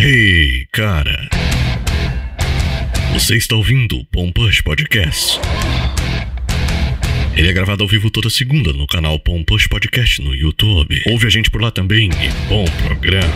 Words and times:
Hey, 0.00 0.68
cara. 0.70 1.28
Você 3.14 3.34
está 3.36 3.56
ouvindo 3.56 3.96
o 3.96 4.04
Pompush 4.04 4.62
Podcast. 4.62 5.40
Ele 7.36 7.48
é 7.48 7.52
gravado 7.52 7.82
ao 7.82 7.88
vivo 7.88 8.08
toda 8.08 8.30
segunda 8.30 8.72
no 8.72 8.86
canal 8.86 9.18
Pompush 9.18 9.66
Podcast 9.66 10.22
no 10.22 10.32
YouTube. 10.32 11.02
Ouve 11.10 11.26
a 11.26 11.30
gente 11.30 11.50
por 11.50 11.60
lá 11.60 11.72
também 11.72 12.10
e 12.10 12.48
bom 12.48 12.64
programa. 12.86 13.26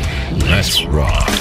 Let's 0.49 0.77
rock. 0.85 1.33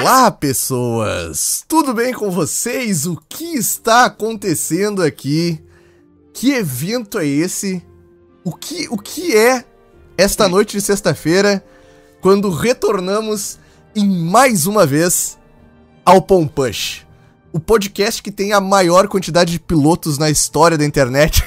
Olá, 0.00 0.30
pessoas! 0.30 1.64
Tudo 1.66 1.92
bem 1.92 2.12
com 2.12 2.30
vocês? 2.30 3.04
O 3.04 3.20
que 3.28 3.56
está 3.56 4.04
acontecendo 4.04 5.02
aqui? 5.02 5.58
Que 6.32 6.52
evento 6.52 7.18
é 7.18 7.26
esse? 7.26 7.82
O 8.44 8.54
que, 8.54 8.86
o 8.88 8.96
que 8.96 9.36
é 9.36 9.73
esta 10.16 10.48
noite 10.48 10.76
de 10.76 10.80
sexta-feira 10.80 11.64
quando 12.20 12.50
retornamos 12.50 13.58
em 13.94 14.08
mais 14.08 14.66
uma 14.66 14.86
vez 14.86 15.38
ao 16.04 16.22
Pompush? 16.22 17.04
O 17.52 17.60
podcast 17.60 18.22
que 18.22 18.32
tem 18.32 18.52
a 18.52 18.60
maior 18.60 19.06
quantidade 19.06 19.52
de 19.52 19.60
pilotos 19.60 20.18
na 20.18 20.28
história 20.28 20.76
da 20.76 20.84
internet 20.84 21.44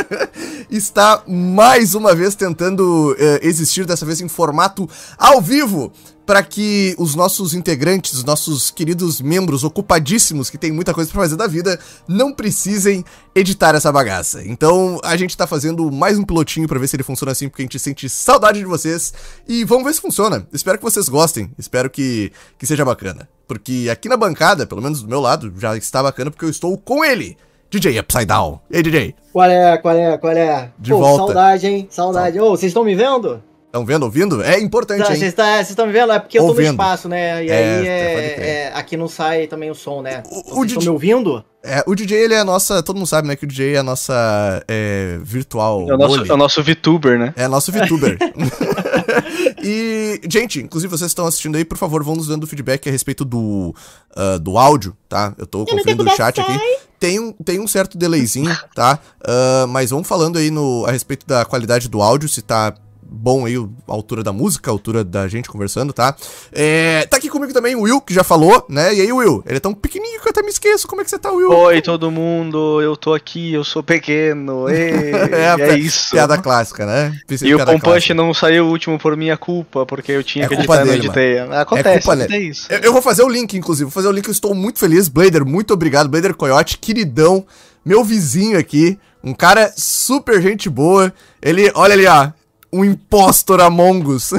está 0.70 1.22
mais 1.26 1.94
uma 1.94 2.14
vez 2.14 2.34
tentando 2.34 3.14
eh, 3.18 3.40
existir, 3.42 3.84
dessa 3.84 4.06
vez 4.06 4.20
em 4.20 4.28
formato 4.28 4.88
ao 5.18 5.42
vivo, 5.42 5.92
para 6.26 6.42
que 6.42 6.94
os 6.98 7.14
nossos 7.14 7.54
integrantes, 7.54 8.14
os 8.14 8.24
nossos 8.24 8.70
queridos 8.70 9.20
membros 9.20 9.62
ocupadíssimos 9.64 10.48
que 10.48 10.56
tem 10.56 10.72
muita 10.72 10.94
coisa 10.94 11.10
para 11.10 11.20
fazer 11.20 11.36
da 11.36 11.46
vida, 11.46 11.78
não 12.08 12.32
precisem 12.32 13.04
editar 13.34 13.74
essa 13.74 13.92
bagaça. 13.92 14.42
Então, 14.44 14.98
a 15.04 15.16
gente 15.16 15.36
tá 15.36 15.46
fazendo 15.46 15.90
mais 15.90 16.18
um 16.18 16.24
pilotinho 16.24 16.66
para 16.66 16.78
ver 16.78 16.88
se 16.88 16.96
ele 16.96 17.02
funciona 17.02 17.32
assim, 17.32 17.48
porque 17.48 17.62
a 17.62 17.66
gente 17.66 17.78
sente 17.78 18.08
saudade 18.08 18.58
de 18.58 18.64
vocês 18.64 19.12
e 19.46 19.64
vamos 19.64 19.84
ver 19.84 19.94
se 19.94 20.00
funciona. 20.00 20.46
Espero 20.52 20.78
que 20.78 20.84
vocês 20.84 21.08
gostem, 21.08 21.50
espero 21.58 21.90
que, 21.90 22.32
que 22.58 22.66
seja 22.66 22.84
bacana. 22.84 23.28
Porque 23.46 23.88
aqui 23.90 24.08
na 24.08 24.16
bancada, 24.16 24.66
pelo 24.66 24.80
menos 24.80 25.02
do 25.02 25.08
meu 25.08 25.20
lado, 25.20 25.52
já 25.58 25.76
está 25.76 26.02
bacana 26.02 26.30
porque 26.30 26.44
eu 26.44 26.50
estou 26.50 26.76
com 26.78 27.04
ele. 27.04 27.36
DJ 27.70 27.98
Upside 27.98 28.26
Down. 28.26 28.60
Ei, 28.70 28.82
DJ. 28.82 29.14
Qual 29.32 29.50
é, 29.50 29.76
qual 29.78 29.96
é, 29.96 30.16
qual 30.16 30.32
é? 30.32 30.70
De 30.78 30.92
volta. 30.92 31.34
Saudade, 31.34 31.66
hein? 31.66 31.88
Saudade. 31.90 32.40
Ô, 32.40 32.50
vocês 32.50 32.70
estão 32.70 32.84
me 32.84 32.94
vendo? 32.94 33.42
Estão 33.74 33.84
vendo, 33.84 34.04
ouvindo? 34.04 34.40
É 34.40 34.60
importante, 34.60 35.02
Tá, 35.02 35.12
hein? 35.12 35.18
Vocês 35.18 35.34
tá- 35.34 35.56
vocês 35.56 35.70
estão 35.70 35.84
me 35.84 35.92
vendo? 35.92 36.12
É 36.12 36.20
porque 36.20 36.38
eu 36.38 36.46
tô 36.46 36.54
no 36.54 36.62
espaço, 36.62 37.08
né? 37.08 37.44
E 37.44 37.50
É, 37.50 37.56
aí 37.56 37.88
é, 37.88 37.90
é- 37.90 38.72
aqui 38.72 38.96
não 38.96 39.08
sai 39.08 39.48
também 39.48 39.68
o 39.68 39.74
som, 39.74 40.00
né? 40.00 40.22
O- 40.26 40.28
o 40.28 40.42
Vocês 40.42 40.46
estão 40.46 40.64
DJ 40.64 40.82
me 40.82 40.88
ouvindo? 40.90 41.44
É, 41.60 41.82
o 41.84 41.92
DJ, 41.92 42.18
ele 42.22 42.34
é 42.34 42.38
a 42.38 42.44
nossa. 42.44 42.84
Todo 42.84 42.94
mundo 42.94 43.08
sabe, 43.08 43.26
né? 43.26 43.34
Que 43.34 43.42
o 43.44 43.48
DJ 43.48 43.74
é 43.74 43.78
a 43.78 43.82
nossa 43.82 44.62
é, 44.68 45.18
virtual. 45.24 45.90
É 45.90 45.94
o 45.94 45.98
nosso, 45.98 46.24
é 46.24 46.32
o 46.32 46.36
nosso 46.36 46.62
VTuber, 46.62 47.18
né? 47.18 47.34
É 47.36 47.48
nosso 47.48 47.72
VTuber. 47.72 48.16
e, 49.60 50.20
gente, 50.30 50.60
inclusive 50.60 50.96
vocês 50.96 51.10
estão 51.10 51.26
assistindo 51.26 51.56
aí, 51.56 51.64
por 51.64 51.76
favor, 51.76 52.00
vão 52.04 52.14
nos 52.14 52.28
dando 52.28 52.46
feedback 52.46 52.88
a 52.88 52.92
respeito 52.92 53.24
do, 53.24 53.74
ah, 54.14 54.38
do 54.38 54.56
áudio, 54.56 54.96
tá? 55.08 55.34
Eu 55.36 55.48
tô 55.48 55.64
conferindo 55.64 56.04
o 56.04 56.10
chat 56.10 56.40
aqui. 56.40 56.56
Tem 57.00 57.18
um, 57.18 57.32
tem 57.32 57.58
um 57.58 57.66
certo 57.66 57.98
delayzinho, 57.98 58.56
tá? 58.72 59.00
Ah, 59.26 59.66
mas 59.68 59.90
vamos 59.90 60.06
falando 60.06 60.38
aí 60.38 60.48
no, 60.48 60.86
a 60.86 60.92
respeito 60.92 61.26
da 61.26 61.44
qualidade 61.44 61.88
do 61.88 62.00
áudio, 62.00 62.28
se 62.28 62.40
tá 62.40 62.72
bom 63.14 63.46
aí 63.46 63.56
a 63.56 63.92
altura 63.92 64.22
da 64.22 64.32
música, 64.32 64.70
a 64.70 64.72
altura 64.72 65.04
da 65.04 65.28
gente 65.28 65.48
conversando, 65.48 65.92
tá? 65.92 66.14
É, 66.52 67.06
tá 67.06 67.16
aqui 67.16 67.28
comigo 67.28 67.52
também 67.52 67.74
o 67.74 67.82
Will, 67.82 68.00
que 68.00 68.12
já 68.12 68.24
falou, 68.24 68.64
né? 68.68 68.94
E 68.94 69.00
aí, 69.00 69.12
Will? 69.12 69.42
Ele 69.46 69.56
é 69.56 69.60
tão 69.60 69.72
pequenininho 69.72 70.20
que 70.20 70.26
eu 70.26 70.30
até 70.30 70.42
me 70.42 70.48
esqueço. 70.48 70.86
Como 70.86 71.00
é 71.00 71.04
que 71.04 71.10
você 71.10 71.18
tá, 71.18 71.30
Will? 71.30 71.50
Oi, 71.50 71.80
todo 71.80 72.10
mundo, 72.10 72.82
eu 72.82 72.96
tô 72.96 73.14
aqui, 73.14 73.52
eu 73.52 73.64
sou 73.64 73.82
pequeno, 73.82 74.68
ê, 74.70 75.12
É, 75.32 75.70
é 75.70 75.78
isso. 75.78 76.10
Piada 76.10 76.36
clássica, 76.38 76.84
né? 76.84 77.16
Precisa 77.26 77.48
E 77.48 77.54
o 77.54 77.64
Pompunch 77.64 78.12
não 78.12 78.34
saiu 78.34 78.66
o 78.66 78.70
último 78.70 78.98
por 78.98 79.16
minha 79.16 79.36
culpa, 79.36 79.86
porque 79.86 80.12
eu 80.12 80.24
tinha 80.24 80.46
É 80.46 80.48
que 80.48 80.56
culpa 80.56 80.74
editar 80.74 80.82
e 80.82 80.84
não 80.84 80.92
dele, 80.92 81.06
editei. 81.06 81.38
Acontece, 81.58 82.06
culpa 82.06 82.22
é 82.22 82.26
dele. 82.26 82.48
isso. 82.48 82.66
Eu, 82.72 82.78
eu 82.80 82.92
vou 82.92 83.02
fazer 83.02 83.22
o 83.22 83.28
link, 83.28 83.56
inclusive. 83.56 83.84
Vou 83.84 83.92
fazer 83.92 84.08
o 84.08 84.12
link, 84.12 84.26
eu 84.26 84.32
estou 84.32 84.54
muito 84.54 84.78
feliz. 84.78 85.08
Blader, 85.08 85.44
muito 85.44 85.72
obrigado. 85.72 86.08
Blader 86.08 86.34
Coyote, 86.34 86.78
queridão. 86.78 87.44
Meu 87.84 88.02
vizinho 88.02 88.58
aqui. 88.58 88.98
Um 89.22 89.32
cara 89.32 89.72
super 89.76 90.40
gente 90.42 90.68
boa. 90.68 91.12
Ele, 91.40 91.70
olha 91.74 91.94
ali, 91.94 92.06
ó. 92.06 92.30
Um 92.74 92.84
impostor 92.84 93.60
Among 93.60 94.04
Us. 94.08 94.32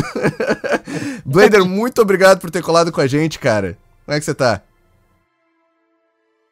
Blader, 1.25 1.63
muito 1.63 2.01
obrigado 2.01 2.39
por 2.39 2.51
ter 2.51 2.61
colado 2.61 2.91
com 2.91 2.99
a 2.99 3.07
gente, 3.07 3.39
cara. 3.39 3.77
Como 4.05 4.15
é 4.15 4.19
que 4.19 4.25
você 4.25 4.33
tá? 4.33 4.61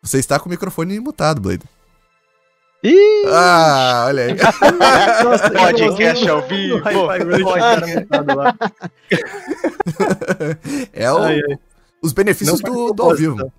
Você 0.01 0.19
está 0.19 0.39
com 0.39 0.47
o 0.47 0.49
microfone 0.49 0.99
mutado, 0.99 1.41
Blader. 1.41 1.67
Ih, 2.83 3.23
Ah, 3.27 4.05
olha 4.07 4.23
aí. 4.25 4.35
podcast 5.57 6.27
ao 6.29 6.47
vivo. 6.47 6.81
É 10.93 11.11
o- 11.11 11.17
Ai, 11.17 11.39
ai. 11.49 11.57
os 12.01 12.13
benefícios 12.13 12.59
do, 12.61 12.93
do 12.93 13.03
ao 13.03 13.15
vivo. 13.15 13.51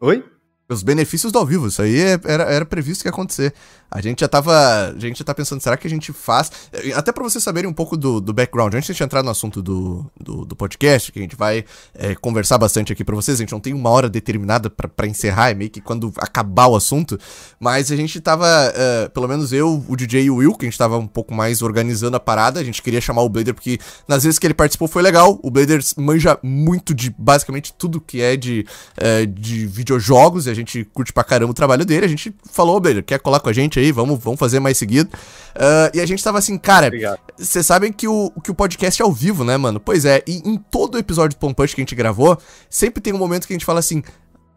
Oi? 0.00 0.24
Os 0.68 0.82
benefícios 0.82 1.32
do 1.32 1.38
ao 1.38 1.46
vivo, 1.46 1.66
isso 1.66 1.82
aí 1.82 2.00
é- 2.00 2.20
era, 2.24 2.44
era 2.44 2.64
previsto 2.64 3.02
que 3.02 3.08
ia 3.08 3.12
acontecer. 3.12 3.52
A 3.90 4.00
gente 4.00 4.20
já 4.20 4.28
tava. 4.28 4.52
A 4.94 4.98
gente 4.98 5.18
já 5.18 5.24
tá 5.24 5.34
pensando, 5.34 5.60
será 5.60 5.76
que 5.76 5.86
a 5.86 5.90
gente 5.90 6.12
faz. 6.12 6.52
Até 6.94 7.10
pra 7.10 7.24
vocês 7.24 7.42
saberem 7.42 7.68
um 7.68 7.72
pouco 7.72 7.96
do, 7.96 8.20
do 8.20 8.32
background, 8.32 8.72
antes 8.74 8.86
de 8.86 8.92
a 8.92 8.94
gente 8.94 9.02
entrar 9.02 9.22
no 9.22 9.30
assunto 9.30 9.60
do, 9.60 10.06
do, 10.18 10.44
do 10.44 10.54
podcast, 10.54 11.10
que 11.10 11.18
a 11.18 11.22
gente 11.22 11.34
vai 11.34 11.64
é, 11.94 12.14
conversar 12.14 12.56
bastante 12.56 12.92
aqui 12.92 13.02
pra 13.02 13.16
vocês, 13.16 13.38
a 13.38 13.42
gente 13.42 13.52
não 13.52 13.58
tem 13.58 13.74
uma 13.74 13.90
hora 13.90 14.08
determinada 14.08 14.70
pra 14.70 15.06
encerrar, 15.06 15.50
é 15.50 15.54
meio 15.54 15.70
que 15.70 15.80
quando 15.80 16.12
acabar 16.18 16.68
o 16.68 16.76
assunto. 16.76 17.18
Mas 17.58 17.90
a 17.90 17.96
gente 17.96 18.20
tava, 18.20 18.46
é, 18.76 19.08
pelo 19.08 19.26
menos 19.26 19.52
eu, 19.52 19.84
o 19.88 19.96
DJ 19.96 20.24
e 20.24 20.30
o 20.30 20.36
Will, 20.36 20.54
que 20.54 20.66
a 20.66 20.68
gente 20.68 20.78
tava 20.78 20.96
um 20.96 21.06
pouco 21.06 21.34
mais 21.34 21.60
organizando 21.60 22.16
a 22.16 22.20
parada, 22.20 22.60
a 22.60 22.64
gente 22.64 22.80
queria 22.82 23.00
chamar 23.00 23.22
o 23.22 23.28
Blader 23.28 23.54
porque 23.54 23.78
nas 24.06 24.22
vezes 24.22 24.38
que 24.38 24.46
ele 24.46 24.54
participou 24.54 24.86
foi 24.86 25.02
legal. 25.02 25.40
O 25.42 25.50
Blader 25.50 25.80
manja 25.96 26.38
muito 26.42 26.94
de 26.94 27.12
basicamente 27.18 27.72
tudo 27.72 28.00
que 28.00 28.20
é 28.20 28.36
de, 28.36 28.64
é, 28.96 29.26
de 29.26 29.66
videojogos 29.66 30.46
e 30.46 30.50
a 30.50 30.54
gente 30.54 30.84
curte 30.84 31.12
pra 31.12 31.24
caramba 31.24 31.50
o 31.50 31.54
trabalho 31.54 31.84
dele. 31.84 32.06
A 32.06 32.08
gente 32.08 32.32
falou, 32.52 32.78
Blader, 32.78 33.02
quer 33.02 33.18
colar 33.18 33.40
com 33.40 33.48
a 33.48 33.52
gente 33.52 33.79
aí? 33.80 33.92
Vamos, 33.92 34.18
vamos 34.22 34.38
fazer 34.38 34.60
mais 34.60 34.76
seguido. 34.76 35.10
Ah, 35.54 35.90
e 35.92 36.00
a 36.00 36.06
gente 36.06 36.22
tava 36.22 36.38
assim, 36.38 36.56
cara, 36.58 36.90
vocês 37.36 37.66
sabem 37.66 37.92
que 37.92 38.06
o, 38.06 38.30
que 38.42 38.50
o 38.50 38.54
podcast 38.54 39.00
é 39.00 39.04
ao 39.04 39.12
vivo, 39.12 39.44
né, 39.44 39.56
mano? 39.56 39.80
Pois 39.80 40.04
é, 40.04 40.22
e 40.26 40.38
em 40.48 40.56
todo 40.56 40.98
episódio 40.98 41.36
do 41.36 41.40
Pompunch 41.40 41.74
que 41.74 41.80
a 41.80 41.84
gente 41.84 41.94
gravou, 41.94 42.38
sempre 42.68 43.00
tem 43.00 43.12
um 43.12 43.18
momento 43.18 43.46
que 43.46 43.52
a 43.52 43.56
gente 43.56 43.64
fala 43.66 43.80
assim. 43.80 44.02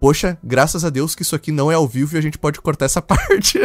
Poxa, 0.03 0.37
graças 0.43 0.83
a 0.83 0.89
Deus 0.89 1.15
que 1.15 1.21
isso 1.21 1.33
aqui 1.33 1.49
não 1.49 1.71
é 1.71 1.75
ao 1.75 1.87
vivo 1.87 2.13
e 2.13 2.19
a 2.19 2.21
gente 2.21 2.37
pode 2.37 2.59
cortar 2.59 2.83
essa 2.83 2.99
parte. 3.01 3.57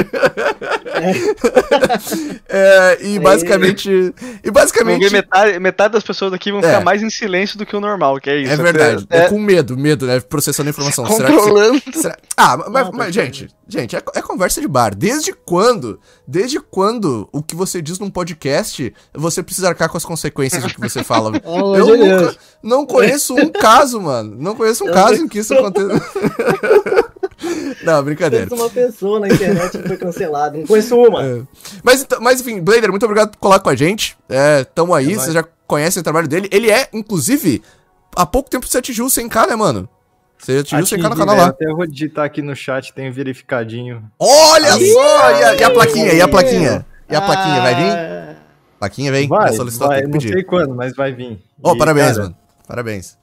É, 2.49 2.99
e 3.05 3.19
basicamente. 3.19 3.91
E 3.91 4.13
Porque 4.13 4.51
basicamente. 4.53 5.11
metade, 5.11 5.59
metade 5.59 5.95
das 5.95 6.05
pessoas 6.05 6.33
aqui 6.33 6.53
vão 6.53 6.61
É. 6.61 6.63
ficar 6.63 6.81
mais 6.85 7.03
em 7.03 7.11
silêncio 7.11 7.59
do 7.59 7.67
que 7.67 7.75
o 7.75 7.81
normal, 7.81 8.21
que 8.21 8.31
é 8.31 8.37
isso. 8.41 8.53
É 8.53 8.57
verdade. 8.57 9.05
É, 9.11 9.23
É, 9.25 9.29
com 9.29 9.39
medo, 9.41 9.77
medo, 9.77 10.07
né? 10.07 10.21
Processando 10.21 10.69
a 10.69 10.71
informação. 10.71 11.07
Será 11.07 11.29
que 11.29 11.35
controlando. 11.37 11.83
será- 11.93 12.17
Ah, 12.37 12.57
mas, 12.71 12.91
mas, 12.93 13.07
tá 13.07 13.11
gente, 13.11 13.49
gente, 13.67 13.97
é, 13.97 14.03
é 14.15 14.23
conversa 14.23 14.61
de 14.61 14.69
bar. 14.69 14.95
Desde 14.95 15.33
quando? 15.33 15.99
Desde 16.27 16.61
quando 16.61 17.29
o 17.33 17.43
que 17.43 17.57
você 17.57 17.83
diz 17.83 17.99
num 17.99 18.11
podcast 18.11 18.95
você 19.13 19.43
precisa 19.43 19.69
arcar 19.69 19.89
com 19.89 19.97
as 19.97 20.05
consequências 20.05 20.63
do 20.63 20.69
que 20.69 20.81
você 20.81 21.03
fala? 21.03 21.33
Pelo 21.41 21.75
Eu 21.77 21.97
nunca, 21.97 22.37
não 22.63 22.87
conheço 22.87 23.35
um 23.35 23.49
caso, 23.51 24.01
mano. 24.01 24.37
Não 24.39 24.55
conheço 24.55 24.85
um 24.85 24.93
caso 24.93 25.23
em 25.25 25.27
que 25.29 25.41
isso 25.41 25.53
aconteça. 25.53 25.89
Não, 27.85 28.03
brincadeira. 28.03 28.47
Conheço 28.47 28.65
uma 28.65 28.71
pessoa 28.71 29.21
na 29.21 29.29
internet 29.29 29.79
que 29.79 29.87
foi 29.89 29.97
cancelada. 29.97 30.59
Não 30.59 30.67
conheço 30.67 30.97
uma. 30.97 31.25
É. 31.25 31.41
Mas, 31.83 32.03
então- 32.03 32.21
mas 32.21 32.41
enfim, 32.41 32.61
Blader, 32.61 32.91
muito 32.91 33.05
obrigado 33.05 33.31
por 33.31 33.39
colar 33.39 33.61
com 33.61 33.69
a 33.71 33.77
gente. 33.77 34.17
É, 34.29 34.65
tamo 34.65 34.93
aí, 34.95 35.07
É 35.07 35.09
vocês 35.15 35.19
nóis. 35.19 35.33
já 35.35 35.45
conhecem 35.67 36.01
o 36.01 36.05
trabalho 36.05 36.27
dele. 36.29 36.49
Ele 36.53 36.71
é, 36.71 36.89
inclusive, 36.93 37.63
há 38.17 38.27
pouco 38.27 38.51
tempo 38.51 38.67
você 38.67 38.79
atingiu 38.79 39.07
o 39.07 39.09
100k, 39.09 39.47
né, 39.49 39.57
mano? 39.57 39.89
Você 40.39 40.59
atingiu 40.59 40.85
o 40.85 41.01
100k 41.01 41.09
no 41.11 41.17
canal 41.17 41.35
velho, 41.37 41.47
lá. 41.47 41.49
Até 41.49 41.65
eu 41.67 41.77
vou 41.77 41.87
digitar 41.87 42.25
aqui 42.25 42.43
no 42.43 42.55
chat, 42.57 42.93
tem 42.93 43.11
verificadinho. 43.11 44.03
Olha 44.19 44.75
Aí. 44.75 44.93
só! 44.93 45.31
E 45.31 45.45
a, 45.45 45.55
e 45.55 45.65
a 45.65 45.71
plaquinha, 45.71 46.13
e 46.13 46.21
a 46.21 46.29
plaquinha? 46.29 46.87
E 47.09 47.17
a 47.17 47.21
plaquinha, 47.21 47.61
vai 47.63 47.75
vir? 47.75 47.91
Ah, 47.93 48.19
Plaquinha 48.79 49.11
vem? 49.11 49.27
Vai, 49.27 49.51
vai 49.57 50.03
não 50.03 50.11
pedir. 50.13 50.33
sei 50.33 50.45
quando, 50.45 50.73
mas 50.73 50.95
vai 50.95 51.13
vir. 51.13 51.33
E, 51.65 51.77
parabéns, 51.79 52.11
cara, 52.13 52.23
mano. 52.23 52.37
Parabéns. 52.69 53.19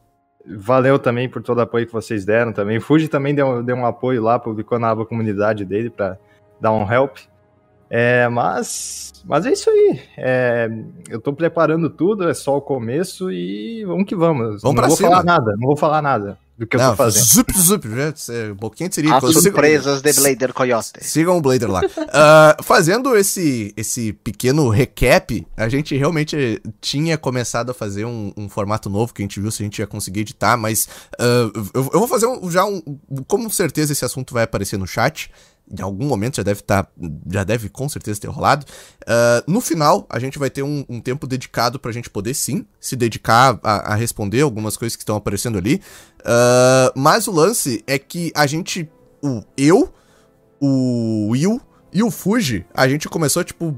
Valeu 0.47 0.99
também 0.99 1.27
por 1.27 1.41
todo 1.41 1.57
o 1.57 1.61
apoio 1.61 1.85
que 1.85 1.93
vocês 1.93 2.23
deram 2.25 2.53
também. 2.53 2.77
O 2.77 2.81
Fuji 2.81 3.07
também 3.07 3.33
deu, 3.33 3.63
deu 3.63 3.75
um 3.75 3.85
apoio 3.85 4.21
lá, 4.21 4.37
publicou 4.37 4.77
na 4.77 4.89
aba 4.89 5.05
comunidade 5.05 5.65
dele 5.65 5.89
pra 5.89 6.17
dar 6.59 6.71
um 6.71 6.91
help. 6.91 7.17
É, 7.89 8.27
mas, 8.29 9.23
mas 9.25 9.45
é 9.45 9.51
isso 9.51 9.69
aí. 9.69 9.99
É, 10.17 10.69
eu 11.09 11.19
tô 11.19 11.33
preparando 11.33 11.89
tudo, 11.89 12.27
é 12.29 12.33
só 12.33 12.57
o 12.57 12.61
começo 12.61 13.31
e 13.31 13.83
vamos 13.85 14.05
que 14.05 14.15
vamos. 14.15 14.61
Vamos 14.61 14.81
não 14.81 14.87
vou 14.87 14.97
cima. 14.97 15.09
falar 15.09 15.23
nada, 15.23 15.55
não 15.57 15.67
vou 15.67 15.77
falar 15.77 16.01
nada 16.01 16.37
do 16.57 16.65
que 16.65 16.75
eu 16.77 16.79
tô 16.79 16.95
fazendo. 16.95 17.23
Zup, 17.25 17.51
zup, 17.57 17.85
já, 17.89 18.33
é, 18.33 18.53
boquinha 18.53 18.87
de 18.87 18.95
siri. 18.95 19.11
As 19.11 19.23
Sigam- 19.23 19.41
surpresas 19.41 20.01
de 20.01 20.13
Blader 20.13 20.53
Coyote. 20.53 20.89
Sigam 21.01 21.37
o 21.37 21.41
Blader 21.41 21.69
lá. 21.69 21.81
Ah, 22.17 22.55
fazendo 22.63 23.15
esse, 23.17 23.73
esse 23.75 24.13
pequeno 24.13 24.69
recap, 24.69 25.45
a 25.57 25.67
gente 25.67 25.95
realmente 25.97 26.61
tinha 26.79 27.17
começado 27.17 27.71
a 27.71 27.73
fazer 27.73 28.05
um, 28.05 28.31
um 28.37 28.47
formato 28.47 28.89
novo 28.89 29.13
que 29.13 29.21
a 29.21 29.25
gente 29.25 29.39
viu 29.39 29.51
se 29.51 29.61
a 29.61 29.65
gente 29.65 29.79
ia 29.79 29.87
conseguir 29.87 30.21
editar, 30.21 30.55
mas 30.55 30.87
ah, 31.19 31.51
eu, 31.73 31.89
eu 31.93 31.99
vou 31.99 32.07
fazer 32.07 32.25
um- 32.27 32.49
já 32.49 32.63
um. 32.65 32.81
Com 33.27 33.49
certeza 33.49 33.91
esse 33.91 34.05
assunto 34.05 34.33
vai 34.33 34.43
aparecer 34.43 34.77
no 34.77 34.87
chat. 34.87 35.29
Em 35.71 35.81
algum 35.81 36.05
momento 36.05 36.37
já 36.37 36.43
deve 36.43 36.59
estar, 36.59 36.87
já 37.31 37.43
deve 37.43 37.69
com 37.69 37.89
certeza 37.89 38.19
ter 38.19 38.27
rolado. 38.27 38.65
Ah, 39.07 39.43
no 39.47 39.61
final, 39.61 40.05
a 40.09 40.19
gente 40.19 40.37
vai 40.37 40.49
ter 40.49 40.63
um, 40.63 40.85
um 40.87 41.01
tempo 41.01 41.27
dedicado 41.27 41.79
pra 41.79 41.91
gente 41.91 42.09
poder 42.09 42.33
sim 42.33 42.65
se 42.79 42.95
dedicar 42.95 43.59
a, 43.63 43.93
a 43.93 43.95
responder 43.95 44.41
algumas 44.41 44.77
coisas 44.77 44.95
que 44.95 45.01
estão 45.01 45.15
aparecendo 45.15 45.57
ali. 45.57 45.81
Ah, 46.23 46.91
mas 46.95 47.27
o 47.27 47.31
lance 47.31 47.83
é 47.87 47.97
que 47.97 48.31
a 48.35 48.45
gente, 48.45 48.89
o 49.23 49.41
eu, 49.57 49.93
o 50.59 51.29
Will 51.31 51.59
e 51.91 52.03
o 52.03 52.11
Fuji, 52.11 52.65
a 52.73 52.87
gente 52.87 53.07
começou, 53.07 53.43
tipo, 53.43 53.75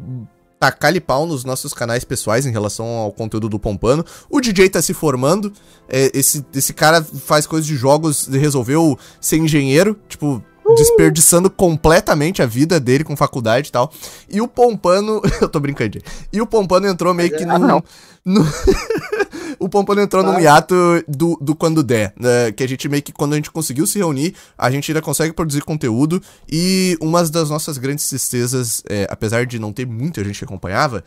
tacar-lhe 0.60 1.00
pau 1.00 1.26
nos 1.26 1.44
nossos 1.44 1.74
canais 1.74 2.04
pessoais 2.04 2.46
em 2.46 2.52
relação 2.52 2.86
ao 2.86 3.12
conteúdo 3.12 3.48
do 3.48 3.60
Pompano. 3.60 4.04
O 4.30 4.42
DJ 4.42 4.70
tá 4.70 4.82
se 4.82 4.94
formando, 4.94 5.54
é, 5.88 6.12
esse, 6.14 6.46
esse 6.54 6.74
cara 6.74 7.04
faz 7.04 7.46
coisas 7.46 7.68
de 7.68 7.76
jogos, 7.76 8.28
resolveu 8.28 8.98
ser 9.22 9.38
engenheiro, 9.38 10.00
tipo, 10.08 10.44
desperdiçando 10.76 11.50
completamente 11.50 12.42
a 12.42 12.46
vida 12.46 12.80
dele 12.80 13.04
com 13.04 13.16
faculdade 13.16 13.70
e 13.70 13.72
tal. 13.72 13.92
E 14.30 14.42
o 14.42 14.48
Pompano, 14.48 15.22
eu 15.42 15.48
tô 15.50 15.60
brincando. 15.60 16.00
E 16.32 16.42
o 16.42 16.48
Pompano 16.48 16.88
entrou 16.88 17.14
meio 17.14 17.30
que 17.36 17.44
Ah, 17.44 17.58
num... 17.60 17.68
não. 17.68 17.84
no- 18.26 18.46
o 19.60 19.70
Pompano 19.70 20.02
entrou 20.02 20.24
num 20.24 20.34
Tá. 20.34 20.42
hiato 20.42 20.76
do, 21.08 21.38
do 21.42 21.56
quando 21.56 21.82
der, 21.84 22.14
né? 22.20 22.52
que 22.52 22.64
a 22.64 22.68
gente 22.68 22.88
meio 22.90 23.02
que, 23.02 23.12
quando 23.12 23.34
a 23.34 23.36
gente 23.36 23.52
conseguiu 23.52 23.88
se 23.88 23.98
reunir, 23.98 24.36
a 24.58 24.70
gente 24.70 24.92
ainda 24.92 25.02
consegue 25.02 25.34
produzir 25.34 25.62
conteúdo, 25.64 26.22
e 26.52 26.98
uma 27.02 27.24
das 27.24 27.50
nossas 27.50 27.78
grandes 27.78 28.08
tristezas, 28.10 28.84
é, 28.90 29.08
apesar 29.10 29.46
de 29.46 29.58
não 29.60 29.72
ter 29.74 29.86
muita 29.88 30.24
gente 30.24 30.40
que 30.40 30.46
acompanhava, 30.46 31.04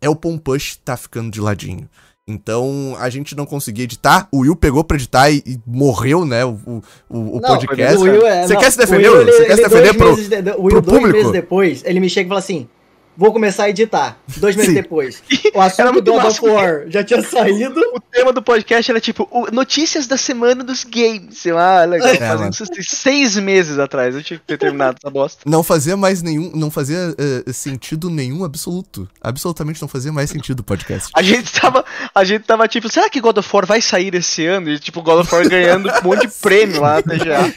é 0.00 0.08
o 0.08 0.16
Pompush 0.16 0.76
tá 0.84 0.96
ficando 0.96 1.30
de 1.30 1.40
ladinho. 1.40 1.88
Então, 2.30 2.94
a 2.98 3.10
gente 3.10 3.36
não 3.36 3.44
conseguia 3.44 3.84
editar, 3.84 4.28
o 4.32 4.38
Will 4.40 4.54
pegou 4.56 4.84
pra 4.84 4.96
editar 4.96 5.30
e, 5.30 5.42
e 5.46 5.58
morreu, 5.66 6.24
né, 6.24 6.44
o, 6.44 6.50
o, 6.66 6.82
o- 7.08 7.40
Não, 7.40 7.40
podcast. 7.40 7.94
é- 7.94 8.46
Você 8.46 8.54
não, 8.54 8.60
quer 8.60 8.70
se 8.72 8.78
defender, 8.78 9.06
ele- 9.10 9.32
Você 9.32 9.44
quer 9.46 9.56
se 9.56 9.62
defender 9.68 9.94
pro... 9.96 10.14
de- 10.16 10.50
o 10.52 10.62
Will, 10.62 10.68
pro 10.70 10.80
dois 10.80 10.96
público? 10.98 11.16
meses 11.18 11.32
depois, 11.32 11.82
ele 11.84 12.00
me 12.00 12.08
chega 12.08 12.26
e 12.26 12.28
fala 12.28 12.38
assim: 12.40 12.68
vou 13.16 13.32
começar 13.32 13.64
a 13.64 13.70
editar. 13.70 14.18
Dois 14.36 14.56
meses 14.56 14.70
Sim. 14.70 14.80
depois. 14.82 15.22
O 15.54 15.60
assunto 15.60 16.00
do 16.00 16.12
God 16.12 16.24
of 16.24 16.44
War 16.46 16.84
já 16.88 17.04
tinha 17.04 17.22
saído. 17.22 17.80
O 17.94 18.00
tema 18.00 18.32
do 18.32 18.40
podcast 18.42 18.90
era 18.90 19.00
tipo 19.00 19.28
o- 19.30 19.50
notícias 19.52 20.06
da 20.06 20.16
semana 20.16 20.64
dos 20.64 20.84
games. 20.84 21.44
Eu, 21.44 21.58
ah, 21.58 21.84
legal. 21.84 22.08
É, 22.08 22.16
Fazendo 22.16 22.52
isso 22.52 22.66
tem 22.66 22.82
seis 22.82 23.36
meses 23.36 23.78
atrás. 23.78 24.14
Eu 24.14 24.22
tinha 24.22 24.38
que 24.38 24.44
ter 24.46 24.58
terminado 24.58 24.96
essa 25.02 25.10
bosta. 25.10 25.42
Não 25.46 25.62
fazia 25.62 25.96
mais 25.96 26.22
nenhum, 26.22 26.50
não 26.54 26.70
fazia 26.70 27.14
eh, 27.18 27.52
sentido 27.52 28.08
nenhum 28.08 28.44
absoluto. 28.44 29.08
Absolutamente 29.20 29.80
não 29.82 29.88
fazia 29.88 30.12
mais 30.12 30.30
sentido 30.30 30.60
o 30.60 30.64
podcast. 30.64 31.10
A 31.14 31.22
gente 31.22 31.52
tava, 31.52 31.84
a 32.14 32.24
gente 32.24 32.44
tava 32.44 32.66
tipo, 32.68 32.88
será 32.88 33.10
que 33.10 33.20
God 33.20 33.38
of 33.38 33.48
War 33.52 33.66
vai 33.66 33.80
sair 33.80 34.14
esse 34.14 34.46
ano? 34.46 34.70
E 34.70 34.78
tipo, 34.78 35.02
God 35.02 35.20
of 35.20 35.34
War 35.34 35.48
ganhando 35.48 35.88
um 35.90 36.02
monte 36.04 36.26
de 36.26 36.32
prêmio 36.40 36.80
lá 36.80 36.96
na 36.96 37.02
TGA. 37.18 37.54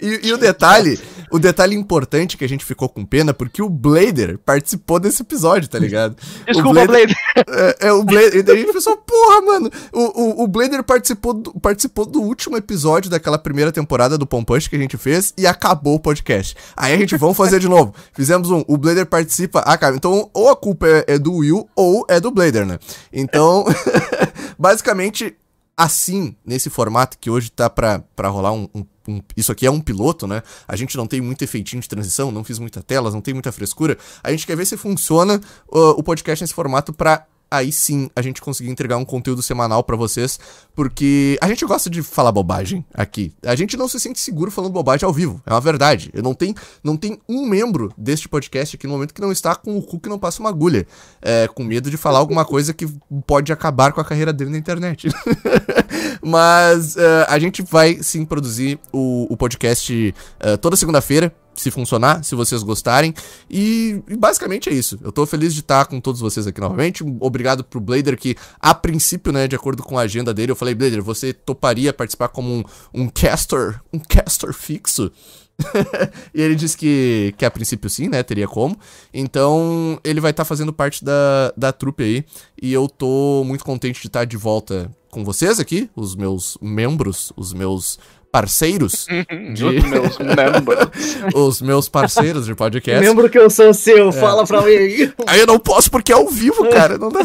E, 0.00 0.28
e 0.28 0.32
o 0.32 0.38
detalhe, 0.38 0.98
o 1.30 1.38
detalhe 1.38 1.74
importante 1.74 2.36
que 2.36 2.44
a 2.44 2.48
gente 2.48 2.64
ficou 2.64 2.88
com 2.88 3.04
pena, 3.04 3.32
porque 3.34 3.62
o 3.62 3.68
Blader 3.68 4.38
participou 4.38 4.98
desse 4.98 5.22
episódio, 5.22 5.68
tá 5.68 5.78
ligado? 5.78 6.16
Desculpa, 6.46 6.68
o 6.68 6.72
Blader, 6.72 6.88
Blade. 6.88 7.16
é, 7.48 7.88
é, 7.88 7.92
o 7.92 8.04
Blader, 8.04 8.44
e 8.46 8.50
a 8.50 8.56
gente 8.56 8.72
pensou, 8.72 8.96
porra, 8.96 9.40
mano, 9.42 9.70
o, 9.92 10.22
o, 10.22 10.44
o 10.44 10.48
Blader 10.48 10.82
participou 10.82 11.34
do, 11.34 11.52
participou 11.60 12.06
do 12.06 12.20
último 12.20 12.56
episódio 12.56 13.10
daquela 13.10 13.38
primeira 13.38 13.70
temporada 13.72 14.16
do 14.18 14.26
Pompush 14.26 14.68
que 14.68 14.76
a 14.76 14.78
gente 14.78 14.96
fez 14.96 15.32
e 15.36 15.46
acabou 15.46 15.94
o 15.96 16.00
podcast. 16.00 16.56
Aí 16.76 16.92
a 16.94 16.96
gente, 16.96 17.16
vamos 17.16 17.36
fazer 17.36 17.58
de 17.60 17.68
novo. 17.68 17.94
Fizemos 18.12 18.50
um, 18.50 18.64
o 18.66 18.76
Blader 18.76 19.06
participa, 19.06 19.60
acaba. 19.60 19.96
Então, 19.96 20.30
ou 20.32 20.48
a 20.50 20.56
culpa 20.56 20.86
é, 20.86 21.04
é 21.08 21.18
do 21.18 21.32
Will 21.34 21.68
ou 21.76 22.04
é 22.08 22.18
do 22.20 22.30
Blader, 22.30 22.66
né? 22.66 22.78
Então, 23.12 23.64
basicamente, 24.58 25.36
assim, 25.76 26.34
nesse 26.44 26.70
formato 26.70 27.16
que 27.18 27.30
hoje 27.30 27.50
tá 27.50 27.68
pra, 27.70 28.02
pra 28.16 28.28
rolar 28.28 28.52
um, 28.52 28.68
um- 28.74 28.86
um- 29.08 29.22
Isso 29.36 29.50
aqui 29.50 29.66
é 29.66 29.70
um 29.70 29.80
piloto, 29.80 30.26
né? 30.26 30.42
A 30.66 30.76
gente 30.76 30.96
não 30.96 31.06
tem 31.06 31.20
muito 31.20 31.42
efeitinho 31.42 31.80
de 31.82 31.88
transição, 31.88 32.30
não 32.30 32.44
fiz 32.44 32.58
muita 32.58 32.82
telas, 32.82 33.14
não 33.14 33.20
tem 33.20 33.32
muita 33.34 33.50
frescura. 33.50 33.96
A 34.22 34.30
gente 34.30 34.46
quer 34.46 34.56
ver 34.56 34.66
se 34.66 34.76
funciona 34.76 35.40
uh, 35.72 35.78
o 35.96 36.02
podcast 36.02 36.42
nesse 36.42 36.54
formato 36.54 36.92
pra. 36.92 37.26
Aí 37.50 37.72
sim 37.72 38.10
a 38.14 38.20
gente 38.20 38.42
conseguir 38.42 38.70
entregar 38.70 38.96
um 38.96 39.04
conteúdo 39.04 39.42
semanal 39.42 39.82
pra 39.82 39.96
vocês, 39.96 40.38
porque 40.74 41.38
a 41.40 41.48
gente 41.48 41.64
gosta 41.64 41.88
de 41.88 42.02
falar 42.02 42.30
bobagem 42.30 42.84
aqui. 42.92 43.32
A 43.44 43.54
gente 43.54 43.76
não 43.76 43.88
se 43.88 43.98
sente 43.98 44.20
seguro 44.20 44.50
falando 44.50 44.72
bobagem 44.72 45.06
ao 45.06 45.12
vivo, 45.12 45.40
é 45.46 45.52
uma 45.52 45.60
verdade. 45.60 46.10
Eu 46.12 46.22
não 46.22 46.34
tem, 46.34 46.54
não 46.84 46.96
tem 46.96 47.18
um 47.28 47.46
membro 47.46 47.92
deste 47.96 48.28
podcast 48.28 48.76
aqui 48.76 48.86
no 48.86 48.92
momento 48.92 49.14
que 49.14 49.20
não 49.20 49.32
está 49.32 49.54
com 49.54 49.78
o 49.78 49.82
cu 49.82 49.98
que 49.98 50.08
não 50.08 50.18
passa 50.18 50.40
uma 50.40 50.50
agulha, 50.50 50.86
é, 51.22 51.48
com 51.48 51.64
medo 51.64 51.90
de 51.90 51.96
falar 51.96 52.18
alguma 52.18 52.44
coisa 52.44 52.74
que 52.74 52.86
pode 53.26 53.52
acabar 53.52 53.92
com 53.92 54.00
a 54.00 54.04
carreira 54.04 54.32
dele 54.32 54.50
na 54.50 54.58
internet. 54.58 55.08
Mas 56.20 56.96
eh, 56.96 57.26
a 57.28 57.38
gente 57.38 57.62
vai 57.62 58.02
sim 58.02 58.24
produzir 58.24 58.78
o, 58.92 59.26
o 59.32 59.36
podcast 59.36 60.14
eh, 60.40 60.56
toda 60.56 60.76
segunda-feira, 60.76 61.32
se 61.60 61.70
funcionar, 61.70 62.24
se 62.24 62.34
vocês 62.34 62.62
gostarem. 62.62 63.14
E, 63.50 64.02
e 64.08 64.16
basicamente 64.16 64.68
é 64.68 64.72
isso. 64.72 64.98
Eu 65.02 65.12
tô 65.12 65.26
feliz 65.26 65.54
de 65.54 65.60
estar 65.60 65.86
com 65.86 66.00
todos 66.00 66.20
vocês 66.20 66.46
aqui 66.46 66.60
novamente. 66.60 67.04
Obrigado 67.20 67.64
pro 67.64 67.80
Blader, 67.80 68.18
que 68.18 68.36
a 68.60 68.74
princípio, 68.74 69.32
né, 69.32 69.48
de 69.48 69.56
acordo 69.56 69.82
com 69.82 69.98
a 69.98 70.02
agenda 70.02 70.32
dele, 70.32 70.52
eu 70.52 70.56
falei, 70.56 70.74
Blader, 70.74 71.02
você 71.02 71.32
toparia 71.32 71.92
participar 71.92 72.28
como 72.28 72.52
um, 72.52 72.64
um 72.92 73.08
caster, 73.08 73.80
um 73.92 73.98
caster 73.98 74.52
fixo? 74.52 75.10
e 76.32 76.40
ele 76.40 76.54
disse 76.54 76.76
que, 76.76 77.34
que 77.36 77.44
a 77.44 77.50
princípio 77.50 77.90
sim, 77.90 78.08
né? 78.08 78.22
Teria 78.22 78.46
como. 78.46 78.78
Então, 79.12 79.98
ele 80.04 80.20
vai 80.20 80.30
estar 80.30 80.44
fazendo 80.44 80.72
parte 80.72 81.04
da, 81.04 81.52
da 81.56 81.72
trupe 81.72 82.02
aí. 82.02 82.24
E 82.60 82.72
eu 82.72 82.88
tô 82.88 83.42
muito 83.44 83.64
contente 83.64 84.00
de 84.00 84.06
estar 84.06 84.24
de 84.24 84.36
volta 84.36 84.90
com 85.10 85.24
vocês 85.24 85.58
aqui, 85.58 85.90
os 85.96 86.14
meus 86.14 86.58
membros, 86.60 87.32
os 87.36 87.52
meus 87.52 87.98
parceiros, 88.30 89.06
de, 89.54 89.64
Os 89.64 89.84
meus 89.84 90.18
membros. 90.20 91.16
os 91.34 91.62
meus 91.62 91.88
parceiros 91.88 92.46
de 92.46 92.54
podcast. 92.54 93.04
Lembro 93.06 93.28
que 93.30 93.38
eu 93.38 93.48
sou 93.50 93.66
É. 93.68 93.72
seu, 93.72 94.12
fala 94.12 94.46
pra 94.46 94.60
mim. 94.62 95.10
Aí 95.26 95.40
eu 95.40 95.46
não 95.46 95.58
posso 95.58 95.90
porque 95.90 96.12
é 96.12 96.14
ao 96.14 96.28
vivo, 96.28 96.68
cara. 96.68 96.98
Não 96.98 97.08
dá... 97.10 97.20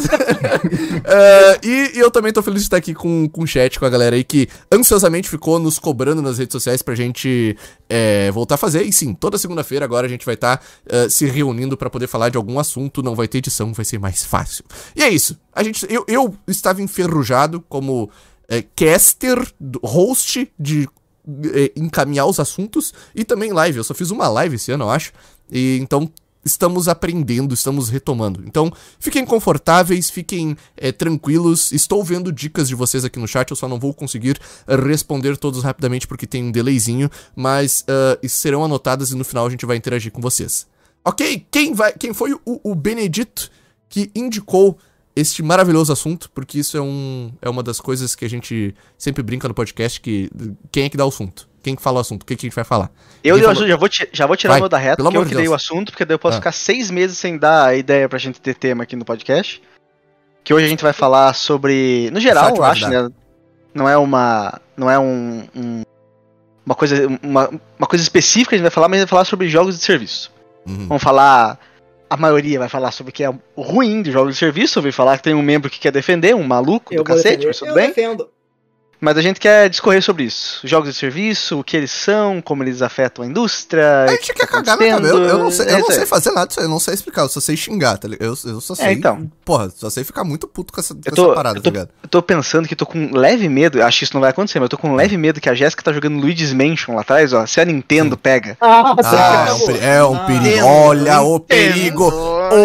É, 1.04 1.60
e, 1.62 1.92
e 1.96 1.98
eu 1.98 2.10
também 2.10 2.32
tô 2.32 2.42
feliz 2.42 2.60
de 2.62 2.66
estar 2.66 2.76
aqui 2.76 2.94
com, 2.94 3.28
com 3.28 3.42
o 3.42 3.46
chat, 3.46 3.78
com 3.78 3.84
a 3.84 3.90
galera 3.90 4.16
aí 4.16 4.24
que 4.24 4.48
ansiosamente 4.72 5.28
ficou 5.28 5.58
nos 5.58 5.78
cobrando 5.78 6.22
nas 6.22 6.38
redes 6.38 6.52
sociais 6.52 6.82
pra 6.82 6.94
gente 6.94 7.56
é, 7.88 8.30
voltar 8.30 8.54
a 8.56 8.58
fazer. 8.58 8.82
E 8.82 8.92
sim, 8.92 9.14
toda 9.14 9.38
segunda-feira 9.38 9.84
agora 9.84 10.06
a 10.06 10.10
gente 10.10 10.24
vai 10.24 10.34
estar 10.34 10.62
se 11.10 11.26
reunindo 11.26 11.76
pra 11.76 11.90
poder 11.90 12.06
falar 12.06 12.28
de 12.28 12.36
algum 12.36 12.58
assunto. 12.58 13.02
Não 13.02 13.14
vai 13.14 13.28
ter 13.28 13.38
edição, 13.38 13.72
vai 13.72 13.84
ser 13.84 13.98
mais 13.98 14.24
fácil. 14.24 14.64
E 14.96 15.02
é 15.02 15.08
isso. 15.08 15.38
A 15.52 15.62
gente, 15.62 15.86
eu, 15.88 16.04
eu 16.08 16.34
estava 16.48 16.82
enferrujado 16.82 17.62
como 17.68 18.10
é, 18.48 18.62
caster, 18.62 19.38
host 19.82 20.50
de 20.58 20.88
é, 21.54 21.72
encaminhar 21.76 22.26
os 22.26 22.38
assuntos 22.38 22.92
e 23.14 23.24
também 23.24 23.52
live. 23.52 23.78
Eu 23.78 23.84
só 23.84 23.94
fiz 23.94 24.10
uma 24.10 24.28
live 24.28 24.56
esse 24.56 24.72
ano, 24.72 24.84
eu 24.84 24.90
acho. 24.90 25.12
E 25.50 25.78
então 25.80 26.10
estamos 26.44 26.88
aprendendo, 26.88 27.54
estamos 27.54 27.88
retomando. 27.88 28.44
Então, 28.46 28.70
fiquem 28.98 29.24
confortáveis, 29.24 30.10
fiquem 30.10 30.56
é, 30.76 30.92
tranquilos. 30.92 31.72
Estou 31.72 32.04
vendo 32.04 32.30
dicas 32.30 32.68
de 32.68 32.74
vocês 32.74 33.04
aqui 33.04 33.18
no 33.18 33.26
chat, 33.26 33.50
eu 33.50 33.56
só 33.56 33.66
não 33.66 33.78
vou 33.78 33.94
conseguir 33.94 34.38
eh, 34.66 34.76
responder 34.76 35.38
todos 35.38 35.62
rapidamente 35.62 36.06
porque 36.06 36.26
tem 36.26 36.44
um 36.44 36.52
delayzinho, 36.52 37.10
mas 37.34 37.84
ah, 37.88 38.18
serão 38.28 38.62
anotadas 38.62 39.10
e 39.10 39.16
no 39.16 39.24
final 39.24 39.46
a 39.46 39.50
gente 39.50 39.64
vai 39.64 39.76
interagir 39.76 40.12
com 40.12 40.20
vocês. 40.20 40.66
Ok? 41.04 41.46
Quem, 41.50 41.72
vai, 41.72 41.92
quem 41.92 42.12
foi 42.12 42.34
o, 42.34 42.40
o 42.44 42.74
Benedito 42.74 43.50
que 43.88 44.10
indicou 44.14 44.78
este 45.16 45.42
maravilhoso 45.42 45.92
assunto? 45.92 46.30
Porque 46.30 46.58
isso 46.58 46.76
é, 46.76 46.80
um, 46.80 47.32
é 47.40 47.48
uma 47.48 47.62
das 47.62 47.80
coisas 47.80 48.14
que 48.14 48.24
a 48.24 48.28
gente 48.30 48.74
sempre 48.98 49.22
brinca 49.22 49.46
no 49.48 49.54
podcast, 49.54 50.00
que 50.00 50.30
quem 50.72 50.84
é 50.84 50.88
que 50.88 50.96
dá 50.96 51.04
o 51.04 51.08
assunto? 51.08 51.48
Quem 51.62 51.74
que 51.74 51.80
fala 51.82 51.98
o 51.98 52.00
assunto? 52.00 52.22
O 52.22 52.26
que, 52.26 52.36
que 52.36 52.44
a 52.44 52.48
gente 52.48 52.54
vai 52.54 52.64
falar? 52.64 52.90
Eu 53.22 53.36
o 53.36 53.38
falou- 53.40 53.66
já 53.66 53.76
vou, 53.76 53.88
já 54.12 54.26
vou 54.26 54.36
tirar 54.36 54.52
Vai, 54.52 54.60
o 54.60 54.62
meu 54.64 54.68
da 54.68 54.76
reta, 54.76 55.02
porque 55.02 55.16
eu 55.16 55.22
que 55.22 55.28
de 55.30 55.34
dei 55.36 55.46
o 55.46 55.50
Deus. 55.50 55.62
assunto, 55.62 55.92
porque 55.92 56.04
daí 56.04 56.14
eu 56.14 56.18
posso 56.18 56.36
Ah. 56.36 56.40
ficar 56.40 56.52
seis 56.52 56.90
meses 56.90 57.16
sem 57.16 57.38
dar 57.38 57.68
a 57.68 57.74
ideia 57.74 58.06
pra 58.08 58.18
gente 58.18 58.38
ter 58.40 58.54
tema 58.54 58.82
aqui 58.84 58.94
no 58.96 59.04
podcast. 59.04 59.62
Que 60.42 60.52
hoje 60.52 60.66
a 60.66 60.68
gente 60.68 60.82
vai 60.82 60.92
falar 60.92 61.32
sobre. 61.34 62.10
No 62.12 62.20
geral, 62.20 62.54
eu 62.54 62.62
acho, 62.62 62.86
né? 62.86 63.08
Não 63.72 63.88
é 63.88 63.96
uma. 63.96 64.60
Não 64.76 64.90
é 64.90 64.98
um. 64.98 65.44
um- 65.56 65.82
uma, 66.66 66.74
coisa, 66.74 67.06
uma, 67.22 67.48
uma 67.78 67.86
coisa 67.86 68.02
específica, 68.02 68.54
a 68.54 68.58
gente 68.58 68.62
vai 68.64 68.70
falar, 68.70 68.88
mas 68.88 68.98
a 68.98 69.00
gente 69.00 69.06
vai 69.08 69.16
falar 69.18 69.24
sobre 69.24 69.48
jogos 69.48 69.78
de 69.78 69.84
serviço. 69.84 70.30
Uhum. 70.66 70.86
Vamos 70.88 71.02
falar. 71.02 71.58
A 72.14 72.16
maioria 72.16 72.60
vai 72.60 72.68
falar 72.68 72.92
sobre 72.92 73.10
o 73.10 73.12
que 73.12 73.24
é 73.24 73.34
ruim 73.56 74.00
de 74.00 74.12
jogos 74.12 74.34
de 74.34 74.38
serviço, 74.38 74.78
ouvi 74.78 74.92
falar 74.92 75.16
que 75.16 75.24
tem 75.24 75.34
um 75.34 75.42
membro 75.42 75.68
que 75.68 75.80
quer 75.80 75.90
defender, 75.90 76.32
um 76.32 76.44
maluco 76.44 76.94
Eu 76.94 76.98
do 76.98 77.04
cacete, 77.04 77.38
defender. 77.38 77.46
mas 77.48 77.58
tudo 77.58 77.68
eu 77.70 77.74
bem. 77.74 77.88
defendo. 77.88 78.28
Mas 79.00 79.16
a 79.18 79.22
gente 79.22 79.38
quer 79.38 79.68
discorrer 79.68 80.02
sobre 80.02 80.24
isso. 80.24 80.60
Jogos 80.64 80.90
de 80.92 80.98
serviço, 80.98 81.58
o 81.60 81.64
que 81.64 81.76
eles 81.76 81.90
são, 81.90 82.40
como 82.40 82.62
eles 82.62 82.80
afetam 82.82 83.24
a 83.24 83.28
indústria. 83.28 84.04
A 84.04 84.08
gente 84.08 84.32
que 84.32 84.32
quer 84.34 84.46
tá 84.46 84.52
cagar 84.62 84.78
na 84.78 84.86
cabeça. 84.90 85.08
Eu, 85.14 85.22
eu 85.24 85.38
não 85.38 85.50
sei, 85.50 85.66
eu 85.68 85.78
não 85.80 85.90
É 85.90 85.92
sei 85.94 86.06
fazer 86.06 86.30
nada 86.30 86.46
disso 86.46 86.60
aí, 86.60 86.66
eu 86.66 86.70
não 86.70 86.80
sei 86.80 86.94
explicar, 86.94 87.22
eu 87.22 87.28
só 87.28 87.40
sei 87.40 87.56
xingar, 87.56 87.98
tá 87.98 88.08
ligado? 88.08 88.24
Eu, 88.26 88.52
eu 88.52 88.60
só 88.60 88.74
sei. 88.74 88.92
então. 88.92 89.30
Porra, 89.44 89.70
só 89.74 89.90
sei 89.90 90.04
ficar 90.04 90.24
muito 90.24 90.46
puto 90.48 90.72
com 90.72 90.80
essa, 90.80 90.94
com 90.94 91.00
Eu 91.04 91.12
tô- 91.14 91.24
essa 91.26 91.34
parada, 91.34 91.58
eu 91.58 91.62
tô- 91.62 91.70
tá 91.70 91.72
ligado? 91.72 91.88
Eu 92.02 92.08
tô 92.08 92.22
pensando 92.22 92.66
que 92.66 92.74
tô 92.76 92.86
com 92.86 93.10
leve 93.16 93.48
medo, 93.48 93.82
acho 93.82 93.98
que 93.98 94.04
isso 94.04 94.14
não 94.14 94.20
vai 94.20 94.30
acontecer, 94.30 94.58
mas 94.58 94.66
eu 94.66 94.70
tô 94.70 94.78
com 94.78 94.94
leve 94.94 95.16
medo 95.16 95.40
que 95.40 95.48
a 95.50 95.54
Jéssica 95.54 95.82
tá 95.82 95.92
jogando 95.92 96.18
Luigi's 96.20 96.52
Mansion 96.52 96.94
lá 96.94 97.02
atrás, 97.02 97.32
ó. 97.32 97.44
Se 97.46 97.60
a 97.60 97.64
Nintendo 97.64 98.16
pega. 98.16 98.56
Ah, 98.60 98.94
Ah, 99.04 99.46
é 99.48 99.52
um, 99.52 99.66
peri- 99.66 99.78
é 99.84 100.04
um 100.04 100.14
Ah, 100.16 100.20
perigo. 100.20 100.44
Nintendo, 100.44 100.66
Olha 100.66 101.20
o 101.22 101.40
perigo. 101.40 102.08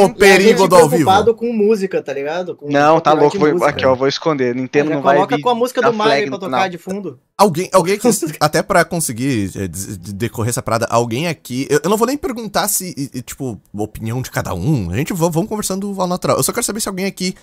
O 0.05 0.13
perigo 0.13 0.67
do 0.67 0.75
ao 0.75 0.81
vivo. 0.83 1.03
preocupado 1.03 1.33
com 1.33 1.51
música, 1.51 2.01
tá 2.01 2.13
ligado? 2.13 2.55
Com 2.55 2.69
Não, 2.71 2.99
tá 2.99 3.13
louco. 3.13 3.37
vou- 3.37 3.63
aqui, 3.65 3.85
ó, 3.85 3.95
vou 3.95 4.07
esconder. 4.07 4.53
Nintendo 4.55 4.91
não 4.91 5.01
vai 5.01 5.15
coloca 5.15 5.39
com 5.39 5.49
a 5.49 5.55
música 5.55 5.81
do 5.81 5.93
Mario 5.93 6.18
pra 6.27 6.37
tocar 6.39 6.69
de 6.69 6.77
fundo. 6.77 7.19
Alguém, 7.37 7.69
alguém 7.71 7.95
aqui, 7.95 8.07
até 8.39 8.61
pra 8.63 8.83
conseguir 8.83 9.51
é, 9.55 9.67
decorrer 9.67 10.49
essa 10.49 10.61
parada, 10.61 10.85
alguém 10.89 11.27
aqui. 11.27 11.67
Eu, 11.69 11.79
eu 11.83 11.89
não 11.89 11.97
vou 11.97 12.07
nem 12.07 12.17
perguntar 12.17 12.67
se, 12.67 12.93
tipo, 13.21 13.61
opinião 13.73 14.21
de 14.21 14.31
cada 14.31 14.53
um. 14.53 14.91
A 14.91 14.97
gente 14.97 15.13
va- 15.13 15.29
vamos 15.29 15.49
conversando 15.49 15.93
ao 15.99 16.07
natural. 16.07 16.37
Eu 16.37 16.43
só 16.43 16.51
quero 16.51 16.65
saber 16.65 16.81
se 16.81 16.89
alguém 16.89 17.05
aqui 17.05 17.35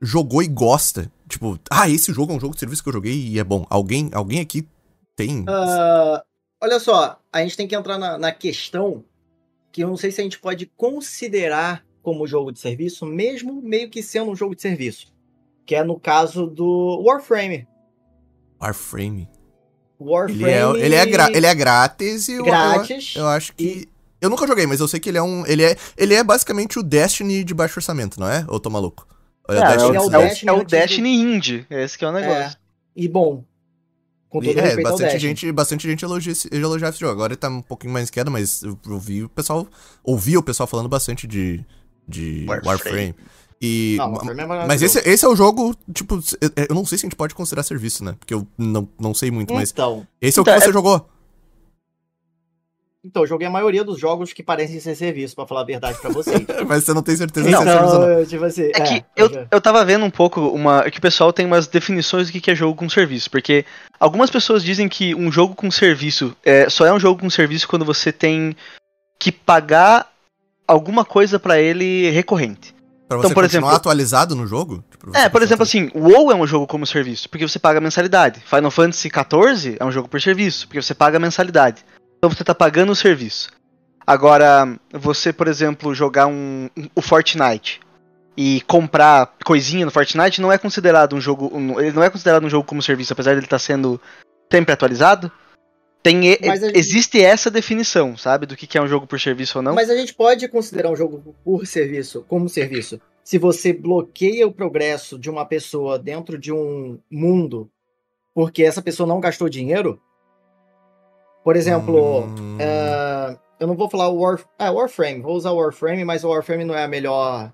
jogou 0.00 0.42
e 0.42 0.48
gosta. 0.48 1.10
Tipo, 1.28 1.58
ah, 1.70 1.88
esse 1.88 2.12
jogo 2.12 2.32
é 2.32 2.36
um 2.36 2.40
jogo 2.40 2.54
de 2.54 2.60
serviço 2.60 2.82
que 2.82 2.88
eu 2.88 2.92
joguei 2.94 3.14
e 3.14 3.38
é 3.38 3.44
bom. 3.44 3.66
Alguém, 3.70 4.10
alguém 4.12 4.40
aqui 4.40 4.66
tem. 5.16 5.44
Ah, 5.48 6.22
olha 6.60 6.78
só, 6.80 7.18
a 7.32 7.40
gente 7.42 7.56
tem 7.56 7.68
que 7.68 7.74
entrar 7.76 7.98
na, 7.98 8.18
na 8.18 8.32
questão 8.32 9.04
que 9.72 9.82
eu 9.82 9.88
não 9.88 9.96
sei 9.96 10.10
se 10.10 10.20
a 10.20 10.24
gente 10.24 10.38
pode 10.38 10.66
considerar 10.76 11.84
como 12.02 12.26
jogo 12.26 12.52
de 12.52 12.60
serviço, 12.60 13.06
mesmo 13.06 13.62
meio 13.62 13.88
que 13.88 14.02
sendo 14.02 14.30
um 14.30 14.36
jogo 14.36 14.54
de 14.54 14.62
serviço. 14.62 15.12
Que 15.66 15.74
é 15.74 15.82
no 15.82 15.98
caso 15.98 16.46
do 16.46 17.02
Warframe. 17.02 17.66
Warframe. 18.60 19.28
Warframe. 20.00 20.42
Ele 20.42 20.50
é, 20.50 20.84
ele, 20.86 20.94
é 20.94 21.06
gra- 21.06 21.30
ele 21.32 21.46
é 21.46 21.54
grátis 21.54 22.28
e 22.28 22.32
eu, 22.34 22.44
Grátis. 22.44 23.14
eu, 23.16 23.22
eu 23.22 23.28
acho 23.28 23.52
que. 23.54 23.88
Eu 24.20 24.30
nunca 24.30 24.46
joguei, 24.46 24.66
mas 24.66 24.80
eu 24.80 24.88
sei 24.88 24.98
que 24.98 25.08
ele 25.08 25.18
é 25.18 25.22
um. 25.22 25.46
Ele 25.46 25.62
é, 25.62 25.76
ele 25.96 26.14
é 26.14 26.24
basicamente 26.24 26.78
o 26.78 26.82
Destiny 26.82 27.44
de 27.44 27.52
baixo 27.54 27.78
orçamento, 27.78 28.18
não 28.18 28.28
é? 28.28 28.44
Ou 28.48 28.54
eu 28.54 28.60
tô 28.60 28.70
maluco? 28.70 29.06
É, 29.48 29.56
é, 29.58 29.76
Destiny 29.76 29.96
é 29.96 30.00
o 30.00 30.04
o, 30.06 30.08
de- 30.10 30.14
é 30.14 30.18
o- 30.18 30.22
Destiny 30.22 30.48
é 30.48 30.52
o 30.52 30.64
Destiny 30.64 31.14
Indie. 31.20 31.66
Esse 31.70 31.98
que 31.98 32.04
é 32.04 32.08
o 32.08 32.12
negócio. 32.12 32.34
É. 32.42 32.54
E 32.96 33.06
bom. 33.08 33.44
Com 34.30 34.40
todo 34.40 34.58
é, 34.58 34.62
respeito 34.62 34.86
ao 34.86 34.92
bastante 34.92 35.12
Destiny. 35.12 35.20
gente, 35.36 35.52
bastante 35.52 35.88
gente 35.88 36.04
elogia 36.04 36.32
esse, 36.32 36.48
elogia 36.52 36.88
esse 36.88 36.98
jogo. 36.98 37.12
Agora 37.12 37.32
ele 37.34 37.38
tá 37.38 37.48
um 37.48 37.62
pouquinho 37.62 37.92
mais 37.92 38.10
queda, 38.10 38.30
mas 38.30 38.62
eu, 38.62 38.78
eu 38.86 38.98
vi 38.98 39.22
o 39.24 39.28
pessoal. 39.28 39.66
Ouvi 40.02 40.36
o 40.36 40.42
pessoal 40.42 40.66
falando 40.66 40.88
bastante 40.88 41.26
de. 41.26 41.64
de 42.08 42.44
Warframe. 42.48 42.66
Warframe. 42.66 43.14
E. 43.62 43.96
Não, 43.98 44.14
é 44.16 44.66
mas 44.66 44.82
esse, 44.82 44.98
esse 45.08 45.24
é 45.24 45.28
o 45.28 45.36
jogo, 45.36 45.74
tipo, 45.92 46.20
eu- 46.40 46.50
eu 46.68 46.74
não 46.74 46.84
sei 46.84 46.98
se 46.98 47.04
a 47.04 47.08
gente 47.08 47.16
pode 47.16 47.34
considerar 47.34 47.62
serviço, 47.62 48.04
né? 48.04 48.14
Porque 48.18 48.34
eu 48.34 48.46
não, 48.58 48.88
não 49.00 49.14
sei 49.14 49.30
muito, 49.30 49.54
mas. 49.54 49.70
Então, 49.70 50.06
Esse 50.20 50.38
é 50.38 50.40
o 50.40 50.42
Então, 50.42 50.54
que 50.54 50.60
você 50.60 50.70
é- 50.70 50.72
jogou. 50.72 51.08
então, 53.06 53.22
eu 53.22 53.26
joguei 53.26 53.46
a 53.46 53.50
maioria 53.50 53.84
dos 53.84 53.98
jogos 53.98 54.32
que 54.32 54.42
parecem 54.42 54.80
ser 54.80 54.94
serviço, 54.94 55.34
pra 55.36 55.46
falar 55.46 55.60
a 55.60 55.64
verdade 55.64 55.98
pra 56.00 56.10
vocês. 56.10 56.40
Mas 56.66 56.84
você 56.84 56.94
não 56.94 57.02
tem 57.02 57.14
certeza 57.16 57.50
Não. 57.50 57.62
se 57.62 57.68
é 57.68 57.72
serviço 57.72 57.94
ou 57.94 58.00
não. 58.00 58.12
Então, 58.12 58.26
tipo 58.26 58.44
assim, 58.44 58.62
É 58.74 58.80
que 58.80 58.94
é, 58.94 59.04
eu, 59.14 59.30
já- 59.32 59.46
eu 59.50 59.60
tava 59.60 59.84
vendo 59.84 60.04
um 60.06 60.10
pouco 60.10 60.40
uma, 60.40 60.90
que 60.90 60.98
o 60.98 61.02
pessoal 61.02 61.30
tem 61.32 61.44
umas 61.44 61.66
definições 61.66 62.26
do 62.28 62.32
que 62.32 62.40
que 62.40 62.50
é 62.50 62.54
jogo 62.54 62.74
com 62.78 62.88
serviço. 62.88 63.30
Porque 63.30 63.64
algumas 64.00 64.30
pessoas 64.30 64.64
dizem 64.64 64.88
que 64.88 65.14
um 65.14 65.30
jogo 65.30 65.54
com 65.54 65.70
serviço 65.70 66.34
é, 66.42 66.68
só 66.70 66.86
é 66.86 66.92
um 66.94 66.98
jogo 67.00 67.20
com 67.20 67.28
serviço 67.30 67.68
quando 67.68 67.84
você 67.84 68.10
tem 68.10 68.56
que 69.18 69.30
pagar 69.30 70.10
alguma 70.66 71.04
coisa 71.04 71.38
pra 71.38 71.60
ele 71.60 72.10
recorrente. 72.10 72.73
Pra 73.08 73.18
Então, 73.18 73.28
você 73.28 73.34
por 73.34 73.42
continuar 73.44 73.68
exemplo- 73.68 73.76
atualizado 73.76 74.34
no 74.34 74.46
jogo? 74.46 74.82
Tipo, 74.90 75.14
É, 75.16 75.28
por 75.28 75.42
exemplo, 75.42 75.62
assim, 75.62 75.90
o 75.94 76.08
WoW 76.08 76.32
é 76.32 76.34
um 76.34 76.46
jogo 76.46 76.66
como 76.66 76.86
serviço, 76.86 77.28
porque 77.28 77.46
você 77.46 77.58
paga 77.58 77.80
mensalidade. 77.80 78.40
Final 78.40 78.70
Fantasy 78.70 79.10
XIV 79.10 79.76
é 79.78 79.84
um 79.84 79.92
jogo 79.92 80.08
por 80.08 80.20
serviço, 80.20 80.66
porque 80.66 80.80
você 80.80 80.94
paga 80.94 81.18
mensalidade. 81.18 81.84
Então 82.18 82.30
você 82.30 82.42
tá 82.42 82.54
pagando 82.54 82.92
o 82.92 82.96
serviço. 82.96 83.50
Agora, 84.06 84.68
você, 84.92 85.32
por 85.32 85.48
exemplo, 85.48 85.94
jogar 85.94 86.26
um, 86.26 86.68
o 86.94 87.00
Fortnite 87.02 87.80
e 88.36 88.62
comprar 88.66 89.32
coisinha 89.44 89.84
no 89.84 89.90
Fortnite 89.90 90.40
não 90.40 90.50
é 90.52 90.58
considerado 90.58 91.14
um 91.14 91.20
jogo. 91.20 91.50
um- 91.54 91.78
ele 91.80 91.92
não 91.92 92.02
é 92.02 92.10
considerado 92.10 92.44
um 92.44 92.50
jogo 92.50 92.66
como 92.66 92.82
serviço, 92.82 93.12
apesar 93.12 93.32
de 93.32 93.38
ele 93.38 93.46
estar 93.46 93.58
sendo 93.58 94.00
sempre 94.50 94.72
atualizado. 94.72 95.30
Tem, 96.04 96.26
e- 96.26 96.38
gente- 96.56 96.78
Existe 96.78 97.20
essa 97.22 97.50
definição, 97.50 98.14
sabe? 98.14 98.44
Do 98.44 98.54
que 98.54 98.66
que 98.66 98.76
é 98.76 98.82
um 98.82 98.86
jogo 98.86 99.06
por 99.06 99.18
serviço 99.18 99.58
ou 99.58 99.62
não. 99.62 99.74
Mas 99.74 99.88
a 99.88 99.96
gente 99.96 100.12
pode 100.12 100.46
considerar 100.48 100.90
um 100.90 100.96
jogo 100.96 101.34
por 101.42 101.66
serviço, 101.66 102.24
como 102.28 102.46
serviço. 102.46 103.00
Se 103.24 103.38
você 103.38 103.72
bloqueia 103.72 104.46
o 104.46 104.52
progresso 104.52 105.18
de 105.18 105.30
uma 105.30 105.46
pessoa 105.46 105.98
dentro 105.98 106.36
de 106.38 106.52
um 106.52 106.98
mundo 107.10 107.70
porque 108.34 108.62
essa 108.62 108.82
pessoa 108.82 109.06
não 109.06 109.18
gastou 109.18 109.48
dinheiro. 109.48 109.98
Por 111.42 111.56
exemplo, 111.56 112.24
Hum, 112.24 112.58
ah, 112.60 113.38
eu 113.58 113.66
não 113.66 113.74
vou 113.76 113.88
falar 113.88 114.08
o 114.08 114.18
War, 114.18 114.40
ah, 114.58 114.70
Warframe, 114.72 115.22
vou 115.22 115.34
usar 115.36 115.52
o 115.52 115.56
Warframe, 115.56 116.04
mas 116.04 116.22
o 116.22 116.28
Warframe 116.28 116.64
não 116.64 116.74
é 116.74 116.84
a 116.84 116.88
melhor, 116.88 117.50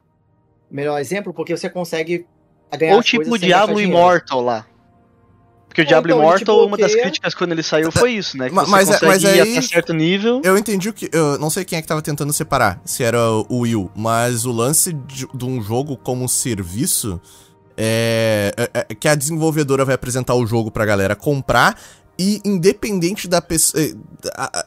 melhor 0.70 0.98
exemplo 0.98 1.32
porque 1.32 1.56
você 1.56 1.68
consegue 1.70 2.26
ganhar 2.76 2.96
Ou 2.96 3.02
tipo 3.02 3.32
o 3.32 3.38
Diablo. 3.38 3.80
Immortal 3.80 4.40
lá. 4.40 4.66
Porque 5.70 5.82
o 5.82 5.84
Ou 5.84 5.88
Diablo 5.88 6.10
então, 6.12 6.22
Immortal, 6.24 6.66
uma 6.66 6.76
das 6.76 6.94
críticas 6.94 7.32
quando 7.32 7.52
ele 7.52 7.62
saiu 7.62 7.90
foi 7.92 8.10
isso, 8.12 8.36
né? 8.36 8.48
Que 8.48 8.54
Ma- 8.54 8.64
você 8.64 8.70
mas 8.72 8.88
é- 8.88 8.92
consegue 8.94 9.06
mas 9.06 9.22
ir 9.22 9.28
aí- 9.40 9.52
até 9.56 9.62
certo 9.62 9.94
nível. 9.94 10.42
Eu 10.44 10.58
entendi 10.58 10.88
o 10.88 10.92
que. 10.92 11.08
Eu 11.12 11.38
não 11.38 11.48
sei 11.48 11.64
quem 11.64 11.78
é 11.78 11.82
que 11.82 11.86
tava 11.86 12.02
tentando 12.02 12.32
separar, 12.32 12.80
se 12.84 13.04
era 13.04 13.18
o 13.48 13.58
Will, 13.60 13.88
mas 13.94 14.44
o 14.44 14.50
lance 14.52 14.92
de, 14.92 15.26
de 15.32 15.44
um 15.44 15.62
jogo 15.62 15.96
como 15.96 16.28
serviço 16.28 17.20
é, 17.76 18.52
é- 18.74 18.86
é 18.90 18.94
que 18.94 19.08
a 19.08 19.14
desenvolvedora 19.14 19.84
vai 19.84 19.94
apresentar 19.94 20.34
o 20.34 20.44
jogo 20.46 20.70
pra 20.70 20.84
galera 20.84 21.14
comprar 21.16 21.80
e 22.18 22.40
independente 22.44 23.26
da 23.28 23.40
pessoa. 23.40 23.82
é, 23.82 23.92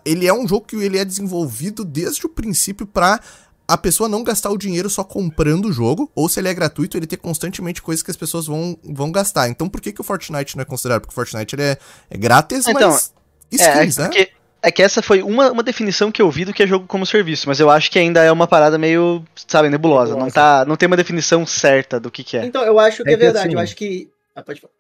Ele 0.06 0.26
é 0.26 0.34
um 0.34 0.48
jogo 0.48 0.66
que 0.66 0.76
ele 0.78 0.98
é 0.98 1.06
desenvolvido 1.06 1.84
desde 1.86 2.26
o 2.26 2.30
princípio 2.30 2.88
pra 2.88 3.20
a 3.68 3.78
pessoa 3.78 4.10
não 4.10 4.24
gastar 4.24 4.50
o 4.52 4.58
dinheiro 4.58 4.90
só 4.90 5.04
comprando 5.04 5.66
o 5.66 5.72
jogo, 5.72 6.12
ou 6.14 6.28
se 6.28 6.40
ele 6.40 6.50
é 6.50 6.54
gratuito, 6.54 6.98
ele 6.98 7.08
ter 7.08 7.18
constantemente 7.18 7.82
coisas 7.82 8.04
que 8.04 8.12
as 8.12 8.18
pessoas 8.18 8.46
vão, 8.48 8.78
vão 8.84 9.12
gastar. 9.12 9.48
Então 9.50 9.70
por 9.70 9.80
que, 9.82 9.92
que 9.94 10.02
o 10.02 10.04
Fortnite 10.04 10.56
não 10.58 10.62
é 10.62 10.66
considerado? 10.66 11.02
Porque 11.02 11.14
o 11.14 11.16
Fortnite 11.16 11.56
ele 11.56 11.64
é, 11.64 11.78
é 12.10 12.18
grátis, 12.18 12.68
Então, 12.68 12.90
mas 12.92 13.14
É, 13.52 13.56
skins, 13.56 13.98
é, 13.98 14.02
né? 14.02 14.08
porque, 14.10 14.32
é 14.62 14.72
que 14.72 14.82
essa 14.82 15.02
foi 15.02 15.22
uma, 15.24 15.52
uma 15.52 15.64
definição 15.64 16.12
que 16.12 16.22
eu 16.22 16.30
vi 16.32 16.46
do 16.46 16.54
que 16.54 16.64
é 16.64 16.68
jogo 16.68 16.86
como 16.88 17.06
serviço, 17.06 17.48
mas 17.48 17.60
eu 17.60 17.70
acho 17.70 17.90
que 17.92 18.00
ainda 18.00 18.22
é 18.24 18.32
uma 18.32 18.48
parada 18.48 18.78
meio, 18.78 19.24
sabe, 19.48 19.70
nebulosa. 19.70 20.12
Não, 20.12 20.26
Nebulosa. 20.26 20.34
tá, 20.36 20.66
não 20.66 20.76
tem 20.76 20.88
uma 20.88 20.98
definição 20.98 21.46
certa 21.46 22.00
do 22.00 22.10
que, 22.12 22.24
que 22.24 22.38
é. 22.38 22.46
Então, 22.46 22.64
eu 22.64 22.78
acho 22.80 23.04
que 23.04 23.10
é, 23.10 23.14
É 23.14 23.16
que 23.18 23.22
verdade. 23.24 23.48
assim- 23.48 23.56
eu 23.56 23.60
acho 23.62 23.76
que. 23.76 24.10
Ah, 24.36 24.42
pode 24.42 24.60
falar. 24.62 24.74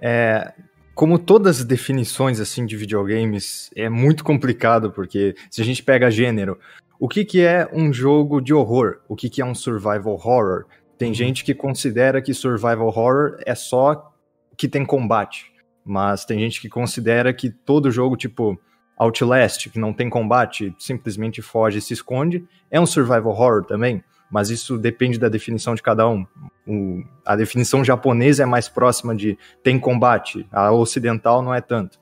É, 0.00 0.52
como 0.94 1.18
todas 1.18 1.58
as 1.60 1.64
definições 1.64 2.40
assim 2.40 2.66
de 2.66 2.76
videogames, 2.76 3.70
é 3.74 3.88
muito 3.88 4.24
complicado, 4.24 4.90
porque 4.90 5.34
se 5.50 5.60
a 5.60 5.64
gente 5.64 5.82
pega 5.82 6.10
gênero, 6.10 6.58
o 6.98 7.08
que, 7.08 7.24
que 7.24 7.40
é 7.44 7.68
um 7.72 7.92
jogo 7.92 8.40
de 8.40 8.52
horror? 8.52 8.98
O 9.08 9.14
que, 9.16 9.28
que 9.30 9.40
é 9.40 9.44
um 9.44 9.54
survival 9.54 10.14
horror? 10.14 10.64
Tem 10.96 11.08
Uhum. 11.08 11.14
gente 11.14 11.44
que 11.44 11.54
considera 11.54 12.20
que 12.20 12.34
survival 12.34 12.86
horror 12.88 13.36
é 13.46 13.54
só 13.54 14.12
que 14.56 14.66
tem 14.68 14.84
combate, 14.84 15.52
mas 15.84 16.24
tem 16.24 16.38
gente 16.40 16.60
que 16.60 16.68
considera 16.68 17.32
que 17.32 17.50
todo 17.50 17.90
jogo, 17.90 18.16
tipo 18.16 18.58
Outlast, 18.96 19.70
que 19.70 19.78
não 19.78 19.92
tem 19.92 20.10
combate, 20.10 20.74
simplesmente 20.76 21.40
foge 21.40 21.78
e 21.78 21.80
se 21.80 21.92
esconde, 21.94 22.44
é 22.68 22.80
um 22.80 22.86
survival 22.86 23.28
horror 23.32 23.64
também. 23.64 24.02
Mas 24.30 24.50
isso 24.50 24.76
depende 24.76 25.18
da 25.18 25.28
definição 25.28 25.74
de 25.74 25.80
cada 25.82 26.06
um. 26.08 26.26
O- 26.66 27.02
a 27.24 27.34
definição 27.36 27.82
japonesa 27.84 28.42
é 28.42 28.46
mais 28.46 28.68
próxima 28.68 29.14
de 29.14 29.38
tem 29.62 29.78
combate, 29.78 30.46
a 30.52 30.70
ocidental 30.72 31.40
não 31.40 31.54
é 31.54 31.60
tanto. 31.62 31.98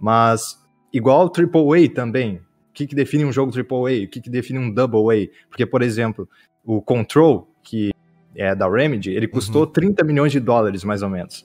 Mas, 0.00 0.58
igual 0.92 1.26
o 1.26 1.30
AAA 1.30 1.88
também, 1.94 2.40
que, 2.78 2.86
que 2.86 2.94
define 2.94 3.24
um 3.24 3.32
jogo 3.32 3.52
AAA? 3.52 4.04
O 4.04 4.08
que, 4.08 4.20
que 4.20 4.30
define 4.30 4.58
um 4.58 4.70
Double 4.70 5.00
A? 5.12 5.28
Porque, 5.48 5.66
por 5.66 5.82
exemplo, 5.82 6.28
o 6.64 6.80
Control, 6.80 7.48
que 7.62 7.90
é 8.36 8.54
da 8.54 8.68
Remedy, 8.70 9.10
ele 9.10 9.26
custou 9.26 9.66
30 9.66 10.04
milhões 10.04 10.30
de 10.30 10.38
dólares, 10.38 10.84
mais 10.84 11.02
ou 11.02 11.08
menos. 11.08 11.44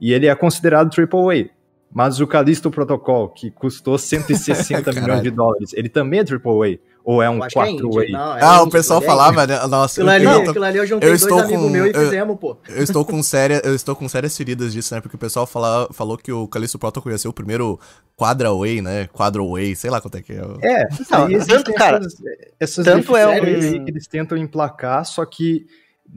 E 0.00 0.12
ele 0.12 0.26
é 0.26 0.34
considerado 0.34 0.90
AAA. 0.96 1.50
Mas 1.92 2.20
o 2.20 2.26
Callisto 2.26 2.70
Protocol, 2.70 3.28
que 3.30 3.50
custou 3.50 3.98
160 3.98 4.92
milhões 4.94 5.22
de 5.22 5.30
dólares, 5.30 5.72
ele 5.74 5.88
também 5.88 6.20
é 6.20 6.22
AAA? 6.22 6.78
Ou 7.04 7.22
é 7.22 7.30
um 7.30 7.36
Eu 7.38 7.44
acho 7.44 7.54
que 7.54 7.58
é 7.58 7.62
4A? 7.62 7.70
indie. 7.70 8.12
Não, 8.12 8.36
é 8.36 8.42
Ah, 8.42 8.62
o 8.62 8.70
pessoal 8.70 9.02
é 9.02 9.06
falava, 9.06 9.46
né? 9.46 9.58
Nossa, 9.66 10.00
Aquilo 10.00 10.10
ali, 10.10 10.24
eu, 10.24 10.44
tô- 10.44 10.50
aquilo 10.50 10.64
ali 10.64 10.78
eu 10.78 10.86
juntei 10.86 11.08
eu 11.08 11.10
dois 11.12 11.22
estou 11.22 11.38
amigos 11.40 11.62
com- 11.64 11.68
meus 11.70 11.86
e 11.86 11.90
eu- 11.96 12.04
fizemos, 12.04 12.38
pô. 12.38 12.56
eu 12.68 12.82
estou 12.82 13.04
com 13.04 13.22
séria, 13.22 13.62
eu 13.64 13.74
estou 13.74 13.96
com 13.96 14.08
sérias 14.08 14.36
feridas 14.36 14.72
disso, 14.72 14.94
né? 14.94 15.00
Porque 15.00 15.16
o 15.16 15.18
pessoal 15.18 15.46
fala, 15.46 15.88
falou 15.92 16.18
que 16.18 16.30
o 16.30 16.46
Callisto 16.46 16.78
Protocol 16.78 17.10
ia 17.10 17.18
ser 17.18 17.28
o 17.28 17.32
primeiro 17.32 17.80
Quadraway, 18.16 18.82
né? 18.82 19.08
Quadraway, 19.12 19.74
sei 19.74 19.90
lá 19.90 20.00
quanto 20.00 20.18
é 20.18 20.22
que 20.22 20.32
é. 20.32 20.36
É, 20.62 20.84
Não, 21.10 21.46
tanto, 21.46 21.72
cara, 21.74 21.96
essas, 21.98 22.14
essas 22.60 22.84
tanto 22.84 23.16
é 23.16 23.26
um- 23.26 23.40
que 23.84 23.90
eles 23.90 24.06
tentam 24.06 24.36
emplacar, 24.36 25.04
só 25.06 25.24
que 25.24 25.66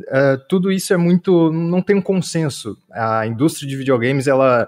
eh, 0.09 0.37
tudo 0.49 0.71
isso 0.71 0.91
é 0.93 0.97
muito. 0.97 1.51
não 1.51 1.81
tem 1.81 1.95
um 1.95 2.01
consenso. 2.01 2.75
A 2.91 3.25
indústria 3.27 3.67
de 3.69 3.75
videogames, 3.77 4.27
ela, 4.27 4.67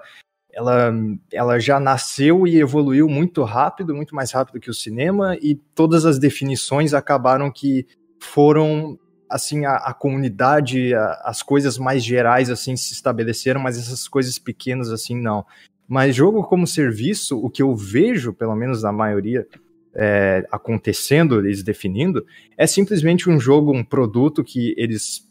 ela, 0.55 0.93
ela 1.33 1.59
já 1.59 1.81
nasceu 1.81 2.47
e 2.47 2.57
evoluiu 2.57 3.09
muito 3.09 3.43
rápido, 3.43 3.93
muito 3.93 4.15
mais 4.15 4.31
rápido 4.31 4.59
que 4.59 4.69
o 4.69 4.73
cinema, 4.73 5.35
e 5.41 5.55
todas 5.75 6.05
as 6.05 6.17
definições 6.17 6.93
acabaram 6.93 7.51
que 7.51 7.85
foram 8.19 8.97
assim 9.29 9.65
a, 9.65 9.75
a 9.75 9.93
comunidade, 9.93 10.93
a- 10.93 11.21
as 11.25 11.43
coisas 11.43 11.77
mais 11.77 12.01
gerais 12.01 12.49
assim 12.49 12.77
se 12.77 12.93
estabeleceram, 12.93 13.59
mas 13.59 13.77
essas 13.77 14.07
coisas 14.07 14.39
pequenas 14.39 14.89
assim 14.91 15.19
não. 15.19 15.45
Mas 15.87 16.15
jogo 16.15 16.41
como 16.43 16.65
serviço, 16.65 17.37
o 17.37 17.49
que 17.49 17.61
eu 17.61 17.75
vejo, 17.75 18.33
pelo 18.33 18.55
menos 18.55 18.81
na 18.81 18.93
maioria, 18.93 19.45
é, 19.93 20.47
acontecendo, 20.51 21.39
eles 21.39 21.63
definindo, 21.63 22.25
é 22.57 22.65
simplesmente 22.65 23.29
um 23.29 23.39
jogo, 23.39 23.73
um 23.73 23.83
produto 23.83 24.41
que 24.43 24.73
eles, 24.77 25.27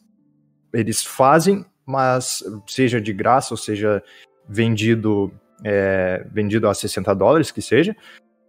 eles 0.72 1.02
fazem, 1.02 1.64
mas 1.86 2.42
seja 2.66 3.00
de 3.00 3.12
graça 3.12 3.54
ou 3.54 3.58
seja 3.58 4.02
vendido, 4.48 5.32
é, 5.64 6.24
vendido 6.32 6.68
a 6.68 6.74
60 6.74 7.14
dólares, 7.14 7.50
que 7.50 7.62
seja, 7.62 7.94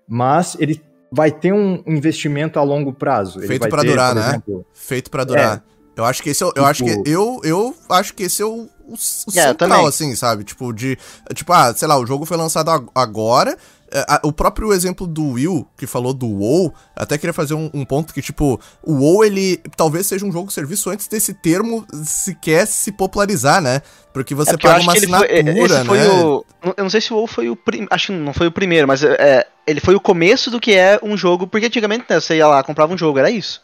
mas 0.07 0.55
ele 0.59 0.81
vai 1.11 1.31
ter 1.31 1.53
um 1.53 1.81
investimento 1.87 2.59
a 2.59 2.63
longo 2.63 2.91
prazo. 2.93 3.39
Ele 3.39 3.47
Feito 3.47 3.61
ter, 3.81 3.87
durar, 3.89 4.15
né? 4.15 4.27
exemplo, 4.29 4.65
Feito 4.73 5.09
pra 5.11 5.23
durar. 5.23 5.63
Eu 5.95 6.03
acho 6.03 6.21
que 6.21 6.29
esse 6.29 6.43
é, 6.43 6.45
o- 6.45 6.51
eu 6.55 6.65
acho 6.65 6.83
que 6.83 6.89
Tipo- 6.91 7.09
eu, 7.09 7.39
eu 7.43 7.75
acho 7.89 8.13
que 8.13 8.23
esse 8.23 8.41
é 8.41 8.45
o, 8.45 8.67
o, 8.85 8.91
o 8.91 8.93
É, 8.93 8.97
central, 8.97 9.87
assim, 9.87 10.13
sabe? 10.13 10.43
Tipo, 10.43 10.73
de. 10.73 10.97
Tipo, 11.33 11.53
ah, 11.53 11.73
sei 11.73 11.87
lá, 11.87 11.97
o 11.97 12.05
jogo 12.05 12.25
foi 12.25 12.35
lançado 12.35 12.69
ag- 12.69 12.89
agora. 12.93 13.57
É, 13.97 14.05
a- 14.07 14.19
o 14.23 14.31
próprio 14.31 14.73
exemplo 14.73 15.07
do 15.07 15.31
Will, 15.31 15.67
que 15.77 15.87
falou 15.87 16.13
do 16.13 16.27
WoW, 16.27 16.73
até 16.95 17.17
queria 17.17 17.33
fazer 17.33 17.53
um, 17.53 17.69
um 17.73 17.85
ponto 17.85 18.13
que, 18.13 18.21
tipo, 18.21 18.59
o 18.83 18.93
WoW, 18.93 19.23
ele 19.25 19.57
talvez 19.77 20.05
seja 20.07 20.25
um 20.25 20.31
jogo 20.31 20.51
serviço 20.51 20.89
antes 20.89 21.07
desse 21.07 21.33
termo 21.33 21.85
sequer 22.03 22.67
se 22.67 22.91
popularizar, 22.91 23.61
né? 23.61 23.81
Porque 24.13 24.35
você 24.35 24.51
É 24.51 24.53
porque 24.53 24.67
paga 24.67 24.81
uma 24.81 24.91
foi, 24.93 24.97
assinatura, 25.03 25.85
foi 25.85 25.97
né? 25.97 26.07
o. 26.09 26.45
Eu 26.77 26.83
não 26.83 26.89
sei 26.89 27.01
se 27.01 27.11
o 27.13 27.17
WoW 27.17 27.27
foi 27.27 27.49
o 27.49 27.55
primeiro. 27.55 27.93
Acho 27.93 28.07
que 28.07 28.13
não 28.13 28.33
foi 28.33 28.47
o 28.47 28.51
primeiro, 28.51 28.87
mas 28.87 29.03
é, 29.03 29.45
ele 29.67 29.79
foi 29.79 29.95
o 29.95 29.99
começo 29.99 30.49
do 30.51 30.59
que 30.59 30.73
é 30.73 30.99
um 31.03 31.17
jogo. 31.17 31.47
Porque 31.47 31.65
antigamente 31.67 32.05
né, 32.09 32.19
você 32.19 32.37
ia 32.37 32.47
lá, 32.47 32.63
comprava 32.63 32.93
um 32.93 32.97
jogo, 32.97 33.19
era 33.19 33.29
isso. 33.29 33.61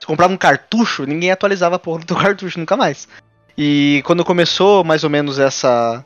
Você 0.00 0.06
comprava 0.06 0.32
um 0.32 0.36
cartucho, 0.36 1.04
ninguém 1.04 1.30
atualizava 1.30 1.76
a 1.76 1.78
porra 1.78 2.04
do 2.04 2.14
cartucho 2.16 2.58
nunca 2.58 2.76
mais. 2.76 3.06
E 3.56 4.02
quando 4.04 4.24
começou 4.24 4.82
mais 4.84 5.04
ou 5.04 5.10
menos 5.10 5.38
essa. 5.38 6.04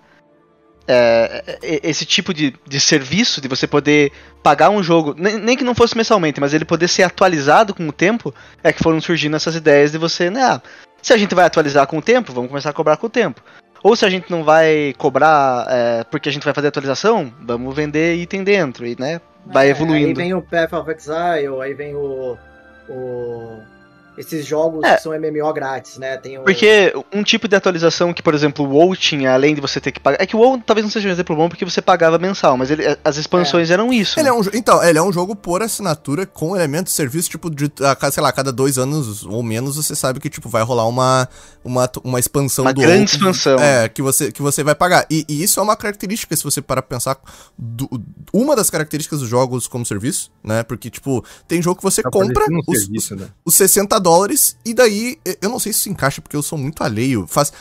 É, 0.89 1.59
é, 1.63 1.81
esse 1.91 2.05
tipo 2.07 2.33
de, 2.33 2.55
de 2.67 2.81
serviço, 2.81 3.41
de 3.41 3.47
você 3.49 3.67
poder 3.67 4.11
pagar 4.43 4.71
um 4.71 4.83
jogo, 4.83 5.15
nem, 5.17 5.37
nem 5.39 5.57
que 5.57 5.63
não 5.65 5.75
fosse 5.75 5.97
mensalmente, 5.97 6.41
mas 6.41 6.55
ele 6.55 6.65
poder 6.65 6.89
ser 6.89 7.03
atualizado 7.03 7.75
com 7.75 7.87
o 7.87 7.93
tempo, 7.93 8.35
é 8.65 8.73
que 8.73 8.83
foram 8.83 9.01
surgindo 9.01 9.37
essas 9.37 9.55
ideias 9.55 9.93
de 9.93 9.99
você, 9.99 10.31
né? 10.31 10.43
ah, 10.43 10.63
se 11.03 11.13
a 11.13 11.17
gente 11.19 11.35
vai 11.35 11.45
atualizar 11.45 11.87
com 11.87 11.99
o 11.99 12.03
tempo, 12.03 12.33
vamos 12.33 12.49
começar 12.49 12.71
a 12.71 12.73
cobrar 12.73 12.97
com 12.97 13.07
o 13.07 13.11
tempo. 13.11 13.41
Ou 13.83 13.95
se 13.95 14.05
a 14.05 14.11
gente 14.11 14.29
não 14.31 14.43
vai 14.43 14.93
cobrar 14.99 15.67
é, 15.71 16.05
porque 16.05 16.29
a 16.29 16.33
gente 16.33 16.45
vai 16.45 16.53
fazer 16.53 16.67
atualização, 16.69 17.33
vamos 17.41 17.73
vender 17.77 18.17
item 18.17 18.43
dentro 18.43 18.85
e, 18.85 18.97
né? 18.99 19.21
Vai 19.47 19.67
É, 19.67 19.69
Aí 19.69 19.71
evoluindo. 19.71 20.19
vem 20.19 20.35
o 20.35 20.43
Path 20.43 20.73
of 20.73 20.91
Exile, 20.91 21.61
aí 21.63 21.75
vem 21.75 21.95
o. 21.95 22.37
o- 22.89 23.78
esses 24.19 24.45
jogos 24.45 24.83
É. 24.85 24.97
que 24.97 25.03
são 25.03 25.13
MMO 25.13 25.53
grátis, 25.53 25.97
né? 25.99 26.17
Tem 26.17 26.39
o... 26.39 26.43
Porque 26.43 26.93
um 27.13 27.23
tipo 27.23 27.47
de 27.49 27.55
atualização 27.57 28.13
que, 28.13 28.23
por 28.23 28.35
exemplo, 28.35 28.65
o 28.67 28.71
WoW 28.71 28.97
tinha, 28.97 29.33
além 29.33 29.55
de 29.55 29.61
você 29.61 29.81
ter 29.81 29.93
que 29.93 30.01
pagar. 30.01 30.21
É 30.21 30.27
que 30.27 30.35
o 30.37 30.39
WoW 30.41 30.61
talvez 30.65 30.85
não 30.85 30.91
seja 30.91 31.09
um 31.09 31.13
exemplo 31.13 31.35
bom 31.37 31.49
porque 31.49 31.65
você 31.65 31.81
pagava 31.81 32.19
mensal, 32.19 32.57
mas 32.57 32.71
ele- 32.71 32.85
as 33.05 33.17
expansões 33.17 33.71
eram 33.71 33.93
isso. 33.93 34.19
Ele 34.19 34.29
né? 34.31 34.37
é 34.37 34.39
um, 34.39 34.43
então, 34.53 34.83
ele 34.83 34.99
é 34.99 35.03
um 35.03 35.13
jogo 35.13 35.37
por 35.37 35.63
assinatura 35.63 36.27
com 36.27 36.57
elementos 36.57 36.93
de 36.93 36.97
serviço, 36.97 37.31
tipo, 37.31 37.49
de, 37.51 37.71
a 37.85 37.95
cada, 37.95 38.13
sei 38.13 38.23
lá, 38.23 38.29
a 38.31 38.33
cada 38.33 38.53
dois 38.53 38.77
anos 38.79 39.25
ou 39.25 39.43
menos, 39.43 39.77
você 39.77 39.95
sabe 39.95 40.19
que, 40.21 40.29
tipo, 40.29 40.49
vai 40.49 40.63
rolar 40.63 40.87
uma, 40.87 41.29
uma, 41.65 41.89
uma 42.03 42.19
expansão 42.19 42.65
Uma 42.65 42.75
do 42.75 42.81
grande 42.81 43.13
WoW, 43.13 43.31
expansão. 43.31 43.59
É, 43.59 43.89
que 43.89 44.03
você, 44.03 44.33
que 44.33 44.43
você 44.43 44.63
vai 44.65 44.75
pagar. 44.75 45.07
E, 45.11 45.25
e 45.29 45.43
isso 45.43 45.61
é 45.61 45.63
uma 45.63 45.77
característica, 45.77 46.35
se 46.37 46.43
você 46.45 46.61
parar 46.61 46.83
pra 46.83 46.97
pensar, 46.97 47.17
do- 47.57 47.89
uma 48.33 48.57
das 48.57 48.71
características 48.71 49.21
dos 49.21 49.29
jogos 49.29 49.67
como 49.69 49.87
serviço, 49.87 50.31
né? 50.43 50.63
Porque, 50.63 50.91
tipo, 50.91 51.25
tem 51.47 51.63
jogo 51.63 51.77
que 51.77 51.83
você 51.85 52.03
tá 52.03 52.11
compra 52.11 52.45
um 52.51 52.61
os, 52.67 52.81
serviço, 52.83 53.15
né? 53.17 53.29
os 53.45 53.55
60 53.55 53.99
dólares 53.99 54.08
e 54.65 54.75
daí 54.75 55.19
eu 55.43 55.49
não 55.51 55.59
sei 55.59 55.73
se 55.73 55.81
isso 55.81 55.89
encaixa 55.91 56.21
porque 56.21 56.37
eu 56.37 56.43
sou 56.43 56.59
muito 56.59 56.83
alheio. 56.83 57.27
Faz, 57.29 57.53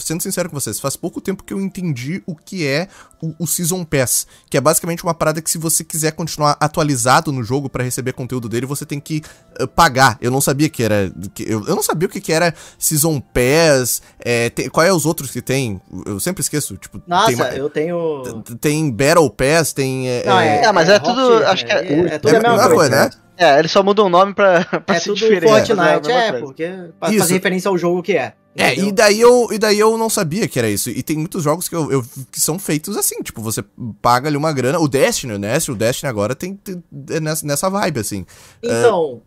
sendo 0.00 0.22
sincero 0.22 0.48
com 0.50 0.58
vocês, 0.58 0.80
faz 0.80 0.96
pouco 0.96 1.20
tempo 1.20 1.42
que 1.44 1.52
eu 1.52 1.60
entendi 1.60 2.22
o 2.26 2.34
que 2.34 2.66
é 2.66 2.88
o, 3.20 3.34
o 3.44 3.46
Season 3.46 3.84
Pass, 3.84 4.26
que 4.50 4.56
é 4.56 4.60
basicamente 4.60 5.04
uma 5.04 5.14
parada 5.14 5.40
que 5.40 5.50
se 5.50 5.56
você 5.58 5.84
quiser 5.84 6.12
continuar 6.12 6.56
atualizado 6.58 7.30
no 7.30 7.42
jogo 7.44 7.68
pra 7.68 7.84
receber 7.84 8.12
conteúdo 8.12 8.48
dele, 8.48 8.66
você 8.66 8.84
tem 8.84 8.98
que 8.98 9.22
eh, 9.58 9.66
pagar. 9.66 10.18
Eu 10.20 10.30
não 10.30 10.40
sabia 10.40 10.68
que 10.68 10.82
era 10.82 11.12
que- 11.34 11.44
eu, 11.44 11.64
eu 11.66 11.76
não 11.76 11.82
sabia 11.82 12.06
o 12.06 12.10
que, 12.10 12.20
que 12.20 12.32
era 12.32 12.52
Season 12.78 13.20
Pass, 13.20 14.02
é, 14.18 14.50
tem- 14.50 14.68
qual 14.68 14.84
é 14.84 14.92
os 14.92 15.06
outros 15.06 15.30
que 15.30 15.40
tem? 15.40 15.80
Eu 16.04 16.18
sempre 16.18 16.40
esqueço, 16.40 16.76
tipo, 16.76 17.00
Nossa, 17.06 17.44
tem, 17.48 17.58
eu 17.58 17.70
tenho. 17.70 18.42
tem 18.60 18.90
Battle 18.90 19.30
Pass, 19.30 19.72
tem 19.72 20.08
é, 20.08 20.24
Não, 20.26 20.40
é, 20.40 20.64
É, 20.64 20.72
mas 20.72 20.88
é 20.88 20.98
tudo- 20.98 21.44
acho 21.46 21.64
que 21.64 21.70
é- 21.72 22.14
é, 22.14 22.18
tudo 22.18 22.34
é 22.34 22.38
a 22.38 22.40
mesma 22.40 22.56
mesma 22.56 22.74
coisa. 22.74 22.74
coisa, 22.74 22.90
né? 23.04 23.10
É, 23.42 23.58
eles 23.58 23.70
só 23.70 23.82
mudam 23.82 24.06
o 24.06 24.08
nome 24.08 24.34
pra, 24.34 24.64
pra 24.86 24.96
É 24.96 24.98
ser 25.00 25.10
tudo 25.10 25.18
diferente. 25.18 25.48
Fortnite, 25.48 25.72
a 25.72 25.98
mesma 26.00 26.12
é, 26.12 26.30
coisa. 26.30 26.46
porque 26.46 26.70
pra 27.00 27.10
Isso. 27.10 27.18
fazer 27.18 27.34
referência 27.34 27.68
ao 27.68 27.76
jogo 27.78 28.02
que 28.02 28.16
é. 28.16 28.34
É, 28.54 28.74
e 28.78 28.92
daí, 28.92 29.18
eu, 29.18 29.48
e 29.50 29.58
daí 29.58 29.78
eu 29.78 29.96
não 29.96 30.10
sabia 30.10 30.46
que 30.46 30.58
era 30.58 30.68
isso. 30.68 30.90
E 30.90 31.02
tem 31.02 31.16
muitos 31.16 31.42
jogos 31.42 31.68
que, 31.70 31.74
eu, 31.74 31.90
eu- 31.90 32.04
que 32.30 32.38
são 32.38 32.58
feitos 32.58 32.98
assim, 32.98 33.22
tipo, 33.22 33.40
você 33.40 33.64
paga 34.02 34.28
ali 34.28 34.36
uma 34.36 34.52
grana. 34.52 34.78
O 34.78 34.86
Destiny, 34.86 35.38
né? 35.38 35.56
O 35.70 35.74
Destiny 35.74 36.10
agora 36.10 36.34
tem, 36.34 36.54
tem- 36.56 36.82
é 37.10 37.18
nessa, 37.18 37.46
nessa 37.46 37.70
vibe, 37.70 38.00
assim. 38.00 38.26
Então, 38.62 39.22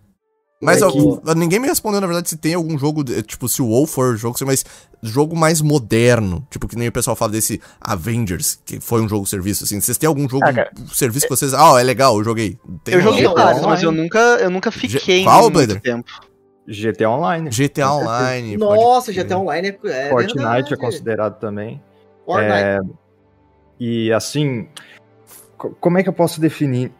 Mas 0.61 0.81
É 0.81 0.87
que- 0.89 1.35
ninguém 1.35 1.59
me 1.59 1.67
respondeu, 1.67 1.99
na 1.99 2.07
verdade, 2.07 2.29
se 2.29 2.37
tem 2.37 2.53
algum 2.53 2.77
jogo, 2.77 3.03
de- 3.03 3.21
tipo, 3.23 3.47
se 3.49 3.61
o 3.61 3.67
WoW 3.67 3.85
for 3.85 4.15
jogo, 4.15 4.37
mas 4.45 4.63
jogo 5.03 5.35
mais 5.35 5.61
moderno. 5.61 6.47
Tipo, 6.49 6.67
que 6.67 6.77
nem 6.77 6.87
o 6.87 6.91
pessoal 6.91 7.15
fala 7.15 7.33
desse 7.33 7.61
Avengers, 7.79 8.59
que 8.65 8.79
foi 8.79 9.01
um 9.01 9.09
jogo 9.09 9.25
serviço, 9.25 9.65
assim. 9.65 9.79
Vocês 9.81 9.97
têm 9.97 10.07
algum 10.07 10.27
jogo 10.29 10.45
Ah, 10.47 10.53
cara, 10.53 10.71
serviço 10.93 11.27
que 11.27 11.35
vocês... 11.35 11.53
Ah, 11.53 11.73
ó, 11.73 11.77
é 11.79 11.83
legal, 11.83 12.17
eu 12.17 12.23
joguei. 12.23 12.57
Tem 12.83 12.95
Eu 12.95 13.01
joguei 13.01 13.27
vários, 13.27 13.65
mas 13.65 13.83
eu 13.83 13.91
nunca, 13.91 14.17
eu 14.19 14.49
nunca 14.49 14.71
fiquei 14.71 15.23
Qual, 15.23 15.41
muito 15.43 15.53
Blader? 15.53 15.81
tempo. 15.81 16.09
GTA 16.67 17.09
Online. 17.11 17.49
GTA 17.51 17.91
Online. 17.91 18.57
pode 18.57 18.81
nossa, 18.81 19.11
crer. 19.13 19.23
GTA 19.25 19.37
Online 19.37 19.67
é, 19.83 20.07
é 20.07 20.09
Fortnite 20.09 20.37
verdade. 20.37 20.73
é 20.73 20.77
considerado 20.77 21.39
também. 21.39 21.83
Fortnite. 22.25 22.53
É, 22.53 22.79
e 23.79 24.11
assim, 24.11 24.67
co- 25.57 25.75
como 25.79 25.97
é 25.99 26.03
que 26.03 26.09
eu 26.09 26.13
posso 26.13 26.39
definir? 26.41 26.91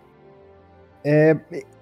É, 1.03 1.35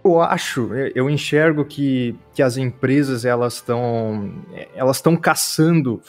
eu 0.03 0.21
acho, 0.21 0.73
eu- 0.73 0.91
enxergo 1.09 1.63
que, 1.65 2.15
que 2.33 2.41
as 2.43 2.57
empresas 2.57 3.25
elas 3.25 3.55
estão 3.55 4.33
elas 4.75 4.97
estão 4.97 5.15
caçando 5.15 6.01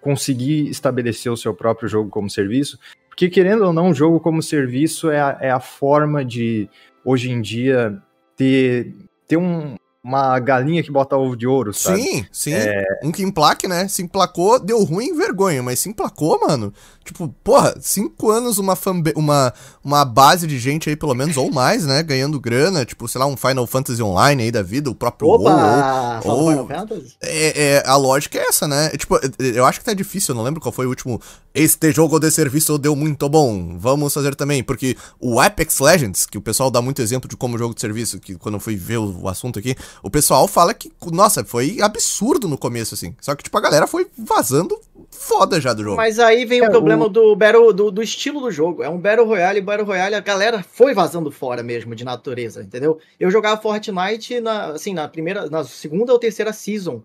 conseguir 0.00 0.68
estabelecer 0.68 1.32
o 1.32 1.36
seu 1.36 1.54
próprio 1.54 1.88
jogo 1.88 2.10
como 2.10 2.28
serviço, 2.28 2.78
porque 3.08 3.28
querendo 3.30 3.64
ou 3.64 3.72
não, 3.72 3.90
o 3.90 3.94
jogo 3.94 4.20
como 4.20 4.42
serviço 4.42 5.10
é 5.10 5.20
a, 5.20 5.38
é 5.40 5.50
a 5.50 5.60
forma 5.60 6.24
de 6.24 6.68
hoje 7.04 7.30
em 7.30 7.40
dia 7.40 8.00
ter, 8.36 8.92
ter 9.26 9.36
um- 9.36 9.76
uma 10.04 10.38
galinha 10.38 10.82
que 10.82 10.90
bota 10.92 11.16
ovo 11.16 11.34
de 11.34 11.46
ouro, 11.46 11.72
sabe? 11.72 12.02
Sim, 12.02 12.26
sim. 12.30 12.52
É. 12.52 12.84
Um 13.02 13.10
que 13.10 13.22
emplaque, 13.22 13.66
né? 13.66 13.88
Se 13.88 14.02
emplacou, 14.02 14.60
deu 14.60 14.84
ruim, 14.84 15.16
vergonha. 15.16 15.62
Mas 15.62 15.80
se 15.80 15.88
emplacou, 15.88 16.38
mano. 16.46 16.72
Tipo, 17.02 17.28
porra, 17.42 17.74
cinco 17.80 18.30
anos 18.30 18.58
uma, 18.58 18.76
fanba- 18.76 19.12
uma, 19.16 19.52
uma 19.82 20.04
base 20.04 20.46
de 20.46 20.58
gente 20.58 20.88
aí, 20.90 20.96
pelo 20.96 21.14
menos, 21.14 21.36
ou 21.36 21.50
mais, 21.50 21.84
né? 21.86 22.02
Ganhando 22.02 22.38
grana. 22.38 22.84
Tipo, 22.84 23.08
sei 23.08 23.18
lá, 23.18 23.26
um 23.26 23.36
Final 23.36 23.66
Fantasy 23.66 24.02
Online 24.02 24.42
aí 24.44 24.50
da 24.52 24.62
vida, 24.62 24.90
o 24.90 24.94
próprio 24.94 25.28
WoW. 25.28 25.40
Opa! 25.40 26.16
ou- 26.16 26.22
Fala 26.22 26.34
ou- 26.34 26.50
Final 26.50 26.66
Fantasy? 26.68 27.16
É, 27.22 27.62
é, 27.76 27.82
a 27.86 27.96
lógica 27.96 28.38
é 28.38 28.42
essa, 28.46 28.68
né? 28.68 28.90
É, 28.92 28.96
Tipo, 28.98 29.16
é, 29.16 29.20
eu 29.38 29.64
acho 29.64 29.78
que 29.80 29.84
tá 29.86 29.94
difícil, 29.94 30.32
eu 30.32 30.36
não 30.36 30.44
lembro 30.44 30.60
qual 30.60 30.72
foi 30.72 30.84
o 30.86 30.90
último. 30.90 31.20
Este 31.54 31.92
jogo 31.92 32.18
de 32.18 32.30
serviço 32.30 32.76
deu 32.78 32.94
muito 32.96 33.28
bom. 33.28 33.78
Vamos 33.78 34.12
fazer 34.12 34.34
também. 34.34 34.62
Porque 34.62 34.96
o 35.20 35.40
Apex 35.40 35.78
Legends, 35.78 36.26
que 36.26 36.36
o 36.36 36.40
pessoal 36.42 36.70
dá 36.70 36.82
muito 36.82 37.00
exemplo 37.00 37.28
de 37.28 37.36
como 37.36 37.56
jogo 37.56 37.74
de 37.74 37.80
serviço, 37.80 38.18
que 38.18 38.34
quando 38.34 38.54
eu 38.56 38.60
fui 38.60 38.76
ver 38.76 38.98
o 38.98 39.28
assunto 39.28 39.58
aqui, 39.58 39.76
o 40.02 40.10
pessoal 40.10 40.46
fala 40.46 40.74
que, 40.74 40.92
nossa, 41.12 41.44
foi 41.44 41.78
absurdo 41.80 42.48
no 42.48 42.58
começo, 42.58 42.94
assim. 42.94 43.14
Só 43.20 43.34
que, 43.34 43.42
tipo, 43.42 43.56
a 43.56 43.60
galera 43.60 43.86
foi 43.86 44.06
vazando 44.16 44.80
foda 45.10 45.60
já 45.60 45.72
do 45.72 45.82
jogo. 45.82 45.96
Mas 45.96 46.18
aí 46.18 46.44
vem 46.44 46.60
É, 46.62 46.68
o 46.68 46.70
problema 46.70 47.08
do, 47.08 47.34
battle, 47.34 47.72
do, 47.72 47.90
do 47.90 48.02
estilo 48.02 48.40
do 48.40 48.50
jogo. 48.50 48.82
É 48.82 48.88
um 48.88 48.98
Battle 48.98 49.26
Royale, 49.26 49.58
e 49.58 49.62
Battle 49.62 49.86
Royale 49.86 50.14
a 50.14 50.20
galera 50.20 50.62
foi 50.62 50.92
vazando 50.94 51.30
fora 51.30 51.62
mesmo, 51.62 51.94
de 51.94 52.04
natureza, 52.04 52.62
entendeu? 52.62 52.98
Eu 53.18 53.30
jogava 53.30 53.60
Fortnite 53.60 54.40
na, 54.40 54.66
assim, 54.72 54.92
na 54.92 55.08
primeira, 55.08 55.48
na 55.48 55.64
segunda 55.64 56.12
ou 56.12 56.18
terceira 56.18 56.52
season. 56.52 57.02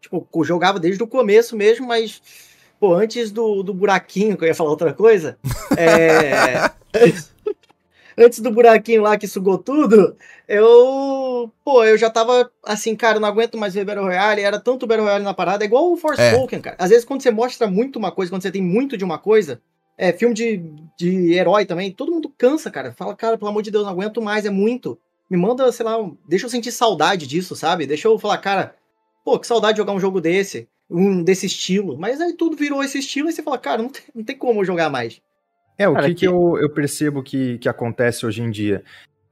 Tipo, 0.00 0.26
eu 0.34 0.44
jogava 0.44 0.78
desde 0.78 1.02
o 1.02 1.06
começo 1.06 1.56
mesmo, 1.56 1.86
mas, 1.86 2.22
pô, 2.78 2.94
antes 2.94 3.30
do, 3.30 3.62
do 3.62 3.74
buraquinho, 3.74 4.36
que 4.36 4.44
eu 4.44 4.48
ia 4.48 4.54
falar 4.54 4.70
outra 4.70 4.92
coisa, 4.94 5.36
é... 5.76 6.70
antes 8.18 8.40
do 8.40 8.50
buraquinho 8.50 9.02
lá 9.02 9.16
que 9.16 9.28
sugou 9.28 9.56
tudo, 9.56 10.16
eu, 10.46 11.50
pô, 11.64 11.84
eu 11.84 11.96
já 11.96 12.10
tava 12.10 12.50
assim, 12.64 12.96
cara, 12.96 13.20
não 13.20 13.28
aguento 13.28 13.56
mais 13.56 13.74
ver 13.74 13.84
Battle 13.84 14.04
Royale, 14.04 14.42
era 14.42 14.58
tanto 14.58 14.86
Battle 14.86 15.04
Royale 15.06 15.24
na 15.24 15.32
parada, 15.32 15.64
é 15.64 15.66
igual 15.66 15.92
o 15.92 15.96
Forspoken, 15.96 16.60
cara. 16.60 16.76
Às 16.78 16.90
vezes 16.90 17.04
quando 17.04 17.22
você 17.22 17.30
mostra 17.30 17.66
muito 17.66 17.98
uma 17.98 18.10
coisa, 18.10 18.30
quando 18.30 18.42
você 18.42 18.50
tem 18.50 18.62
muito 18.62 18.96
de 18.96 19.04
uma 19.04 19.18
coisa, 19.18 19.62
é 19.96 20.12
filme 20.12 20.34
de, 20.34 20.62
de 20.98 21.32
herói 21.32 21.64
também, 21.64 21.92
todo 21.92 22.12
mundo 22.12 22.32
cansa, 22.36 22.70
cara. 22.70 22.92
Fala, 22.92 23.14
cara, 23.14 23.38
pelo 23.38 23.50
amor 23.50 23.62
de 23.62 23.70
Deus, 23.70 23.84
não 23.84 23.92
aguento 23.92 24.20
mais, 24.20 24.44
é 24.44 24.50
muito. 24.50 24.98
Me 25.30 25.36
manda, 25.36 25.70
sei 25.72 25.84
lá, 25.84 25.96
deixa 26.26 26.46
eu 26.46 26.50
sentir 26.50 26.72
saudade 26.72 27.26
disso, 27.26 27.54
sabe? 27.54 27.86
Deixa 27.86 28.08
eu 28.08 28.18
falar, 28.18 28.38
cara, 28.38 28.74
pô, 29.24 29.38
que 29.38 29.46
saudade 29.46 29.74
de 29.74 29.78
jogar 29.78 29.92
um 29.92 30.00
jogo 30.00 30.20
desse, 30.20 30.68
um 30.88 31.22
desse 31.22 31.46
estilo. 31.46 31.98
Mas 31.98 32.20
aí 32.20 32.32
tudo 32.32 32.56
virou 32.56 32.82
esse 32.82 32.98
estilo 32.98 33.28
e 33.28 33.32
você 33.32 33.42
fala, 33.42 33.58
cara, 33.58 33.82
não 33.82 33.90
tem, 33.90 34.02
não 34.14 34.24
tem 34.24 34.36
como 34.36 34.64
jogar 34.64 34.88
mais. 34.88 35.20
É, 35.78 35.88
o 35.88 35.94
Cara, 35.94 36.08
que, 36.08 36.14
que- 36.14 36.20
que 36.20 36.26
eu, 36.28 36.58
eu 36.58 36.68
percebo 36.70 37.22
que, 37.22 37.56
que 37.58 37.68
acontece 37.68 38.26
hoje 38.26 38.42
em 38.42 38.50
dia? 38.50 38.82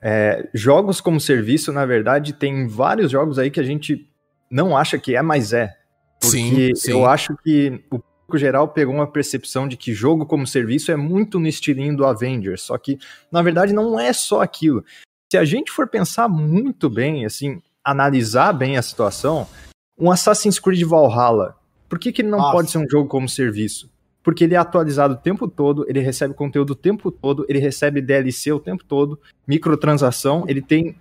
É, 0.01 0.49
jogos 0.55 1.01
como 1.01 1.21
serviço, 1.21 1.73
na 1.73 1.85
verdade, 1.85 2.33
tem 2.33 2.69
vários 2.69 3.11
jogos 3.11 3.39
aí 3.39 3.51
que 3.51 3.59
a 3.59 3.65
gente 3.65 4.09
não 4.51 4.77
acha 4.77 4.99
que 4.99 5.17
é, 5.17 5.23
mas 5.23 5.53
é. 5.53 5.75
Porque 6.21 6.37
Sim, 6.39 6.75
sim. 6.75 6.91
eu 6.93 7.05
acho 7.07 7.37
que 7.43 7.83
o 7.91 7.99
público 7.99 8.39
geral 8.39 8.69
pegou 8.69 8.95
uma 8.95 9.07
percepção 9.11 9.67
de 9.67 9.77
que 9.77 9.93
jogo 9.93 10.25
como 10.25 10.47
serviço 10.47 10.93
é 10.93 10.97
muito 10.97 11.39
no 11.41 11.47
estilinho 11.49 11.97
do 11.97 12.07
Avengers, 12.07 12.63
só 12.63 12.79
que, 12.79 12.99
na 13.31 13.43
verdade, 13.43 13.73
não 13.73 13.99
é 13.99 14.13
só 14.13 14.41
aquilo. 14.41 14.85
Se 15.31 15.37
a 15.37 15.45
gente 15.45 15.73
for 15.73 15.89
pensar 15.89 16.29
muito 16.29 16.89
bem, 16.89 17.25
assim, 17.27 17.61
analisar 17.85 18.53
bem 18.53 18.77
a 18.77 18.83
situação, 18.83 19.47
um 19.99 20.11
Assassin's 20.11 20.59
Creed 20.59 20.83
Valhalla, 20.85 21.57
por 21.89 21.99
que, 21.99 22.13
que 22.13 22.23
ele 22.23 22.29
não 22.31 22.39
Nossa. 22.39 22.53
pode 22.53 22.71
ser 22.71 22.79
um 22.79 22.89
jogo 22.89 23.09
como 23.09 23.29
serviço? 23.29 23.91
Porque 24.27 24.43
ele 24.43 24.55
é 24.57 24.59
atualizado 24.59 25.15
o 25.15 25.17
tempo 25.17 25.47
todo, 25.47 25.87
ele 25.89 26.01
recebe 26.01 26.35
conteúdo 26.35 26.71
o 26.71 26.75
tempo 26.75 27.13
todo, 27.13 27.47
ele 27.49 27.61
recebe 27.61 28.01
DLC 28.03 28.51
o 28.53 28.59
tempo 28.59 28.83
todo, 28.83 29.21
microtransação, 29.47 30.45
ele 30.49 30.61
tem 30.61 30.97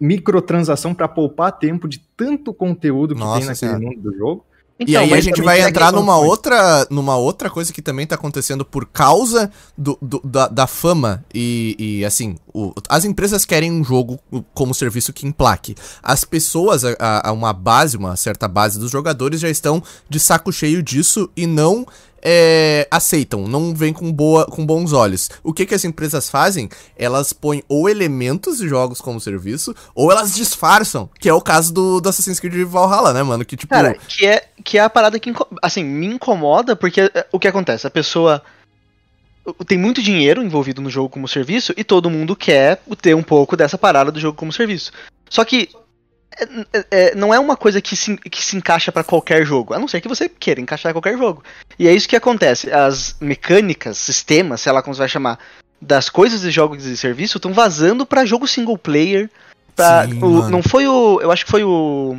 microtransação 0.00 0.94
para 0.94 1.08
poupar 1.08 1.50
tempo 1.58 1.88
de 1.88 1.98
tanto 2.16 2.54
conteúdo 2.54 3.14
que 3.14 3.20
Nossa 3.20 3.38
tem 3.40 3.48
naquele 3.48 3.70
Senhora. 3.72 3.80
mundo 3.80 4.00
do 4.10 4.16
jogo. 4.16 4.44
e 4.86 4.96
aí 4.96 5.12
a 5.12 5.20
gente 5.20 5.42
vai 5.42 5.60
entrar 5.60 5.92
numa 5.92 6.16
outra, 6.16 6.86
numa 6.88 7.14
outra 7.16 7.50
coisa 7.50 7.70
que 7.72 7.82
também 7.82 8.06
tá 8.06 8.14
acontecendo 8.14 8.64
por 8.64 8.86
causa 8.86 9.50
do, 9.76 9.98
do- 10.00 10.22
da, 10.24 10.48
da 10.48 10.66
fama 10.66 11.22
e, 11.34 11.76
e, 11.78 12.04
assim, 12.04 12.36
o- 12.54 12.72
as 12.88 13.04
empresas 13.04 13.44
querem 13.44 13.70
um 13.70 13.84
jogo 13.84 14.18
como 14.54 14.72
serviço 14.74 15.12
que 15.12 15.26
emplaque. 15.26 15.74
As 16.02 16.24
pessoas, 16.24 16.82
a, 16.82 16.96
a- 16.98 17.28
a 17.28 17.32
uma 17.32 17.52
base, 17.52 17.98
uma 17.98 18.16
certa 18.16 18.48
base 18.48 18.78
dos 18.78 18.90
jogadores 18.90 19.38
já 19.40 19.50
estão 19.50 19.82
de 20.08 20.18
saco 20.18 20.50
cheio 20.50 20.82
disso 20.82 21.28
e 21.36 21.46
não 21.46 21.84
é, 22.22 22.86
aceitam, 22.90 23.46
não 23.46 23.74
vêm 23.74 23.92
com, 23.92 24.12
boa, 24.12 24.46
com 24.46 24.64
bons 24.64 24.92
olhos. 24.92 25.30
O 25.42 25.52
que, 25.52 25.66
que 25.66 25.74
as 25.74 25.84
empresas 25.84 26.28
fazem? 26.28 26.68
Elas 26.96 27.32
põem 27.32 27.62
ou 27.68 27.88
elementos 27.88 28.58
de 28.58 28.68
jogos 28.68 29.00
como 29.00 29.20
serviço, 29.20 29.74
ou 29.94 30.10
elas 30.10 30.34
disfarçam, 30.34 31.08
que 31.18 31.28
é 31.28 31.34
o 31.34 31.40
caso 31.40 31.72
do, 31.72 32.00
do 32.00 32.08
Assassin's 32.08 32.40
Creed 32.40 32.66
Valhalla, 32.66 33.12
né, 33.12 33.22
mano? 33.22 33.44
Que 33.44 33.56
tipo... 33.56 33.72
Cara, 33.72 33.94
que 33.94 34.26
é, 34.26 34.44
que 34.64 34.78
é 34.78 34.82
a 34.82 34.90
parada 34.90 35.18
que, 35.18 35.32
assim, 35.62 35.84
me 35.84 36.06
incomoda, 36.06 36.76
porque 36.76 37.00
é, 37.00 37.26
o 37.32 37.38
que 37.38 37.48
acontece? 37.48 37.86
A 37.86 37.90
pessoa 37.90 38.42
tem 39.66 39.78
muito 39.78 40.02
dinheiro 40.02 40.42
envolvido 40.42 40.82
no 40.82 40.90
jogo 40.90 41.08
como 41.08 41.26
serviço 41.26 41.72
e 41.76 41.82
todo 41.82 42.10
mundo 42.10 42.36
quer 42.36 42.80
ter 43.00 43.14
um 43.14 43.22
pouco 43.22 43.56
dessa 43.56 43.78
parada 43.78 44.12
do 44.12 44.20
jogo 44.20 44.36
como 44.36 44.52
serviço. 44.52 44.92
Só 45.28 45.44
que 45.44 45.70
é, 46.38 46.44
é, 46.72 46.86
é, 46.90 47.14
não 47.14 47.32
é 47.34 47.38
uma 47.38 47.56
coisa 47.56 47.80
que 47.80 47.96
se, 47.96 48.16
que 48.16 48.42
se 48.42 48.56
encaixa 48.56 48.90
pra 48.92 49.04
qualquer 49.04 49.44
jogo, 49.44 49.74
a 49.74 49.78
não 49.78 49.88
ser 49.88 50.00
que 50.00 50.08
você 50.08 50.28
queira 50.28 50.60
encaixar 50.60 50.90
em 50.90 50.94
qualquer 50.94 51.16
jogo. 51.18 51.42
E 51.78 51.88
é 51.88 51.92
isso 51.92 52.08
que 52.08 52.16
acontece. 52.16 52.70
As 52.72 53.16
mecânicas, 53.20 53.98
sistemas, 53.98 54.60
sei 54.60 54.72
lá 54.72 54.82
como 54.82 54.94
você 54.94 55.00
vai 55.00 55.08
chamar, 55.08 55.38
das 55.80 56.08
coisas 56.08 56.40
de 56.42 56.50
jogos 56.50 56.82
de 56.82 56.96
serviço 56.96 57.38
estão 57.38 57.52
vazando 57.52 58.04
pra 58.06 58.24
jogo 58.26 58.46
single 58.46 58.76
player. 58.78 59.30
Pra, 59.74 60.06
Sim, 60.06 60.22
o- 60.22 60.48
não 60.48 60.62
foi 60.62 60.86
o. 60.86 61.20
Eu 61.22 61.30
acho 61.32 61.44
que 61.44 61.50
foi 61.50 61.64
o. 61.64 62.18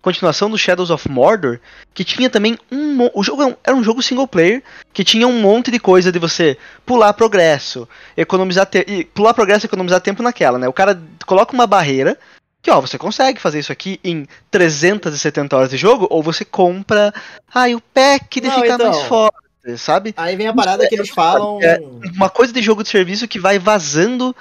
Continuação 0.00 0.50
do 0.50 0.58
Shadows 0.58 0.90
of 0.90 1.08
Mordor, 1.08 1.60
que 1.94 2.02
tinha 2.02 2.28
também 2.28 2.58
um. 2.72 3.08
O 3.14 3.22
jogo 3.22 3.56
era 3.62 3.76
um- 3.76 3.84
jogo 3.84 4.02
single 4.02 4.26
player 4.26 4.60
que 4.92 5.04
tinha 5.04 5.28
um 5.28 5.40
monte 5.40 5.70
de 5.70 5.78
coisa 5.78 6.10
de 6.10 6.18
você 6.18 6.58
pular 6.84 7.12
progresso, 7.12 7.88
economizar 8.16 8.66
te 8.66 8.84
e 8.88 9.04
pular 9.04 9.32
progresso 9.32 9.64
e 9.64 9.68
economizar 9.68 10.00
tempo 10.00 10.20
naquela, 10.20 10.58
né? 10.58 10.66
O 10.66 10.72
cara 10.72 11.00
coloca 11.24 11.54
uma 11.54 11.68
barreira 11.68 12.18
que, 12.62 12.70
ó, 12.70 12.80
você 12.80 12.96
consegue 12.96 13.40
fazer 13.40 13.58
isso 13.58 13.72
aqui 13.72 13.98
em 14.04 14.26
370 14.50 15.56
horas 15.56 15.70
de 15.70 15.76
jogo, 15.76 16.06
ou 16.08 16.22
você 16.22 16.44
compra, 16.44 17.12
ai, 17.52 17.74
o 17.74 17.80
pack 17.80 18.40
de 18.40 18.46
Não, 18.46 18.54
ficar 18.54 18.74
então. 18.74 18.90
mais 18.90 19.02
forte, 19.02 19.36
sabe? 19.76 20.14
Aí 20.16 20.36
vem 20.36 20.46
a 20.46 20.54
parada 20.54 20.88
que 20.88 20.94
eles 20.94 21.10
falam. 21.10 21.58
É, 21.60 21.80
Uma 22.14 22.30
coisa 22.30 22.52
de 22.52 22.62
jogo 22.62 22.84
de 22.84 22.88
serviço 22.88 23.26
que 23.26 23.40
vai 23.40 23.58
vazando 23.58 24.34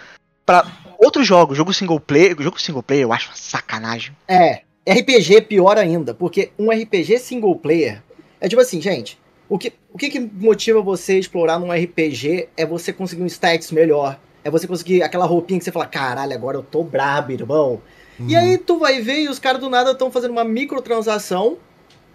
pra 0.46 0.66
outro 1.00 1.24
jogo, 1.24 1.56
jogo 1.56 1.74
single 1.74 2.00
player, 2.00 2.40
jogo 2.40 2.62
single 2.62 2.84
player 2.84 3.04
eu 3.04 3.14
acho 3.14 3.30
uma 3.30 3.36
sacanagem. 3.36 4.16
É, 4.28 4.62
RPG 4.88 5.42
pior 5.42 5.80
ainda, 5.80 6.14
porque 6.14 6.52
um 6.60 6.70
RPG 6.70 7.18
single 7.18 7.56
player 7.56 8.04
é 8.40 8.48
tipo 8.48 8.62
assim, 8.62 8.80
gente, 8.80 9.18
o 9.50 9.58
que, 9.58 9.74
o 9.92 9.98
que, 9.98 10.12
que 10.12 10.20
motiva 10.20 10.80
você 10.80 11.14
a 11.14 11.20
explorar 11.20 11.58
num 11.60 11.72
RPG 11.72 12.50
é 12.56 12.66
você 12.68 12.94
conseguir 12.94 13.24
um 13.24 13.28
stats 13.28 13.72
melhor, 13.72 14.20
é 14.44 14.50
você 14.50 14.68
conseguir 14.68 15.02
aquela 15.02 15.26
roupinha 15.26 15.60
que 15.60 15.66
você 15.66 15.72
fala, 15.72 15.88
caralho, 15.88 16.34
agora 16.34 16.58
eu 16.58 16.64
tô 16.64 16.84
brabo, 16.84 17.32
irmão. 17.32 17.82
E 18.28 18.36
aí 18.36 18.58
tu 18.58 18.78
vai 18.80 19.02
ver 19.02 19.22
e 19.24 19.30
os 19.30 19.40
caras 19.40 19.60
do 19.62 19.70
nada 19.70 19.92
estão 19.92 20.12
fazendo 20.12 20.32
uma 20.32 20.44
microtransação 20.44 21.58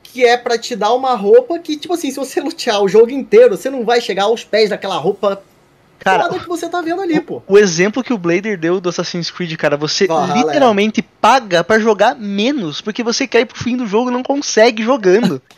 que 0.02 0.24
é 0.24 0.36
pra 0.36 0.56
te 0.56 0.74
dar 0.76 0.92
uma 0.94 1.14
roupa 1.14 1.58
que, 1.58 1.76
tipo 1.76 1.94
assim, 1.94 2.10
se 2.10 2.16
você 2.16 2.40
lutear 2.42 2.82
o 2.82 2.88
jogo 2.88 3.10
inteiro, 3.10 3.56
você 3.56 3.68
não 3.70 3.84
vai 3.84 4.00
chegar 4.00 4.24
aos 4.24 4.44
pés 4.44 4.70
daquela 4.70 4.96
roupa 4.96 5.42
Cara, 5.98 6.28
que 6.28 6.46
você 6.46 6.68
tá 6.68 6.80
vendo 6.80 7.00
ali, 7.00 7.20
pô. 7.20 7.42
O 7.48 7.58
exemplo 7.58 8.04
que 8.04 8.12
o 8.12 8.18
Blader 8.18 8.58
deu 8.58 8.80
do 8.80 8.88
Assassin's 8.88 9.30
Creed, 9.30 9.56
cara, 9.56 9.76
você 9.76 10.06
literalmente 10.34 11.02
paga 11.02 11.64
pra 11.64 11.78
jogar 11.78 12.14
menos, 12.14 12.80
porque 12.80 13.02
você 13.02 13.26
quer 13.26 13.40
ir 13.40 13.46
pro 13.46 13.58
fim 13.58 13.76
do 13.76 13.86
jogo 13.86 14.10
e 14.10 14.12
não 14.12 14.22
consegue 14.22 14.82
jogando. 14.82 15.40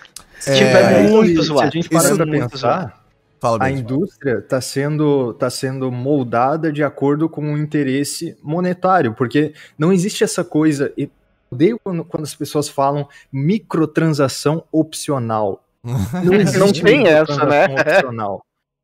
É, 0.46 0.54
tipo, 0.54 0.70
é 0.70 1.02
muito 1.02 1.42
Se 1.42 1.48
zoado. 1.48 1.66
a 1.66 1.70
gente 1.70 1.88
parar 1.88 2.14
pra 2.14 2.24
pensar, 2.24 2.97
Fala 3.40 3.64
a 3.64 3.70
indústria 3.70 4.38
está 4.38 4.60
sendo, 4.60 5.32
tá 5.34 5.48
sendo 5.48 5.90
moldada 5.92 6.72
de 6.72 6.82
acordo 6.82 7.28
com 7.28 7.52
o 7.54 7.58
interesse 7.58 8.36
monetário, 8.42 9.14
porque 9.14 9.54
não 9.78 9.92
existe 9.92 10.24
essa 10.24 10.42
coisa. 10.44 10.92
Eu 10.96 11.08
odeio 11.50 11.78
quando, 11.82 12.04
quando 12.04 12.24
as 12.24 12.34
pessoas 12.34 12.68
falam 12.68 13.08
microtransação 13.32 14.64
opcional. 14.72 15.64
Não 16.24 16.34
existe 16.34 16.58
Não 16.58 16.72
tem 16.72 17.06
essa, 17.06 17.32
microtransação 17.32 17.48
né? 17.48 17.96
Opcional. 17.98 18.40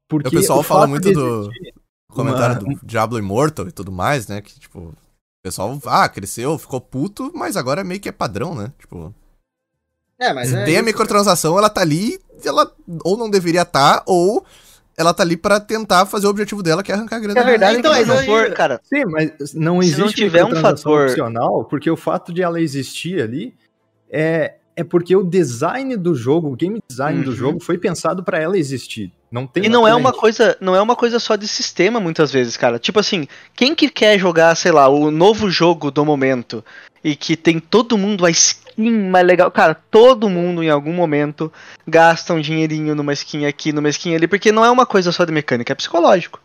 Porque 0.09 0.29
O 0.29 0.31
pessoal 0.31 0.61
o 0.61 0.63
fala 0.63 0.87
muito 0.87 1.13
do 1.13 1.51
comentário 2.13 2.65
uma- 2.65 2.75
do 2.77 2.87
Diablo 2.87 3.19
Immortal 3.19 3.67
e 3.67 3.73
tudo 3.73 3.91
mais, 3.91 4.29
né? 4.29 4.41
Que, 4.41 4.59
tipo, 4.61 4.79
o 4.79 4.95
pessoal, 5.43 5.77
ah, 5.87 6.09
cresceu, 6.09 6.57
ficou 6.57 6.81
puto, 6.81 7.33
mas 7.35 7.57
agora 7.57 7.83
meio 7.83 8.01
que 8.01 8.09
é 8.09 8.13
padrão, 8.13 8.55
né? 8.55 8.73
Tipo, 8.79 9.13
É, 10.25 10.33
mas 10.33 10.53
é 10.53 10.65
tem 10.65 10.77
a 10.79 10.83
microtransação, 10.83 11.59
ela 11.59 11.69
tá 11.69 11.81
ali, 11.81 12.19
ela 12.45 12.71
ou 13.05 13.17
não 13.17 13.29
deveria 13.29 13.63
estar, 13.63 14.03
ou 14.07 14.45
ela 14.97 15.13
tá 15.13 15.23
ali 15.23 15.37
pra 15.37 15.59
tentar 15.61 16.07
fazer 16.07 16.27
o 16.27 16.31
objetivo 16.31 16.63
dela, 16.63 16.83
que 16.83 16.93
é 16.93 16.95
arrancar 16.95 17.19
grana. 17.19 17.41
É 17.41 17.45
verdade 17.45 17.79
Então, 17.79 17.93
se 17.93 17.99
mas 17.99 18.09
não 18.09 18.19
aí- 18.19 18.27
for, 18.27 18.53
cara, 18.53 18.81
Sim, 18.85 19.05
mas 19.07 19.53
não 19.55 19.81
Se 19.83 19.89
existe 19.89 20.01
não 20.01 20.13
tiver 20.13 20.45
um 20.45 20.55
fator- 20.57 21.09
opcional, 21.09 21.65
porque 21.65 21.91
o 21.91 21.97
fato 21.97 22.33
de 22.33 22.43
ela 22.43 22.61
existir 22.61 23.21
ali 23.21 23.55
é, 24.11 24.55
é 24.77 24.83
porque 24.85 25.15
o 25.15 25.23
design 25.23 25.97
do 25.97 26.15
jogo, 26.15 26.49
o 26.53 26.57
game 26.57 26.81
design 26.89 27.23
do 27.23 27.31
Uhum. 27.31 27.37
jogo 27.37 27.61
foi 27.61 27.79
pensado 27.79 28.23
para 28.25 28.39
ela 28.39 28.59
existir. 28.59 29.13
Não 29.31 29.47
tem 29.47 29.65
E 29.65 29.69
não 29.69 29.87
é 29.87 29.95
uma 29.95 30.13
coisa, 30.13 30.57
não 30.61 30.77
é 30.77 30.81
uma 30.81 30.95
coisa 30.95 31.19
só 31.19 31.35
de 31.37 31.49
sistema 31.49 31.99
muitas 31.99 32.31
vezes, 32.33 32.57
cara. 32.57 32.79
Tipo 32.79 33.01
assim, 33.01 33.27
quem 33.55 33.75
que 33.75 33.89
quer 33.89 34.19
jogar, 34.19 34.55
sei 34.55 34.71
lá, 34.71 34.89
o 34.89 35.11
novo 35.11 35.51
jogo 35.51 35.91
do 35.91 36.05
momento 36.05 36.65
e 37.03 37.17
que 37.17 37.37
tem 37.37 37.59
todo 37.59 37.99
mundo 37.99 38.25
a 38.25 38.31
skin 38.31 38.91
mais 39.11 39.27
legal, 39.27 39.51
cara, 39.51 39.75
todo 39.75 40.29
mundo 40.29 40.63
em 40.63 40.71
algum 40.71 40.93
momento 40.93 41.53
gasta 41.87 42.33
um 42.33 42.41
dinheirinho 42.41 42.95
numa 42.95 43.13
skin 43.13 43.45
aqui, 43.47 43.73
numa 43.73 43.89
skin 43.89 44.15
ali, 44.15 44.27
porque 44.27 44.51
não 44.53 44.65
é 44.65 44.71
uma 44.71 44.87
coisa 44.87 45.11
só 45.13 45.25
de 45.25 45.33
mecânica, 45.33 45.73
é 45.73 45.77
psicológico. 45.77 46.41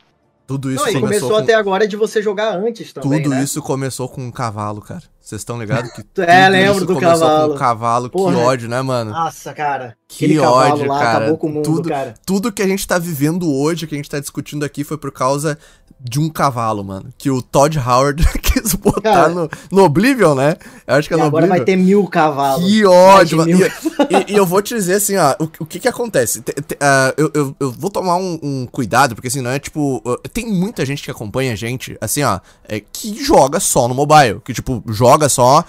Tudo 0.50 0.72
isso 0.72 0.84
Não, 0.84 0.94
começou, 0.94 1.08
começou 1.08 1.30
com... 1.30 1.36
até 1.36 1.54
agora 1.54 1.88
de 1.88 1.96
você 1.96 2.24
jogar 2.24 2.56
antes 2.58 2.92
também, 2.92 3.22
Tudo 3.22 3.30
né? 3.36 3.44
isso 3.44 3.62
começou 3.62 4.10
com 4.10 4.20
um 4.26 4.32
cavalo, 4.32 4.82
cara. 4.82 5.04
Vocês 5.22 5.42
estão 5.42 5.60
ligados 5.60 5.92
que 5.92 6.02
tudo 6.12 6.24
É, 6.28 6.50
lembro 6.50 6.78
isso 6.78 6.86
do 6.88 6.96
começou 6.96 7.20
cavalo. 7.20 7.50
com 7.50 7.54
um 7.56 7.58
cavalo. 7.60 8.10
Porra. 8.10 8.34
Que 8.36 8.42
ódio, 8.42 8.68
né, 8.68 8.82
mano? 8.82 9.12
Nossa, 9.12 9.54
cara. 9.54 9.96
Que 10.08 10.26
Aquele 10.26 10.40
ódio, 10.40 10.88
lá 10.88 11.00
cara. 11.00 11.18
acabou 11.20 11.38
com 11.38 11.46
o 11.46 11.50
mundo, 11.52 11.64
Tudo- 11.64 11.90
cara. 11.90 12.16
Tudo 12.26 12.52
que 12.52 12.64
a 12.64 12.68
gente 12.68 12.88
tá 12.88 12.98
vivendo 12.98 13.48
hoje, 13.48 13.86
que 13.86 13.94
a 13.94 13.98
gente 13.98 14.10
tá 14.10 14.20
discutindo 14.20 14.66
aqui, 14.66 14.84
foi 14.84 14.98
por 14.98 15.12
causa 15.12 15.56
de 16.02 16.20
um 16.20 16.30
cavalo, 16.30 16.84
mano. 16.84 17.10
Que 17.18 17.30
o 17.30 17.42
Todd 17.42 17.78
Howard 17.78 18.26
quis 18.42 18.74
botar 18.76 19.02
Cara. 19.02 19.30
no, 19.30 19.50
no 19.70 19.84
Oblivion, 19.84 20.34
né? 20.34 20.56
Eu 20.88 20.96
acho 20.96 21.08
que 21.08 21.14
é 21.14 21.18
no 21.18 21.24
agora 21.24 21.46
vai 21.46 21.62
ter 21.62 21.76
mil 21.76 22.08
cavalos. 22.08 22.64
Que 22.66 22.86
ódio, 22.86 23.38
mano. 23.38 23.58
mil. 23.58 23.68
E, 23.68 24.32
e- 24.32 24.36
eu 24.38 24.46
vou 24.46 24.62
te 24.62 24.74
dizer 24.74 24.96
assim, 24.96 25.18
ó, 25.18 25.36
o, 25.40 25.44
o 25.60 25.66
que 25.66 25.78
que 25.80 25.88
acontece? 25.88 26.42
Te- 26.42 26.54
te- 26.54 26.78
ah, 26.80 27.14
eu, 27.18 27.30
eu, 27.34 27.56
eu 27.60 27.72
vou 27.72 27.90
tomar 27.90 28.16
um, 28.16 28.40
um 28.42 28.66
cuidado, 28.66 29.14
porque 29.14 29.28
assim, 29.28 29.42
não 29.42 29.52
é 29.52 29.60
tipo. 29.60 30.02
tem 30.32 30.48
muita 30.48 30.86
gente 30.86 31.04
que 31.04 31.12
acompanha 31.12 31.52
a 31.52 31.56
gente, 31.56 31.98
assim, 32.00 32.24
ó, 32.24 32.40
é, 32.68 32.80
que 32.80 33.22
joga 33.22 33.60
só 33.60 33.88
no 33.88 33.94
mobile. 33.94 34.40
Que, 34.46 34.54
tipo, 34.54 34.82
joga 34.88 35.28
só. 35.28 35.66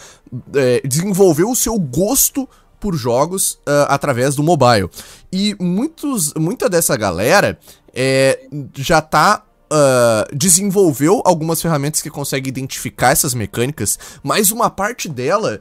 é, 0.55 0.81
desenvolveu 0.87 1.51
o 1.51 1.57
seu 1.57 1.77
gosto 1.79 2.49
por 2.79 2.95
jogos 2.95 3.59
ah, 3.66 3.88
através 3.95 4.37
do 4.37 4.43
mobile. 4.45 4.88
E 5.33 5.57
muitos, 5.61 6.33
muita 6.35 6.69
dessa 6.69 6.97
galera 6.97 7.59
é, 7.93 8.40
já 8.77 9.01
tá. 9.03 9.43
Ah, 9.70 10.26
desenvolveu 10.33 11.22
algumas 11.24 11.62
ferramentas 11.62 12.02
que 12.02 12.11
conseguem 12.11 12.48
identificar 12.48 13.11
essas 13.11 13.35
mecânicas, 13.35 13.98
mas 14.22 14.50
uma 14.50 14.68
parte 14.68 15.09
dela 15.09 15.61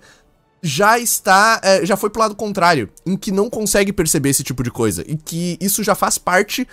já 0.61 0.99
está. 0.99 1.61
é, 1.63 1.85
já 1.85 1.95
foi 1.95 2.09
pro 2.09 2.21
lado 2.21 2.35
contrário, 2.35 2.89
em 3.05 3.15
que 3.15 3.31
não 3.31 3.49
consegue 3.49 3.93
perceber 3.93 4.29
esse 4.29 4.43
tipo 4.43 4.63
de 4.63 4.71
coisa. 4.71 5.03
E 5.07 5.15
que 5.15 5.57
isso 5.61 5.83
já 5.83 5.95
faz 5.95 6.17
parte 6.17 6.67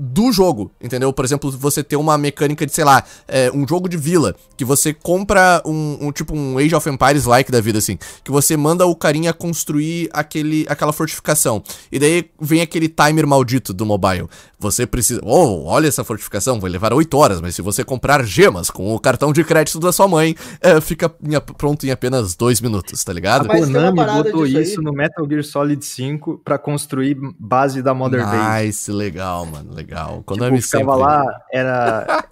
do 0.00 0.30
jogo, 0.30 0.70
entendeu? 0.80 1.12
Por 1.12 1.24
exemplo, 1.24 1.50
você 1.50 1.82
ter 1.82 1.96
uma 1.96 2.16
mecânica 2.16 2.64
de, 2.64 2.72
sei 2.72 2.84
lá, 2.84 3.02
é, 3.26 3.50
um 3.52 3.66
jogo 3.66 3.88
de 3.88 3.96
vila, 3.96 4.34
que 4.56 4.64
você 4.64 4.94
compra 4.94 5.60
um, 5.66 5.98
um 6.00 6.12
tipo 6.12 6.36
um 6.36 6.56
Age 6.56 6.74
of 6.74 6.88
Empires 6.88 7.24
like 7.24 7.50
da 7.50 7.60
vida, 7.60 7.78
assim, 7.78 7.98
que 8.22 8.30
você 8.30 8.56
manda 8.56 8.86
o 8.86 8.94
carinha 8.94 9.32
construir 9.32 10.08
aquele, 10.12 10.64
aquela 10.68 10.92
fortificação, 10.92 11.62
e 11.90 11.98
daí 11.98 12.30
vem 12.40 12.60
aquele 12.60 12.88
timer 12.88 13.26
maldito 13.26 13.72
do 13.72 13.84
mobile. 13.84 14.28
Você 14.60 14.84
precisa, 14.88 15.20
oh, 15.22 15.66
olha 15.66 15.86
essa 15.86 16.02
fortificação, 16.02 16.58
vai 16.58 16.68
levar 16.68 16.92
8 16.92 17.16
horas, 17.16 17.40
mas 17.40 17.54
se 17.54 17.62
você 17.62 17.84
comprar 17.84 18.24
gemas 18.24 18.70
com 18.70 18.92
o 18.92 18.98
cartão 18.98 19.32
de 19.32 19.44
crédito 19.44 19.78
da 19.78 19.92
sua 19.92 20.08
mãe, 20.08 20.34
é, 20.60 20.80
fica 20.80 21.14
em 21.22 21.36
a- 21.36 21.40
pronto 21.40 21.86
em 21.86 21.92
apenas 21.92 22.34
2 22.34 22.60
minutos, 22.60 23.04
tá 23.04 23.12
A 23.12 23.14
ligado? 23.14 23.44
Uma 23.44 23.54
Konami 23.56 24.04
botou 24.04 24.42
aí. 24.42 24.60
isso 24.60 24.82
no 24.82 24.92
Metal 24.92 25.24
Gear 25.28 25.44
Solid 25.44 25.84
5 25.84 26.40
pra 26.44 26.58
construir 26.58 27.16
base 27.38 27.82
da 27.82 27.94
Mother 27.94 28.24
Base. 28.26 28.66
Nice, 28.66 28.90
legal, 28.90 29.46
mano, 29.46 29.72
legal. 29.72 30.08
Tipo, 30.18 30.22
Konami 30.24 30.60
ficava 30.60 30.92
sempre- 30.92 31.02
lá, 31.04 31.24
era, 31.54 32.24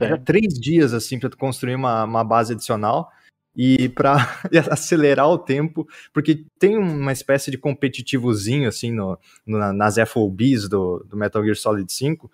era 0.00 0.18
três 0.18 0.54
dias 0.54 0.94
assim 0.94 1.18
pra 1.18 1.28
tu 1.28 1.36
construir 1.36 1.74
uma, 1.74 2.04
uma 2.04 2.24
base 2.24 2.54
adicional. 2.54 3.10
E 3.58 3.88
para 3.88 4.14
acelerar 4.70 5.28
o 5.28 5.36
tempo, 5.36 5.84
porque 6.14 6.44
tem 6.60 6.76
uma 6.76 7.10
espécie 7.10 7.50
de 7.50 7.58
competitivozinho 7.58 8.68
assim 8.68 8.92
no, 8.92 9.18
no, 9.44 9.72
nas 9.72 9.96
FOBs 10.08 10.68
do, 10.68 11.04
do 11.08 11.16
Metal 11.16 11.42
Gear 11.42 11.56
Solid 11.56 11.92
5, 11.92 12.30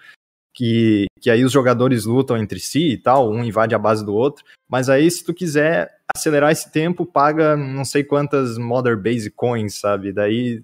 que, 0.53 1.07
que 1.19 1.31
aí 1.31 1.43
os 1.43 1.51
jogadores 1.51 2.05
lutam 2.05 2.37
entre 2.37 2.61
si 2.61 2.91
e 2.91 2.99
tal, 2.99 3.33
um 3.33 3.43
invade 3.43 3.75
a 3.75 3.79
base 3.79 4.05
do 4.05 4.15
outro, 4.15 4.45
mas 4.69 4.91
aí 4.91 5.11
se 5.11 5.25
tu 5.25 5.33
quiser 5.33 5.91
acelerar 6.15 6.53
esse 6.53 6.71
tempo, 6.71 7.07
paga 7.07 7.57
não 7.57 7.87
sei 7.87 8.05
quantas 8.05 8.59
Mother 8.59 9.01
Base 9.01 9.31
Coins, 9.31 9.81
sabe? 9.81 10.13
Daí 10.13 10.63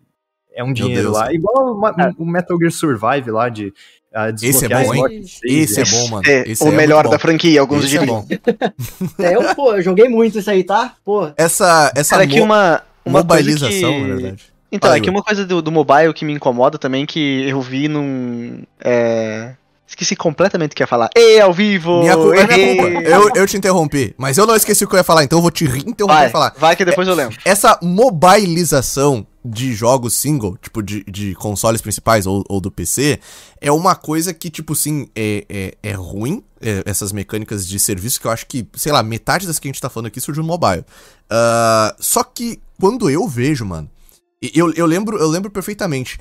é 0.53 0.63
um 0.63 0.75
dinheiro 0.75 1.11
lá. 1.11 1.33
Igual 1.33 1.75
o, 1.75 1.87
É. 1.87 2.13
o 2.19 2.27
Metal 2.27 2.59
Gear 2.59 2.71
Survive 2.71 3.31
lá 3.31 3.49
de 3.49 3.73
uh, 4.15 4.35
Esse 4.43 4.65
é 4.65 4.69
bom, 4.69 4.95
hein? 5.07 5.25
Esse 5.45 5.81
é 5.81 5.85
bom, 5.85 6.09
mano. 6.09 6.23
É, 6.27 6.51
Esse 6.51 6.65
o 6.65 6.69
é 6.69 6.71
melhor 6.71 7.09
da 7.09 7.19
franquia, 7.19 7.61
alguns 7.61 7.85
Esse 7.85 7.97
é 7.97 8.01
diriam. 8.01 8.23
bom. 8.23 8.27
É, 9.23 9.35
eu, 9.37 9.55
pô, 9.55 9.75
eu 9.75 9.83
joguei 9.83 10.09
muito 10.09 10.39
isso 10.39 10.51
aí, 10.51 10.65
tá? 10.65 10.95
Pô, 11.05 11.31
Essa, 11.37 11.93
essa 11.95 12.11
Cara, 12.11 12.25
aqui 12.25 12.39
mo- 12.39 12.45
uma, 12.47 12.83
uma 13.05 13.25
coisa 13.25 13.43
mobilização, 13.43 13.93
que... 13.93 14.01
na 14.01 14.15
verdade. 14.15 14.45
Então, 14.73 14.89
Fala, 14.89 14.99
aqui 14.99 15.11
uma 15.11 15.23
coisa 15.23 15.45
do, 15.45 15.61
do 15.61 15.73
mobile 15.73 16.15
que 16.15 16.25
me 16.25 16.33
incomoda 16.33 16.79
também, 16.79 17.05
que 17.05 17.49
eu 17.49 17.61
vi 17.61 17.89
num. 17.89 18.63
É... 18.81 19.55
Esqueci 19.91 20.15
completamente 20.15 20.71
o 20.71 20.77
que 20.77 20.85
ia 20.85 20.87
falar. 20.87 21.11
Ei, 21.17 21.41
ao 21.41 21.53
vivo! 21.53 21.99
Minha 21.99 22.17
culpa, 22.17 22.37
é 22.37 22.47
minha 22.47 22.77
culpa. 22.77 23.09
Eu, 23.09 23.31
eu 23.35 23.47
te 23.47 23.57
interrompi, 23.57 24.15
mas 24.17 24.39
eu 24.39 24.47
não 24.47 24.55
esqueci 24.55 24.85
o 24.85 24.89
que 24.89 24.95
eu 24.95 24.99
ia 24.99 25.05
falar, 25.05 25.25
então 25.25 25.39
eu 25.39 25.43
vou 25.43 25.51
te 25.51 25.65
interromper 25.65 26.07
Vai, 26.07 26.27
e 26.29 26.31
falar. 26.31 26.55
vai 26.57 26.77
que 26.77 26.85
depois 26.85 27.09
eu 27.09 27.15
lembro. 27.15 27.37
Essa 27.45 27.77
mobilização 27.83 29.27
de 29.45 29.75
jogos 29.75 30.15
single, 30.15 30.57
tipo, 30.59 30.81
de, 30.81 31.03
de 31.03 31.35
consoles 31.35 31.81
principais 31.81 32.25
ou, 32.25 32.45
ou 32.49 32.61
do 32.61 32.71
PC, 32.71 33.19
é 33.61 33.73
uma 33.73 33.97
coisa 33.97 34.33
que, 34.33 34.49
tipo, 34.49 34.77
sim, 34.77 35.09
é, 35.17 35.45
é, 35.49 35.75
é 35.83 35.93
ruim, 35.93 36.45
é, 36.61 36.85
essas 36.87 37.11
mecânicas 37.11 37.67
de 37.67 37.81
serviço, 37.81 38.21
que 38.21 38.29
eu 38.29 38.31
acho 38.31 38.47
que, 38.47 38.69
sei 38.75 38.93
lá, 38.93 39.03
metade 39.03 39.45
das 39.45 39.59
que 39.59 39.67
a 39.67 39.71
gente 39.71 39.81
tá 39.81 39.91
falando 39.91 40.07
aqui 40.07 40.21
surgiu 40.21 40.45
no 40.45 40.49
mobile. 40.49 40.85
Ah, 41.29 41.97
só 41.99 42.23
que, 42.23 42.61
quando 42.79 43.11
eu 43.11 43.27
vejo, 43.27 43.65
mano, 43.67 43.91
eu, 44.55 44.73
eu, 44.73 44.87
lembro, 44.87 45.19
eu 45.19 45.29
lembro 45.29 45.51
perfeitamente, 45.51 46.17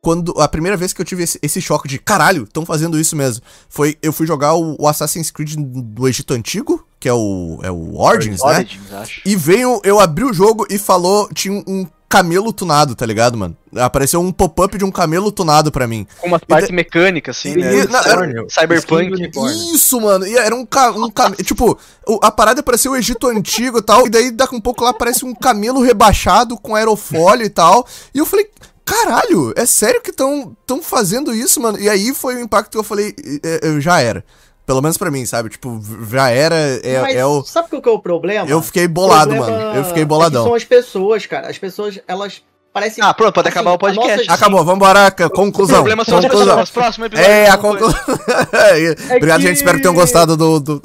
quando 0.00 0.32
a 0.40 0.48
primeira 0.48 0.76
vez 0.76 0.92
que 0.92 1.00
eu 1.00 1.04
tive 1.04 1.24
esse, 1.24 1.38
esse 1.42 1.60
choque 1.60 1.86
de 1.86 1.98
caralho, 1.98 2.44
estão 2.44 2.64
fazendo 2.64 2.98
isso 2.98 3.14
mesmo, 3.14 3.42
foi 3.68 3.98
eu 4.02 4.12
fui 4.12 4.26
jogar 4.26 4.54
o, 4.54 4.76
o 4.78 4.88
Assassin's 4.88 5.30
Creed 5.30 5.54
do 5.58 6.08
Egito 6.08 6.32
Antigo, 6.34 6.86
que 6.98 7.08
é 7.08 7.12
o, 7.12 7.58
é 7.62 7.70
o 7.70 7.98
Origins, 8.00 8.40
né? 8.42 8.56
Origins, 8.58 8.92
acho. 8.92 9.20
E 9.24 9.36
veio, 9.36 9.80
eu 9.84 10.00
abri 10.00 10.24
o 10.24 10.32
jogo 10.32 10.66
e 10.70 10.78
falou, 10.78 11.28
tinha 11.34 11.52
um, 11.52 11.62
um 11.66 11.86
camelo 12.08 12.52
tunado, 12.52 12.96
tá 12.96 13.06
ligado, 13.06 13.38
mano? 13.38 13.56
Apareceu 13.76 14.20
um 14.20 14.32
pop-up 14.32 14.76
de 14.76 14.84
um 14.84 14.90
camelo 14.90 15.30
tunado 15.30 15.70
pra 15.70 15.86
mim. 15.86 16.06
Com 16.18 16.26
umas 16.26 16.42
partes 16.42 16.70
mecânicas, 16.70 17.36
assim, 17.38 17.52
e- 17.52 17.56
né? 17.56 17.74
e- 17.80 17.86
não, 17.86 18.00
era-. 18.00 18.44
Cyberpunk. 18.48 19.30
Isso, 19.74 20.00
mano. 20.00 20.26
E 20.26 20.36
era 20.36 20.54
um, 20.56 20.66
ca 20.66 20.90
um 20.90 21.08
camelo. 21.10 21.36
Tipo, 21.44 21.78
o- 22.08 22.18
a 22.22 22.30
parada 22.32 22.62
parecia 22.64 22.90
o 22.90 22.96
Egito 22.96 23.28
Antigo 23.28 23.78
e 23.78 23.82
tal. 23.82 24.06
E 24.06 24.10
daí, 24.10 24.30
daqui 24.32 24.56
um 24.56 24.60
pouco 24.60 24.82
lá, 24.82 24.92
parece 24.92 25.24
um 25.24 25.32
camelo 25.34 25.80
rebaixado 25.82 26.56
com 26.58 26.74
aerofólio 26.74 27.44
e 27.46 27.50
tal. 27.50 27.86
E 28.14 28.18
eu 28.18 28.26
falei. 28.26 28.50
Caralho, 28.90 29.52
é 29.56 29.64
sério 29.66 30.00
que 30.02 30.10
estão 30.10 30.56
tão 30.66 30.82
fazendo 30.82 31.34
isso, 31.34 31.60
mano? 31.60 31.78
E 31.78 31.88
aí 31.88 32.12
foi 32.14 32.34
o 32.36 32.40
impacto 32.40 32.70
que 32.72 32.78
eu 32.78 32.82
falei, 32.84 33.14
é, 33.44 33.68
é, 33.68 33.80
já 33.80 34.00
era. 34.00 34.24
Pelo 34.66 34.82
menos 34.82 34.96
pra 34.96 35.10
mim, 35.10 35.26
sabe? 35.26 35.48
Tipo, 35.48 35.80
já 36.08 36.28
era, 36.30 36.54
é, 36.54 37.00
mas 37.00 37.16
é 37.16 37.24
o... 37.26 37.42
sabe 37.42 37.68
qual 37.70 37.82
que 37.82 37.88
é 37.88 37.92
o 37.92 37.98
problema? 37.98 38.48
Eu 38.48 38.62
fiquei 38.62 38.86
bolado, 38.86 39.32
O 39.32 39.36
problema 39.36 39.58
mano. 39.64 39.76
Eu 39.78 39.84
fiquei 39.84 40.02
é 40.02 40.04
que 40.04 40.08
boladão. 40.08 40.44
são 40.44 40.54
as 40.54 40.64
pessoas, 40.64 41.26
cara. 41.26 41.48
As 41.48 41.58
pessoas, 41.58 41.98
elas 42.06 42.42
parecem. 42.72 43.02
Ah, 43.02 43.12
pronto, 43.12 43.34
pode 43.34 43.48
acabar 43.48 43.72
o 43.72 43.78
podcast. 43.78 44.28
nossa- 44.28 44.32
Acabou, 44.32 44.64
vambora, 44.64 45.12
c- 45.16 45.24
O 45.24 45.30
conclusão. 45.30 45.76
problema 45.76 46.04
são 46.04 46.18
as 46.18 46.24
conclusão. 46.24 46.46
pessoas. 46.50 46.70
Próximo 46.70 47.06
episódio. 47.06 47.30
É, 47.32 47.48
a 47.48 47.56
Não 47.56 47.60
foi. 47.62 47.70
conclusão. 47.80 48.00
Obrigado, 49.16 49.40
que- 49.40 49.46
gente. 49.46 49.56
Espero 49.56 49.76
que 49.78 49.82
tenham 49.82 49.94
gostado 49.94 50.36
do. 50.36 50.60
do... 50.60 50.82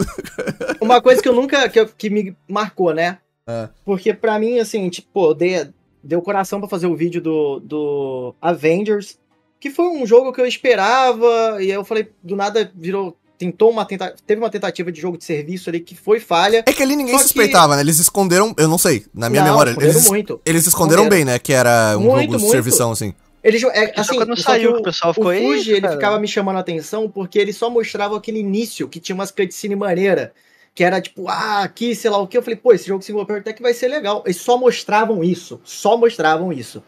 Uma 0.82 1.00
coisa 1.02 1.22
que 1.22 1.30
eu 1.30 1.34
nunca. 1.36 1.70
que, 1.70 1.80
eu- 1.80 1.88
que 1.96 2.10
me 2.10 2.36
marcou, 2.50 2.92
né? 2.94 3.20
É. 3.48 3.70
Porque 3.86 4.14
pra 4.14 4.40
mim, 4.40 4.58
assim, 4.58 4.90
tipo, 4.90 5.08
pô, 5.14 5.34
dei, 5.36 5.70
deu 6.06 6.22
coração 6.22 6.60
pra 6.60 6.70
fazer 6.70 6.88
o 6.88 6.96
vídeo 6.96 7.20
do, 7.22 7.60
do 7.60 8.36
Avengers. 8.42 9.18
Que 9.60 9.70
foi 9.70 9.88
um 9.88 10.06
jogo 10.06 10.32
que 10.32 10.40
eu 10.40 10.46
esperava. 10.46 11.58
E 11.60 11.64
aí 11.66 11.72
eu 11.72 11.84
falei, 11.84 12.10
do 12.24 12.36
nada 12.36 12.72
virou. 12.76 13.18
Tentou 13.38 13.70
uma 13.70 13.84
tenta, 13.84 14.16
teve 14.26 14.40
uma 14.40 14.50
tentativa 14.50 14.90
de 14.90 15.02
jogo 15.02 15.18
de 15.18 15.26
serviço 15.26 15.70
ali 15.70 15.82
que 15.82 15.94
foi 15.94 16.22
falha. 16.22 16.64
É 16.66 16.72
que 16.72 16.82
ali 16.82 16.96
ninguém 16.96 17.14
Só 17.16 17.18
que- 17.20 17.24
suspeitava, 17.26 17.76
né? 17.76 17.82
Eles 17.82 18.00
esconderam, 18.00 18.54
eu 18.58 18.68
não 18.70 18.78
sei, 18.78 19.06
na 19.14 19.30
minha 19.30 19.42
Não, 19.42 19.50
memória, 19.50 19.72
esconderam 19.72 19.94
eles, 19.94 20.08
muito. 20.08 20.42
eles 20.46 20.66
esconderam 20.68 21.04
Esconderam. 21.04 21.26
bem, 21.26 21.34
né? 21.34 21.38
Que 21.38 21.52
era 21.52 21.98
um 21.98 22.02
Muito, 22.02 22.12
jogo 22.22 22.36
de 22.38 22.42
muito. 22.44 22.52
servição, 22.52 22.92
assim. 22.92 23.14
Ele, 23.44 23.58
é, 23.74 23.94
assim, 24.00 24.16
quando 24.16 24.42
saiu, 24.42 24.74
que 24.76 24.80
o 24.80 24.84
pessoal 24.84 25.14
ficou, 25.14 25.32
o 25.32 25.36
Fuji, 25.36 25.48
"Eita, 25.50 25.72
ele 25.72 25.82
cara." 25.82 25.94
ficava 25.96 26.20
me 26.20 26.28
chamando 26.30 26.56
a 26.56 26.60
atenção 26.62 27.10
porque 27.10 27.38
ele 27.38 27.52
só 27.52 27.70
mostrava 27.70 28.16
aquele 28.16 28.40
início, 28.40 28.88
que 28.88 29.02
tinha 29.02 29.14
umas 29.14 29.32
cutscene 29.32 29.76
maneira, 29.76 30.34
que 30.76 30.84
era 30.84 31.00
tipo, 31.00 31.30
ah, 31.30 31.64
aqui, 31.64 31.96
sei 31.96 32.12
lá 32.12 32.18
o 32.18 32.28
que. 32.28 32.38
Eu 32.38 32.44
falei, 32.44 32.58
pô, 32.58 32.74
esse 32.74 32.86
jogo 32.86 33.02
single 33.02 33.26
player 33.26 33.42
até 33.42 33.54
que 33.54 33.62
vai 33.62 33.74
ser 33.74 33.88
legal. 33.88 34.22
Eles 34.26 34.38
só 34.38 34.58
mostravam 34.58 35.24
isso, 35.24 35.60
só 35.64 35.96
mostravam 35.96 36.52
isso. 36.52 36.84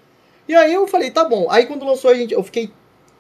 E 0.46 0.54
aí 0.54 0.74
eu 0.74 0.86
falei, 0.88 1.10
tá 1.10 1.24
bom. 1.24 1.50
Aí 1.50 1.66
quando 1.66 1.86
lançou 1.86 2.12
a 2.12 2.14
gente, 2.14 2.34
eu 2.34 2.44
fiquei, 2.44 2.70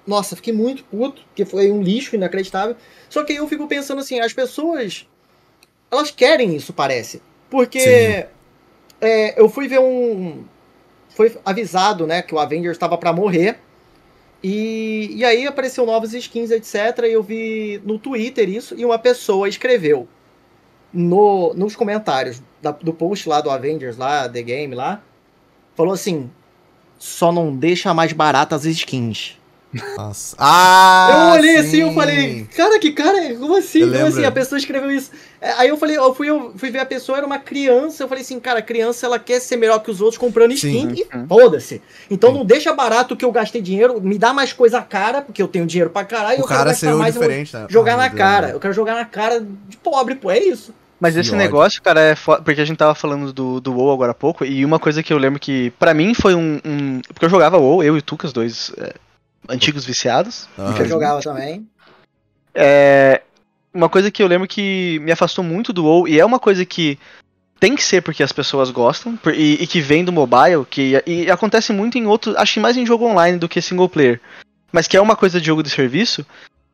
nossa, 0.06 0.36
fiquei 0.36 0.52
muito 0.52 0.84
puto, 0.84 1.24
porque 1.28 1.46
foi 1.46 1.72
um 1.72 1.82
lixo 1.82 2.16
inacreditável. 2.16 2.76
Só 3.10 3.24
que 3.24 3.32
aí 3.32 3.38
eu 3.38 3.48
fico 3.48 3.66
pensando 3.66 4.00
assim, 4.00 4.20
as 4.20 4.34
pessoas, 4.34 5.08
elas 5.90 6.12
querem 6.12 6.54
isso, 6.54 6.74
parece. 6.74 7.22
Porque 7.50 8.28
é, 9.00 9.40
eu 9.42 9.48
fui 9.48 9.70
ver 9.70 9.80
um, 9.80 10.44
foi 11.12 11.34
avisado, 11.46 12.06
né, 12.06 12.22
que 12.22 12.36
o 12.36 12.40
Avengers 12.40 12.76
estava 12.76 12.98
para 12.98 13.14
morrer. 13.14 13.58
E, 14.44 15.12
e 15.16 15.24
aí 15.24 15.48
apareceu 15.48 15.86
novas 15.86 16.14
skins, 16.14 16.52
etc. 16.52 17.06
E 17.06 17.14
eu 17.14 17.24
vi 17.24 17.82
no 17.86 17.98
Twitter 17.98 18.50
isso, 18.50 18.76
e 18.78 18.84
uma 18.84 19.00
pessoa 19.00 19.48
escreveu 19.48 20.10
no, 20.94 21.54
nos 21.54 21.76
comentários 21.76 22.42
da- 22.62 22.72
do 22.72 22.94
post 22.94 23.28
lá 23.28 23.42
do 23.42 23.50
Avengers, 23.50 23.98
lá, 23.98 24.28
The 24.28 24.42
Game 24.42 24.74
lá, 24.76 25.02
falou 25.76 25.94
assim: 25.94 26.30
só 26.98 27.32
não 27.32 27.56
deixa 27.56 27.94
mais 27.94 28.14
baratas 28.14 28.62
as 28.66 28.74
skins. 28.74 29.38
Nossa. 29.98 30.36
Ah! 30.40 31.10
eu 31.12 31.40
olhei 31.40 31.58
assim 31.58 31.70
sim. 31.72 31.82
eu 31.82 31.94
falei, 31.94 32.46
cara, 32.56 32.80
que 32.80 32.92
cara, 32.92 33.36
como 33.36 33.58
assim? 33.58 33.82
Como 33.82 34.06
assim? 34.06 34.26
A 34.26 34.32
pessoa 34.32 34.58
escreveu 34.58 34.90
isso. 34.90 35.12
É, 35.40 35.52
Aí 35.54 35.70
eu 35.70 35.78
falei, 35.78 35.98
eu 35.98 36.14
fui, 36.16 36.30
eu 36.30 36.54
fui 36.58 36.72
ver 36.72 36.80
a 36.80 36.86
pessoa, 36.86 37.18
era 37.18 37.28
uma 37.28 37.38
criança. 37.40 38.04
Eu 38.04 38.08
falei 38.08 38.24
assim, 38.24 38.40
cara, 38.40 38.60
a 38.60 38.62
criança 38.62 39.06
ela 39.06 39.20
quer 39.20 39.40
ser 39.40 39.56
melhor 39.58 39.80
que 39.80 39.92
os 39.92 40.02
outros 40.02 40.18
comprando 40.18 40.52
skin 40.54 40.96
Sim. 40.96 41.06
e 41.14 41.28
foda-se. 41.28 41.82
Então 42.10 42.32
Sim. 42.32 42.38
não 42.40 42.46
deixa 42.46 42.74
barato 42.74 43.16
que 43.16 43.24
eu 43.24 43.32
gastei 43.32 43.62
dinheiro, 43.62 44.02
me 44.02 44.18
dá 44.18 44.34
mais 44.34 44.52
coisa 44.54 44.82
cara, 44.82 45.22
porque 45.22 45.42
eu 45.42 45.48
tenho 45.48 45.66
dinheiro 45.66 45.90
pra 45.90 46.04
caralho. 46.04 46.40
O 46.40 46.42
eu 46.42 46.48
quero 46.48 46.60
cara 46.60 46.74
saiu 46.74 46.98
mais 46.98 47.16
eu 47.16 47.22
diferente, 47.22 47.56
né? 47.56 47.68
Jogar 47.70 47.94
Ah, 47.94 47.98
na 47.98 48.08
Deus, 48.08 48.18
cara. 48.18 48.50
Eu 48.50 48.60
quero 48.60 48.74
jogar 48.74 48.96
na 48.96 49.06
cara 49.06 49.40
de 49.40 49.78
pobre, 49.78 50.16
pô, 50.16 50.32
é 50.32 50.40
isso. 50.40 50.74
Mas 51.00 51.16
esse 51.16 51.36
negócio, 51.36 51.80
cara, 51.84 52.00
é 52.02 52.16
foda, 52.16 52.42
porque 52.42 52.60
a 52.60 52.66
gente 52.66 52.78
tava 52.78 52.96
falando 52.96 53.32
do, 53.32 53.62
do 53.62 53.72
WoW 53.72 53.92
agora 53.92 54.14
há 54.14 54.16
pouco, 54.16 54.44
e 54.44 54.66
uma 54.66 54.80
coisa 54.80 55.04
que 55.04 55.14
eu 55.14 55.20
lembro 55.20 55.40
que, 55.40 55.70
pra 55.78 55.94
mim, 55.94 56.16
foi 56.16 56.34
um. 56.34 56.60
um- 56.66 57.02
porque 57.14 57.26
eu 57.26 57.30
jogava 57.30 57.56
WoW, 57.60 57.84
eu 57.84 57.96
e 57.96 58.00
o 58.00 58.02
Tucas, 58.02 58.34
dois 58.34 58.72
é, 58.80 58.96
antigos 59.48 59.86
viciados. 59.86 60.50
Ah, 60.58 60.74
Eu 60.80 60.86
jogava 60.88 61.22
também. 61.22 61.68
É, 62.56 63.22
uma 63.78 63.88
coisa 63.88 64.10
que 64.10 64.24
eu 64.24 64.28
lembro 64.28 64.48
que 64.48 65.00
me 65.04 65.12
afastou 65.12 65.44
muito 65.44 65.72
do 65.72 65.86
WoW, 65.86 66.08
e 66.08 66.20
é 66.20 66.26
uma 66.26 66.40
coisa 66.40 66.66
que 66.66 66.98
tem 67.60 67.76
que 67.76 67.84
ser 67.84 68.02
porque 68.02 68.24
as 68.24 68.32
pessoas 68.32 68.72
gostam, 68.72 69.18
e, 69.36 69.62
e 69.62 69.68
que 69.68 69.80
vem 69.80 70.04
do 70.04 70.12
mobile, 70.12 70.66
que 70.68 71.02
e 71.06 71.30
acontece 71.30 71.72
muito 71.72 71.98
em 71.98 72.08
outros, 72.08 72.36
acho 72.36 72.56
que 72.56 72.60
mais 72.60 72.76
em 72.76 72.86
jogo 72.86 73.06
online 73.06 73.38
do 73.38 73.48
que 73.48 73.62
single 73.62 73.88
player, 73.88 74.20
mas 74.72 74.88
que 74.88 74.98
é 74.98 75.02
uma 75.02 75.16
coisa 75.16 75.40
de 75.40 75.46
jogo 75.46 75.62
de 75.62 75.70
serviço, 75.70 76.26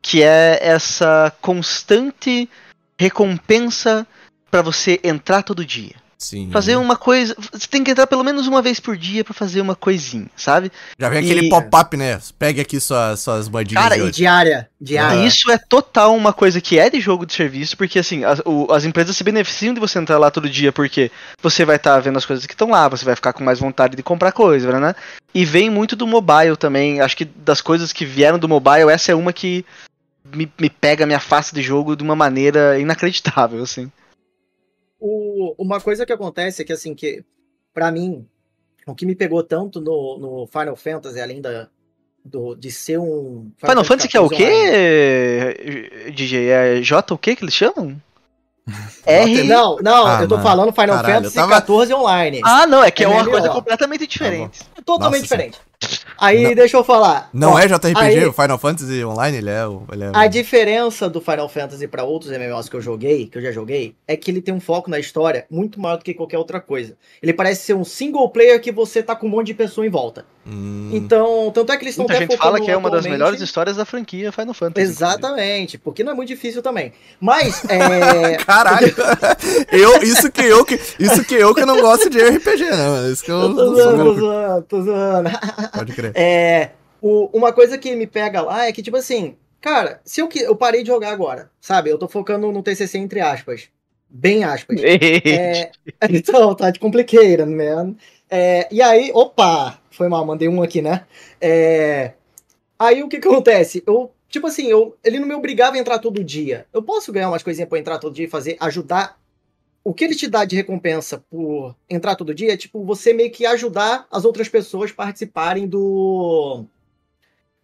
que 0.02 0.24
é 0.24 0.60
essa 0.62 1.34
constante 1.42 2.50
recompensa 2.98 4.08
pra 4.50 4.62
você 4.62 5.00
entrar 5.04 5.44
todo 5.44 5.66
dia. 5.66 5.96
Sim. 6.24 6.50
Fazer 6.52 6.76
uma 6.78 6.96
coisa, 6.96 7.36
você 7.52 7.68
tem 7.68 7.84
que 7.84 7.92
entrar 7.92 8.08
pelo 8.08 8.24
menos 8.24 8.48
uma 8.48 8.62
vez 8.62 8.80
por 8.80 8.96
dia 8.98 9.24
pra 9.24 9.34
fazer 9.34 9.60
uma 9.62 9.76
coisinha, 9.76 10.28
sabe? 10.36 10.72
Já 10.98 11.10
vem 11.10 11.20
aquele 11.20 11.48
E- 11.48 11.50
pop-up, 11.50 11.98
né? 11.98 12.20
Pegue 12.40 12.62
aqui 12.62 12.80
sua, 12.80 13.16
suas 13.18 13.50
moedinhas 13.50 13.84
Cara, 13.84 13.98
de 13.98 14.08
E 14.08 14.12
diária. 14.12 14.70
Diária. 14.80 15.20
Ah. 15.22 15.26
Isso 15.26 15.52
é 15.52 15.58
total 15.58 16.16
uma 16.16 16.32
coisa 16.34 16.60
que 16.62 16.80
é 16.80 16.90
de 16.90 17.00
jogo 17.00 17.26
de 17.26 17.34
serviço, 17.34 17.76
porque 17.78 18.00
assim, 18.00 18.24
as, 18.24 18.40
o- 18.46 18.68
as 18.72 18.86
empresas 18.86 19.16
se 19.18 19.24
beneficiam 19.24 19.74
de 19.74 19.80
você 19.80 20.00
entrar 20.00 20.18
lá 20.18 20.32
todo 20.32 20.50
dia, 20.50 20.72
porque 20.72 21.12
você 21.42 21.66
vai 21.66 21.76
estar 21.76 22.00
vendo 22.00 22.18
as 22.18 22.26
coisas 22.26 22.46
que 22.46 22.54
estão 22.54 22.70
lá, 22.70 22.88
você 22.88 23.04
vai 23.06 23.16
ficar 23.16 23.34
com 23.34 23.44
mais 23.44 23.60
vontade 23.60 23.96
de 23.96 24.04
comprar 24.04 24.32
coisa, 24.32 24.80
né? 24.80 24.96
E 25.36 25.44
vem 25.46 25.70
muito 25.70 25.96
do 25.96 26.06
mobile 26.08 26.56
também. 26.58 27.02
Acho 27.02 27.18
que 27.18 27.26
das 27.26 27.60
coisas 27.62 27.92
que 27.92 28.06
vieram 28.06 28.38
do 28.40 28.48
mobile, 28.48 28.90
essa 28.92 29.12
é 29.12 29.16
uma 29.16 29.34
que 29.34 29.66
me, 30.34 30.50
me 30.60 30.70
pega, 30.70 31.06
me 31.06 31.14
afasta 31.14 31.54
de 31.56 31.62
jogo 31.62 31.96
de 31.96 32.04
uma 32.04 32.16
maneira 32.16 32.80
inacreditável, 32.80 33.62
assim. 33.62 33.92
O- 35.06 35.54
uma 35.58 35.82
coisa 35.82 36.06
que 36.06 36.14
acontece 36.14 36.62
é 36.62 36.66
que, 36.66 36.72
assim, 36.72 36.96
que 36.96 37.24
pra 37.74 37.92
mim, 37.92 38.26
o 38.88 38.96
que 38.96 39.06
me 39.06 39.16
pegou 39.16 39.44
tanto 39.44 39.82
no, 39.82 40.18
no 40.18 40.48
Final 40.48 40.76
Fantasy, 40.78 41.20
além 41.20 41.42
da, 41.42 41.68
do, 42.24 42.56
de 42.56 42.72
ser 42.72 43.00
um. 43.00 43.52
Final 43.58 43.84
Fantasy 43.84 44.08
que 44.08 44.16
é 44.16 44.22
o 44.22 44.30
quê, 44.30 46.12
DJ? 46.14 46.50
É 46.50 46.82
J 46.82 47.14
o 47.14 47.18
quê 47.18 47.36
que 47.36 47.44
eles 47.44 47.54
chamam? 47.54 48.02
R. 49.06 49.44
Não, 49.44 49.76
não, 49.82 50.08
Ah, 50.08 50.22
eu 50.22 50.28
tô 50.28 50.36
mano. 50.36 50.48
falando 50.48 50.72
Final 50.72 50.96
Caralho, 50.96 51.16
Fantasy 51.16 51.38
eu 51.38 51.48
tava- 51.50 51.84
XIV 51.86 51.94
online. 51.96 52.42
Ah, 52.46 52.66
não, 52.66 52.82
é 52.82 52.90
que 52.90 53.04
é 53.04 53.08
uma 53.08 53.20
MMO. 53.24 53.32
coisa 53.32 53.50
completamente 53.50 54.08
diferente. 54.08 54.62
Totalmente 54.86 55.22
Nossa 55.24 55.36
diferente. 55.36 55.60
Aí, 56.18 56.44
Não. 56.44 56.54
deixa 56.56 56.78
eu 56.78 56.84
falar. 56.84 57.30
Não 57.34 57.54
Ó, 57.54 57.60
é 57.60 57.68
JRPG, 57.68 57.98
aí- 58.00 58.26
o 58.26 58.32
Final 58.32 58.58
Fantasy 58.58 59.04
Online, 59.04 59.38
ele 59.40 59.50
é 59.50 59.68
o. 59.68 59.84
Ele 59.92 60.04
é 60.06 60.12
A 60.14 60.28
diferença 60.28 61.10
do 61.10 61.20
Final 61.20 61.50
Fantasy 61.50 61.86
pra 61.88 62.04
outros 62.04 62.32
MMOs 62.32 62.70
que 62.70 62.76
eu 62.78 62.82
joguei, 62.82 63.26
que 63.28 63.38
eu 63.38 63.42
já 63.42 63.52
joguei, 63.52 63.94
é 64.08 64.16
que 64.16 64.32
ele 64.32 64.42
tem 64.42 64.54
um 64.54 64.60
foco 64.62 64.90
na 64.90 65.00
história 65.00 65.46
muito 65.52 65.82
maior 65.82 65.98
do 65.98 66.04
que 66.06 66.14
qualquer 66.14 66.38
outra 66.38 66.62
coisa. 66.62 66.96
Ele 67.22 67.34
parece 67.34 67.66
ser 67.66 67.74
um 67.74 67.84
single 67.84 68.30
player 68.30 68.62
que 68.62 68.72
você 68.72 69.04
tá 69.04 69.16
com 69.16 69.28
um 69.28 69.30
monte 69.30 69.48
de 69.48 69.54
pessoa 69.56 69.86
em 69.86 69.90
volta. 69.90 70.26
Hum, 70.46 70.90
Então, 70.94 71.52
tanto 71.54 71.72
é 71.72 71.78
que 71.78 71.84
eles 71.86 71.94
estão 71.94 72.06
até 72.06 72.20
gente 72.20 72.36
fala 72.38 72.60
que 72.60 72.70
é 72.70 72.76
uma 72.78 72.90
das 72.90 73.06
melhores 73.06 73.42
histórias 73.42 73.78
da 73.78 73.86
franquia 73.86 74.32
Final 74.32 74.54
Fantasy. 74.54 74.86
Exatamente, 74.88 75.78
porque 75.78 76.04
não 76.04 76.12
é 76.12 76.16
muito 76.16 76.28
difícil 76.30 76.62
também. 76.62 76.94
Mas, 77.20 77.64
é. 77.66 78.36
Caralho! 78.46 78.94
eu, 79.72 80.04
isso 80.04 80.32
que 80.32 80.42
eu 80.42 80.64
que. 80.66 80.80
Isso 81.00 81.24
que 81.26 81.36
eu 81.36 81.54
que 81.56 81.66
não 81.66 81.80
gosto 81.82 82.10
de 82.10 82.20
RPG, 82.22 82.64
né? 82.72 82.88
mano? 82.90 83.12
Isso 83.12 83.24
que 83.24 83.32
eu 83.32 83.42
Eu 83.42 83.56
tô 83.56 83.76
zoando, 83.76 84.62
tô 84.70 84.82
zoando. 84.82 85.30
Pode 85.74 85.94
crer. 85.94 86.12
É, 86.16 86.72
o- 87.02 87.30
uma 87.38 87.52
coisa 87.54 87.78
que 87.78 87.96
me 87.96 88.08
pega 88.08 88.42
lá 88.42 88.66
é 88.68 88.72
que, 88.72 88.82
tipo 88.84 88.98
assim, 88.98 89.36
cara, 89.60 90.00
se 90.06 90.22
eu, 90.22 90.28
que- 90.28 90.40
eu 90.44 90.56
parei 90.56 90.82
de 90.84 90.88
jogar 90.88 91.12
agora, 91.12 91.50
sabe? 91.60 91.90
Eu 91.90 91.98
tô 91.98 92.08
focando 92.08 92.52
no 92.52 92.64
TCC 92.64 92.98
entre 92.98 93.20
aspas. 93.20 93.70
Bem 94.10 94.44
aspas. 94.44 94.80
É, 94.84 95.72
então, 96.10 96.54
tá 96.56 96.70
de 96.70 96.80
complicated, 96.80 97.46
man. 97.46 97.96
É, 98.30 98.68
e 98.72 98.82
aí, 98.82 99.12
opa, 99.14 99.80
foi 99.92 100.08
mal, 100.08 100.26
mandei 100.26 100.48
um 100.48 100.62
aqui, 100.62 100.82
né? 100.82 101.06
É, 101.42 102.14
aí 102.78 103.04
o 103.04 103.10
que 103.10 103.20
que 103.20 103.28
acontece? 103.28 103.84
Eu, 103.88 104.12
tipo 104.30 104.48
assim, 104.48 104.68
eu, 104.68 104.96
ele 105.04 105.20
não 105.20 105.28
me 105.28 105.36
obrigava 105.36 105.76
a 105.76 105.80
entrar 105.80 106.00
todo 106.00 106.24
dia. 106.24 106.66
Eu 106.74 106.84
posso 106.84 107.12
ganhar 107.12 107.30
umas 107.30 107.44
coisinhas 107.44 107.70
pra 107.70 107.80
entrar 107.80 108.00
todo 108.00 108.14
dia 108.14 108.26
e 108.26 108.30
fazer, 108.30 108.58
ajudar. 108.60 109.20
O 109.84 109.94
que 109.94 110.06
ele 110.06 110.16
te 110.16 110.28
dá 110.28 110.46
de 110.46 110.56
recompensa 110.56 111.24
por 111.30 111.76
entrar 111.90 112.16
todo 112.16 112.34
dia 112.34 112.54
é, 112.54 112.58
tipo, 112.58 112.86
você 112.86 113.12
meio 113.12 113.30
que 113.32 113.46
ajudar 113.46 114.08
as 114.10 114.24
outras 114.24 114.48
pessoas 114.48 114.92
participarem 114.92 115.68
do. 115.68 116.66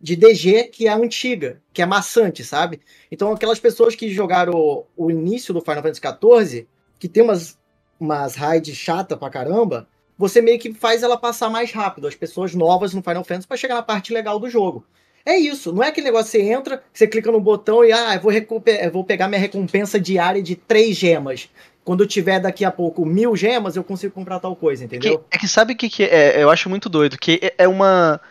De 0.02 0.16
DG, 0.16 0.66
que 0.66 0.88
é 0.88 0.94
antiga, 0.94 1.62
que 1.74 1.82
é 1.82 1.86
maçante, 1.86 2.44
sabe? 2.44 2.80
Então, 3.12 3.32
aquelas 3.32 3.60
pessoas 3.60 3.96
que 3.96 4.10
jogaram 4.10 4.86
o, 4.96 5.12
início 5.12 5.54
do 5.54 5.62
Final 5.62 5.84
Fantasy 5.84 6.02
XIV, 6.02 6.68
que 6.98 7.10
tem 7.10 7.22
umas, 7.22 7.58
umas 8.00 8.36
raids 8.36 8.78
chata 8.78 9.18
pra 9.18 9.30
caramba, 9.30 9.90
você 10.18 10.42
meio 10.42 10.58
que 10.58 10.74
faz 10.74 11.04
ela 11.04 11.18
passar 11.18 11.50
mais 11.50 11.72
rápido, 11.74 12.08
as 12.08 12.16
pessoas 12.16 12.56
novas 12.56 12.94
no 12.94 13.02
Final 13.02 13.26
Fantasy, 13.26 13.48
pra 13.48 13.58
chegar 13.58 13.76
na 13.76 13.84
parte 13.84 14.14
legal 14.14 14.40
do 14.40 14.50
jogo. 14.50 14.86
É 15.26 15.38
isso, 15.38 15.72
não 15.72 15.84
é 15.84 15.90
aquele 15.90 16.06
negócio 16.06 16.32
que 16.32 16.38
você 16.38 16.52
entra, 16.52 16.82
você 16.94 17.06
clica 17.06 17.32
no 17.32 17.42
botão 17.42 17.84
e, 17.84 17.92
ah, 17.92 18.16
eu 18.16 18.22
vou, 18.22 18.32
eu 18.32 18.92
vou 18.92 19.04
pegar 19.04 19.28
minha 19.28 19.40
recompensa 19.40 20.00
diária 20.00 20.42
de 20.42 20.56
três 20.56 20.96
gemas. 20.96 21.50
Quando 21.90 22.02
eu 22.04 22.08
tiver 22.08 22.40
daqui 22.40 22.64
a 22.64 22.70
pouco 22.70 23.04
mil 23.04 23.36
gemas, 23.36 23.76
eu 23.76 23.84
consigo 23.84 24.14
comprar 24.14 24.40
tal 24.40 24.56
coisa, 24.56 24.86
entendeu? 24.86 25.18
Que- 25.18 25.26
é 25.36 25.40
que 25.40 25.48
sabe 25.48 25.74
o 25.74 25.76
que, 25.76 25.90
que 25.90 26.04
é? 26.04 26.40
Eu 26.40 26.52
acho 26.52 26.70
muito 26.70 26.88
doido, 26.88 27.18
que 27.18 27.40
é- 27.42 27.64
é 27.64 27.68
uma. 27.68 28.22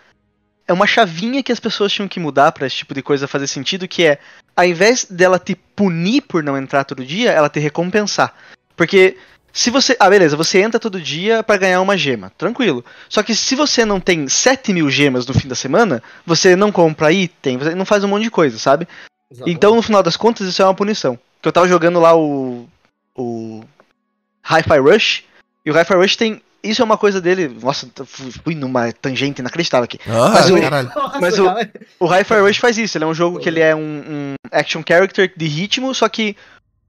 É 0.69 0.73
uma 0.73 0.87
chavinha 0.87 1.43
que 1.43 1.51
as 1.51 1.59
pessoas 1.59 1.91
tinham 1.93 2.07
que 2.07 2.21
mudar 2.21 2.53
pra 2.53 2.69
esse 2.69 2.77
tipo 2.77 2.95
de 2.95 3.03
coisa 3.03 3.27
fazer 3.27 3.49
sentido, 3.49 3.89
que 3.89 4.05
é, 4.07 4.19
ao 4.55 4.65
invés 4.65 5.07
dela 5.07 5.41
te 5.41 5.57
punir 5.75 6.21
por 6.21 6.41
não 6.45 6.57
entrar 6.57 6.85
todo 6.85 7.05
dia, 7.05 7.33
ela 7.33 7.49
te 7.49 7.59
recompensar. 7.59 8.33
Porque 8.77 9.17
se 9.53 9.71
você. 9.71 9.97
Ah, 9.99 10.09
beleza, 10.09 10.37
você 10.37 10.61
entra 10.61 10.79
todo 10.79 11.01
dia 11.01 11.43
pra 11.43 11.57
ganhar 11.57 11.81
uma 11.81 11.97
gema, 11.97 12.31
tranquilo. 12.39 12.85
Só 13.09 13.25
que 13.25 13.35
se 13.35 13.57
você 13.57 13.85
não 13.85 13.99
tem 13.99 14.29
7 14.29 14.73
mil 14.73 14.89
gemas 14.89 15.27
no 15.27 15.35
fim 15.35 15.49
da 15.49 15.57
semana, 15.57 16.01
você 16.25 16.55
não 16.55 16.71
compra 16.71 17.11
item, 17.11 17.59
você 17.59 17.75
não 17.75 17.85
faz 17.85 18.05
um 18.05 18.09
monte 18.09 18.23
de 18.23 18.31
coisa, 18.31 18.57
sabe? 18.57 18.87
Então, 19.51 19.75
no 19.75 19.83
final 19.83 20.01
das 20.01 20.17
contas, 20.17 20.47
isso 20.47 20.63
é 20.63 20.65
uma 20.65 20.75
punição. 20.77 21.19
Que 21.43 21.49
eu 21.49 21.53
tava 21.53 21.67
jogando 21.67 21.99
lá 21.99 22.17
o. 22.17 22.69
O. 23.19 23.63
Hi-Fi 24.45 24.79
Rush. 24.79 25.25
E 25.65 25.71
o 25.71 25.75
Hi-Fi 25.75 25.95
Rush 25.95 26.17
tem. 26.17 26.41
Isso 26.63 26.83
é 26.83 26.85
uma 26.85 26.99
coisa 26.99 27.21
dele. 27.21 27.49
Nossa, 27.63 27.89
fui 28.05 28.31
fui 28.33 28.55
numa 28.55 28.93
tangente 28.93 29.41
inacreditável 29.41 29.85
aqui. 29.85 29.99
Ah, 30.09 30.31
Mas 30.35 30.51
o- 30.51 30.61
caralho. 30.61 30.91
Mas 31.21 31.39
o-. 31.39 31.47
O 32.01 32.07
Hi-Fi 32.07 32.41
Rush 32.41 32.57
faz 32.59 32.79
isso. 32.79 32.97
Ele 32.99 33.05
é 33.05 33.07
um 33.07 33.15
jogo 33.15 33.39
que 33.39 33.49
ele 33.49 33.61
é 33.61 33.75
um, 33.77 33.81
um 33.81 34.35
action 34.51 34.83
character 34.87 35.33
de 35.37 35.47
ritmo, 35.47 35.95
só 35.95 36.09
que 36.09 36.37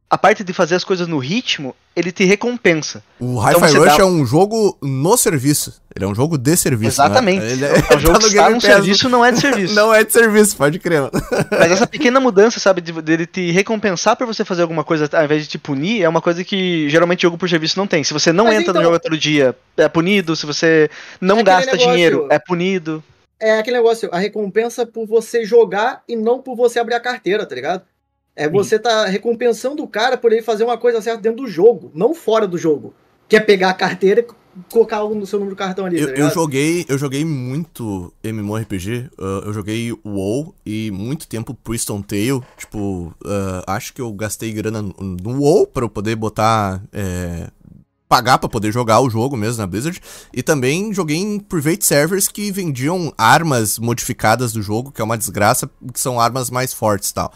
a 0.09 0.17
parte 0.17 0.43
de 0.43 0.53
fazer 0.53 0.73
as 0.75 0.83
coisas 0.83 1.07
no 1.07 1.19
ritmo, 1.19 1.75
ele 1.95 2.11
te 2.11 2.23
recompensa. 2.23 3.03
O 3.19 3.33
Então 3.33 3.43
Hi-Fi 3.43 3.59
você 3.71 3.77
Rush 3.77 3.97
dá- 3.97 4.01
é 4.01 4.05
um 4.05 4.25
jogo 4.25 4.75
no 4.81 5.15
serviço. 5.15 5.79
Ele 5.95 6.03
é 6.03 6.07
um 6.07 6.15
jogo 6.15 6.35
de 6.37 6.57
serviço. 6.57 6.99
Exatamente. 7.01 7.41
Né? 7.45 7.51
Ele 7.51 7.65
É 7.65 7.95
um 7.95 7.99
jogo 7.99 8.13
tá 8.13 8.19
que 8.19 8.23
no 8.23 8.27
está 8.27 8.51
Pass. 8.51 8.63
serviço, 8.63 9.09
não 9.09 9.23
é 9.23 9.31
de 9.31 9.39
serviço. 9.39 9.75
Não 9.75 9.93
é 9.93 10.03
de 10.03 10.11
serviço, 10.11 10.57
pode 10.57 10.79
crer, 10.79 11.01
mano. 11.01 11.11
Mas 11.51 11.71
essa 11.71 11.85
pequena 11.85 12.19
mudança, 12.19 12.59
sabe, 12.59 12.81
de- 12.81 13.01
dele 13.03 13.27
te 13.27 13.51
recompensar 13.51 14.15
por 14.15 14.25
você 14.25 14.43
fazer 14.43 14.63
alguma 14.63 14.83
coisa 14.83 15.07
ao 15.13 15.23
invés 15.25 15.43
de 15.43 15.49
te 15.49 15.57
punir, 15.59 16.01
é 16.01 16.09
uma 16.09 16.21
coisa 16.21 16.43
que 16.43 16.89
geralmente 16.89 17.21
jogo 17.21 17.37
por 17.37 17.47
serviço 17.47 17.77
não 17.77 17.85
tem. 17.85 18.03
Se 18.03 18.11
você 18.13 18.33
não 18.33 18.45
Mas 18.45 18.55
entra 18.55 18.71
então- 18.71 18.81
no 18.81 18.87
jogo 18.87 18.99
todo 18.99 19.17
dia, 19.17 19.55
é 19.77 19.87
punido. 19.87 20.35
Se 20.35 20.45
você 20.45 20.89
não 21.21 21.39
É 21.39 21.43
gasta 21.43 21.71
negócio- 21.71 21.91
dinheiro, 21.91 22.27
é 22.31 22.39
punido. 22.39 23.03
É 23.39 23.59
aquele 23.59 23.77
negócio, 23.77 24.09
a 24.11 24.17
recompensa 24.19 24.85
por 24.85 25.05
você 25.07 25.45
jogar 25.45 26.01
e 26.07 26.15
não 26.15 26.39
por 26.41 26.55
você 26.57 26.79
abrir 26.79 26.95
a 26.95 26.99
carteira, 26.99 27.45
tá 27.45 27.53
ligado? 27.55 27.83
É 28.39 28.47
você 28.47 28.79
tá 28.79 29.05
recompensando 29.05 29.83
o 29.83 29.87
cara 29.87 30.17
por 30.17 30.31
ele 30.31 30.41
fazer 30.41 30.63
uma 30.63 30.77
coisa 30.77 31.01
certa 31.01 31.21
dentro 31.21 31.43
do 31.43 31.47
jogo, 31.47 31.91
não 31.93 32.13
fora 32.13 32.47
do 32.47 32.57
jogo. 32.57 32.93
Que 33.27 33.35
é 33.35 33.39
pegar 33.39 33.69
a 33.69 33.73
carteira 33.73 34.21
e 34.21 34.25
colocar 34.71 34.97
algo 34.97 35.13
no 35.13 35.25
seu 35.25 35.39
número 35.39 35.55
de 35.55 35.59
cartão 35.59 35.85
ali, 35.85 35.99
Eu, 35.99 36.07
tá 36.07 36.19
eu 36.19 36.29
joguei, 36.29 36.85
eu 36.87 36.97
joguei 36.97 37.25
muito 37.25 38.13
MMORPG. 38.23 39.09
uh, 39.19 39.45
eu 39.45 39.53
joguei 39.53 39.91
WoW 40.05 40.55
e 40.65 40.89
muito 40.89 41.27
tempo 41.27 41.53
Priston 41.53 42.01
Tale. 42.01 42.41
Tipo, 42.57 43.13
uh, 43.25 43.63
acho 43.67 43.93
que 43.93 44.01
eu 44.01 44.11
gastei 44.13 44.53
grana 44.53 44.81
no, 44.81 44.95
no 44.99 45.41
WoW 45.41 45.67
pra 45.67 45.83
eu 45.83 45.89
poder 45.89 46.15
botar. 46.15 46.81
é, 46.93 47.49
pagar 48.09 48.39
pra 48.39 48.49
poder 48.49 48.71
jogar 48.71 48.99
o 49.01 49.09
jogo 49.09 49.37
mesmo 49.37 49.61
na 49.61 49.67
Blizzard. 49.67 50.01
E 50.33 50.41
também 50.41 50.91
joguei 50.91 51.17
em 51.17 51.39
private 51.39 51.85
servers 51.85 52.27
que 52.27 52.51
vendiam 52.51 53.13
armas 53.15 53.77
modificadas 53.77 54.51
do 54.51 54.63
jogo, 54.63 54.91
que 54.91 54.99
é 54.99 55.03
uma 55.03 55.17
desgraça, 55.17 55.69
que 55.93 55.99
são 55.99 56.19
armas 56.19 56.49
mais 56.49 56.73
fortes 56.73 57.11
e 57.11 57.13
tal. 57.13 57.31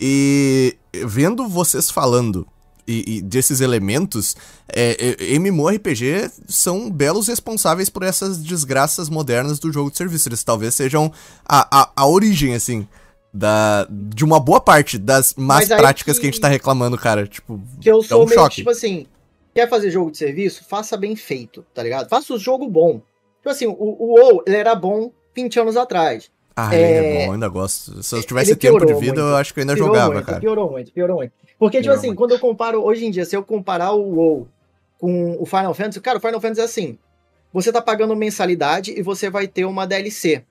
E 0.00 0.76
vendo 1.04 1.48
vocês 1.48 1.90
falando 1.90 2.46
e, 2.86 3.16
e 3.16 3.22
desses 3.22 3.60
elementos, 3.60 4.36
é, 4.68 5.16
é, 5.20 5.34
MMORPG 5.36 6.30
são 6.48 6.90
belos 6.90 7.28
responsáveis 7.28 7.88
por 7.88 8.02
essas 8.02 8.38
desgraças 8.38 9.08
modernas 9.08 9.58
do 9.58 9.72
jogo 9.72 9.90
de 9.90 9.96
serviço. 9.96 10.28
Eles 10.28 10.44
talvez 10.44 10.74
sejam 10.74 11.10
a, 11.48 11.82
a, 11.82 11.90
a 11.96 12.06
origem, 12.06 12.54
assim, 12.54 12.86
da, 13.32 13.86
de 13.90 14.24
uma 14.24 14.38
boa 14.38 14.60
parte 14.60 14.98
das 14.98 15.34
más 15.34 15.66
práticas 15.68 16.16
que- 16.16 16.20
que 16.22 16.26
a 16.26 16.30
gente 16.30 16.40
tá 16.40 16.48
reclamando, 16.48 16.96
cara. 16.98 17.26
Tipo, 17.26 17.60
Que 17.80 17.90
eu 17.90 18.02
sou 18.02 18.22
um 18.24 18.26
meio 18.26 18.38
choque. 18.38 18.56
tipo 18.56 18.70
assim, 18.70 19.06
quer 19.54 19.68
fazer 19.68 19.90
jogo 19.90 20.10
de 20.10 20.18
serviço? 20.18 20.64
Faça 20.68 20.96
bem 20.96 21.16
feito, 21.16 21.64
tá 21.74 21.82
ligado? 21.82 22.08
Faça 22.08 22.34
o 22.34 22.38
jogo 22.38 22.68
bom. 22.68 23.00
Tipo 23.38 23.48
assim, 23.50 23.66
o, 23.66 23.72
o 23.78 24.14
WoW, 24.18 24.42
ele 24.46 24.56
era 24.56 24.74
bom 24.74 25.10
20 25.34 25.58
anos 25.60 25.76
atrás. 25.76 26.30
Ah, 26.56 26.74
ele 26.74 26.84
é 26.84 26.96
É, 26.96 27.18
bom, 27.18 27.24
eu 27.26 27.32
ainda 27.32 27.48
gosto. 27.48 28.02
Se 28.02 28.14
eu 28.14 28.22
tivesse 28.22 28.52
ele 28.52 28.58
tempo 28.58 28.84
de 28.84 28.94
vida, 28.94 29.20
muito. 29.20 29.20
eu 29.20 29.36
acho 29.36 29.52
que 29.52 29.60
eu 29.60 29.62
ainda 29.62 29.74
Piorou 29.74 29.94
jogava, 29.94 30.14
muito, 30.14 30.26
cara. 30.26 30.40
Piorou 30.40 30.70
muito, 30.70 30.92
piorou 30.92 31.16
muito. 31.16 31.32
Porque, 31.58 31.78
tipo 31.78 31.84
Piorou 31.84 31.98
assim, 31.98 32.06
muito. 32.08 32.18
quando 32.18 32.30
eu 32.32 32.38
comparo, 32.38 32.82
hoje 32.82 33.04
em 33.04 33.10
dia, 33.10 33.24
se 33.24 33.36
eu 33.36 33.42
comparar 33.42 33.92
o 33.92 34.14
WoW 34.14 34.48
com 34.98 35.36
o 35.40 35.46
Final 35.46 35.74
Fantasy, 35.74 36.00
cara, 36.00 36.18
o 36.18 36.20
Final 36.20 36.40
Fantasy 36.40 36.60
é 36.60 36.64
assim, 36.64 36.98
você 37.52 37.72
tá 37.72 37.82
pagando 37.82 38.14
mensalidade 38.14 38.92
e 38.96 39.02
você 39.02 39.28
vai 39.28 39.48
ter 39.48 39.64
uma 39.64 39.86
DLC. 39.86 40.44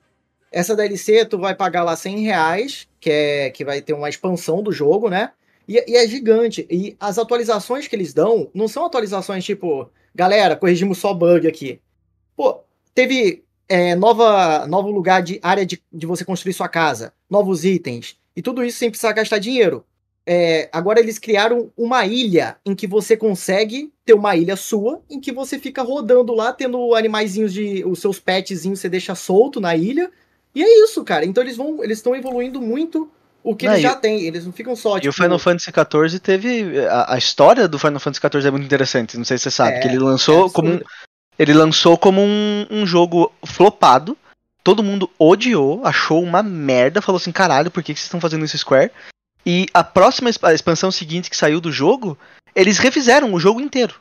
Essa 0.52 0.76
DLC, 0.76 1.24
tu 1.24 1.38
vai 1.38 1.54
pagar 1.54 1.82
lá 1.82 1.96
100 1.96 2.20
reais, 2.20 2.88
que, 3.00 3.10
é, 3.10 3.50
que 3.50 3.64
vai 3.64 3.80
ter 3.80 3.92
uma 3.92 4.08
expansão 4.08 4.62
do 4.62 4.70
jogo, 4.70 5.08
né? 5.08 5.32
E, 5.66 5.82
e 5.90 5.96
é 5.96 6.06
gigante. 6.06 6.66
E 6.70 6.96
as 7.00 7.18
atualizações 7.18 7.88
que 7.88 7.96
eles 7.96 8.12
dão 8.12 8.48
não 8.54 8.68
são 8.68 8.84
atualizações 8.84 9.44
tipo, 9.44 9.90
galera, 10.14 10.54
corrigimos 10.54 10.98
só 10.98 11.12
bug 11.12 11.48
aqui. 11.48 11.80
Pô, 12.36 12.60
teve 12.94 13.42
é, 13.68 13.94
nova, 13.94 14.66
novo 14.66 14.90
lugar 14.90 15.22
de 15.22 15.38
área 15.42 15.64
de, 15.64 15.82
de 15.92 16.06
você 16.06 16.24
construir 16.24 16.52
sua 16.52 16.68
casa, 16.68 17.12
novos 17.28 17.64
itens, 17.64 18.16
e 18.36 18.42
tudo 18.42 18.64
isso 18.64 18.78
sem 18.78 18.90
precisar 18.90 19.12
gastar 19.12 19.38
dinheiro. 19.38 19.84
É, 20.26 20.70
agora 20.72 21.00
eles 21.00 21.18
criaram 21.18 21.70
uma 21.76 22.06
ilha 22.06 22.56
em 22.64 22.74
que 22.74 22.86
você 22.86 23.14
consegue 23.16 23.92
ter 24.06 24.14
uma 24.14 24.34
ilha 24.34 24.56
sua, 24.56 25.02
em 25.10 25.20
que 25.20 25.30
você 25.30 25.58
fica 25.58 25.82
rodando 25.82 26.32
lá, 26.32 26.52
tendo 26.52 26.94
animaizinhos 26.94 27.52
de. 27.52 27.84
os 27.84 27.98
seus 27.98 28.18
petzinhos 28.18 28.80
você 28.80 28.88
deixa 28.88 29.14
solto 29.14 29.60
na 29.60 29.76
ilha. 29.76 30.10
E 30.54 30.62
é 30.62 30.84
isso, 30.84 31.04
cara. 31.04 31.26
Então 31.26 31.42
eles 31.42 31.56
vão. 31.56 31.84
Eles 31.84 31.98
estão 31.98 32.16
evoluindo 32.16 32.60
muito 32.60 33.10
o 33.42 33.54
que 33.54 33.66
Não, 33.66 33.74
eles 33.74 33.82
já 33.82 33.94
têm. 33.94 34.22
Eles 34.22 34.46
não 34.46 34.52
ficam 34.52 34.74
só, 34.74 34.94
tipo, 34.94 35.06
E 35.06 35.08
o 35.10 35.12
Final 35.12 35.38
Fantasy 35.38 35.70
XIV 35.70 36.18
teve. 36.18 36.86
A, 36.88 37.14
a 37.14 37.18
história 37.18 37.68
do 37.68 37.78
Final 37.78 38.00
Fantasy 38.00 38.26
XIV 38.26 38.48
é 38.48 38.50
muito 38.50 38.64
interessante, 38.64 39.18
não 39.18 39.24
sei 39.24 39.36
se 39.36 39.44
você 39.44 39.50
sabe. 39.50 39.76
É, 39.76 39.80
que 39.80 39.88
ele 39.88 39.96
é 39.96 40.00
lançou 40.00 40.50
como 40.50 40.72
um. 40.72 40.80
Ele 41.38 41.52
lançou 41.52 41.98
como 41.98 42.20
um, 42.20 42.66
um 42.70 42.86
jogo 42.86 43.32
flopado. 43.44 44.16
Todo 44.62 44.82
mundo 44.82 45.10
odiou, 45.18 45.84
achou 45.84 46.22
uma 46.22 46.42
merda, 46.42 47.02
falou 47.02 47.18
assim, 47.18 47.32
caralho, 47.32 47.70
por 47.70 47.82
que, 47.82 47.92
que 47.92 48.00
vocês 48.00 48.06
estão 48.06 48.20
fazendo 48.20 48.44
isso 48.44 48.56
Square? 48.56 48.90
E 49.44 49.66
a 49.74 49.84
próxima 49.84 50.30
a 50.42 50.54
expansão 50.54 50.90
seguinte 50.90 51.28
que 51.28 51.36
saiu 51.36 51.60
do 51.60 51.70
jogo, 51.70 52.16
eles 52.54 52.78
refizeram 52.78 53.34
o 53.34 53.40
jogo 53.40 53.60
inteiro. 53.60 53.94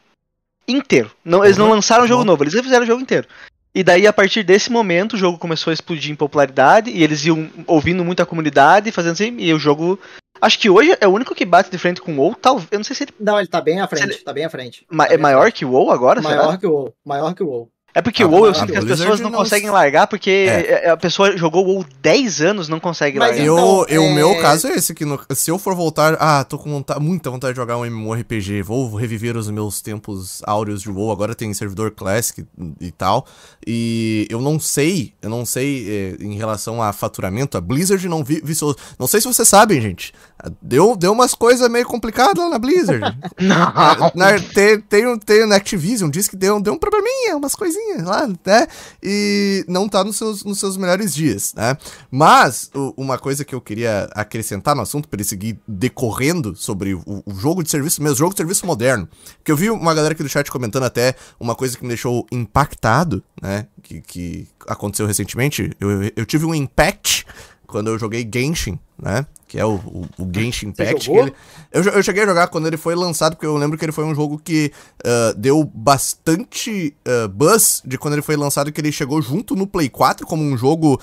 Inteiro. 0.65 1.11
Não, 1.25 1.43
eles 1.43 1.57
não 1.57 1.65
Porra, 1.65 1.75
lançaram 1.75 2.05
o 2.05 2.07
jogo 2.07 2.21
bom. 2.21 2.27
novo, 2.27 2.43
eles 2.43 2.53
refizeram 2.53 2.83
o 2.83 2.87
jogo 2.87 3.01
inteiro. 3.01 3.27
E 3.75 3.83
daí, 3.83 4.05
a 4.05 4.13
partir 4.13 4.43
desse 4.43 4.71
momento, 4.71 5.13
o 5.13 5.17
jogo 5.17 5.37
começou 5.39 5.71
a 5.71 5.73
explodir 5.73 6.11
em 6.11 6.15
popularidade, 6.15 6.91
e 6.91 7.03
eles 7.03 7.25
iam 7.25 7.49
ouvindo 7.65 8.03
muito 8.05 8.21
a 8.21 8.25
comunidade, 8.25 8.91
fazendo 8.91 9.13
assim, 9.13 9.35
e 9.39 9.51
o 9.53 9.57
jogo. 9.59 9.99
Acho 10.39 10.59
que 10.59 10.69
hoje 10.69 10.95
é 10.99 11.07
o 11.07 11.11
único 11.11 11.33
que 11.33 11.45
bate 11.45 11.71
de 11.71 11.77
frente 11.77 12.01
com 12.01 12.13
o 12.13 12.17
WoW, 12.19 12.35
talvez. 12.35 12.67
Eu 12.71 12.77
não 12.79 12.83
sei 12.83 12.95
se 12.95 13.03
ele 13.05 13.13
Não, 13.19 13.39
ele 13.39 13.47
tá 13.47 13.61
bem 13.61 13.79
à 13.81 13.87
frente. 13.87 14.03
Ele- 14.03 14.15
Tá 14.17 14.33
bem 14.33 14.45
à 14.45 14.49
frente. 14.49 14.85
ma- 14.91 15.07
Tá 15.07 15.13
é 15.13 15.17
maior 15.17 15.41
frente. 15.43 15.55
que 15.55 15.65
o 15.65 15.71
WoW 15.71 15.91
agora, 15.91 16.21
será? 16.21 16.35
Maior 16.35 16.57
que 16.59 16.67
o 16.67 16.71
WoW. 16.71 16.93
Maior 17.05 17.33
que 17.33 17.43
o 17.43 17.47
WoW. 17.47 17.69
É 17.95 18.01
porque 18.01 18.23
Ah, 18.23 18.27
o 18.27 18.31
WoW 18.31 18.47
eu 18.47 18.53
sinto 18.55 18.71
que 18.71 18.77
as 18.77 18.83
pessoas 18.85 19.19
não 19.19 19.29
não- 19.29 19.37
conseguem 19.37 19.69
largar 19.69 20.07
porque 20.07 20.47
É. 20.49 20.89
a 20.89 20.97
pessoa 20.97 21.37
jogou 21.37 21.63
o 21.65 21.69
WoW 21.75 21.85
10 22.01 22.41
anos 22.41 22.67
não 22.67 22.79
consegue 22.79 23.19
Mas 23.19 23.29
largar. 23.29 23.45
Eu, 23.45 23.53
Então, 23.55 23.85
eu, 23.87 24.01
o 24.01 24.05
é- 24.07 24.13
meu 24.15 24.35
caso 24.41 24.67
é 24.67 24.71
esse, 24.75 24.95
que 24.95 25.05
no- 25.05 25.19
se 25.31 25.51
eu 25.51 25.59
for 25.59 25.75
voltar, 25.75 26.17
ah, 26.19 26.43
tô 26.43 26.57
com 26.57 26.71
vonta- 26.71 26.99
muita 26.99 27.29
vontade 27.29 27.53
de 27.53 27.57
jogar 27.59 27.77
um 27.77 27.85
MMORPG, 27.85 28.63
vou 28.63 28.95
reviver 28.95 29.37
os 29.37 29.47
meus 29.49 29.79
tempos 29.79 30.41
áureos 30.47 30.81
de 30.81 30.89
WoW, 30.89 31.11
agora 31.11 31.35
tem 31.35 31.53
servidor 31.53 31.91
Classic 31.91 32.43
e 32.81 32.91
tal, 32.91 33.27
e 33.65 34.27
eu 34.29 34.41
não 34.41 34.59
sei, 34.59 35.13
eu 35.21 35.29
não 35.29 35.45
sei 35.45 36.17
eh, 36.19 36.23
em 36.23 36.35
relação 36.35 36.81
a 36.81 36.91
faturamento, 36.93 37.57
a 37.57 37.61
Blizzard 37.61 38.07
não 38.09 38.23
vi, 38.23 38.41
vi 38.43 38.53
não 38.97 39.05
sei 39.07 39.21
se 39.21 39.27
vocês 39.27 39.47
sabem, 39.47 39.79
gente, 39.79 40.13
deu, 40.61 40.95
deu 40.95 41.11
umas 41.11 41.33
coisas 41.33 41.69
meio 41.69 41.85
complicadas 41.85 42.37
lá 42.37 42.49
na 42.49 42.59
Blizzard. 42.59 43.01
Não. 43.39 44.11
Na- 44.15 44.39
tem, 44.53 44.79
tem, 44.81 45.07
um- 45.07 45.17
tem 45.17 45.45
na 45.47 45.55
Activision, 45.55 46.09
diz 46.09 46.27
que 46.27 46.35
deu, 46.35 46.59
deu 46.61 46.73
um 46.73 46.77
probleminha, 46.77 47.37
umas 47.37 47.55
coisinhas 47.55 48.03
lá, 48.03 48.27
né? 48.27 48.67
E 49.01 49.63
não 49.67 49.87
tá 49.87 50.03
nos 50.03 50.17
seus, 50.17 50.43
nos 50.43 50.59
seus 50.59 50.77
melhores 50.77 51.13
dias, 51.13 51.53
né? 51.55 51.77
Mas, 52.11 52.69
o- 52.73 52.93
uma 52.97 53.17
coisa 53.17 53.43
que 53.45 53.55
eu 53.55 53.61
queria 53.61 54.09
acrescentar 54.13 54.75
no 54.75 54.81
assunto, 54.81 55.07
pra 55.07 55.17
ele 55.17 55.23
seguir 55.23 55.59
decorrendo 55.67 56.55
sobre 56.55 56.93
o, 56.93 57.01
o 57.25 57.33
jogo 57.35 57.63
de 57.63 57.69
serviço, 57.69 58.01
mesmo 58.01 58.17
jogo 58.17 58.31
de 58.33 58.37
serviço 58.37 58.65
moderno. 58.65 59.07
Que 59.43 59.51
eu 59.51 59.57
vi 59.57 59.69
uma 59.69 59.93
galera 59.93 60.13
aqui 60.13 60.23
do 60.23 60.29
chat 60.29 60.49
comentando 60.51 60.83
até 60.83 61.15
uma 61.39 61.55
coisa 61.55 61.77
que 61.77 61.83
me 61.83 61.89
deixou 61.89 62.25
impactado, 62.31 63.23
né? 63.41 63.67
Que, 63.81 64.01
que 64.01 64.47
aconteceu 64.67 65.05
recentemente. 65.05 65.71
Eu, 65.79 65.89
eu 66.15 66.25
tive 66.25 66.45
um 66.45 66.55
impact 66.55 67.25
quando 67.73 67.87
eu 67.89 67.97
joguei 67.99 68.29
Genshin, 68.33 68.79
né? 68.97 69.25
Que 69.47 69.59
é 69.59 69.65
o, 69.65 69.73
o, 69.75 70.05
o 70.17 70.29
Genshin 70.33 70.67
Impact. 70.67 71.09
ele- 71.19 71.33
eu, 71.71 71.83
eu 71.83 72.01
cheguei 72.03 72.23
a 72.23 72.25
jogar 72.25 72.47
quando 72.47 72.65
ele 72.67 72.77
foi 72.77 72.95
lançado, 72.95 73.35
porque 73.35 73.45
eu 73.45 73.55
lembro 73.57 73.77
que 73.77 73.85
ele 73.85 73.91
foi 73.91 74.03
um 74.05 74.15
jogo 74.15 74.39
que 74.43 74.71
ah, 75.05 75.33
deu 75.37 75.63
bastante 75.63 76.95
ah, 77.05 77.27
buzz 77.27 77.81
de 77.85 77.97
quando 77.97 78.13
ele 78.13 78.21
foi 78.21 78.35
lançado, 78.35 78.71
que 78.71 78.79
ele 78.81 78.91
chegou 78.91 79.21
junto 79.21 79.55
no 79.55 79.67
Play 79.67 79.89
4 79.89 80.25
como 80.25 80.41
um 80.43 80.57
jogo 80.57 80.99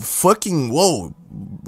fucking, 0.00 0.70
wow, 0.70 1.12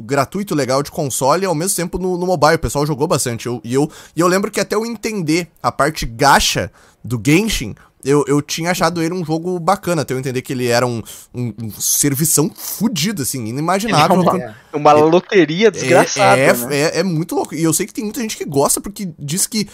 gratuito, 0.02 0.54
legal 0.54 0.82
de 0.82 0.90
console, 0.90 1.42
e 1.42 1.46
ao 1.46 1.54
mesmo 1.54 1.76
tempo 1.76 1.98
no, 1.98 2.16
no 2.18 2.26
mobile. 2.26 2.54
O 2.56 2.58
pessoal 2.58 2.86
jogou 2.86 3.06
bastante. 3.06 3.46
Eu- 3.46 3.60
e, 3.64 3.74
eu, 3.74 3.90
e 4.14 4.20
eu 4.20 4.26
lembro 4.28 4.50
que 4.50 4.60
até 4.60 4.74
eu 4.74 4.84
entender 4.86 5.48
a 5.62 5.70
parte 5.72 6.06
gacha 6.06 6.70
do 7.04 7.20
Genshin, 7.24 7.74
eu, 8.04 8.24
eu 8.26 8.40
tinha 8.42 8.70
achado 8.70 9.02
ele 9.02 9.14
um 9.14 9.24
jogo 9.24 9.58
bacana, 9.58 10.02
até 10.02 10.12
eu 10.14 10.18
entender 10.18 10.42
que 10.42 10.52
ele 10.52 10.66
era 10.68 10.86
um, 10.86 11.02
um, 11.34 11.52
um 11.62 11.70
servição 11.72 12.50
fudido, 12.54 13.22
assim, 13.22 13.44
inimaginável. 13.46 14.16
Ele 14.20 14.28
é 14.28 14.30
Quando- 14.30 14.42
É. 14.72 14.76
Uma 14.76 14.92
loteria 14.92 15.70
desgraçada. 15.70 16.40
é, 16.40 16.52
né? 16.54 16.76
é, 16.76 16.98
é 17.00 17.02
muito 17.02 17.34
louco. 17.34 17.54
E 17.54 17.62
eu 17.62 17.72
sei 17.72 17.86
que 17.86 17.92
tem 17.94 18.04
muita 18.04 18.20
gente 18.20 18.36
que 18.36 18.44
gosta, 18.44 18.80
porque 18.80 19.08
diz 19.18 19.46
que 19.46 19.68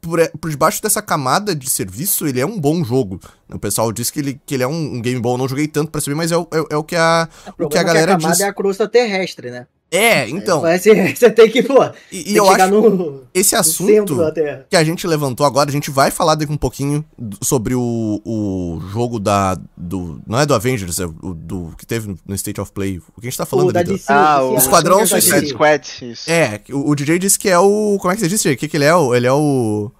por, 0.00 0.20
por 0.40 0.50
debaixo 0.50 0.80
dessa 0.80 1.02
camada 1.02 1.52
de 1.54 1.68
serviço, 1.68 2.26
ele 2.28 2.40
é 2.40 2.46
um 2.46 2.60
bom 2.60 2.84
jogo. 2.84 3.18
O 3.52 3.58
pessoal 3.58 3.92
diz 3.92 4.08
que 4.10 4.20
ele, 4.20 4.40
que 4.46 4.54
ele 4.54 4.62
é 4.62 4.66
um, 4.68 4.94
um 4.96 5.02
game 5.02 5.20
bom. 5.20 5.34
Eu 5.34 5.38
não 5.38 5.48
joguei 5.48 5.66
tanto 5.66 5.90
pra 5.90 6.00
saber, 6.00 6.14
mas 6.14 6.30
é, 6.30 6.36
o- 6.36 6.46
é, 6.52 6.60
o- 6.60 6.66
é 6.70 6.76
o 6.76 6.84
que 6.84 6.94
a, 6.94 7.28
O 7.58 7.64
o 7.64 7.68
que 7.68 7.76
a 7.76 7.80
é 7.80 7.84
galera 7.84 8.12
a 8.14 8.16
camada 8.16 8.34
diz. 8.36 8.40
é 8.44 8.48
a 8.48 8.54
crosta 8.54 8.88
terrestre, 8.88 9.50
né? 9.50 9.66
É, 9.90 10.28
então. 10.28 10.62
Mas 10.62 10.82
Você, 10.86 11.14
você 11.14 11.30
tem 11.30 11.48
que, 11.48 11.62
pô, 11.62 11.76
E, 12.10 12.32
e 12.32 12.36
eu 12.36 12.50
acho 12.50 12.68
no, 12.70 13.22
esse 13.32 13.54
assunto 13.54 14.16
da 14.16 14.32
que 14.68 14.76
a 14.76 14.82
gente 14.82 15.06
levantou 15.06 15.46
agora, 15.46 15.68
a 15.70 15.72
gente 15.72 15.90
vai 15.90 16.10
falar 16.10 16.34
daqui 16.34 16.52
um 16.52 16.56
pouquinho 16.56 17.04
sobre 17.42 17.74
o, 17.74 18.20
o 18.24 18.80
jogo 18.92 19.18
da. 19.20 19.56
Do, 19.76 20.20
não 20.26 20.40
é 20.40 20.46
do 20.46 20.54
Avengers, 20.54 20.98
é 20.98 21.06
o 21.06 21.32
do 21.34 21.72
que 21.78 21.86
teve 21.86 22.14
no 22.26 22.34
State 22.34 22.60
of 22.60 22.72
Play. 22.72 22.98
O 23.16 23.20
que 23.20 23.26
a 23.28 23.30
gente 23.30 23.38
tá 23.38 23.46
falando 23.46 23.68
O 23.68 23.72
da 23.72 23.80
ali? 23.80 23.88
do- 23.90 23.94
DC, 23.94 24.12
Ah, 24.12 24.42
o 24.42 24.56
Esquadrão 24.56 24.98
da 24.98 25.06
Suicide. 25.06 25.48
Squad. 25.50 25.88
É, 26.26 26.60
o, 26.72 26.90
o 26.90 26.94
DJ 26.94 27.18
disse 27.18 27.38
que 27.38 27.48
é 27.48 27.58
o. 27.58 27.96
Como 28.00 28.10
é 28.12 28.16
que 28.16 28.20
você 28.20 28.28
disse, 28.28 28.42
DJ? 28.44 28.54
O 28.54 28.58
que, 28.58 28.68
que 28.68 28.76
ele 28.76 28.84
é? 28.84 28.94
O- 28.94 29.14
Ele 29.14 29.26
é 29.26 29.32
o. 29.32 29.90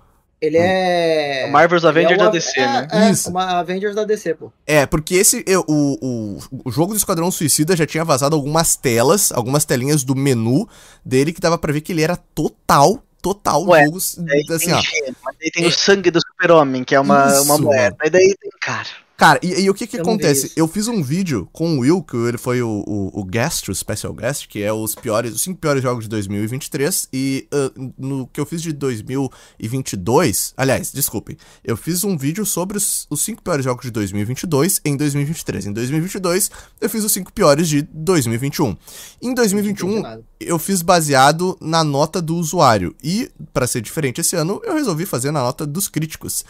Ele 0.47 0.59
é. 0.59 1.47
O 1.49 1.53
Marvel's 1.53 1.83
ele 1.83 1.91
Avengers 1.91 2.21
é 2.21 2.25
da 2.25 2.31
DC, 2.31 2.61
é, 2.61 2.67
né? 2.67 2.89
É, 2.91 3.11
Isso. 3.11 3.31
uma 3.31 3.59
Avengers 3.59 3.95
da 3.95 4.05
DC, 4.05 4.35
pô. 4.35 4.53
É, 4.67 4.87
porque 4.87 5.15
esse. 5.15 5.45
o, 5.67 5.99
o, 6.01 6.39
o 6.65 6.71
jogo 6.71 6.93
do 6.93 6.97
Esquadrão 6.97 7.31
Suicida 7.31 7.77
já 7.77 7.87
tinha 7.87 8.05
vazado 8.05 8.35
algumas 8.37 8.77
telas, 8.77 9.33
algumas 9.33 9.65
telinhas 9.65 10.05
do 10.05 10.15
menu 10.15 10.69
dele 11.05 11.33
que 11.33 11.41
dava 11.41 11.59
pra 11.59 11.73
ver 11.73 11.81
que 11.81 11.93
ele 11.93 12.03
era 12.03 12.17
total, 12.17 13.03
total 13.21 13.65
Ué, 13.67 13.85
jogo. 13.85 13.99
Daí 14.19 14.45
Assim, 14.51 14.67
tem 14.67 14.75
ó. 14.75 14.81
gênio, 14.81 15.17
mas 15.25 15.37
daí 15.41 15.51
tem 15.51 15.67
o 15.67 15.73
sangue 15.73 16.11
do 16.11 16.21
super-homem, 16.21 16.85
que 16.85 16.95
é 16.95 17.01
uma, 17.01 17.27
Isso, 17.29 17.43
uma 17.43 17.59
moeda. 17.59 17.97
E 18.05 18.11
daí 18.11 18.37
tem, 18.41 18.51
cara. 18.61 18.89
Cara, 19.17 19.41
e, 19.43 19.63
e 19.63 19.71
o 19.71 19.75
que 19.75 19.87
que 19.87 19.97
Eu 19.97 20.03
acontece? 20.03 20.53
Eu 20.55 20.69
fiz 20.69 20.89
um 20.89 21.03
vídeo 21.03 21.49
com 21.51 21.77
o 21.77 21.81
Will, 21.81 22.03
que 22.03 22.17
ele 22.17 22.37
foi 22.37 22.61
o, 22.61 22.85
o, 22.87 23.21
o 23.21 23.25
guest, 23.25 23.69
o 23.71 23.75
special 23.75 24.13
guest, 24.13 24.47
que 24.47 24.63
é 24.63 24.71
os 24.71 24.95
piores, 24.95 25.35
os 25.35 25.41
cinco 25.41 25.59
piores 25.59 25.83
jogos 25.83 26.05
de 26.05 26.11
2023, 26.11 27.09
e 27.13 27.49
ah, 27.51 27.73
no 27.97 28.27
que 28.27 28.39
eu 28.39 28.45
fiz 28.45 28.61
de 28.61 28.75
2022, 28.75 30.53
aliás, 30.57 30.93
desculpem, 30.93 31.37
eu 31.65 31.77
fiz 31.79 32.05
um 32.05 32.17
vídeo 32.17 32.45
sobre 32.45 32.77
os, 32.77 33.07
os 33.09 33.23
cinco 33.23 33.43
piores 33.43 33.65
jogos 33.65 33.85
de 33.85 33.91
2022 33.91 34.83
em 34.85 34.97
2023. 34.97 35.67
Em 35.67 35.73
2022, 35.73 36.51
eu 36.81 36.91
fiz 36.91 37.03
os 37.03 37.13
cinco 37.13 37.33
piores 37.33 37.69
de 37.69 37.83
2021. 37.83 38.77
Em 39.23 39.29
Não 39.29 39.35
2021, 39.35 39.89
entendi 39.89 40.03
nada. 40.03 40.23
eu 40.39 40.59
fiz 40.59 40.83
baseado 40.83 41.57
na 41.61 41.83
nota 41.83 42.21
do 42.21 42.37
usuário. 42.37 42.95
E, 43.03 43.31
pra 43.55 43.67
ser 43.67 43.81
diferente 43.81 44.21
esse 44.21 44.37
ano, 44.37 44.61
eu 44.65 44.75
resolvi 44.75 45.07
fazer 45.07 45.31
na 45.31 45.41
nota 45.41 45.67
dos 45.67 45.89
críticos. 45.89 46.45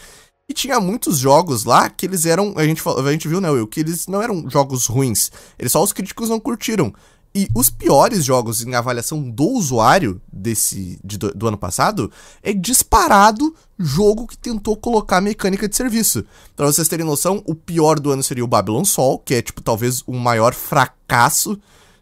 E 0.49 0.55
tinha 0.55 0.79
muitos 0.79 1.19
jogos 1.19 1.65
lá 1.65 1.91
que 1.91 2.07
eles 2.07 2.25
eram. 2.25 2.55
A 2.57 2.65
gente, 2.65 2.81
a 2.87 3.11
gente 3.11 3.27
viu, 3.27 3.41
né, 3.41 3.51
Will? 3.51 3.67
Que 3.67 3.81
eles 3.81 4.07
não 4.07 4.23
eram 4.23 4.49
jogos 4.49 4.87
ruins. 4.87 5.31
Eles 5.59 5.73
só 5.73 5.83
os 5.83 5.93
críticos 5.93 6.29
não 6.29 6.39
curtiram. 6.39 6.95
E 7.35 7.49
os 7.55 7.69
piores 7.69 8.25
jogos 8.25 8.63
em 8.65 8.75
avaliação 8.75 9.29
do 9.29 9.45
usuário 9.45 10.23
desse 10.33 10.99
de- 11.05 11.19
do, 11.19 11.35
do 11.35 11.49
ano 11.49 11.59
passado 11.59 12.11
é 12.43 12.53
disparado 12.53 13.55
jogo 13.79 14.27
que 14.27 14.39
tentou 14.39 14.77
colocar 14.77 15.21
mecânica 15.21 15.69
de 15.69 15.77
serviço. 15.77 16.25
Pra 16.55 16.65
vocês 16.67 16.89
terem 16.89 17.05
noção, 17.05 17.43
o 17.45 17.55
pior 17.55 17.99
do 17.99 18.11
ano 18.13 18.23
seria 18.23 18.45
o 18.45 18.49
Babylon 18.49 18.85
Sol, 18.85 19.19
que 19.19 19.35
é, 19.35 19.43
tipo, 19.43 19.61
talvez 19.61 20.03
o 20.07 20.15
maior 20.15 20.55
fracasso 20.55 21.59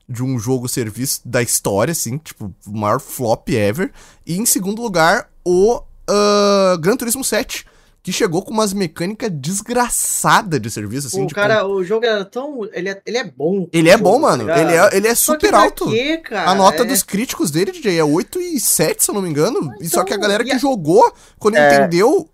de 0.09 0.23
um 0.23 0.39
jogo 0.39 0.69
serviço 0.69 1.23
da 1.25 1.43
história, 1.43 1.93
assim, 1.93 2.19
tipo, 2.19 2.55
o 2.67 2.77
maior 2.79 3.01
flop 3.01 3.49
ever. 3.49 3.91
E 4.25 4.37
em 4.37 4.45
segundo 4.47 4.83
lugar, 4.83 5.31
o 5.45 5.83
ah, 6.07 6.77
Gran 6.79 6.97
Turismo 6.97 7.25
7, 7.25 7.65
que 8.05 8.13
chegou 8.13 8.43
com 8.43 8.53
umas 8.53 8.75
mecânicas 8.75 9.31
desgraçadas 9.31 10.61
de 10.61 10.71
serviço, 10.71 11.07
assim, 11.07 11.25
o 11.25 11.27
tipo, 11.27 11.41
cara, 11.41 11.67
o 11.67 11.83
jogo 11.83 12.05
era 12.05 12.23
tão. 12.25 12.69
Ele 12.73 12.91
é, 12.91 13.03
ele 13.07 13.17
é 13.17 13.25
bom. 13.25 13.67
ele 13.73 13.89
é 13.89 13.93
jogo, 13.93 14.05
bom, 14.05 14.15
tá 14.17 14.21
mano. 14.21 14.51
ele 14.51 14.73
é, 14.77 14.97
ele 14.97 15.09
é 15.09 15.15
super 15.15 15.55
alto. 15.55 15.87
quê, 15.89 16.19
cara? 16.19 16.51
A 16.51 16.55
nota 16.55 16.83
É- 16.83 16.85
dos 16.85 17.03
críticos 17.03 17.51
dele, 17.51 17.73
DJ, 17.73 17.99
é 17.99 18.05
8 18.05 18.39
e 18.41 18.61
7, 18.61 19.03
se 19.03 19.11
eu 19.11 19.15
não 19.15 19.23
me 19.23 19.31
engano. 19.31 19.73
e 19.81 19.89
só 19.89 20.05
que 20.05 20.13
a 20.13 20.17
então, 20.17 20.21
galera 20.23 20.45
que 20.45 20.53
a- 20.53 20.59
jogou, 20.59 21.11
quando 21.39 21.57
É- 21.57 21.77
entendeu. 21.77 22.29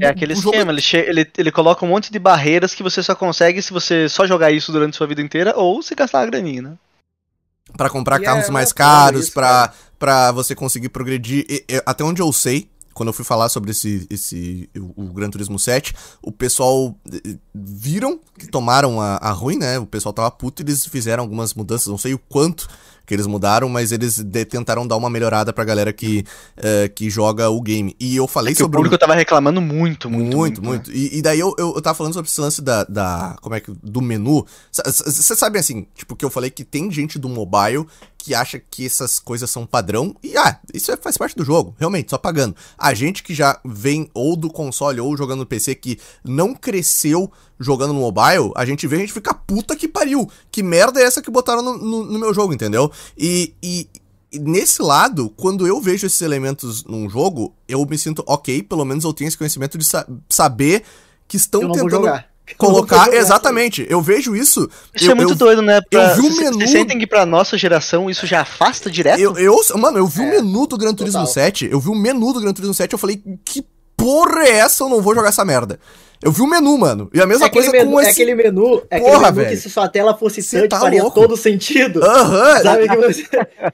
É 0.00 0.06
aquele 0.06 0.32
o 0.32 0.36
jogo 0.36 0.50
esquema, 0.54 0.70
ele, 0.70 0.80
che- 0.80 0.96
ele, 1.08 1.28
ele 1.36 1.50
coloca 1.50 1.84
um 1.84 1.88
monte 1.88 2.12
de 2.12 2.20
barreiras 2.20 2.72
que 2.72 2.84
você 2.84 3.02
só 3.02 3.16
consegue 3.16 3.60
se 3.60 3.72
você 3.72 4.08
só 4.08 4.24
jogar 4.24 4.52
isso 4.52 4.70
durante 4.70 4.96
sua 4.96 5.08
vida 5.08 5.20
inteira 5.20 5.54
ou 5.56 5.82
se 5.82 5.92
gastar 5.96 6.20
a 6.20 6.26
graninha, 6.26 6.62
né? 6.62 6.72
Pra 7.76 7.90
comprar 7.90 8.20
E 8.20 8.24
carros 8.24 8.48
é 8.48 8.52
mais 8.52 8.68
foda 8.68 8.76
caros, 8.76 9.24
isso, 9.24 9.32
pra, 9.32 9.48
cara. 9.48 9.72
pra 9.98 10.30
você 10.30 10.54
conseguir 10.54 10.88
progredir. 10.90 11.44
E- 11.48 11.64
e- 11.68 11.82
até 11.84 12.04
onde 12.04 12.22
eu 12.22 12.32
sei, 12.32 12.70
quando 12.96 13.10
eu 13.10 13.12
fui 13.12 13.24
falar 13.24 13.48
sobre 13.50 13.70
esse, 13.72 14.06
esse 14.08 14.70
o, 14.76 15.04
o 15.04 15.12
Gran 15.12 15.28
Turismo 15.28 15.58
7, 15.58 15.94
o 16.22 16.32
pessoal 16.32 16.96
eh, 17.12 17.36
viram 17.54 18.18
que 18.38 18.46
tomaram 18.48 19.00
a, 19.00 19.16
a 19.16 19.30
ruim, 19.32 19.58
né? 19.58 19.78
O 19.78 19.84
pessoal 19.86 20.12
tava 20.14 20.30
puto 20.30 20.62
e 20.62 20.64
eles 20.64 20.86
fizeram 20.86 21.22
algumas 21.22 21.52
mudanças, 21.54 21.88
não 21.88 21.98
sei 21.98 22.14
o 22.14 22.18
quanto 22.18 22.66
que 23.06 23.14
eles 23.14 23.26
mudaram, 23.28 23.68
mas 23.68 23.92
eles 23.92 24.18
de- 24.18 24.44
tentaram 24.44 24.84
dar 24.84 24.96
uma 24.96 25.08
melhorada 25.08 25.52
pra 25.52 25.62
galera 25.62 25.92
que, 25.92 26.24
eh, 26.56 26.88
que 26.88 27.08
joga 27.08 27.48
o 27.48 27.60
game. 27.60 27.94
E 28.00 28.16
eu 28.16 28.26
falei 28.26 28.52
É 28.52 28.56
sobre 28.56 28.76
o- 28.76 28.80
público 28.80 28.98
tava 28.98 29.14
reclamando 29.14 29.60
muito, 29.60 30.10
muito, 30.10 30.36
muito, 30.36 30.60
muito. 30.60 30.62
né? 30.62 30.68
muito. 30.68 30.90
E, 30.92 31.18
e 31.18 31.22
daí 31.22 31.38
eu, 31.38 31.54
eu, 31.56 31.74
eu 31.76 31.82
tava 31.82 31.94
falando 31.96 32.14
sobre 32.14 32.28
esse 32.28 32.40
lance 32.40 32.60
da, 32.60 32.82
da. 32.84 33.36
Como 33.40 33.54
é 33.54 33.60
que. 33.60 33.70
Do 33.80 34.00
menu. 34.02 34.44
Você 34.72 35.36
sabe 35.36 35.58
assim, 35.58 35.86
tipo, 35.94 36.16
que 36.16 36.24
eu 36.24 36.30
falei 36.30 36.50
que 36.50 36.64
tem 36.64 36.90
gente 36.90 37.16
do 37.16 37.28
mobile 37.28 37.86
que 38.18 38.34
acha 38.34 38.58
que 38.58 38.84
essas 38.86 39.18
coisas 39.18 39.48
são 39.50 39.64
padrão. 39.66 40.14
E 40.22 40.36
ah, 40.36 40.58
isso 40.74 40.90
é- 40.90 40.96
faz 40.96 41.16
parte 41.16 41.36
do 41.36 41.44
jogo, 41.44 41.74
realmente, 41.78 42.10
só 42.10 42.18
pagando. 42.18 42.56
A 42.76 42.92
gente 42.94 43.22
que 43.22 43.34
já 43.34 43.60
vem 43.64 44.10
ou 44.12 44.36
do 44.36 44.50
console 44.50 45.00
ou 45.00 45.16
jogando 45.16 45.40
no 45.40 45.46
PC 45.46 45.74
que 45.74 45.98
não 46.24 46.54
cresceu 46.54 47.30
jogando 47.58 47.92
no 47.92 48.00
mobile, 48.00 48.50
a 48.54 48.64
gente 48.66 48.86
vê, 48.86 48.96
a 48.96 48.98
gente 49.00 49.12
fica 49.12 49.32
puta 49.32 49.74
que 49.76 49.86
pariu. 49.88 50.28
Que 50.50 50.62
merda 50.62 51.00
é 51.00 51.04
essa 51.04 51.22
que 51.22 51.30
botaram 51.30 51.62
no, 51.62 51.78
no, 51.78 52.04
no 52.04 52.18
meu 52.18 52.34
jogo, 52.34 52.52
entendeu? 52.52 52.90
E. 53.16 53.54
e 53.62 53.88
e 54.32 54.40
nesse 54.40 54.82
lado, 54.82 55.30
quando 55.30 55.66
eu 55.68 55.80
vejo 55.80 56.04
esses 56.04 56.20
elementos 56.20 56.84
num 56.84 57.08
jogo, 57.08 57.54
eu 57.68 57.86
me 57.86 57.96
sinto 57.96 58.24
ok, 58.26 58.60
pelo 58.64 58.84
menos 58.84 59.04
eu 59.04 59.12
tenho 59.12 59.28
esse 59.28 59.38
conhecimento 59.38 59.78
de 59.78 59.84
sa- 59.84 60.06
saber 60.28 60.82
que 61.28 61.36
estão 61.36 61.62
Eu 61.62 61.68
tentando 61.70 62.06
colocar. 62.58 63.12
exatamente, 63.14 63.86
eu 63.88 64.00
vejo 64.00 64.34
isso. 64.36 64.68
Isso 64.94 65.06
eu, 65.06 65.12
é 65.12 65.14
muito 65.14 65.32
eu, 65.32 65.36
doido, 65.36 65.62
né? 65.62 65.80
Pra, 65.90 66.10
eu 66.10 66.22
vi 66.22 66.28
o 66.28 66.32
cê- 66.32 66.44
menu- 66.44 66.58
Vocês 66.58 66.70
sentem 66.70 66.98
que 66.98 67.06
pra 67.06 67.26
nossa 67.26 67.56
geração 67.58 68.08
isso 68.10 68.26
já 68.26 68.40
afasta 68.42 68.90
direto? 68.90 69.18
Eu, 69.20 69.36
eu, 69.38 69.56
mano, 69.78 69.98
eu 69.98 70.06
vi 70.06 70.20
o 70.20 70.24
É, 70.24 70.30
menu 70.40 70.66
do 70.66 70.76
Gran 70.78 70.94
Turismo 70.94 71.20
total. 71.20 71.32
7. 71.34 71.68
Eu 71.70 71.80
vi 71.80 71.88
o 71.88 71.94
menu 71.94 72.32
do 72.32 72.40
Gran 72.40 72.52
Turismo 72.52 72.74
7. 72.74 72.92
Eu 72.92 72.98
falei, 72.98 73.22
que 73.44 73.64
porra 73.96 74.44
é 74.44 74.50
essa? 74.58 74.84
Eu 74.84 74.88
não 74.88 75.00
vou 75.02 75.14
jogar 75.14 75.30
essa 75.30 75.44
merda. 75.44 75.78
Eu 76.22 76.32
vi 76.32 76.40
o 76.40 76.46
menu, 76.46 76.78
mano. 76.78 77.10
E 77.12 77.20
a 77.20 77.26
mesma 77.26 77.44
É 77.46 77.50
coisa 77.50 77.70
menu, 77.70 77.90
com 77.92 78.00
é 78.00 78.04
esse. 78.04 78.12
aquele 78.12 78.34
menu, 78.34 78.82
é 78.90 78.98
Porra, 78.98 79.10
aquele 79.10 79.22
menu 79.22 79.34
velho. 79.34 79.48
que 79.50 79.56
se 79.58 79.68
sua 79.68 79.86
tela 79.86 80.16
fosse 80.16 80.42
Cê 80.42 80.60
touch 80.60 80.70
tá 80.70 80.80
faria 80.80 81.02
louco. 81.02 81.20
todo 81.20 81.36
sentido. 81.36 82.02
Aham, 82.02 82.56
Sabe 82.62 82.88
que 82.88 82.96
você 82.96 83.24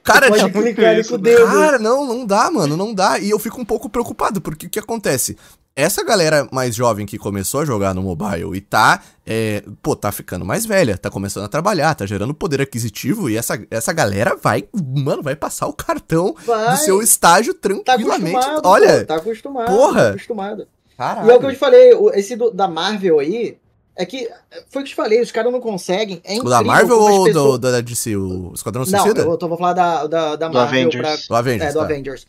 cara, 0.03 0.27
pode 0.27 0.43
tipo, 0.43 0.61
clicar 0.61 0.85
ali 0.87 0.95
com 0.95 0.99
o 0.99 1.15
isso, 1.15 1.17
dedo. 1.19 1.45
Cara, 1.47 1.79
não, 1.79 2.05
não 2.05 2.25
dá, 2.25 2.51
mano, 2.51 2.75
não 2.75 2.93
dá. 2.93 3.17
E 3.17 3.29
eu 3.29 3.39
fico 3.39 3.61
um 3.61 3.65
pouco 3.65 3.87
preocupado, 3.89 4.41
porque 4.41 4.67
o 4.67 4.69
que 4.69 4.77
acontece? 4.77 5.37
Essa 5.75 6.03
galera 6.03 6.47
mais 6.51 6.75
jovem 6.75 7.05
que 7.05 7.17
começou 7.17 7.61
a 7.61 7.65
jogar 7.65 7.93
no 7.95 8.03
mobile 8.03 8.55
e 8.55 8.61
tá, 8.61 9.01
é, 9.25 9.63
pô, 9.81 9.95
tá 9.95 10.11
ficando 10.11 10.45
mais 10.45 10.65
velha, 10.65 10.97
tá 10.97 11.09
começando 11.09 11.45
a 11.45 11.47
trabalhar, 11.47 11.95
tá 11.95 12.05
gerando 12.05 12.33
poder 12.33 12.61
aquisitivo 12.61 13.29
e 13.29 13.35
essa, 13.37 13.59
essa 13.71 13.91
galera 13.91 14.35
vai, 14.41 14.65
mano, 14.73 15.23
vai 15.23 15.35
passar 15.35 15.65
o 15.67 15.73
cartão 15.73 16.35
Vai. 16.45 16.71
do 16.75 16.77
seu 16.77 17.01
estágio 17.01 17.53
Tá 17.55 17.61
tranquilamente. 17.61 18.35
acostumado, 18.35 18.65
Olha, 18.67 18.99
pô, 18.99 19.05
tá 19.05 19.15
acostumado. 19.15 19.65
porra. 19.75 20.03
Tá 20.03 20.09
acostumado. 20.09 20.67
caralho. 20.95 21.27
E 21.27 21.31
é 21.31 21.35
o 21.35 21.39
que 21.39 21.45
eu 21.47 21.51
te 21.51 21.57
falei, 21.57 21.91
esse 22.13 22.35
do- 22.35 22.51
da 22.51 22.67
Marvel 22.67 23.17
aí, 23.19 23.57
é 23.95 24.05
que, 24.05 24.27
foi 24.69 24.81
o 24.81 24.85
que 24.85 24.91
eu 24.91 24.93
te 24.93 24.95
falei, 24.95 25.21
os 25.21 25.31
caras 25.31 25.51
não 25.51 25.59
conseguem. 25.59 26.21
É 26.23 26.37
o 26.39 26.43
da 26.43 26.61
Marvel 26.63 26.99
ou 26.99 27.23
pessoas- 27.25 27.59
do, 27.59 27.71
da 27.71 27.81
DC? 27.81 28.15
O 28.15 28.51
Esquadrão 28.53 28.83
Não, 28.85 28.99
Suicida? 28.99 29.21
eu 29.21 29.37
tô, 29.37 29.47
vou 29.47 29.57
falar 29.57 29.73
da, 29.73 30.05
da, 30.07 30.35
da 30.35 30.47
Do 30.47 30.53
Marvel 30.53 30.81
Avengers. 30.81 31.27
Do 31.27 31.35
Avengers, 31.35 31.69
É, 31.69 31.73
do 31.73 31.79
tá. 31.79 31.85
Avengers. 31.85 32.27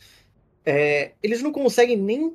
É, 0.65 1.11
eles 1.23 1.43
não 1.43 1.53
conseguem 1.53 1.97
nem. 1.99 2.33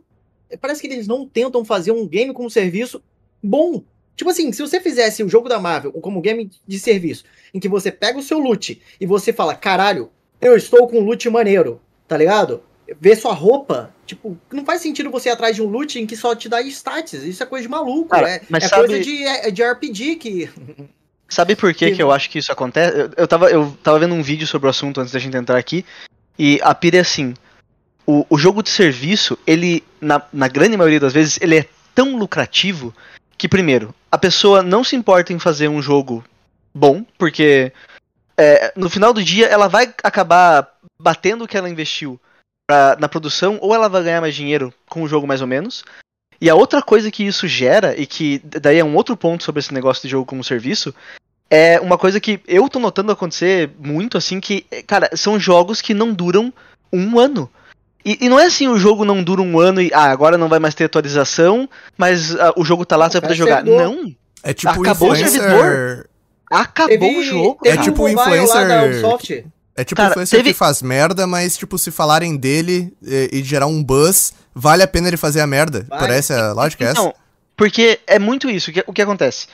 Parece 0.62 0.82
que 0.82 0.88
eles 0.88 1.08
não 1.08 1.28
tentam 1.28 1.64
fazer 1.66 1.91
um 1.91 2.08
game 2.08 2.34
como 2.34 2.50
serviço 2.50 3.02
bom. 3.43 3.84
Tipo 4.16 4.30
assim, 4.32 4.52
se 4.52 4.62
você 4.62 4.82
fizesse 4.82 5.24
o 5.24 5.30
jogo 5.30 5.47
da 5.47 5.60
Marvel 5.60 5.91
como 5.93 6.20
game 6.22 6.50
de 6.68 6.80
serviço, 6.80 7.24
em 7.54 7.60
que 7.60 7.70
você 7.70 7.91
pega 7.91 8.20
o 8.20 8.24
seu 8.24 8.38
loot 8.39 8.82
e 9.00 9.06
você 9.06 9.32
fala, 9.32 9.56
caralho, 9.56 10.10
eu 10.41 10.56
estou 10.58 10.88
com 10.88 11.00
um 11.00 11.04
loot 11.06 11.30
maneiro, 11.30 11.80
tá 12.08 12.18
ligado? 12.18 12.62
Vê 13.00 13.16
sua 13.16 13.34
roupa, 13.34 13.93
tipo, 14.06 14.36
não 14.52 14.66
faz 14.66 14.82
sentido 14.82 15.12
você 15.12 15.30
ir 15.30 15.32
atrás 15.32 15.56
de 15.56 15.62
um 15.62 15.68
loot 15.68 16.00
em 16.00 16.06
que 16.08 16.18
só 16.18 16.36
te 16.36 16.50
dá 16.50 16.60
stats. 16.64 17.14
Isso 17.24 17.41
é 17.43 17.45
coisa 17.45 17.62
de 17.64 17.70
maluco. 17.70 18.10
Cara, 18.10 18.30
é 18.32 18.41
é 18.52 18.60
sabe- 18.62 18.88
coisa 18.88 19.00
de, 19.04 19.24
é 19.24 19.52
de 19.52 19.64
RPG 19.64 20.16
que. 20.16 20.50
Sabe 21.32 21.56
por 21.56 21.72
que, 21.76 21.91
Que- 21.91 21.95
que 21.97 22.02
eu 22.02 22.12
acho 22.12 22.28
que 22.28 22.39
isso 22.39 22.52
acontece? 22.52 22.97
Eu, 22.97 23.12
eu, 23.16 23.28
tava, 23.28 23.52
eu 23.52 23.78
tava 23.84 24.00
vendo 24.00 24.16
um 24.16 24.24
vídeo 24.24 24.47
sobre 24.47 24.66
o 24.66 24.70
assunto 24.72 25.00
antes 25.00 25.14
da 25.14 25.20
gente 25.20 25.38
entrar 25.38 25.60
aqui. 25.60 25.86
E 26.39 26.60
a 26.64 26.74
pira 26.74 26.97
é 26.97 27.02
assim: 27.02 27.36
o, 28.10 28.26
o 28.28 28.39
jogo 28.39 28.64
de 28.64 28.72
serviço, 28.72 29.38
ele, 29.45 29.84
na, 30.01 30.20
na 30.34 30.47
grande 30.47 30.76
maioria 30.76 30.99
das 30.99 31.14
vezes, 31.14 31.38
ele 31.39 31.60
é 31.60 31.70
tão 31.93 32.18
lucrativo 32.18 32.91
que, 33.38 33.47
primeiro, 33.47 33.93
a 34.12 34.18
pessoa 34.18 34.64
não 34.64 34.84
se 34.84 34.95
importa 34.95 35.32
em 35.32 35.38
fazer 35.38 35.68
um 35.68 35.80
jogo 35.80 36.26
bom, 36.74 37.05
porque 37.20 37.72
é, 38.36 38.74
no 38.76 38.89
final 38.89 39.14
do 39.14 39.24
dia 39.24 39.45
ela 39.45 39.68
vai 39.68 39.93
acabar 40.03 40.68
batendo 40.99 41.43
o 41.43 41.47
que 41.47 41.55
ela 41.55 41.70
investiu 41.70 42.20
pra- 42.68 42.97
na 42.99 43.07
produção, 43.07 43.60
ou 43.62 43.76
ela 43.76 43.88
vai 43.88 44.01
ganhar 44.01 44.22
mais 44.22 44.34
dinheiro 44.34 44.74
com 44.89 45.03
o 45.03 45.07
jogo 45.07 45.28
mais 45.28 45.41
ou 45.41 45.47
menos. 45.47 45.86
E 46.41 46.49
a 46.49 46.55
outra 46.55 46.82
coisa 46.82 47.12
que 47.12 47.24
isso 47.24 47.47
gera, 47.47 47.95
e 47.95 48.07
que 48.07 48.41
daí 48.43 48.80
é 48.80 48.84
um 48.84 48.95
outro 48.95 49.16
ponto 49.16 49.43
sobre 49.43 49.60
esse 49.60 49.72
negócio 49.72 50.01
de 50.01 50.10
jogo 50.10 50.26
como 50.26 50.43
serviço, 50.43 50.95
é 51.47 51.80
uma 51.80 51.97
coisa 51.97 52.20
que 52.20 52.41
eu 52.47 52.68
tô 52.68 52.80
notando 52.80 53.12
acontecer 53.12 53.70
muito, 53.78 54.18
assim, 54.18 54.39
que, 54.39 54.62
cara, 54.88 55.16
são 55.16 55.39
jogos 55.39 55.80
que 55.80 55.93
não 55.93 56.12
duram 56.12 56.51
um 56.91 57.20
ano. 57.20 57.47
E, 58.10 58.18
e 58.26 58.30
não 58.30 58.39
é 58.39 58.45
assim, 58.45 58.68
o 58.68 58.78
jogo 58.80 59.05
não 59.05 59.22
dura 59.22 59.41
um 59.41 59.60
ano 59.60 59.80
e, 59.82 59.91
ah, 59.93 60.10
agora 60.12 60.38
não 60.38 60.49
vai 60.49 60.57
mais 60.57 60.74
ter 60.74 60.86
atualização, 60.86 61.70
mas 61.97 62.36
ah, 62.36 62.53
o 62.57 62.66
jogo 62.66 62.84
tá 62.86 62.95
lá, 62.97 63.07
você 63.10 63.20
vai 63.20 63.30
poder 63.30 63.34
o 63.34 63.38
jogar. 63.38 63.64
Não, 63.64 64.12
É 64.41 64.53
tipo 64.53 64.82
Acabou 64.82 65.10
o 65.12 65.16
influencer. 65.16 65.41
servidor. 65.41 66.10
acabou 66.49 67.18
o 67.18 67.24
jogo, 67.24 67.60
É 67.66 67.72
teve 67.72 67.84
tipo 67.84 68.03
um 68.03 68.10
influencer- 68.10 68.55
lá 68.55 68.64
da 68.66 68.84
Ubisoft. 68.86 69.45
É 69.76 69.84
tipo 69.84 69.95
Cara, 69.97 70.10
influencer 70.10 70.39
teve- 70.39 70.51
que 70.53 70.57
faz 70.57 70.82
merda, 70.82 71.26
mas, 71.28 71.55
tipo, 71.55 71.78
se 71.78 71.89
falarem 71.91 72.36
dele 72.36 72.91
e, 73.01 73.30
e 73.32 73.43
gerar 73.43 73.68
um 73.68 73.82
buzz, 73.84 74.34
vale 74.53 74.84
a 74.84 74.88
pena 74.88 75.07
ele 75.07 75.16
fazer 75.16 75.39
a 75.41 75.47
merda. 75.47 75.86
Vai. 75.88 75.99
Parece 75.99 76.34
a 76.34 76.51
lógica 76.51 76.84
é 76.84 76.88
essa? 76.89 76.99
Então, 76.99 77.14
porque 77.55 77.99
é 78.07 78.18
muito 78.20 78.49
isso. 78.49 78.72
O 78.72 78.74
que, 78.74 78.84
o 78.88 78.91
que 78.91 79.01
acontece? 79.01 79.47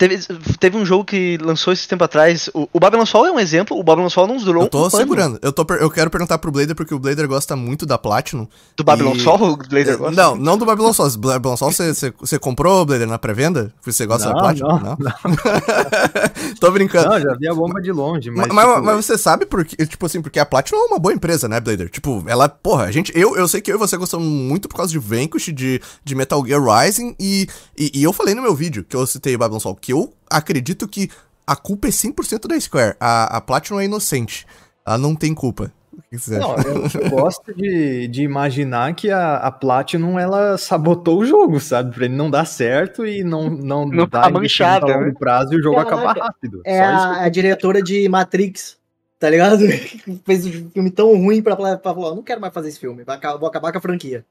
Teve, 0.00 0.16
teve 0.58 0.78
um 0.78 0.86
jogo 0.86 1.04
que 1.04 1.36
lançou 1.42 1.74
esse 1.74 1.86
tempo 1.86 2.02
atrás. 2.02 2.48
O, 2.54 2.66
o 2.72 2.80
Babylon 2.80 3.04
Fall 3.04 3.26
é 3.26 3.32
um 3.32 3.38
exemplo. 3.38 3.78
O 3.78 3.82
Babylon 3.82 4.08
Fall 4.08 4.26
não 4.26 4.38
durou 4.38 4.62
Eu 4.62 4.68
tô 4.70 4.86
um 4.86 4.88
segurando. 4.88 5.38
Eu, 5.42 5.52
tô, 5.52 5.66
eu 5.74 5.90
quero 5.90 6.08
perguntar 6.08 6.38
pro 6.38 6.50
Blader, 6.50 6.74
porque 6.74 6.94
o 6.94 6.98
Blader 6.98 7.28
gosta 7.28 7.54
muito 7.54 7.84
da 7.84 7.98
Platinum. 7.98 8.48
Do 8.74 8.82
Babylon 8.82 9.12
E- 9.14 9.20
Fall, 9.20 9.38
o 9.42 9.56
Blazer 9.58 9.98
gosta? 9.98 10.16
Não, 10.16 10.36
não 10.36 10.56
do 10.56 10.64
Babylon 10.64 10.94
Sol. 10.94 11.06
Babylon 11.18 11.54
Sol 11.54 11.70
você, 11.70 12.38
comprou, 12.38 12.86
Blader, 12.86 13.06
na 13.06 13.18
pré-venda? 13.18 13.74
Porque 13.76 13.92
você 13.92 14.06
gosta 14.06 14.28
da 14.28 14.32
Não, 14.32 14.40
Platinum? 14.40 14.80
não, 14.80 14.96
tô 16.58 16.70
brincando. 16.70 17.10
Não, 17.10 17.20
já 17.20 17.34
vi 17.34 17.46
a 17.46 17.52
bomba 17.54 17.78
de 17.82 17.92
longe, 17.92 18.30
mas. 18.30 18.48
Mas, 18.48 18.66
tipo, 18.66 18.82
mas 18.82 19.04
você 19.04 19.18
sabe 19.18 19.44
porque, 19.44 19.84
tipo 19.84 20.06
assim, 20.06 20.22
porque 20.22 20.38
a 20.38 20.46
Platinum 20.46 20.78
é 20.78 20.84
uma 20.86 20.98
boa 20.98 21.12
empresa, 21.12 21.46
né, 21.46 21.60
Blader? 21.60 21.90
Tipo, 21.90 22.24
ela, 22.26 22.48
porra, 22.48 22.84
a 22.84 22.90
gente, 22.90 23.12
eu, 23.14 23.36
eu 23.36 23.46
sei 23.46 23.60
que 23.60 23.70
eu 23.70 23.76
e 23.76 23.78
você 23.78 23.98
gostamos 23.98 24.26
muito 24.26 24.66
por 24.66 24.76
causa 24.76 24.90
de 24.90 24.98
Vanquish, 24.98 25.52
de, 25.52 25.78
de 26.02 26.14
Metal 26.14 26.42
Gear 26.46 26.62
Rising, 26.62 27.14
e, 27.20 27.46
e, 27.76 28.00
e 28.00 28.02
eu 28.02 28.14
falei 28.14 28.34
no 28.34 28.40
meu 28.40 28.54
vídeo, 28.54 28.82
que 28.82 28.96
eu 28.96 29.06
citei 29.06 29.36
Babylon 29.36 29.60
Sol, 29.60 29.74
que 29.74 29.89
eu 29.90 30.12
acredito 30.28 30.86
que 30.88 31.10
a 31.46 31.56
culpa 31.56 31.88
é 31.88 31.90
100% 31.90 32.46
da 32.46 32.58
Square. 32.60 32.96
A, 33.00 33.36
a 33.36 33.40
Platinum 33.40 33.80
é 33.80 33.84
inocente. 33.84 34.46
Ela 34.86 34.98
não 34.98 35.14
tem 35.14 35.34
culpa. 35.34 35.72
O 35.92 36.02
que 36.10 36.18
você 36.18 36.38
Não, 36.38 36.52
acha? 36.54 36.68
eu, 36.68 36.86
eu 37.02 37.10
gosto 37.10 37.54
de, 37.54 38.08
de 38.08 38.22
imaginar 38.22 38.94
que 38.94 39.10
a, 39.10 39.36
a 39.36 39.50
Platinum 39.50 40.18
ela 40.18 40.56
sabotou 40.56 41.18
o 41.18 41.26
jogo, 41.26 41.60
sabe? 41.60 41.94
Pra 41.94 42.04
ele 42.06 42.14
não 42.14 42.30
dar 42.30 42.44
certo 42.46 43.04
e 43.06 43.22
não, 43.22 43.50
não, 43.50 43.84
Não 43.86 44.06
dar 44.08 44.22
tá 44.22 44.30
investimento 44.30 44.80
manchada, 44.80 44.92
a 44.92 44.96
longo 44.96 45.08
né? 45.08 45.14
prazo 45.18 45.52
e 45.54 45.56
o 45.58 45.62
jogo 45.62 45.78
acabar 45.78 46.16
rápido. 46.16 46.62
É 46.64 46.78
Só 46.78 46.84
isso. 46.94 47.04
a, 47.04 47.22
a 47.24 47.28
diretora 47.28 47.82
de 47.82 48.08
Matrix, 48.08 48.78
tá 49.18 49.28
ligado? 49.28 49.58
Fez 50.24 50.46
um 50.46 50.70
filme 50.70 50.90
tão 50.90 51.14
ruim 51.16 51.42
pra, 51.42 51.56
pra 51.56 51.78
falar, 51.94 52.14
não 52.14 52.22
quero 52.22 52.40
mais 52.40 52.54
fazer 52.54 52.68
esse 52.68 52.80
filme, 52.80 53.04
vou 53.04 53.48
acabar 53.48 53.72
com 53.72 53.78
a 53.78 53.82
franquia. 53.82 54.24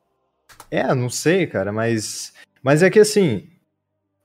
É, 0.72 0.96
não 0.96 1.10
sei, 1.10 1.46
cara, 1.46 1.72
mas. 1.72 2.34
Mas 2.64 2.82
é 2.82 2.90
que 2.90 3.00
assim. 3.00 3.48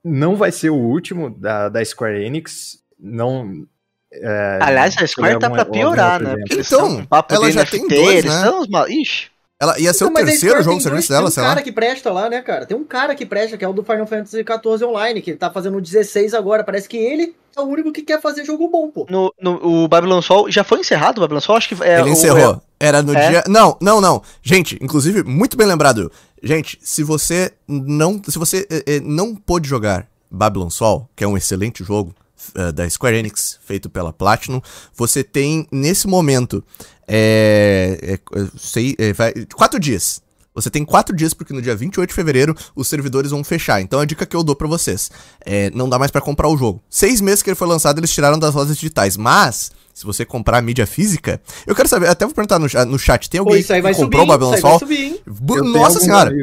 Não 0.07 0.35
vai 0.35 0.51
ser 0.51 0.69
o 0.69 0.75
último 0.75 1.29
da, 1.31 1.67
da 1.69 1.83
Square 1.83 2.23
Enix. 2.23 2.77
Não. 2.99 3.65
é, 4.13 4.59
Aliás, 4.61 4.95
a 4.97 5.07
Square 5.07 5.39
tá 5.39 5.47
algum- 5.47 5.55
pra 5.55 5.65
piorar, 5.65 6.21
né? 6.21 6.35
Porque 6.47 6.61
Então, 6.61 6.99
um 6.99 7.07
ela 7.09 7.47
de 7.47 7.51
já 7.51 7.61
NFT, 7.63 7.77
tem 7.79 7.87
dois, 7.87 8.09
eles 8.19 8.25
né? 8.31 8.41
são 8.41 8.61
os 8.61 8.67
mal... 8.67 8.87
Ixi, 8.87 9.27
Ela 9.59 9.79
ia 9.79 9.93
ser 9.93 10.03
Não, 10.05 10.11
o 10.11 10.13
terceiro 10.13 10.57
jogo 10.61 10.75
tem 10.77 10.79
serviço 10.81 11.07
dois- 11.07 11.07
dela, 11.09 11.21
tem 11.23 11.27
um 11.27 11.31
sei 11.31 11.43
cara 11.43 11.55
lá. 11.55 11.61
que 11.61 11.71
presta 11.71 12.11
lá, 12.11 12.29
né, 12.29 12.41
cara? 12.41 12.65
Tem 12.65 12.77
um 12.77 12.83
cara 12.83 13.15
que 13.15 13.25
presta, 13.25 13.57
que 13.57 13.63
é 13.65 13.67
o 13.67 13.73
do 13.73 13.83
Final 13.83 14.05
Fantasy 14.05 14.37
XIV 14.43 14.83
Online, 14.85 15.21
que 15.21 15.31
ele 15.31 15.37
tá 15.37 15.49
fazendo 15.49 15.77
o 15.77 15.81
16 15.81 16.33
agora. 16.33 16.63
Parece 16.63 16.87
que 16.89 16.97
ele 16.97 17.33
é 17.57 17.61
o 17.61 17.63
único 17.63 17.91
que 17.93 18.01
quer 18.01 18.21
fazer 18.21 18.43
jogo 18.45 18.67
bom, 18.69 18.89
pô. 18.91 19.05
no, 19.09 19.33
no, 19.41 19.83
o 19.83 19.87
Babylon 19.87 20.21
Sol 20.21 20.51
já 20.51 20.63
foi 20.63 20.79
encerrado 20.81 21.17
o 21.17 21.21
Babylon 21.21 21.39
Sol? 21.41 21.55
Acho 21.55 21.69
que 21.69 21.83
é, 21.83 21.99
Ele 21.99 22.09
o- 22.09 22.13
encerrou. 22.13 22.61
Era 22.77 23.01
no 23.01 23.15
É? 23.15 23.29
dia. 23.29 23.43
Não, 23.47 23.77
não, 23.81 24.01
não. 24.01 24.21
Gente, 24.43 24.77
inclusive, 24.81 25.23
muito 25.23 25.55
bem 25.55 25.65
lembrado. 25.65 26.11
Gente, 26.45 26.77
se 26.79 27.01
você 27.01 27.51
não. 27.67 28.21
Se 28.29 28.37
você 28.37 28.67
eh, 28.69 28.83
eh, 28.85 28.99
não 28.99 29.35
pôde 29.35 29.67
jogar 29.67 30.07
Babylon 30.29 30.69
Sol, 30.69 31.09
que 31.15 31.23
é 31.23 31.27
um 31.27 31.35
excelente 31.35 31.83
jogo 31.83 32.13
eh, 32.53 32.71
da 32.71 32.87
Square 32.87 33.17
Enix, 33.17 33.57
feito 33.65 33.89
pela 33.89 34.13
Platinum, 34.13 34.61
você 34.95 35.23
tem 35.23 35.67
nesse 35.71 36.07
momento. 36.07 36.63
É, 37.07 37.97
é, 37.99 38.47
sei, 38.55 38.95
é, 38.99 39.11
vai, 39.11 39.33
quatro 39.55 39.79
dias. 39.79 40.21
Você 40.53 40.69
tem 40.69 40.85
quatro 40.85 41.15
dias, 41.15 41.33
porque 41.33 41.51
no 41.51 41.61
dia 41.63 41.75
28 41.75 42.09
de 42.09 42.15
fevereiro 42.15 42.55
os 42.75 42.87
servidores 42.87 43.31
vão 43.31 43.43
fechar. 43.43 43.81
Então 43.81 43.99
a 43.99 44.05
dica 44.05 44.23
que 44.23 44.35
eu 44.35 44.43
dou 44.43 44.55
pra 44.55 44.67
vocês 44.67 45.09
é 45.43 45.71
não 45.71 45.89
dá 45.89 45.97
mais 45.97 46.11
pra 46.11 46.21
comprar 46.21 46.47
o 46.47 46.55
jogo. 46.55 46.79
Seis 46.91 47.21
meses 47.21 47.41
que 47.41 47.49
ele 47.49 47.55
foi 47.55 47.67
lançado, 47.67 47.99
eles 47.99 48.13
tiraram 48.13 48.37
das 48.37 48.53
lojas 48.53 48.77
digitais. 48.77 49.17
Mas, 49.17 49.71
se 49.95 50.05
você 50.05 50.25
comprar 50.25 50.57
a 50.57 50.61
mídia 50.61 50.85
física, 50.85 51.41
eu 51.65 51.73
quero 51.73 51.87
saber, 51.87 52.09
até 52.09 52.25
vou 52.25 52.35
perguntar 52.35 52.59
no, 52.59 52.67
no 52.85 52.99
chat, 52.99 53.29
tem 53.29 53.41
Pô, 53.41 53.47
alguém 53.49 53.65
aí 53.69 53.81
que 53.81 53.93
comprou 53.93 54.03
subir, 54.03 54.19
o 54.19 54.25
Babylon 54.25 54.57
Sol? 54.57 54.77
subir, 54.77 55.21
Nossa 55.63 56.01
senhora! 56.01 56.35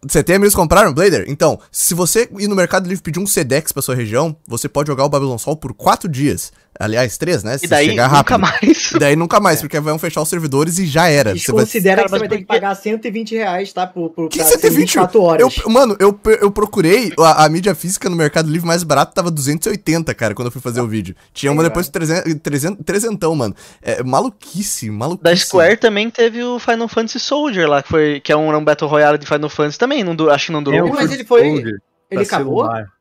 Você 0.00 0.22
tem 0.22 0.36
amigos 0.36 0.54
que 0.54 0.60
compraram, 0.60 0.92
Blader? 0.94 1.24
Então, 1.26 1.58
se 1.72 1.92
você 1.92 2.28
ir 2.38 2.46
no 2.46 2.54
Mercado 2.54 2.88
Livre 2.88 3.02
pedir 3.02 3.18
um 3.18 3.26
Sedex 3.26 3.72
pra 3.72 3.82
sua 3.82 3.96
região, 3.96 4.36
você 4.46 4.68
pode 4.68 4.86
jogar 4.86 5.04
o 5.04 5.08
Babylon 5.08 5.36
Sol 5.38 5.56
por 5.56 5.74
quatro 5.74 6.08
dias. 6.08 6.52
Aliás, 6.78 7.16
três, 7.18 7.42
né? 7.42 7.56
E 7.62 7.66
daí 7.66 7.88
nunca 7.88 8.06
rápido. 8.06 8.38
mais. 8.38 8.92
E 8.92 8.98
daí 8.98 9.16
nunca 9.16 9.40
mais, 9.40 9.60
porque 9.60 9.80
vão 9.80 9.98
fechar 9.98 10.22
os 10.22 10.28
servidores 10.28 10.78
e 10.78 10.86
já 10.86 11.08
era. 11.08 11.30
Você 11.30 11.50
vai... 11.52 11.64
Desconsidera 11.64 11.96
Cara, 11.96 12.06
que 12.08 12.10
você 12.12 12.18
vai 12.20 12.28
ter 12.28 12.38
que 12.38 12.44
pagar 12.44 12.74
120 12.74 13.34
reais, 13.34 13.72
tá? 13.72 13.86
Por, 13.86 14.10
por, 14.10 14.28
Que 14.28 14.38
pra 14.38 14.46
ser 14.46 14.58
120? 14.58 14.78
24 14.80 15.22
horas. 15.22 15.56
Eu, 15.58 15.70
mano, 15.70 15.96
eu, 15.98 16.18
eu 16.40 16.50
procurei 16.50 17.12
a, 17.18 17.44
a 17.44 17.48
mídia 17.48 17.74
física 17.74 18.08
no 18.08 18.14
Mercado 18.16 18.50
Livre 18.50 18.66
mais 18.66 18.82
barato, 18.84 19.12
tava 19.14 19.30
280, 19.30 20.14
cara, 20.14 20.34
quando 20.34 20.46
eu 20.46 20.52
fui 20.52 20.60
fazer 20.60 20.80
o 20.80 20.86
vídeo. 20.86 21.16
Tinha 21.32 21.50
uma 21.50 21.62
depois 21.62 21.86
de 21.86 21.92
300, 21.92 22.34
300, 22.42 22.84
300 22.84 23.36
mano. 23.36 23.54
É 23.82 24.02
maluquice, 24.02 24.90
maluquice. 24.90 25.24
Da 25.24 25.36
Square 25.36 25.76
também 25.78 26.10
teve 26.10 26.42
o 26.44 26.58
Final 26.58 26.88
Fantasy 26.88 27.18
Soldier 27.18 27.68
lá, 27.68 27.82
que, 27.82 27.88
foi, 27.88 28.20
que 28.20 28.30
é 28.32 28.36
um, 28.36 28.54
um 28.54 28.64
Battle 28.64 28.88
Royale 28.88 29.18
de 29.18 29.26
Final 29.26 29.48
Fantasy 29.48 29.78
também. 29.78 30.04
Não, 30.04 30.30
acho 30.30 30.46
que 30.46 30.52
não 30.52 30.62
durou. 30.62 30.86
O 30.88 30.94
Mas 30.94 31.10
ele 31.10 31.24
foi- 31.24 31.40
Soldier 31.44 31.74
Ele 32.10 32.22
acabou? 32.22 32.64
celular. 32.64 32.97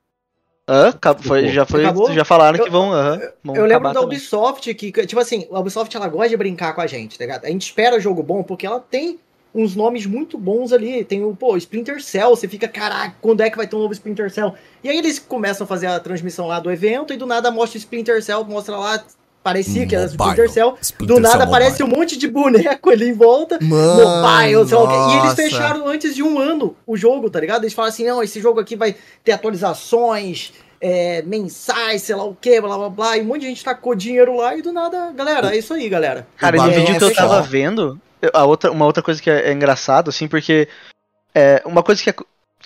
Hã? 0.67 0.89
Acab- 0.89 1.21
foi- 1.23 1.47
já, 1.47 1.65
foi, 1.65 1.83
Acabou? 1.85 2.11
já 2.11 2.25
falaram 2.25 2.59
que 2.59 2.67
Eu- 2.67 2.71
vão. 2.71 2.91
aham, 2.91 3.21
vão 3.43 3.55
Eu 3.55 3.65
lembro 3.65 3.85
da 3.87 3.93
também. 4.01 4.17
Ubisoft 4.17 4.73
que, 4.73 4.91
tipo 5.05 5.19
assim, 5.21 5.47
a 5.51 5.59
Ubisoft 5.59 5.95
ela 5.95 6.07
gosta 6.09 6.29
de 6.29 6.37
brincar 6.37 6.73
com 6.73 6.81
a 6.81 6.87
gente, 6.87 7.17
tá 7.17 7.23
ligado? 7.23 7.45
A 7.45 7.49
gente 7.49 7.61
espera 7.63 7.99
jogo 7.99 8.21
bom 8.21 8.43
porque 8.43 8.65
ela 8.65 8.79
tem 8.79 9.17
uns 9.55 9.75
nomes 9.77 10.05
muito 10.05 10.37
bons 10.37 10.73
ali. 10.73 11.03
Tem 11.05 11.23
o, 11.23 11.33
pô, 11.35 11.55
Splinter 11.55 12.03
Cell, 12.03 12.29
você 12.31 12.47
fica, 12.49 12.67
caraca, 12.67 13.15
quando 13.21 13.41
é 13.41 13.49
que 13.49 13.55
vai 13.57 13.65
ter 13.65 13.75
um 13.75 13.79
novo 13.79 13.93
Splinter 13.93 14.29
Cell? 14.29 14.53
E 14.83 14.89
aí 14.89 14.97
eles 14.97 15.17
começam 15.19 15.63
a 15.63 15.67
fazer 15.67 15.87
a 15.87 15.99
transmissão 16.01 16.47
lá 16.47 16.59
do 16.59 16.69
evento 16.69 17.13
e 17.13 17.17
do 17.17 17.25
nada 17.25 17.49
mostra 17.49 17.77
o 17.77 17.79
Splinter 17.79 18.21
Cell, 18.21 18.43
mostra 18.43 18.75
lá, 18.77 19.03
parecia 19.47 19.87
que 19.87 19.95
era 19.95 20.03
Mobile. 20.03 20.29
Splinter 20.29 20.49
Cell. 20.51 20.77
Splinter 20.81 21.15
Do 21.15 21.21
nada 21.21 21.37
Cell 21.37 21.47
aparece 21.47 21.83
um 21.83 21.87
monte 21.87 22.17
de 22.17 22.27
boneco 22.27 22.89
ali 22.89 23.09
em 23.09 23.13
volta. 23.13 23.57
Mano, 23.61 24.03
mobile, 24.03 24.67
sei 24.67 24.77
lá 24.77 24.83
o 24.83 24.87
quê. 24.87 25.13
E 25.13 25.19
eles 25.19 25.35
fecharam 25.35 25.87
antes 25.87 26.13
de 26.13 26.21
um 26.21 26.37
ano 26.37 26.75
o 26.85 26.97
jogo, 26.97 27.29
tá 27.29 27.39
ligado? 27.39 27.63
Eles 27.63 27.73
falaram 27.73 27.93
assim: 27.93 28.05
não, 28.05 28.21
esse 28.21 28.41
jogo 28.41 28.59
aqui 28.59 28.75
vai 28.75 28.95
ter 29.23 29.31
atualizações 29.31 30.51
é, 30.81 31.21
mensais, 31.21 32.01
sei 32.01 32.15
lá 32.15 32.25
o 32.25 32.35
que, 32.35 32.59
blá 32.59 32.77
blá 32.77 32.89
blá. 32.89 33.17
E 33.17 33.21
um 33.21 33.25
monte 33.25 33.41
de 33.41 33.47
gente 33.47 33.63
tacou 33.63 33.95
dinheiro 33.95 34.35
lá 34.35 34.53
e 34.53 34.61
do 34.61 34.73
nada, 34.73 35.11
galera, 35.15 35.55
é 35.55 35.57
isso 35.57 35.73
aí, 35.73 35.87
galera. 35.87 36.27
Cara, 36.35 36.57
no 36.57 36.69
vídeo 36.69 36.97
que 36.97 37.03
eu 37.05 37.15
tava 37.15 37.41
vendo, 37.41 37.99
a 38.33 38.43
outra, 38.43 38.69
uma 38.69 38.85
outra 38.85 39.01
coisa 39.01 39.21
que 39.21 39.29
é, 39.29 39.49
é 39.49 39.53
engraçado, 39.53 40.09
assim, 40.09 40.27
porque 40.27 40.67
É, 41.33 41.61
uma 41.65 41.83
coisa 41.83 42.01
que. 42.03 42.13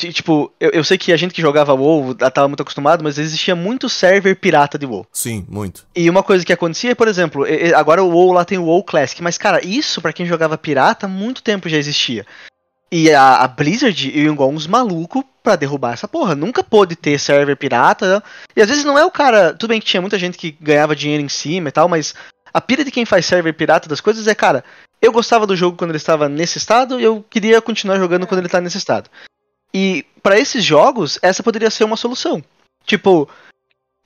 Ti- 0.02 0.14
Tipo, 0.14 0.52
eu, 0.60 0.70
eu 0.72 0.84
sei 0.84 0.98
que 0.98 1.12
a 1.14 1.18
gente 1.18 1.34
que 1.34 1.42
jogava 1.42 1.74
WoW 1.74 2.16
tava 2.16 2.48
muito 2.48 2.62
acostumado, 2.62 3.04
mas 3.04 3.18
existia 3.18 3.56
muito 3.56 3.88
server 3.90 4.36
pirata 4.36 4.78
de 4.78 4.86
WoW. 4.86 5.06
Sim, 5.12 5.46
muito. 5.50 5.86
E 5.96 6.10
uma 6.10 6.24
coisa 6.24 6.44
que 6.46 6.54
acontecia, 6.54 6.96
por 6.96 7.08
exemplo, 7.08 7.46
agora 7.76 8.04
o 8.04 8.10
WoW 8.10 8.34
lá 8.34 8.44
tem 8.46 8.58
o 8.58 8.64
WoW 8.66 8.84
Classic, 8.84 9.22
mas 9.22 9.38
cara, 9.38 9.66
isso 9.66 10.02
pra 10.02 10.14
quem 10.14 10.26
jogava 10.26 10.58
pirata, 10.58 11.06
há 11.06 11.10
muito 11.10 11.42
tempo 11.44 11.70
já 11.70 11.78
existia. 11.78 12.26
E 12.92 13.10
a, 13.12 13.38
a 13.38 13.48
Blizzard 13.48 14.10
ia 14.10 14.30
igual 14.30 14.50
uns 14.50 14.68
malucos 14.68 15.24
pra 15.42 15.56
derrubar 15.56 15.94
essa 15.94 16.10
porra. 16.10 16.36
Nunca 16.36 16.62
pôde 16.62 16.94
ter 16.96 17.18
server 17.20 17.56
pirata. 17.56 18.16
né? 18.18 18.22
E 18.56 18.62
às 18.62 18.68
vezes 18.68 18.84
não 18.84 19.00
é 19.00 19.06
o 19.06 19.10
cara. 19.12 19.54
Tudo 19.54 19.70
bem 19.70 19.80
que 19.80 19.86
tinha 19.88 20.02
muita 20.02 20.20
gente 20.20 20.38
que 20.38 20.52
ganhava 20.60 20.94
dinheiro 20.94 21.24
em 21.24 21.30
cima 21.30 21.70
e 21.70 21.72
tal, 21.72 21.88
mas 21.88 22.14
a 22.54 22.60
pira 22.60 22.84
de 22.84 22.92
quem 22.92 23.06
faz 23.06 23.26
server 23.26 23.54
pirata 23.54 23.88
das 23.88 24.02
coisas 24.02 24.28
é, 24.28 24.36
cara, 24.36 24.62
eu 25.02 25.10
gostava 25.14 25.48
do 25.48 25.56
jogo 25.56 25.78
quando 25.78 25.92
ele 25.92 25.98
estava 25.98 26.28
nesse 26.28 26.58
estado 26.58 27.00
e 27.00 27.04
eu 27.04 27.24
queria 27.30 27.62
continuar 27.62 27.98
jogando 27.98 28.28
quando 28.28 28.40
ele 28.42 28.50
tá 28.50 28.60
nesse 28.60 28.78
estado. 28.78 29.10
E 29.74 30.06
pra 30.22 30.38
esses 30.40 30.64
jogos, 30.64 31.18
essa 31.22 31.42
poderia 31.44 31.70
ser 31.70 31.84
uma 31.84 31.98
solução. 31.98 32.44
Tipo, 32.86 33.28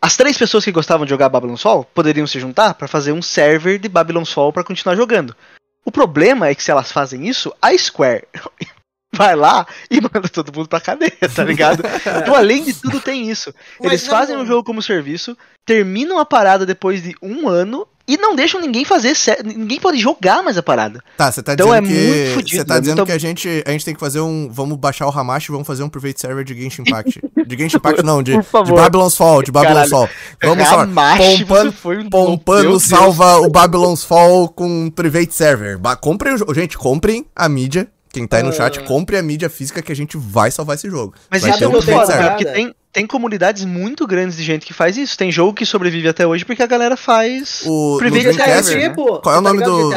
as 0.01 0.15
três 0.17 0.37
pessoas 0.37 0.63
que 0.63 0.71
gostavam 0.71 1.05
de 1.05 1.09
jogar 1.09 1.29
Babylon's 1.29 1.61
Fall 1.61 1.83
poderiam 1.85 2.27
se 2.27 2.39
juntar 2.39 2.73
pra 2.75 2.87
fazer 2.87 3.11
um 3.11 3.21
server 3.21 3.79
de 3.79 3.89
Babylon's 3.89 4.31
Fall 4.31 4.53
pra 4.53 4.63
continuar 4.63 4.95
jogando. 4.95 5.35
O 5.83 5.91
problema 5.91 6.47
é 6.47 6.55
que 6.55 6.63
se 6.63 6.71
elas 6.71 6.91
fazem 6.91 7.27
isso, 7.27 7.53
a 7.61 7.75
Square 7.77 8.27
vai 9.13 9.35
lá 9.35 9.65
e 9.89 10.01
manda 10.01 10.27
todo 10.27 10.53
mundo 10.55 10.67
pra 10.67 10.81
cadeia, 10.81 11.11
tá 11.33 11.43
ligado? 11.43 11.81
então, 12.21 12.35
além 12.35 12.63
de 12.63 12.73
tudo, 12.73 12.99
tem 12.99 13.29
isso. 13.29 13.53
Mas 13.79 13.91
Eles 13.91 14.03
não- 14.03 14.09
fazem 14.11 14.35
o 14.37 14.45
jogo 14.45 14.63
como 14.63 14.81
serviço, 14.81 15.37
terminam 15.65 16.19
a 16.19 16.25
parada 16.25 16.65
depois 16.65 17.01
de 17.01 17.15
um 17.21 17.47
ano 17.47 17.87
e 18.07 18.17
não 18.17 18.35
deixam 18.35 18.59
ninguém 18.61 18.85
fazer. 18.85 19.13
Ninguém 19.43 19.79
pode 19.79 19.97
jogar 19.99 20.43
mais 20.43 20.57
a 20.57 20.63
parada. 20.63 21.03
Tá, 21.17 21.31
você 21.31 21.41
tá 21.41 21.53
Então 21.53 21.67
dizendo 21.67 21.85
é 21.85 21.87
que. 21.87 22.07
muito 22.07 22.33
fudido, 22.33 22.57
Você 22.61 22.65
tá 22.65 22.75
é 22.75 22.79
dizendo 22.79 22.97
muito- 22.97 23.07
que 23.07 23.13
a 23.13 23.17
gente, 23.17 23.63
a 23.65 23.71
gente 23.71 23.85
tem 23.85 23.93
que 23.93 23.99
fazer 23.99 24.19
um. 24.19 24.49
Vamos 24.51 24.77
baixar 24.77 25.07
o 25.07 25.09
Hamashi 25.09 25.49
e 25.49 25.53
vamos 25.53 25.65
fazer 25.67 25.83
um 25.83 25.89
private 25.89 26.19
server 26.21 26.43
de 26.43 26.53
Genshin 26.59 26.83
Impact. 26.83 27.21
De 27.45 27.55
Genshin 27.57 27.77
Impact, 27.77 28.03
não, 28.03 28.23
de, 28.23 28.31
de. 28.37 28.73
Babylon's 28.75 29.15
Fall, 29.15 29.43
de 29.43 29.51
Babylon's 29.51 29.89
Caralho. 29.89 30.07
Fall. 30.07 30.09
Vamos 30.43 30.67
só. 30.67 30.79
Hamashi, 30.79 31.45
Pompano, 31.45 31.71
você 31.71 31.77
foi 31.77 31.97
um- 31.99 32.09
Pompano 32.09 32.79
salva 32.79 33.37
o 33.39 33.49
Babylon's 33.49 34.03
Fall 34.03 34.49
com 34.49 34.67
um 34.85 34.89
private 34.89 35.33
server. 35.33 35.77
Ba- 35.77 35.95
comprem 35.95 36.33
o. 36.35 36.53
Gente, 36.55 36.77
comprem 36.77 37.25
a 37.35 37.47
mídia. 37.47 37.87
Quem 38.11 38.25
tá 38.25 38.37
aí 38.37 38.43
no 38.43 38.53
chat, 38.53 38.79
compre 38.83 39.17
a 39.17 39.21
mídia 39.21 39.49
física 39.49 39.81
que 39.81 39.91
a 39.91 39.95
gente 39.95 40.15
vai 40.17 40.49
salvar 40.49 40.75
esse 40.77 40.89
jogo. 40.89 41.13
Mas 41.29 41.41
Vai 41.41 41.57
tenho 41.57 41.69
private 41.71 41.91
foda, 41.91 42.05
server. 42.05 42.23
cara, 42.23 42.35
porque 42.37 42.45
tem, 42.51 42.73
tem 42.95 43.05
comunidades 43.05 43.65
muito 43.65 44.07
grandes 44.07 44.37
de 44.37 44.43
gente 44.43 44.65
que 44.65 44.71
faz 44.71 44.95
isso. 44.95 45.17
Tem 45.17 45.29
jogo 45.29 45.53
que 45.53 45.65
sobrevive 45.65 46.07
até 46.07 46.25
hoje 46.25 46.45
porque 46.45 46.63
a 46.63 46.65
galera 46.65 46.95
faz 46.95 47.61
O, 47.65 47.97
Dreamcast, 47.99 48.89
pô. 48.95 49.19
Qual 49.19 49.35
é 49.35 49.39
o 49.39 49.41
Tá 49.41 49.49
nome 49.49 49.61
do-? 49.61 49.91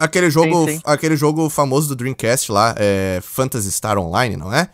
Aquele 0.00 0.28
jogo, 0.28 0.66
Sim, 0.66 0.74
sim. 0.74 0.80
aquele 0.84 1.16
jogo 1.16 1.48
famoso 1.48 1.86
do 1.86 1.94
Dreamcast 1.94 2.50
lá, 2.50 2.74
é 2.76 3.20
Phantasy 3.22 3.70
Star 3.70 3.96
Online, 3.98 4.36
não 4.36 4.52
é? 4.52 4.68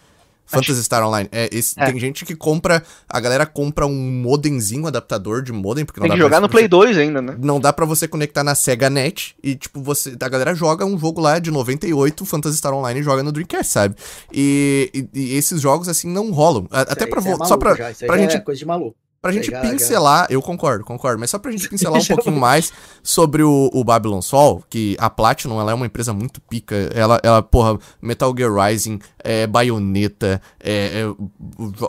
Phantasy 0.46 0.82
Star 0.84 1.06
Online. 1.06 1.28
É, 1.32 1.48
esse- 1.52 1.74
É. 1.78 1.86
Tem 1.86 1.98
gente 1.98 2.24
que 2.24 2.34
compra, 2.36 2.82
a 3.08 3.20
galera 3.20 3.44
compra 3.44 3.86
um 3.86 3.94
modemzinho, 4.22 4.86
adaptador 4.86 5.42
de 5.42 5.52
modem, 5.52 5.84
porque 5.84 6.00
não 6.00 6.04
Tem 6.04 6.10
dá 6.10 6.14
que 6.14 6.20
jogar 6.22 6.40
no 6.40 6.46
você- 6.46 6.52
Play 6.52 6.68
2 6.68 6.96
ainda, 6.96 7.20
né? 7.20 7.36
Não 7.38 7.58
dá 7.60 7.72
pra 7.72 7.84
você 7.84 8.06
conectar 8.08 8.42
na 8.44 8.54
Sega 8.54 8.88
Net 8.88 9.34
e, 9.42 9.54
tipo, 9.54 9.82
você. 9.82 10.16
A 10.20 10.28
galera 10.28 10.54
joga 10.54 10.84
um 10.84 10.98
jogo 10.98 11.20
lá 11.20 11.38
de 11.38 11.50
98, 11.50 12.24
Phantasy 12.24 12.56
Star 12.58 12.72
Online, 12.72 13.00
e 13.00 13.02
joga 13.02 13.22
no 13.22 13.32
Dreamcast, 13.32 13.72
sabe? 13.72 13.94
E, 14.32 14.90
e- 14.94 15.20
e 15.20 15.34
esses 15.36 15.60
jogos, 15.60 15.88
assim, 15.88 16.08
não 16.08 16.30
rolam. 16.30 16.66
Até 16.70 17.06
vo- 17.06 17.42
é 17.42 17.46
só 17.46 17.56
pra, 17.56 17.74
já, 17.74 17.92
pra 18.06 18.16
já 18.16 18.22
gente 18.22 18.36
É 18.36 18.40
coisa 18.40 18.58
de 18.58 18.66
maluco. 18.66 18.96
Pra 19.20 19.32
gente 19.32 19.50
já- 19.50 19.60
pincelar, 19.60 20.26
eu 20.30 20.40
concordo, 20.40 20.84
concordo, 20.84 21.18
mas 21.18 21.30
só 21.30 21.38
pra 21.38 21.50
gente 21.50 21.68
pincelar 21.68 22.00
um 22.00 22.04
pouquinho 22.06 22.38
mais 22.38 22.72
sobre 23.02 23.42
o, 23.42 23.70
o 23.72 23.82
Babylon 23.82 24.20
Sol, 24.22 24.62
que 24.70 24.96
a 25.00 25.10
Platinum, 25.10 25.60
ela 25.60 25.72
é 25.72 25.74
uma 25.74 25.86
empresa 25.86 26.12
muito 26.12 26.40
pica, 26.40 26.76
ela, 26.94 27.20
ela 27.22 27.42
porra, 27.42 27.78
Metal 28.00 28.32
Gear 28.36 28.52
Rising, 28.54 29.00
é, 29.24 29.46
Bayonetta, 29.46 30.40
é, 30.60 31.00
é, 31.00 31.06
o, 31.06 31.30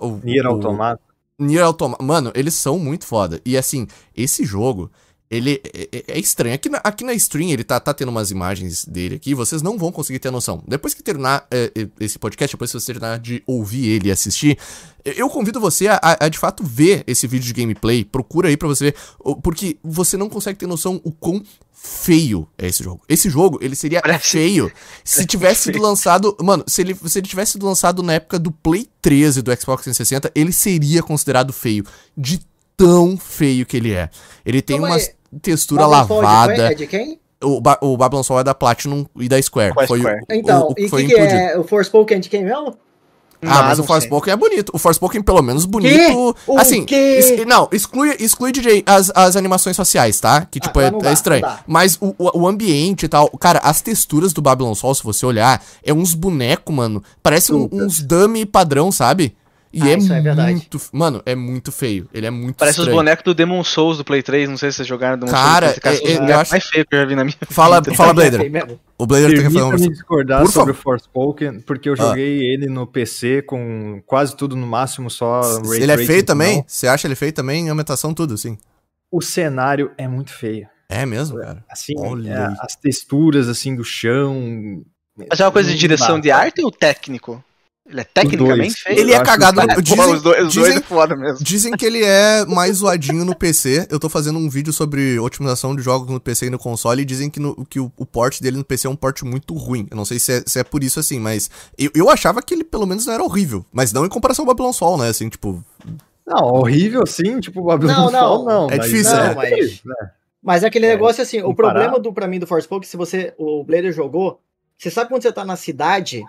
o, 0.01 0.21
Nier 0.23 0.45
Automata. 0.45 1.01
Nier 1.39 1.63
Automata, 1.63 2.03
mano, 2.03 2.31
eles 2.33 2.55
são 2.55 2.79
muito 2.79 3.05
foda, 3.05 3.39
e 3.45 3.55
assim, 3.57 3.85
esse 4.15 4.43
jogo, 4.43 4.89
ele 5.29 5.61
é, 5.73 5.89
é- 5.91 6.03
é 6.15 6.19
estranho, 6.19 6.55
aqui 6.55 6.69
na, 6.69 6.77
aqui 6.83 7.03
na 7.03 7.13
stream 7.13 7.49
ele 7.49 7.63
tá, 7.63 7.79
tá 7.79 7.93
tendo 7.93 8.09
umas 8.09 8.31
imagens 8.31 8.85
dele 8.85 9.15
aqui, 9.15 9.33
vocês 9.35 9.61
não 9.61 9.77
vão 9.77 9.91
conseguir 9.91 10.19
ter 10.19 10.31
noção, 10.31 10.63
depois 10.67 10.93
que 10.93 11.03
terminar 11.03 11.45
é, 11.51 11.71
é, 11.75 11.87
esse 11.99 12.17
podcast, 12.17 12.55
depois 12.55 12.71
que 12.71 12.79
você 12.79 12.93
terminar 12.93 13.19
de 13.19 13.43
ouvir 13.45 13.87
ele 13.89 14.07
e 14.09 14.11
assistir, 14.11 14.57
eu 15.03 15.29
convido 15.29 15.59
você 15.59 15.87
a, 15.87 15.99
a- 16.01 16.25
a, 16.25 16.29
de 16.29 16.37
fato 16.37 16.63
ver 16.63 17.03
esse 17.07 17.25
vídeo 17.27 17.45
de 17.45 17.53
gameplay. 17.53 18.03
Procura 18.03 18.49
aí 18.49 18.57
pra 18.57 18.67
você 18.67 18.85
ver. 18.85 18.95
Porque 19.41 19.77
você 19.81 20.17
não 20.17 20.27
consegue 20.27 20.59
ter 20.59 20.67
noção 20.67 20.99
o 21.01 21.13
quão 21.13 21.41
feio 21.71 22.45
é 22.57 22.67
esse 22.67 22.83
jogo. 22.83 23.01
Esse 23.07 23.29
jogo, 23.29 23.57
ele 23.61 23.73
seria 23.75 24.01
Parece- 24.01 24.31
feio 24.31 24.69
se 25.05 25.25
tivesse 25.25 25.63
sido 25.63 25.81
lançado. 25.81 26.35
Mano, 26.43 26.63
se 26.67 26.81
ele, 26.81 26.93
se 27.05 27.19
ele 27.19 27.27
tivesse 27.27 27.53
sido 27.53 27.65
lançado 27.65 28.03
na 28.03 28.13
época 28.13 28.37
do 28.37 28.51
Play 28.51 28.89
13 29.01 29.41
do 29.41 29.51
Xbox 29.51 29.83
360, 29.83 30.31
ele 30.35 30.51
seria 30.51 31.01
considerado 31.01 31.53
feio. 31.53 31.85
De 32.17 32.39
tão 32.75 33.17
feio 33.17 33.65
que 33.65 33.77
ele 33.77 33.93
é. 33.93 34.09
Ele 34.45 34.61
tem 34.61 34.77
Calma 34.77 34.95
uma 34.95 35.01
aí. 35.01 35.09
Textura 35.41 35.83
Babylon 35.87 36.07
Fall 36.07 36.21
lavada. 36.21 36.71
É 36.71 36.75
de 36.75 36.87
quem? 36.87 37.19
O, 37.43 37.61
ba 37.61 37.77
o 37.81 37.95
Babylon 37.95 38.23
Sol 38.23 38.39
é 38.39 38.43
da 38.43 38.55
Platinum 38.55 39.05
e 39.15 39.29
da 39.29 39.39
Square. 39.41 39.73
A 39.77 39.87
Foi 39.87 39.99
o- 39.99 40.01
Square. 40.01 40.21
o, 40.29 40.33
Então, 40.33 40.67
o, 40.69 40.73
e 40.79 40.85
o 40.85 40.89
foi 40.89 41.05
que, 41.05 41.13
que 41.13 41.19
é? 41.19 41.57
O 41.57 41.63
Forspoken 41.63 42.17
é 42.17 42.19
de 42.19 42.29
quem 42.29 42.43
mesmo? 42.43 42.75
Ah, 43.39 43.61
mas 43.61 43.77
não 43.77 43.85
o. 43.85 43.87
Forspoken 43.87 44.33
é 44.33 44.35
bonito. 44.35 44.71
O 44.73 44.79
Forspoken, 44.79 45.21
pelo 45.21 45.43
menos, 45.43 45.65
bonito. 45.65 46.35
O 46.47 46.57
Assim, 46.57 46.83
quê? 46.83 47.19
es- 47.19 47.45
não, 47.45 47.69
exclui, 47.71 48.15
exclui 48.19 48.51
DJ, 48.51 48.81
as, 48.87 49.11
as 49.13 49.35
animações 49.35 49.77
faciais, 49.77 50.19
tá? 50.19 50.47
Que, 50.49 50.57
Ah, 50.57 50.61
tipo, 50.63 50.79
tá, 50.79 50.85
é, 50.87 50.89
não 50.89 50.97
é 50.97 51.03
dá, 51.03 51.13
estranho. 51.13 51.41
dá. 51.43 51.59
Mas 51.67 51.99
o, 52.01 52.15
o, 52.17 52.39
o 52.41 52.47
ambiente 52.47 53.03
e 53.05 53.07
tal. 53.07 53.29
Cara, 53.37 53.59
as 53.59 53.79
texturas 53.81 54.33
do 54.33 54.41
Babylon 54.41 54.73
Sol, 54.73 54.95
se 54.95 55.03
você 55.03 55.23
olhar, 55.23 55.63
é 55.83 55.93
uns 55.93 56.15
bonecos, 56.15 56.73
mano. 56.73 57.03
Parece 57.21 57.53
um- 57.53 57.69
uns 57.71 58.01
dummy 58.01 58.43
padrão, 58.43 58.91
sabe? 58.91 59.35
E 59.77 59.81
Ah, 59.83 59.89
é, 59.91 59.97
isso 59.97 60.11
é 60.11 60.19
verdade. 60.21 60.51
muito. 60.53 60.81
Mano, 60.91 61.21
é 61.23 61.35
muito 61.35 61.71
feio. 61.71 62.09
Ele 62.11 62.25
é 62.25 62.31
muito 62.31 62.55
Parece 62.55 62.79
os 62.79 62.83
estranho. 62.85 62.97
bonecos 62.97 63.23
do 63.23 63.35
Demon 63.35 63.63
Souls 63.63 63.97
do 63.99 64.03
Play 64.03 64.23
3. 64.23 64.49
Não 64.49 64.57
sei 64.57 64.71
se 64.71 64.77
vocês 64.77 64.87
jogaram 64.87 65.19
Demon 65.19 65.31
Cara, 65.31 65.67
Souls. 65.67 65.75
do 65.75 65.81
Play 65.81 65.93
3. 65.97 65.97
é- 65.97 66.13
Cara, 66.13 66.23
é- 66.23 66.23
os 66.25 66.29
eu 66.31 66.39
acho- 66.39 66.51
mais 66.51 66.65
feio 66.65 66.85
que 66.87 66.95
eu 66.95 66.99
já 66.99 67.05
vi 67.05 67.15
na 67.15 67.23
minha 67.23 67.37
Fala, 67.51 67.79
vida. 67.81 67.95
fala 67.95 68.09
É 68.09 68.13
Blader. 68.15 68.39
feio 68.39 68.51
mesmo. 68.51 68.79
O 68.97 69.05
Blader 69.05 69.27
tem 69.29 69.37
que 69.37 69.43
fazer 69.43 69.53
Permita-me 69.59 69.83
uma. 69.85 69.93
discordar 69.93 70.41
Por 70.41 70.51
sobre 70.51 70.71
o 70.71 70.75
favor. 70.75 70.99
Forspoken, 70.99 71.59
porque 71.61 71.89
eu 71.89 71.95
joguei 71.95 72.39
ele 72.39 72.65
no 72.65 72.87
PC 72.87 73.43
com 73.43 74.01
quase 74.07 74.35
tudo 74.35 74.55
no 74.55 74.65
máximo, 74.65 75.09
só 75.11 75.41
ray 75.67 75.83
Ele 75.83 75.91
é 75.91 75.97
feio 75.99 76.23
também? 76.25 76.63
Você 76.65 76.87
acha 76.87 77.07
ele 77.07 77.13
feio 77.15 77.31
também? 77.31 77.69
Aumentação, 77.69 78.13
tudo, 78.15 78.35
sim. 78.35 78.57
O 79.11 79.21
cenário 79.21 79.91
é 79.97 80.07
muito 80.07 80.31
feio. 80.33 80.67
É 80.89 81.05
mesmo, 81.05 81.37
cara. 81.39 81.63
Assim, 81.69 81.93
Olha 81.97 82.29
é, 82.31 82.65
as 82.65 82.75
texturas 82.75 83.47
assim 83.47 83.75
do 83.75 83.83
chão. 83.83 84.81
Mas 85.29 85.39
é 85.39 85.45
uma 85.45 85.51
coisa 85.51 85.69
de 85.71 85.77
direção 85.77 86.19
de 86.19 86.31
arte 86.31 86.61
ou 86.63 86.71
técnico? 86.71 87.43
Ele 87.89 88.01
é 88.01 88.03
tecnicamente 88.03 88.57
dois. 88.73 88.79
feio? 88.79 88.99
Ele 88.99 89.13
é 89.13 89.23
cagado. 89.23 89.61
no- 89.61 89.67
Pô, 89.75 89.81
Dizem, 89.81 90.13
os 90.13 90.21
dois, 90.21 90.47
os 90.47 90.53
dois 90.53 90.67
dizem- 90.67 90.77
é 90.77 90.81
foda 90.81 91.15
mesmo. 91.15 91.37
Dizem 91.43 91.71
que 91.73 91.85
ele 91.85 92.03
é 92.03 92.45
mais 92.45 92.77
zoadinho 92.77 93.23
no 93.23 93.33
PC. 93.35 93.87
Eu 93.89 93.99
tô 93.99 94.09
fazendo 94.09 94.37
um 94.37 94.49
vídeo 94.49 94.73
sobre 94.73 95.17
otimização 95.19 95.75
de 95.75 95.81
jogos 95.81 96.09
no 96.09 96.19
PC 96.19 96.47
e 96.47 96.49
no 96.49 96.59
console 96.59 97.01
e 97.01 97.05
dizem 97.05 97.29
que, 97.29 97.39
no- 97.39 97.65
que 97.65 97.79
o, 97.79 97.91
o 97.95 98.05
port 98.05 98.41
dele 98.41 98.57
no 98.57 98.65
PC 98.65 98.87
é 98.87 98.89
um 98.89 98.95
port 98.95 99.21
muito 99.23 99.53
ruim. 99.53 99.87
Eu 99.89 99.95
não 99.95 100.03
sei 100.05 100.19
se 100.19 100.31
é, 100.33 100.43
se 100.45 100.59
é 100.59 100.63
por 100.63 100.83
isso 100.83 100.99
assim, 100.99 101.19
mas 101.19 101.49
eu, 101.77 101.89
eu 101.95 102.09
achava 102.09 102.41
que 102.41 102.53
ele 102.53 102.63
pelo 102.63 102.85
menos 102.85 103.05
não 103.05 103.13
era 103.13 103.23
horrível. 103.23 103.65
Mas 103.71 103.93
não 103.93 104.05
em 104.05 104.09
comparação 104.09 104.43
ao 104.43 104.47
Babylon 104.47 104.73
Sol, 104.73 104.97
né? 104.97 105.07
Assim, 105.09 105.29
tipo. 105.29 105.63
Não, 106.25 106.43
horrível 106.43 107.05
sim, 107.05 107.39
tipo, 107.39 107.61
o 107.61 107.63
Babylon 107.63 107.93
Não, 107.93 108.11
não. 108.11 108.19
Fall, 108.19 108.45
não. 108.45 108.69
É 108.69 108.77
mas 108.77 108.85
difícil, 108.89 109.15
Não, 109.15 109.23
né? 109.27 109.33
mas- 109.35 109.81
né? 109.85 109.95
Mas 110.43 110.63
é 110.63 110.67
aquele 110.67 110.85
É, 110.85 110.89
negócio 110.89 111.21
assim, 111.23 111.39
o 111.41 111.45
comparar. 111.45 111.73
problema 111.73 111.99
do, 111.99 112.13
pra 112.13 112.27
mim 112.27 112.39
do 112.39 112.45
Forspoken, 112.47 112.87
se 112.87 112.95
você, 112.97 113.33
o 113.37 113.63
Blader 113.63 113.91
jogou, 113.93 114.39
você 114.77 114.89
sabe 114.91 115.09
quando 115.09 115.21
você 115.23 115.31
tá 115.31 115.43
na 115.43 115.55
cidade, 115.55 116.23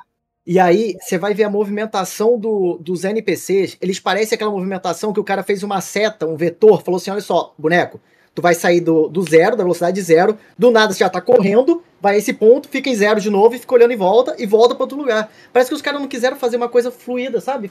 e 0.48 0.58
aí 0.58 0.96
você 0.98 1.18
vai 1.18 1.34
ver 1.34 1.44
a 1.44 1.50
movimentação 1.50 2.38
do, 2.38 2.78
dos 2.80 3.04
NPCs, 3.04 3.76
eles 3.82 4.00
parecem 4.00 4.34
aquela 4.34 4.50
movimentação 4.50 5.12
que 5.12 5.20
o 5.20 5.24
cara 5.24 5.42
fez 5.42 5.62
uma 5.62 5.82
seta, 5.82 6.26
um 6.26 6.36
vetor, 6.36 6.82
falou 6.82 6.96
assim, 6.96 7.10
olha 7.10 7.20
só, 7.20 7.52
boneco, 7.58 8.00
tu 8.34 8.40
vai 8.40 8.54
sair 8.54 8.80
do, 8.80 9.08
do 9.08 9.22
zero, 9.22 9.56
da 9.56 9.62
velocidade 9.62 10.00
zero, 10.00 10.38
do 10.56 10.70
nada 10.70 10.94
você 10.94 11.00
já 11.00 11.10
tá 11.10 11.20
correndo, 11.20 11.82
vai 12.00 12.14
a 12.14 12.18
esse 12.18 12.32
ponto, 12.32 12.66
fica 12.66 12.88
em 12.88 12.94
zero 12.94 13.20
de 13.20 13.28
novo 13.28 13.56
e 13.56 13.58
fica 13.58 13.74
olhando 13.74 13.92
em 13.92 13.96
volta 13.98 14.36
e 14.38 14.46
volta 14.46 14.74
pra 14.74 14.84
outro 14.84 14.96
lugar. 14.96 15.30
Parece 15.52 15.68
que 15.68 15.74
os 15.74 15.82
caras 15.82 16.00
não 16.00 16.08
quiseram 16.08 16.38
fazer 16.38 16.56
uma 16.56 16.68
coisa 16.70 16.90
fluida, 16.90 17.42
sabe? 17.42 17.70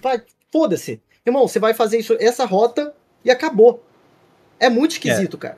Foda-se. 0.52 1.02
Irmão, 1.26 1.48
você 1.48 1.58
vai 1.58 1.74
fazer 1.74 1.98
isso, 1.98 2.16
essa 2.20 2.46
rota 2.46 2.94
e 3.26 3.32
acabou. 3.32 3.84
É 4.60 4.70
muito 4.70 4.92
esquisito, 4.92 5.36
cara. 5.36 5.58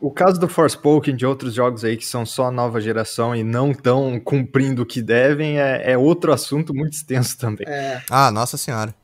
O 0.00 0.10
caso 0.10 0.38
do 0.38 0.48
Forspoken 0.48 1.16
de 1.16 1.24
outros 1.24 1.54
jogos 1.54 1.84
aí 1.84 1.96
que 1.96 2.04
são 2.06 2.26
só 2.26 2.50
nova 2.50 2.80
geração 2.80 3.34
e 3.34 3.42
não 3.42 3.70
estão 3.70 4.20
cumprindo 4.20 4.82
o 4.82 4.86
que 4.86 5.00
devem 5.00 5.58
é, 5.58 5.92
é 5.92 5.98
outro 5.98 6.32
assunto 6.32 6.74
muito 6.74 6.92
extenso 6.94 7.38
também. 7.38 7.66
É. 7.66 8.02
Ah, 8.10 8.30
nossa 8.30 8.56
senhora. 8.56 8.94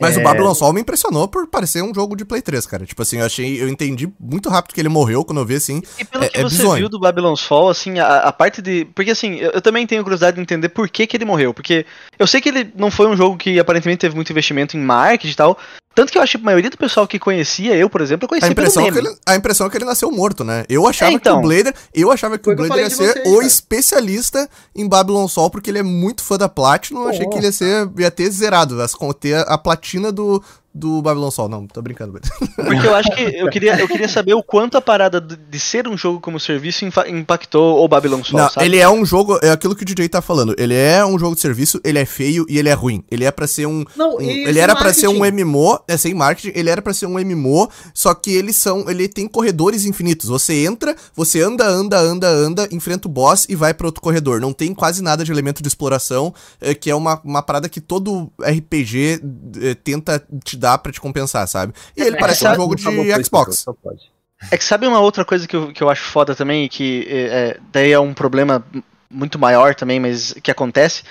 Mas 0.00 0.16
É. 0.16 0.20
o 0.20 0.24
Babylon 0.24 0.52
Sol 0.54 0.72
me 0.72 0.80
impressionou 0.80 1.28
por 1.28 1.46
parecer 1.46 1.80
um 1.80 1.94
jogo 1.94 2.16
de 2.16 2.24
Play 2.24 2.42
3, 2.42 2.66
cara. 2.66 2.84
Tipo 2.84 3.00
assim, 3.00 3.20
eu 3.20 3.24
achei. 3.26 3.62
Eu 3.62 3.68
entendi 3.68 4.12
muito 4.18 4.48
rápido 4.48 4.74
que 4.74 4.80
ele 4.80 4.88
morreu 4.88 5.24
quando 5.24 5.38
eu 5.38 5.46
vi 5.46 5.54
assim. 5.54 5.80
E 5.98 6.04
pelo 6.04 6.24
É- 6.24 6.28
que 6.28 6.40
é 6.40 6.42
você 6.42 6.56
bizonho. 6.56 6.80
viu 6.80 6.88
do 6.88 6.98
Babylon's 6.98 7.40
Fall, 7.42 7.68
assim, 7.70 8.00
a, 8.00 8.16
a 8.18 8.32
parte 8.32 8.60
de. 8.60 8.86
Porque 8.86 9.12
assim, 9.12 9.36
eu, 9.36 9.52
eu 9.52 9.62
também 9.62 9.86
tenho 9.86 10.02
curiosidade 10.02 10.34
de 10.34 10.42
entender 10.42 10.68
por 10.70 10.88
que, 10.88 11.06
que 11.06 11.16
ele 11.16 11.24
morreu. 11.24 11.54
Porque 11.54 11.86
eu 12.18 12.26
sei 12.26 12.40
que 12.40 12.48
ele 12.48 12.72
não 12.76 12.90
foi 12.90 13.06
um 13.06 13.16
jogo 13.16 13.36
que 13.38 13.56
aparentemente 13.58 14.00
teve 14.00 14.16
muito 14.16 14.30
investimento 14.30 14.76
em 14.76 14.80
marketing 14.80 15.32
e 15.32 15.36
tal, 15.36 15.56
Tanto 15.94 16.10
que 16.10 16.18
eu 16.18 16.22
acho 16.22 16.36
que 16.38 16.42
a 16.42 16.44
maioria 16.46 16.68
do 16.70 16.76
pessoal 16.76 17.06
que 17.06 17.18
conhecia, 17.18 17.76
eu, 17.76 17.88
por 17.88 18.00
exemplo, 18.00 18.24
eu 18.24 18.26
A 18.26 18.28
conhecia 18.30 18.54
pelo 18.54 18.66
impressão, 18.66 18.82
é 18.82 18.90
meme. 18.90 19.00
que 19.00 19.06
ele, 19.08 19.16
a 19.24 19.36
impressão 19.36 19.66
é 19.66 19.70
que 19.70 19.76
ele 19.76 19.84
nasceu 19.84 20.10
morto, 20.10 20.42
né? 20.42 20.64
Eu 20.68 20.86
achava 20.88 21.12
É, 21.12 21.14
então. 21.14 21.40
que 21.40 21.46
o 21.46 21.48
Blader, 21.48 21.74
eu 21.94 22.10
achava 22.10 22.36
que 22.38 22.50
o 22.50 22.56
Blader 22.56 22.78
ia 22.78 22.90
ser 22.90 23.12
vocês, 23.12 23.26
o 23.28 23.34
cara. 23.36 23.46
especialista 23.46 24.48
em 24.74 24.88
Babylon 24.88 25.28
Sol, 25.28 25.50
porque 25.50 25.70
ele 25.70 25.78
é 25.78 25.82
muito 25.82 26.22
fã 26.22 26.36
da 26.36 26.48
Platinum. 26.48 27.02
Eu 27.02 27.08
achei 27.10 27.28
que 27.28 27.36
ele 27.36 27.46
ia 27.46 27.52
ser 27.52 27.88
ia 27.98 28.10
ter 28.10 28.30
zerado, 28.30 28.80
as- 28.82 28.94
ter 29.20 29.36
a 29.48 29.56
platina 29.58 30.10
do, 30.10 30.42
do 30.74 31.00
Babylon 31.00 31.30
Sol. 31.30 31.48
Não, 31.48 31.66
tô 31.66 31.80
brincando. 31.80 32.12
Porque 32.56 32.86
eu 32.86 32.94
acho 32.94 33.10
que 33.12 33.22
eu 33.22 33.48
queria, 33.48 33.78
eu 33.80 33.86
queria 33.86 34.08
saber 34.08 34.34
o 34.34 34.42
quanto 34.42 34.76
a 34.76 34.80
parada 34.80 35.20
de 35.20 35.60
ser 35.60 35.86
um 35.86 35.96
jogo 35.96 36.20
como 36.20 36.40
serviço 36.40 36.84
impactou 37.08 37.84
o 37.84 37.88
Babylon 37.88 38.22
Sol, 38.24 38.40
Não, 38.40 38.48
sabe? 38.50 38.66
ele 38.66 38.78
é 38.78 38.88
um 38.88 39.04
jogo, 39.04 39.38
é 39.42 39.50
aquilo 39.50 39.74
que 39.76 39.82
o 39.82 39.86
DJ 39.86 40.08
tá 40.08 40.20
falando. 40.20 40.54
Ele 40.58 40.74
é 40.74 41.04
um 41.04 41.18
jogo 41.18 41.34
de 41.34 41.40
serviço, 41.40 41.80
ele 41.84 41.98
é 41.98 42.04
feio 42.04 42.44
e 42.48 42.58
ele 42.58 42.68
é 42.68 42.72
ruim. 42.72 43.04
Ele 43.10 43.24
é 43.24 43.30
pra 43.30 43.46
ser 43.46 43.66
um 43.66 43.84
Não, 43.96 44.16
Um- 44.16 44.20
e 44.20 44.30
ele 44.44 44.52
sem 44.54 44.62
era 44.62 44.74
pra 44.74 44.92
ser 44.92 45.08
um. 45.08 45.24
MMO, 45.24 45.78
é 45.88 45.96
sem 45.96 46.12
marketing, 46.14 46.58
ele 46.58 46.68
era 46.70 46.82
pra 46.82 46.92
ser 46.92 47.06
um 47.06 47.18
MMO, 47.18 47.68
só 47.94 48.12
que 48.14 48.30
eles 48.34 48.56
são, 48.56 48.88
ele 48.90 49.06
tem 49.08 49.26
corredores 49.28 49.84
infinitos. 49.84 50.28
Você 50.28 50.64
entra, 50.66 50.94
você 51.14 51.40
anda, 51.40 51.66
anda, 51.66 51.98
anda, 51.98 52.28
anda, 52.28 52.68
enfrenta 52.72 53.06
o 53.08 53.10
boss 53.10 53.46
e 53.48 53.54
vai 53.54 53.72
pra 53.72 53.86
outro 53.86 54.02
corredor. 54.02 54.40
Não 54.40 54.52
tem 54.52 54.74
quase 54.74 55.02
nada 55.02 55.24
de 55.24 55.30
elemento 55.30 55.62
de 55.62 55.68
exploração, 55.68 56.34
é, 56.60 56.74
que 56.74 56.90
é 56.90 56.94
uma, 56.94 57.20
uma 57.24 57.42
parada 57.42 57.68
que 57.68 57.80
todo 57.80 58.30
RPG 58.42 59.20
é, 59.62 59.74
tenta 59.74 60.22
te 60.42 60.56
dar 60.56 60.63
pra 60.78 60.92
te 60.92 61.00
compensar, 61.00 61.46
sabe? 61.46 61.72
E 61.96 62.02
ele 62.02 62.16
É, 62.16 62.18
parece 62.18 62.46
um 62.46 62.54
jogo 62.54 62.74
de 62.74 63.24
Xbox. 63.24 63.58
Só 63.58 63.72
pode. 63.72 64.12
É 64.50 64.58
que 64.58 64.64
sabe 64.64 64.86
uma 64.86 65.00
outra 65.00 65.24
coisa 65.24 65.46
que 65.46 65.56
eu, 65.56 65.72
que 65.72 65.82
eu 65.82 65.88
acho 65.88 66.02
foda 66.02 66.34
também, 66.34 66.68
que 66.68 67.06
é, 67.08 67.20
é, 67.20 67.56
daí 67.72 67.92
é 67.92 67.98
um 67.98 68.12
problema 68.12 68.64
muito 69.10 69.38
maior 69.38 69.74
também, 69.74 70.00
mas 70.00 70.34
que 70.42 70.50
acontece, 70.50 71.02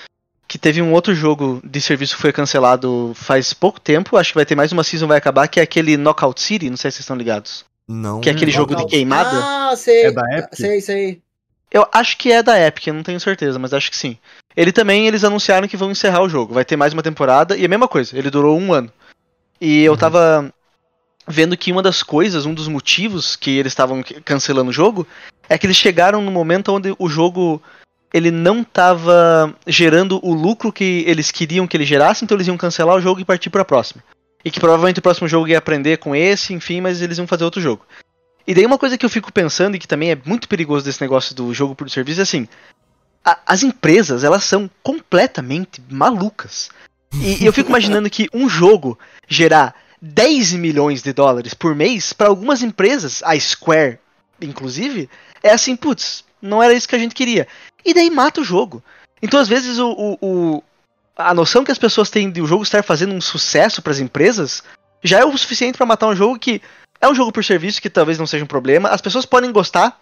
que 0.46 0.58
teve 0.58 0.80
um 0.82 0.92
outro 0.92 1.14
jogo 1.14 1.60
de 1.64 1.80
serviço 1.80 2.14
que 2.16 2.22
foi 2.22 2.32
cancelado 2.32 3.12
faz 3.14 3.52
pouco 3.52 3.80
tempo, 3.80 4.16
acho 4.16 4.30
que 4.30 4.36
vai 4.36 4.44
ter 4.44 4.54
mais 4.54 4.72
uma 4.72 4.84
season, 4.84 5.06
vai 5.06 5.18
acabar, 5.18 5.48
que 5.48 5.58
é 5.58 5.62
aquele 5.62 5.96
Knockout 5.96 6.40
City, 6.40 6.70
não 6.70 6.76
sei 6.76 6.90
se 6.90 6.96
vocês 6.96 7.04
estão 7.04 7.16
ligados. 7.16 7.64
Não. 7.88 8.20
Que 8.20 8.28
é 8.28 8.32
aquele 8.32 8.50
jogo 8.50 8.68
de 8.68 8.74
Knockout. 8.82 8.90
queimada. 8.90 9.30
Ah, 9.32 9.74
sei. 9.76 10.04
É 10.04 10.12
da 10.12 10.22
Epic? 10.38 10.54
Sei, 10.54 10.80
sei. 10.80 11.22
Eu 11.70 11.86
acho 11.92 12.16
que 12.16 12.30
é 12.30 12.42
da 12.42 12.58
Epic, 12.60 12.86
eu 12.86 12.94
não 12.94 13.02
tenho 13.02 13.18
certeza, 13.18 13.58
mas 13.58 13.74
acho 13.74 13.90
que 13.90 13.96
sim. 13.96 14.16
Ele 14.56 14.70
também, 14.70 15.08
eles 15.08 15.24
anunciaram 15.24 15.66
que 15.66 15.76
vão 15.76 15.90
encerrar 15.90 16.22
o 16.22 16.28
jogo. 16.28 16.54
Vai 16.54 16.64
ter 16.64 16.76
mais 16.76 16.92
uma 16.92 17.02
temporada 17.02 17.56
e 17.56 17.64
a 17.64 17.68
mesma 17.68 17.88
coisa, 17.88 18.16
ele 18.16 18.30
durou 18.30 18.56
um 18.56 18.72
ano. 18.72 18.92
E 19.64 19.82
eu 19.82 19.96
tava 19.96 20.52
vendo 21.26 21.56
que 21.56 21.72
uma 21.72 21.82
das 21.82 22.02
coisas, 22.02 22.44
um 22.44 22.52
dos 22.52 22.68
motivos 22.68 23.34
que 23.34 23.56
eles 23.56 23.72
estavam 23.72 24.04
cancelando 24.22 24.68
o 24.68 24.74
jogo, 24.74 25.06
é 25.48 25.56
que 25.56 25.64
eles 25.64 25.78
chegaram 25.78 26.20
no 26.20 26.30
momento 26.30 26.70
onde 26.70 26.94
o 26.98 27.08
jogo 27.08 27.62
ele 28.12 28.30
não 28.30 28.62
tava 28.62 29.56
gerando 29.66 30.20
o 30.22 30.34
lucro 30.34 30.70
que 30.70 31.02
eles 31.06 31.30
queriam 31.30 31.66
que 31.66 31.78
ele 31.78 31.86
gerasse, 31.86 32.22
então 32.22 32.36
eles 32.36 32.46
iam 32.46 32.58
cancelar 32.58 32.94
o 32.94 33.00
jogo 33.00 33.22
e 33.22 33.24
partir 33.24 33.48
pra 33.48 33.64
próxima. 33.64 34.04
E 34.44 34.50
que 34.50 34.60
provavelmente 34.60 34.98
o 34.98 35.02
próximo 35.02 35.26
jogo 35.26 35.48
ia 35.48 35.56
aprender 35.56 35.96
com 35.96 36.14
esse, 36.14 36.52
enfim, 36.52 36.82
mas 36.82 37.00
eles 37.00 37.16
iam 37.16 37.26
fazer 37.26 37.44
outro 37.44 37.62
jogo. 37.62 37.86
E 38.46 38.52
daí 38.52 38.66
uma 38.66 38.76
coisa 38.76 38.98
que 38.98 39.06
eu 39.06 39.10
fico 39.10 39.32
pensando 39.32 39.76
e 39.76 39.78
que 39.78 39.88
também 39.88 40.10
é 40.10 40.18
muito 40.26 40.46
perigoso 40.46 40.84
desse 40.84 41.00
negócio 41.00 41.34
do 41.34 41.54
jogo 41.54 41.74
por 41.74 41.88
serviço 41.88 42.20
é 42.20 42.22
assim, 42.24 42.46
a- 43.24 43.38
as 43.46 43.62
empresas, 43.62 44.24
elas 44.24 44.44
são 44.44 44.68
completamente 44.82 45.82
malucas. 45.88 46.68
E, 47.22 47.44
eu 47.46 47.52
fico 47.52 47.68
imaginando 47.68 48.08
que 48.10 48.28
um 48.32 48.48
jogo 48.48 48.98
gerar 49.28 49.74
10 50.00 50.52
milhões 50.54 51.02
de 51.02 51.12
dólares 51.12 51.54
por 51.54 51.74
mês, 51.74 52.12
para 52.12 52.28
algumas 52.28 52.62
empresas, 52.62 53.22
a 53.24 53.38
Square 53.38 53.98
inclusive, 54.40 55.08
é 55.42 55.50
assim, 55.52 55.74
putz, 55.76 56.24
não 56.42 56.62
era 56.62 56.74
isso 56.74 56.88
que 56.88 56.94
a 56.96 56.98
gente 56.98 57.14
queria. 57.14 57.46
E 57.84 57.94
daí 57.94 58.10
mata 58.10 58.40
o 58.40 58.44
jogo. 58.44 58.82
Então, 59.22 59.40
às 59.40 59.48
vezes, 59.48 59.78
o, 59.78 59.90
o- 59.90 60.18
o- 60.20 60.62
a 61.16 61.32
noção 61.32 61.64
que 61.64 61.70
as 61.72 61.78
pessoas 61.78 62.10
têm 62.10 62.30
de 62.30 62.42
o 62.42 62.46
jogo 62.46 62.62
estar 62.62 62.82
fazendo 62.82 63.14
um 63.14 63.20
sucesso 63.20 63.80
para 63.80 63.92
as 63.92 64.00
empresas 64.00 64.62
já 65.02 65.20
é 65.20 65.24
o 65.24 65.36
suficiente 65.38 65.78
para 65.78 65.86
matar 65.86 66.08
um 66.08 66.16
jogo 66.16 66.38
que 66.38 66.60
é 67.00 67.08
um 67.08 67.14
jogo 67.14 67.32
por 67.32 67.44
serviço, 67.44 67.80
que 67.80 67.88
talvez 67.88 68.18
não 68.18 68.26
seja 68.26 68.44
um 68.44 68.48
problema. 68.48 68.88
As 68.88 69.00
pessoas 69.00 69.24
podem 69.24 69.52
gostar, 69.52 69.98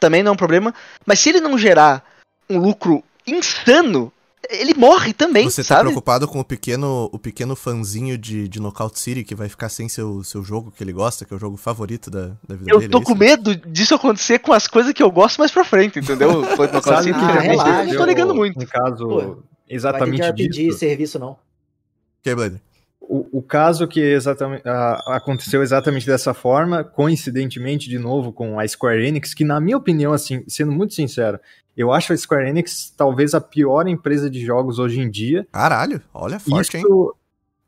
também 0.00 0.22
não 0.22 0.30
é 0.30 0.32
um 0.32 0.36
problema. 0.36 0.74
Mas 1.06 1.20
se 1.20 1.28
ele 1.30 1.40
não 1.40 1.56
gerar 1.56 2.04
um 2.50 2.58
lucro 2.58 3.02
insano, 3.26 4.12
ele 4.50 4.74
morre 4.74 5.12
também, 5.12 5.44
Você 5.48 5.62
tá 5.62 5.68
sabe? 5.76 5.82
preocupado 5.82 6.26
com 6.28 6.40
o 6.40 6.44
pequeno, 6.44 7.08
o 7.12 7.18
pequeno 7.18 7.54
fanzinho 7.56 8.16
de, 8.18 8.48
de 8.48 8.60
Knockout 8.60 8.98
City 8.98 9.24
que 9.24 9.34
vai 9.34 9.48
ficar 9.48 9.68
sem 9.68 9.88
seu, 9.88 10.22
seu 10.24 10.42
jogo 10.42 10.70
que 10.70 10.82
ele 10.82 10.92
gosta, 10.92 11.24
que 11.24 11.32
é 11.32 11.36
o 11.36 11.40
jogo 11.40 11.56
favorito 11.56 12.10
da, 12.10 12.28
da 12.46 12.54
vida 12.56 12.70
Eu 12.70 12.78
dele? 12.78 12.90
tô 12.90 12.98
é 12.98 13.02
com 13.02 13.12
isso? 13.12 13.18
medo 13.18 13.56
disso 13.56 13.94
acontecer 13.94 14.38
com 14.38 14.52
as 14.52 14.66
coisas 14.66 14.92
que 14.92 15.02
eu 15.02 15.10
gosto 15.10 15.38
mais 15.38 15.50
pra 15.50 15.64
frente, 15.64 15.98
entendeu? 15.98 16.44
Foi 16.56 16.66
no 16.70 16.82
Sabe 16.82 17.04
City, 17.04 17.18
que 17.18 17.26
que 17.26 17.32
Ah, 17.32 17.40
relaxa. 17.40 17.80
eu 17.82 17.86
não 17.86 17.96
tô 17.96 18.04
ligando 18.04 18.34
muito. 18.34 18.62
Um 18.62 18.66
caso 18.66 19.06
Pô, 19.08 19.16
Vai 19.18 19.26
ter 19.26 19.74
exatamente 19.74 20.22
de 20.22 20.28
RPG 20.30 20.48
disso. 20.48 20.78
serviço, 20.78 21.18
não. 21.18 21.36
Ok, 22.20 22.34
Blader. 22.34 22.60
O, 23.08 23.38
o 23.38 23.42
caso 23.42 23.86
que 23.86 24.00
exatamente, 24.00 24.62
ah, 24.66 25.16
aconteceu 25.16 25.62
exatamente 25.62 26.06
dessa 26.06 26.34
forma, 26.34 26.82
coincidentemente, 26.82 27.88
de 27.88 27.98
novo, 27.98 28.32
com 28.32 28.58
a 28.58 28.66
Square 28.66 29.06
Enix, 29.06 29.32
que 29.32 29.44
na 29.44 29.60
minha 29.60 29.76
opinião, 29.76 30.12
assim, 30.12 30.42
sendo 30.48 30.72
muito 30.72 30.94
sincero, 30.94 31.38
eu 31.76 31.92
acho 31.92 32.12
a 32.12 32.16
Square 32.16 32.48
Enix 32.48 32.92
talvez 32.96 33.34
a 33.34 33.40
pior 33.40 33.86
empresa 33.86 34.28
de 34.28 34.44
jogos 34.44 34.78
hoje 34.78 35.00
em 35.00 35.10
dia. 35.10 35.46
Caralho, 35.52 36.00
olha, 36.12 36.38
forte, 36.40 36.76
hein? 36.76 36.82
Isso, 36.82 37.14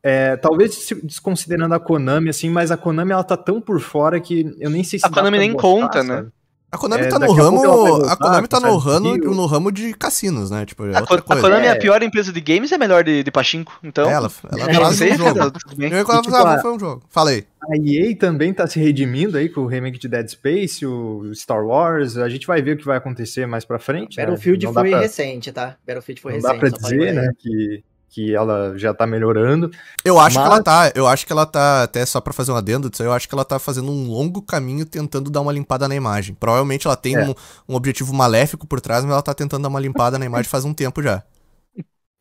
é, 0.01 0.37
talvez 0.37 0.89
desconsiderando 1.03 1.73
a 1.73 1.79
Konami, 1.79 2.29
assim, 2.29 2.49
mas 2.49 2.71
a 2.71 2.77
Konami 2.77 3.11
ela 3.11 3.23
tá 3.23 3.37
tão 3.37 3.61
por 3.61 3.79
fora 3.79 4.19
que 4.19 4.55
eu 4.59 4.69
nem 4.69 4.83
sei 4.83 4.99
se 4.99 5.05
A 5.05 5.09
dá 5.09 5.15
Konami 5.15 5.37
pra 5.37 5.45
nem 5.45 5.53
gostar, 5.53 5.67
conta, 5.67 6.03
né? 6.03 6.27
A 6.71 6.77
Konami 6.77 7.03
É, 7.03 7.07
tá 7.07 7.17
no 7.17 7.25
a 7.25 7.27
ela 7.29 7.43
ramo. 7.43 7.57
voltar 7.63 8.13
A 8.13 8.15
Konami 8.15 8.47
tá 8.47 8.59
no 8.59 8.77
ramo, 8.77 9.17
no 9.17 9.45
ramo 9.47 9.71
de 9.71 9.91
cassinos, 9.93 10.51
né? 10.51 10.65
Tipo, 10.67 10.85
é 10.85 10.95
A, 10.95 10.99
outra 10.99 11.17
Ko- 11.17 11.23
a 11.33 11.35
coisa. 11.35 11.41
Konami 11.41 11.65
é 11.65 11.69
a 11.71 11.73
É. 11.73 11.79
pior 11.79 12.03
empresa 12.03 12.31
de 12.31 12.39
games 12.39 12.69
e 12.69 12.75
é 12.75 12.77
melhor 12.77 13.03
de, 13.03 13.23
de 13.23 13.31
pachinko, 13.31 13.73
então... 13.83 14.07
É, 14.07 14.13
ela, 14.13 14.31
ela 14.51 14.69
É, 14.71 14.73
faz 14.75 14.95
sei, 14.97 15.13
um 15.13 15.17
jogo. 15.17 15.29
Eu 15.29 16.05
falar, 16.05 16.19
E, 16.19 16.21
tipo, 16.21 16.35
ah, 16.35 16.53
a- 16.55 16.61
foi 16.61 16.71
um 16.71 16.79
jogo. 16.79 17.01
Falei. 17.09 17.45
A 17.63 17.75
EA 17.75 18.15
também 18.15 18.53
tá 18.53 18.67
se 18.67 18.79
redimindo 18.79 19.35
aí 19.37 19.49
com 19.49 19.61
o 19.61 19.67
remake 19.67 19.97
de 19.99 20.07
Dead 20.07 20.27
Space, 20.29 20.85
o 20.85 21.31
Star 21.33 21.65
Wars. 21.65 22.17
A 22.17 22.29
gente 22.29 22.45
vai 22.47 22.61
ver 22.61 22.75
o 22.75 22.77
que 22.77 22.85
vai 22.85 22.97
acontecer 22.97 23.45
mais 23.47 23.65
pra 23.65 23.79
frente. 23.79 24.17
né? 24.17 24.25
Battlefield 24.25 24.65
dá 24.67 24.73
foi 24.73 24.89
pra- 24.91 24.99
recente, 24.99 25.51
tá? 25.51 25.75
Battlefield 25.85 26.21
foi 26.21 26.33
Não 26.33 26.39
recente. 26.41 26.53
dá 26.53 26.59
pra 26.59 26.77
dizer, 26.77 27.13
né, 27.15 27.31
que, 27.39 27.83
que 28.09 28.33
ela 28.35 28.77
já 28.77 28.93
tá 28.93 29.05
melhorando. 29.07 29.69
Eu 30.03 30.19
acho 30.19 30.35
que 30.37 30.41
Mas- 30.43 30.51
ela 30.53 30.63
tá. 30.63 30.91
Eu 30.95 31.07
acho 31.07 31.25
que 31.25 31.31
ela 31.31 31.45
tá. 31.45 31.83
Até 31.83 32.05
só 32.05 32.19
pra 32.19 32.33
fazer 32.33 32.51
um 32.51 32.55
adendo 32.55 32.89
disso 32.89 33.03
eu 33.03 33.13
acho 33.13 33.27
que 33.29 33.35
ela 33.35 33.45
tá 33.45 33.59
fazendo 33.59 33.91
um 33.91 34.07
longo 34.09 34.41
caminho 34.41 34.85
tentando 34.85 35.29
dar 35.29 35.41
uma 35.41 35.51
limpada 35.51 35.87
na 35.87 35.95
imagem. 35.95 36.35
Provavelmente 36.35 36.87
ela 36.87 36.95
tem 36.95 37.15
É. 37.15 37.23
um, 37.23 37.33
um 37.69 37.75
objetivo 37.75 38.13
maléfico 38.13 38.65
por 38.67 38.81
trás, 38.81 39.03
mas 39.03 39.13
ela 39.13 39.21
tá 39.21 39.33
tentando 39.33 39.61
dar 39.63 39.69
uma 39.69 39.79
limpada 39.79 40.17
na 40.19 40.25
imagem 40.25 40.49
faz 40.49 40.65
um 40.65 40.73
tempo 40.73 41.01
já. 41.03 41.23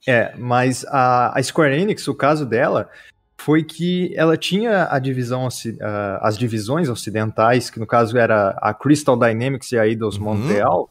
É, 0.06 0.32
mas 0.38 0.84
a, 0.88 1.36
a 1.38 1.42
Square 1.42 1.74
Enix, 1.80 2.06
o 2.06 2.14
caso 2.14 2.46
dela 2.46 2.88
foi 3.40 3.62
que 3.62 4.12
ela 4.16 4.36
tinha 4.36 4.88
a 4.90 4.98
divisão, 4.98 5.48
ah, 5.80 6.18
as 6.22 6.36
divisões 6.38 6.88
ocidentais, 6.88 7.70
que 7.70 7.78
no 7.80 7.86
caso 7.86 8.16
era 8.18 8.50
a 8.60 8.72
Crystal 8.74 9.16
Dynamics 9.16 9.72
e 9.72 9.78
a 9.78 9.86
Eidos 9.86 10.16
Uhum. 10.16 10.24
Montreal, 10.24 10.90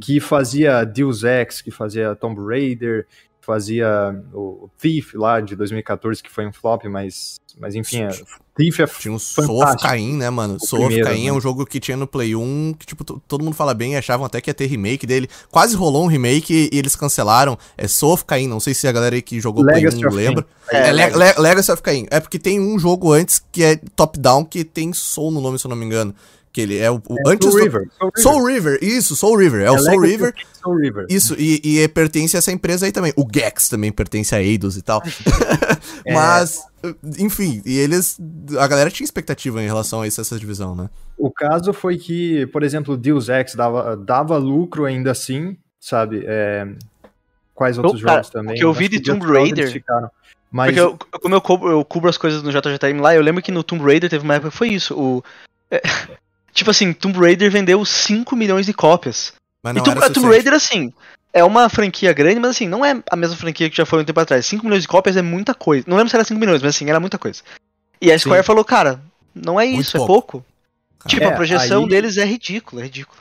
que 0.00 0.20
fazia 0.20 0.84
Deus 0.84 1.22
Ex, 1.24 1.62
que 1.62 1.70
fazia 1.70 2.14
Tomb 2.14 2.40
Raider, 2.46 3.06
que 3.06 3.25
fazia 3.46 3.88
o 4.34 4.68
Thief 4.78 5.14
lá 5.14 5.40
de 5.40 5.54
2014, 5.56 6.22
que 6.22 6.30
foi 6.30 6.46
um 6.46 6.52
flop, 6.52 6.84
mas, 6.86 7.36
mas 7.58 7.74
enfim, 7.74 8.02
é, 8.02 8.08
Thief 8.56 8.80
é 8.80 8.86
Tinha 8.86 9.14
um 9.14 9.18
Soul 9.18 9.62
of. 9.62 9.76
Cain, 9.82 10.14
né, 10.16 10.28
mano? 10.28 10.56
O 10.60 10.66
Soul 10.66 10.86
of 10.86 11.00
é 11.00 11.04
né? 11.04 11.32
um 11.32 11.40
jogo 11.40 11.64
que 11.64 11.78
tinha 11.78 11.96
no 11.96 12.06
Play 12.06 12.34
1, 12.34 12.74
que, 12.78 12.84
tipo, 12.86 13.04
to- 13.04 13.22
todo 13.28 13.44
mundo 13.44 13.54
fala 13.54 13.72
bem 13.72 13.92
e 13.92 13.96
achavam 13.96 14.26
até 14.26 14.40
que 14.40 14.50
ia 14.50 14.54
ter 14.54 14.66
remake 14.66 15.06
dele. 15.06 15.28
Quase 15.50 15.76
rolou 15.76 16.04
um 16.04 16.08
remake 16.08 16.68
e 16.72 16.76
eles 16.78 16.96
cancelaram. 16.96 17.56
É 17.78 17.86
Soul 17.86 18.14
of 18.14 18.24
Cain, 18.24 18.48
não 18.48 18.58
sei 18.60 18.74
se 18.74 18.88
a 18.88 18.92
galera 18.92 19.14
aí 19.14 19.22
que 19.22 19.40
jogou 19.40 19.62
Legacy 19.64 19.98
Play 20.00 20.04
1 20.04 20.08
of 20.08 20.16
lembra. 20.16 20.46
É, 20.70 20.88
É, 20.88 20.92
Le- 20.92 21.10
Le- 21.16 21.34
Legacy 21.38 21.70
of 21.70 21.82
Cain. 21.82 22.06
É 22.10 22.18
porque 22.18 22.38
tem 22.38 22.58
um 22.60 22.78
jogo 22.78 23.12
antes 23.12 23.40
que 23.52 23.62
é 23.62 23.76
top-down, 23.94 24.44
que 24.44 24.64
tem 24.64 24.92
Soul 24.92 25.30
no 25.30 25.40
nome, 25.40 25.58
se 25.58 25.66
eu 25.66 25.68
não 25.68 25.76
me 25.76 25.84
engano. 25.86 26.14
Que 26.56 26.62
ele 26.62 26.78
é 26.78 26.90
o, 26.90 26.94
o- 26.94 27.28
antes 27.28 27.46
Soul 27.46 27.58
do... 27.58 27.64
River. 27.64 27.88
Soul 27.98 28.08
River. 28.08 28.22
Soul 28.22 28.46
River, 28.46 28.78
isso, 28.80 29.14
Soul 29.14 29.36
River. 29.36 29.60
É, 29.60 29.70
o 29.70 29.78
Soul 29.78 30.00
River. 30.00 30.34
Soul 30.54 30.76
River. 30.78 31.06
Isso, 31.10 31.36
e, 31.38 31.60
e 31.62 31.80
é- 31.80 31.86
pertence 31.86 32.34
a 32.34 32.38
essa 32.38 32.50
empresa 32.50 32.86
aí 32.86 32.92
também. 32.92 33.12
O 33.14 33.28
Gex 33.30 33.68
também 33.68 33.92
pertence 33.92 34.34
a 34.34 34.42
Eidos 34.42 34.78
e 34.78 34.80
tal. 34.80 35.02
É. 36.06 36.14
Mas, 36.14 36.62
enfim, 37.18 37.60
e 37.66 37.76
eles. 37.76 38.16
A 38.58 38.66
galera 38.68 38.90
tinha 38.90 39.04
expectativa 39.04 39.60
em 39.60 39.66
relação 39.66 40.00
a 40.02 40.06
isso, 40.06 40.20
essa 40.20 40.38
divisão, 40.38 40.74
né? 40.74 40.88
O 41.18 41.30
caso 41.30 41.72
foi 41.72 41.98
que, 41.98 42.46
por 42.46 42.62
exemplo, 42.62 42.96
Deus 42.96 43.28
Ex 43.28 43.54
dava, 43.54 43.96
dava 43.96 44.36
lucro 44.38 44.84
ainda 44.84 45.10
assim, 45.10 45.56
sabe? 45.80 46.22
É, 46.26 46.66
quais 47.54 47.76
outros 47.76 48.00
cara, 48.02 48.18
jogos 48.18 48.30
também? 48.30 48.54
o 48.54 48.58
que 48.58 48.64
eu 48.64 48.72
vi 48.72 48.88
de 48.88 49.00
Tomb 49.00 49.26
Raider-. 49.26 49.82
Mas 50.50 50.68
Porque 50.68 50.80
eu, 50.80 50.98
como 51.20 51.34
eu 51.34 51.40
cubro, 51.40 51.70
eu 51.70 51.84
cubro 51.84 52.08
as 52.08 52.16
coisas 52.16 52.42
no 52.42 52.50
JJ 52.50 52.78
Time 52.78 53.00
lá, 53.00 53.14
eu 53.14 53.22
lembro 53.22 53.42
que 53.42 53.50
no 53.50 53.64
Tomb 53.64 53.84
Raider 53.84 54.08
teve 54.08 54.24
uma 54.24 54.36
época 54.36 54.50
que 54.52 54.56
foi 54.56 54.68
isso. 54.68 54.94
O, 54.94 55.24
é, 55.70 55.82
tipo 56.56 56.70
assim, 56.70 56.92
Tomb 56.92 57.18
Raider 57.18 57.50
vendeu 57.50 57.84
5 57.84 58.34
milhões 58.34 58.66
de 58.66 58.72
cópias. 58.72 59.32
Mas 59.62 59.74
e 59.74 59.76
não 59.78 59.84
Tomb, 59.84 60.12
Tomb. 60.12 60.28
Raider, 60.28 60.52
assim, 60.54 60.92
é 61.32 61.44
uma 61.44 61.68
franquia 61.68 62.12
grande, 62.12 62.40
mas 62.40 62.50
assim, 62.52 62.66
não 62.66 62.84
é 62.84 63.00
a 63.10 63.16
mesma 63.16 63.36
franquia 63.36 63.68
que 63.70 63.76
já 63.76 63.86
foi 63.86 64.00
um 64.02 64.04
tempo 64.04 64.18
atrás. 64.20 64.46
5 64.46 64.64
milhões 64.64 64.82
de 64.82 64.88
cópias 64.88 65.16
é 65.16 65.22
muita 65.22 65.54
coisa. 65.54 65.84
Não 65.86 65.96
lembro 65.96 66.10
se 66.10 66.16
era 66.16 66.24
5 66.24 66.40
milhões, 66.40 66.62
mas 66.62 66.74
assim, 66.74 66.88
era 66.88 66.98
muita 67.00 67.18
coisa. 67.18 67.42
E 68.00 68.10
a 68.10 68.18
Square 68.18 68.42
Sim. 68.42 68.46
falou, 68.46 68.64
cara, 68.64 69.00
não 69.34 69.60
é 69.60 69.66
Muito 69.66 69.80
isso, 69.82 69.96
é 69.96 70.00
pouco. 70.00 70.32
pouco. 70.42 70.46
Tipo, 71.06 71.24
É, 71.24 71.26
a 71.26 71.36
projeção 71.36 71.82
aí- 71.84 71.88
deles 71.88 72.16
é 72.16 72.24
ridícula, 72.24 72.82
é 72.82 72.84
ridícula. 72.84 73.20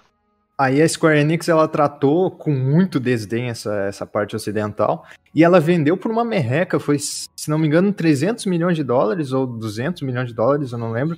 Aí 0.58 0.82
a 0.82 0.88
Square 0.88 1.20
Enix 1.20 1.50
ela 1.50 1.68
tratou 1.68 2.32
com 2.32 2.50
muito 2.50 2.98
desdém 2.98 3.50
essa, 3.50 3.74
essa 3.90 4.06
parte 4.06 4.38
ocidental 4.38 5.06
e 5.34 5.44
ela 5.44 5.60
vendeu 5.60 5.98
por 5.98 6.10
uma 6.10 6.24
merreca, 6.24 6.80
foi, 6.80 6.98
se 6.98 7.28
não 7.50 7.58
me 7.58 7.68
engano, 7.68 7.92
300 7.92 8.46
milhões 8.46 8.78
de 8.78 8.84
dólares 8.84 9.34
ou 9.34 9.46
200 9.46 10.02
milhões 10.04 10.30
de 10.30 10.34
dólares, 10.34 10.72
eu 10.72 10.78
não 10.78 10.92
lembro. 10.92 11.18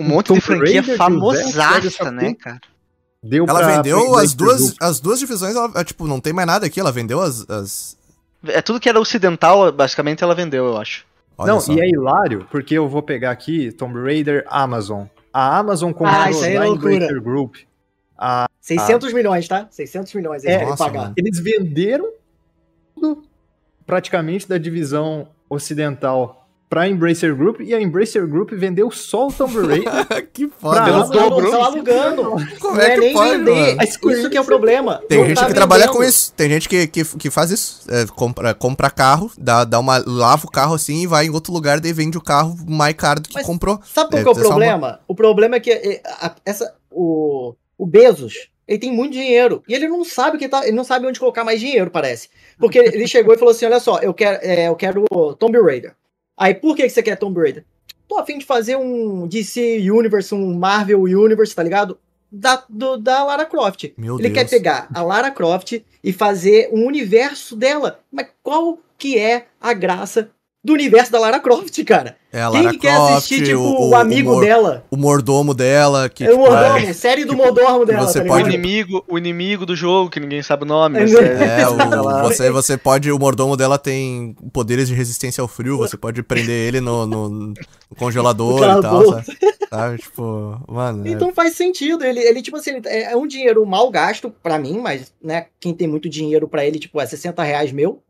Um 0.00 0.08
monte 0.08 0.26
Tomb 0.28 0.40
de 0.40 0.46
franquia 0.46 0.80
Raider, 0.80 0.96
famosaça, 0.96 2.10
né, 2.10 2.34
cara? 2.34 2.60
Deu 3.22 3.44
Ela 3.46 3.76
vendeu 3.76 4.16
as 4.16 4.32
duas, 4.32 4.74
as 4.80 4.98
duas 4.98 5.18
divisões, 5.18 5.54
ela, 5.54 5.70
é, 5.76 5.84
tipo, 5.84 6.06
não 6.06 6.20
tem 6.20 6.32
mais 6.32 6.46
nada 6.46 6.66
aqui, 6.66 6.80
ela 6.80 6.90
vendeu 6.90 7.20
as... 7.20 7.48
as... 7.50 7.96
É 8.46 8.62
tudo 8.62 8.80
que 8.80 8.88
era 8.88 8.98
ocidental, 8.98 9.70
basicamente, 9.70 10.24
ela 10.24 10.34
vendeu, 10.34 10.64
eu 10.64 10.78
acho. 10.78 11.04
Olha 11.36 11.52
não, 11.52 11.60
só. 11.60 11.72
e 11.72 11.80
é 11.80 11.88
hilário, 11.88 12.46
porque 12.50 12.74
eu 12.74 12.88
vou 12.88 13.02
pegar 13.02 13.30
aqui 13.30 13.72
Tomb 13.72 14.00
Raider 14.00 14.46
Amazon. 14.48 15.04
A 15.32 15.58
Amazon 15.58 15.92
comprou 15.92 16.18
Ah, 16.18 16.30
isso 16.30 16.44
aí 16.44 16.54
é 16.54 16.64
loucura. 16.64 17.20
Group. 17.20 17.56
A 18.16 18.46
600 18.60 19.12
milhões, 19.12 19.48
tá? 19.48 19.66
600 19.70 20.12
milhões 20.14 20.44
eles 20.44 20.56
É, 20.56 20.64
nossa, 20.64 20.84
pagar. 20.84 21.02
mano. 21.02 21.14
Eles 21.16 21.38
venderam 21.38 22.10
tudo 22.94 23.22
praticamente 23.86 24.48
da 24.48 24.58
divisão 24.58 25.28
ocidental 25.48 26.39
pra 26.70 26.88
Embracer 26.88 27.34
Group 27.34 27.60
e 27.60 27.74
a 27.74 27.80
Embracer 27.82 28.24
Group 28.28 28.52
vendeu 28.52 28.90
só 28.92 29.26
o 29.26 29.32
Tomb 29.32 29.66
Raider. 29.66 29.90
que 30.32 30.48
foda. 30.48 30.84
Pra? 30.84 30.92
Nossa, 30.92 31.12
dobro. 31.12 31.50
não, 31.50 31.58
tá 31.58 31.64
alugando. 31.66 32.22
Como 32.60 32.74
não 32.76 32.80
é 32.80 32.86
é 32.86 32.94
que 32.94 33.00
nem 33.00 33.12
pode, 33.12 33.36
vender. 33.38 33.74
mano? 33.76 33.82
Isso 34.12 34.30
que 34.30 34.36
é 34.36 34.40
o 34.40 34.44
problema. 34.44 35.02
Tem 35.08 35.18
Não 35.18 35.26
gente 35.26 35.38
tá 35.40 35.46
que 35.46 35.52
trabalha 35.54 35.88
com 35.88 36.02
isso. 36.04 36.32
Tem 36.32 36.48
gente 36.48 36.68
que, 36.68 36.86
que, 36.86 37.04
que 37.04 37.28
faz 37.28 37.50
isso. 37.50 37.84
É, 37.90 38.06
compra, 38.06 38.54
compra 38.54 38.88
carro, 38.88 39.30
dá, 39.36 39.64
dá 39.64 39.80
uma, 39.80 40.02
lava 40.06 40.46
o 40.46 40.50
carro 40.50 40.74
assim 40.74 41.02
e 41.02 41.06
vai 41.08 41.26
em 41.26 41.30
outro 41.30 41.52
lugar, 41.52 41.80
daí 41.80 41.92
vende 41.92 42.16
o 42.16 42.22
carro 42.22 42.56
mais 42.68 42.94
caro 42.94 43.20
do 43.20 43.28
que 43.28 43.34
Mas 43.34 43.44
comprou. 43.44 43.80
Sabe 43.84 44.10
qual 44.10 44.20
É, 44.20 44.22
que 44.22 44.28
é 44.28 44.32
o 44.32 44.34
é 44.34 44.36
uma- 44.38 44.48
problema? 44.48 45.00
O 45.08 45.14
problema 45.14 45.56
é 45.56 45.60
que 45.60 45.72
é, 45.72 46.00
a- 46.04 46.36
essa, 46.46 46.72
o, 46.88 47.54
o 47.76 47.84
Bezos, 47.84 48.48
ele 48.68 48.78
tem 48.78 48.92
muito 48.92 49.12
dinheiro. 49.14 49.60
E 49.68 49.74
ele 49.74 49.88
não 49.88 50.04
sabe 50.04 50.38
que 50.38 50.48
tá, 50.48 50.62
ele 50.64 50.76
não 50.76 50.84
sabe 50.84 51.04
onde 51.04 51.18
colocar 51.18 51.42
mais 51.42 51.58
dinheiro, 51.58 51.90
parece. 51.90 52.28
Porque 52.60 52.78
ele 52.78 53.08
chegou 53.08 53.34
e 53.34 53.38
falou 53.38 53.50
assim: 53.50 53.66
olha 53.66 53.80
só, 53.80 53.98
eu 53.98 54.14
quero, 54.14 54.38
é, 54.42 54.68
eu 54.68 54.76
quero 54.76 55.04
o 55.10 55.34
Tomb 55.34 55.58
Raider. 55.60 55.94
Aí, 56.40 56.54
por 56.54 56.74
que 56.74 56.84
que 56.84 56.88
você 56.90 57.02
quer 57.02 57.16
Tomb 57.16 57.38
Raider? 57.38 57.64
Tô 58.08 58.18
a 58.18 58.24
fim 58.24 58.38
de 58.38 58.46
fazer 58.46 58.76
um 58.76 59.28
DC 59.28 59.78
Universe, 59.90 60.34
um 60.34 60.54
Marvel 60.54 61.02
Universe, 61.02 61.54
tá 61.54 61.62
ligado? 61.62 61.98
Da, 62.32 62.64
do- 62.68 62.96
da 62.96 63.22
Lara 63.24 63.44
Croft. 63.44 63.92
Meu 63.98 64.18
ele 64.18 64.30
Deus. 64.30 64.34
quer 64.34 64.48
pegar 64.48 64.88
a 64.94 65.02
Lara 65.02 65.30
Croft 65.30 65.82
e 66.02 66.12
fazer 66.12 66.70
um 66.72 66.86
universo 66.86 67.54
dela. 67.54 68.00
Mas 68.10 68.28
qual 68.42 68.78
que 68.96 69.18
é 69.18 69.46
a 69.60 69.72
graça 69.74 70.30
do 70.62 70.74
universo 70.74 71.10
da 71.10 71.18
Lara 71.18 71.40
Croft, 71.40 71.82
cara? 71.84 72.16
É 72.32 72.42
a 72.42 72.50
Quem 72.50 72.60
Lara 72.62 72.72
que 72.74 72.78
quer 72.80 72.94
Croft, 72.94 73.12
assistir, 73.14 73.44
tipo, 73.44 73.58
o, 73.60 73.88
o, 73.90 73.96
amigo 73.96 74.32
mor- 74.32 74.44
dela? 74.44 74.84
o 74.90 74.96
mordomo 74.96 75.54
dela, 75.54 76.08
que 76.08 76.22
É 76.22 76.28
o 76.28 76.32
tipo, 76.32 76.46
é- 76.46 76.50
mordomo, 76.70 76.94
série 76.94 77.24
do 77.24 77.34
mordomo 77.34 77.84
dela, 77.86 78.06
você 78.06 78.18
tá 78.20 78.24
O 78.24 78.28
pode- 78.28 78.44
ligado? 78.50 78.54
inimigo, 78.62 79.04
o 79.08 79.16
inimigo 79.18 79.64
do 79.66 79.74
jogo, 79.74 80.10
que 80.10 80.20
ninguém 80.20 80.42
sabe 80.42 80.64
o 80.64 80.66
nome. 80.66 80.98
É, 80.98 81.00
mas 81.00 81.12
não- 81.12 81.20
É, 81.42 81.66
o- 81.68 82.28
você, 82.28 82.50
você 82.50 82.76
pode. 82.76 83.10
O 83.10 83.18
mordomo 83.18 83.56
dela 83.56 83.78
tem 83.78 84.36
poderes 84.52 84.86
de 84.88 84.94
resistência 84.94 85.40
ao 85.40 85.48
frio, 85.48 85.78
você 85.78 85.96
pode 85.96 86.22
prender 86.22 86.68
ele 86.68 86.80
no, 86.80 87.06
no- 87.06 87.28
no 87.30 87.54
congelador 87.98 88.58
e 88.62 88.82
tal, 88.82 89.08
sabe? 89.08 89.24
Sabe? 89.70 89.98
Tipo, 89.98 90.60
mano. 90.68 91.06
é- 91.06 91.10
Então 91.10 91.32
faz 91.32 91.54
sentido. 91.54 92.04
Ele, 92.04 92.20
ele 92.20 92.42
tipo 92.42 92.56
assim, 92.58 92.70
ele- 92.76 92.86
é 92.88 93.12
é 93.12 93.16
um 93.16 93.26
dinheiro 93.26 93.64
mal 93.64 93.90
gasto 93.90 94.32
pra 94.42 94.58
mim, 94.58 94.78
mas, 94.78 95.12
né, 95.22 95.46
quem 95.58 95.72
tem 95.74 95.88
muito 95.88 96.08
dinheiro 96.08 96.46
pra 96.46 96.64
ele, 96.66 96.78
tipo, 96.78 97.00
é 97.00 97.06
60 97.06 97.42
reais 97.42 97.72
meu. 97.72 98.00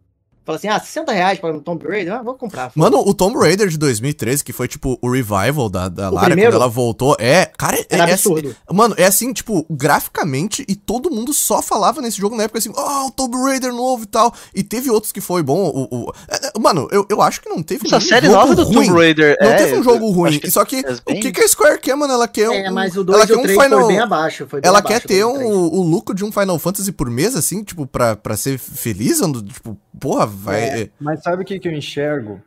Fala 0.45 0.57
assim, 0.57 0.69
ah, 0.69 0.81
60 0.81 1.13
reais 1.13 1.39
pra 1.39 1.53
um 1.53 1.61
Tomb 1.61 1.87
Raider? 1.87 2.15
Ah, 2.15 2.23
vou 2.23 2.35
comprar. 2.35 2.73
Mano, 2.75 2.99
o 3.07 3.13
Tomb 3.15 3.39
Raider 3.39 3.69
de 3.69 3.77
2013, 3.79 4.43
que 4.43 4.53
foi 4.53 4.67
tipo 4.67 4.99
o 5.03 5.11
revival 5.11 5.69
da, 5.69 5.89
da 5.89 6.11
O 6.11 6.15
Lara, 6.15 6.27
primeiro? 6.29 6.51
quando 6.51 6.63
ela 6.63 6.69
voltou, 6.69 7.15
é. 7.21 7.47
Cara, 7.59 7.77
é, 7.79 7.87
Era 7.91 8.11
é 8.11 8.15
assim- 8.15 8.31
absurdo. 8.33 8.57
Mano, 8.73 8.95
é 8.99 9.05
assim, 9.05 9.33
tipo, 9.33 9.65
graficamente, 9.71 10.65
e 10.67 10.75
todo 10.75 11.11
mundo 11.11 11.33
só 11.35 11.61
falava 11.61 12.01
nesse 12.01 12.19
jogo 12.19 12.35
na 12.37 12.45
época 12.45 12.59
assim, 12.59 12.73
oh, 12.75 13.07
o 13.07 13.11
Tomb 13.11 13.37
Raider 13.37 13.73
novo 13.73 14.05
e 14.05 14.07
tal. 14.07 14.33
E 14.55 14.63
teve 14.63 14.91
outros 14.91 15.13
que 15.13 15.21
foi 15.21 15.43
bom. 15.43 15.69
O, 15.69 15.89
o- 16.09 16.13
é, 16.29 16.47
é, 16.49 16.59
mano, 16.59 16.89
eu, 16.91 17.05
eu 17.11 17.21
acho 17.21 17.41
que 17.43 17.49
não 17.49 17.63
teve 17.63 17.87
Essa 17.87 18.01
série 18.01 18.27
jogo 18.27 18.39
nova 18.39 18.55
do 18.57 18.65
ruim. 18.65 18.87
Tomb 18.87 18.99
Raider 18.99 19.37
Não 19.41 19.51
é, 19.51 19.57
teve 19.57 19.77
um 19.79 19.83
jogo 19.83 20.11
ruim. 20.11 20.39
que 20.39 20.51
Só 20.51 20.65
que 20.65 20.81
fez 20.83 20.99
o 21.01 21.03
que, 21.21 21.33
que 21.33 21.41
a 21.43 21.49
Square 21.49 21.79
quer, 21.81 21.95
mano? 21.95 22.13
Ela 22.15 22.27
quer 22.27 22.49
um. 22.49 22.55
É, 22.55 22.71
mas 22.71 22.97
o 22.97 23.01
ela 23.01 23.25
2 23.25 23.25
e 23.25 23.27
quer 23.27 23.37
o 23.37 23.39
um 23.39 23.43
3 23.43 23.63
Final. 23.63 23.79
foi 23.81 23.89
bem 23.89 23.99
abaixo. 24.01 24.47
Foi 24.49 24.61
bem 24.61 24.69
Ela 24.69 24.79
abaixo 24.79 25.01
quer 25.01 25.07
ter 25.07 25.23
do 25.25 25.33
3. 25.35 25.45
um, 25.51 25.55
o 25.55 25.83
lucro 25.83 26.15
de 26.15 26.25
um 26.25 26.33
Final 26.33 26.59
Fantasy 26.59 26.93
por 26.93 27.11
mês, 27.11 27.37
assim, 27.37 27.63
tipo, 27.63 27.87
pra, 27.87 28.17
pra 28.17 28.37
ser 28.37 28.59
feliz, 28.59 29.21
ando, 29.21 29.43
tipo, 29.43 29.77
porra, 29.99 30.27
vai. 30.27 30.83
É. 30.83 30.91
Mas 31.01 31.23
sabe 31.23 31.43
o 31.43 31.47
que, 31.47 31.59
que 31.59 31.69
eu 31.69 31.73
enxergo? 31.73 32.43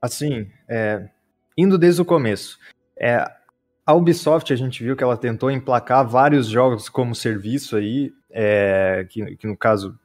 Assim, 0.00 0.50
é, 0.68 1.08
indo 1.56 1.76
desde 1.76 2.00
o 2.00 2.04
começo. 2.04 2.58
É, 2.96 3.24
a 3.86 3.94
Ubisoft, 3.94 4.52
a 4.52 4.56
gente 4.56 4.82
viu 4.82 4.94
que 4.94 5.02
ela 5.02 5.16
tentou 5.16 5.50
emplacar 5.50 6.06
vários 6.06 6.46
jogos 6.46 6.88
como 6.88 7.14
serviço 7.14 7.76
aí, 7.76 8.12
é, 8.30 9.06
que, 9.08 9.36
que 9.36 9.46
no 9.46 9.56
caso, 9.56 9.98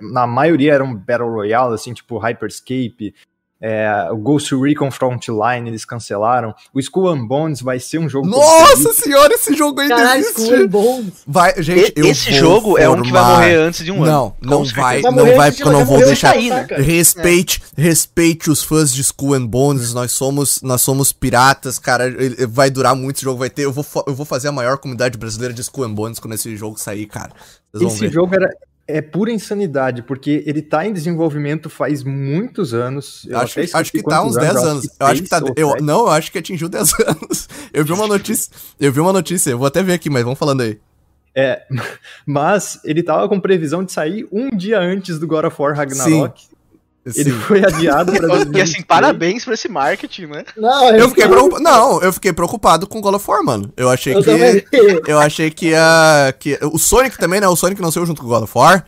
na 0.00 0.26
maioria 0.26 0.74
eram 0.74 0.94
Battle 0.94 1.30
Royale, 1.30 1.74
assim, 1.74 1.94
tipo 1.94 2.18
Hyperscape, 2.18 3.14
é, 3.62 4.08
o 4.10 4.16
Ghost 4.16 4.54
Recon 4.56 4.90
Frontline 4.90 5.68
eles 5.68 5.84
cancelaram. 5.84 6.54
O 6.72 6.80
Skull 6.80 7.08
and 7.08 7.26
Bones 7.26 7.60
vai 7.60 7.78
ser 7.78 7.98
um 7.98 8.08
jogo 8.08 8.26
Nossa 8.26 8.92
senhora, 8.94 9.34
esse 9.34 9.54
jogo 9.54 9.80
ainda 9.80 9.96
Caralho, 9.96 10.20
existe. 10.20 10.40
Skull 10.42 10.56
and 10.56 10.66
Bones. 10.68 11.12
Vai, 11.26 11.62
gente, 11.62 11.92
eu 11.96 12.06
Esse 12.06 12.30
vou 12.30 12.38
jogo 12.38 12.78
é 12.78 12.88
um 12.88 13.02
que 13.02 13.10
vai 13.12 13.22
formar- 13.22 13.36
morrer 13.40 13.54
antes 13.56 13.84
de 13.84 13.92
um 13.92 14.02
ano. 14.02 14.34
Não, 14.40 14.58
não 14.58 14.64
vai. 14.64 15.02
Vai 15.02 15.12
não 15.12 15.36
vai, 15.36 15.50
porque 15.50 15.62
eu 15.62 15.72
não 15.72 15.84
vou 15.84 15.98
deixar. 15.98 16.30
antes 16.30 16.42
de 16.44 16.48
sair, 16.50 16.66
cara. 16.66 16.82
Respeite, 16.82 17.62
respeite 17.76 18.50
os 18.50 18.62
fãs 18.62 18.92
de 18.92 19.00
Skull 19.02 19.34
and 19.34 19.46
Bones. 19.46 19.92
Nós 19.92 20.12
somos, 20.12 20.60
nós 20.62 20.80
somos 20.82 21.12
piratas, 21.12 21.78
cara. 21.78 22.06
Ele- 22.06 22.46
Vai 22.46 22.70
durar 22.70 22.94
muito 22.96 23.16
esse 23.16 23.24
jogo, 23.24 23.38
vai 23.38 23.50
ter. 23.50 23.64
Eu 23.64 23.72
vou, 23.72 23.84
eu 24.06 24.14
vou 24.14 24.24
fazer 24.26 24.48
a 24.48 24.52
maior 24.52 24.78
comunidade 24.78 25.18
brasileira 25.18 25.52
de 25.52 25.60
Skull 25.60 25.84
and 25.84 25.92
Bones 25.94 26.18
quando 26.18 26.34
esse 26.34 26.56
jogo 26.56 26.78
sair, 26.80 27.06
cara. 27.06 27.30
Esse 27.74 28.00
ver. 28.00 28.12
jogo 28.12 28.34
era, 28.34 28.48
é 28.96 29.02
pura 29.02 29.30
insanidade, 29.30 30.02
porque 30.02 30.42
ele 30.46 30.62
tá 30.62 30.86
em 30.86 30.92
desenvolvimento 30.92 31.70
faz 31.70 32.02
muitos 32.02 32.74
anos. 32.74 33.26
Eu 33.28 33.38
Acho, 33.38 33.60
acho 33.60 33.92
que 33.92 34.02
tá 34.02 34.22
uns 34.22 34.36
10 34.36 34.54
eu 34.54 34.62
anos. 34.62 34.84
Eu 34.98 35.06
acho 35.06 35.22
que 35.22 35.28
tá. 35.28 35.42
Eu, 35.56 35.76
não, 35.80 36.00
eu 36.00 36.10
acho 36.10 36.30
que 36.30 36.38
atingiu 36.38 36.68
10 36.68 36.92
anos. 37.06 37.48
Eu 37.72 37.84
vi 37.84 37.92
uma 37.92 38.06
notícia. 38.06 38.52
Eu 38.78 38.92
vi 38.92 39.00
uma 39.00 39.12
notícia, 39.12 39.50
eu 39.50 39.58
vou 39.58 39.66
até 39.66 39.82
ver 39.82 39.94
aqui, 39.94 40.10
mas 40.10 40.22
vamos 40.22 40.38
falando 40.38 40.62
aí. 40.62 40.78
É, 41.34 41.62
mas 42.26 42.80
ele 42.84 43.02
tava 43.02 43.28
com 43.28 43.40
previsão 43.40 43.84
de 43.84 43.92
sair 43.92 44.26
um 44.30 44.50
dia 44.50 44.78
antes 44.78 45.18
do 45.18 45.26
God 45.26 45.44
of 45.44 45.56
War 45.60 45.76
Ragnarok. 45.76 46.48
Ele 47.16 47.30
Sim. 47.30 47.38
foi 47.40 47.64
adiado 47.64 48.12
pra 48.12 48.28
Porque 48.44 48.60
assim, 48.60 48.82
parabéns 48.82 49.44
pra 49.44 49.54
esse 49.54 49.68
marketing, 49.68 50.26
né? 50.26 50.44
Não, 50.56 50.90
Eu 50.90 51.08
fiquei 51.08 51.26
preocupado. 51.28 51.62
Não, 51.62 52.02
eu 52.02 52.12
fiquei 52.12 52.32
preocupado 52.32 52.86
com 52.86 53.00
God 53.00 53.14
of 53.14 53.30
War, 53.30 53.42
mano. 53.44 53.72
Eu 53.76 53.88
achei 53.90 54.14
Eu 54.14 54.20
que. 54.22 54.24
também. 54.24 54.64
Eu 55.06 55.18
achei 55.18 55.50
que 55.50 55.74
a. 55.74 56.32
Que, 56.38 56.58
o 56.62 56.78
Sonic 56.78 57.18
também, 57.18 57.40
né? 57.40 57.48
O 57.48 57.56
Sonic 57.56 57.80
não 57.80 57.90
saiu 57.90 58.06
junto 58.06 58.20
com 58.20 58.26
o 58.26 58.30
God 58.30 58.42
of 58.44 58.52
War. 58.56 58.84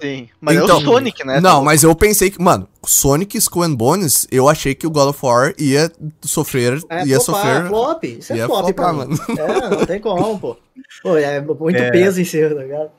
Sim. 0.00 0.28
Mas 0.40 0.56
é 0.58 0.62
Então, 0.64 0.78
o 0.78 0.80
Sonic, 0.82 1.24
né? 1.24 1.40
Não, 1.40 1.62
mas 1.64 1.82
eu 1.82 1.94
pensei 1.94 2.28
que. 2.30 2.42
Mano, 2.42 2.68
Sonic, 2.84 3.38
Skull 3.38 3.62
and 3.62 3.74
Bones, 3.74 4.26
eu 4.30 4.48
achei 4.48 4.74
que 4.74 4.86
o 4.86 4.90
God 4.90 5.08
of 5.10 5.18
War 5.24 5.54
ia 5.58 5.90
sofrer. 6.22 6.80
É 6.90 7.06
ia 7.06 7.20
flopar, 7.20 7.42
sofrer. 7.54 7.68
flop. 7.68 8.04
Isso 8.04 8.32
é 8.32 8.36
ia 8.36 8.46
flop 8.46 8.72
pra 8.74 8.92
flopar, 8.92 9.08
mim. 9.08 9.16
É, 9.38 9.68
não 9.70 9.86
tem 9.86 10.00
como, 10.00 10.38
pô. 10.38 10.56
Pô, 11.02 11.16
é 11.16 11.40
muito 11.40 11.78
É. 11.78 11.90
peso 11.90 12.20
em 12.20 12.24
cima, 12.24 12.48
tá 12.54 12.62
ligado? 12.62 12.90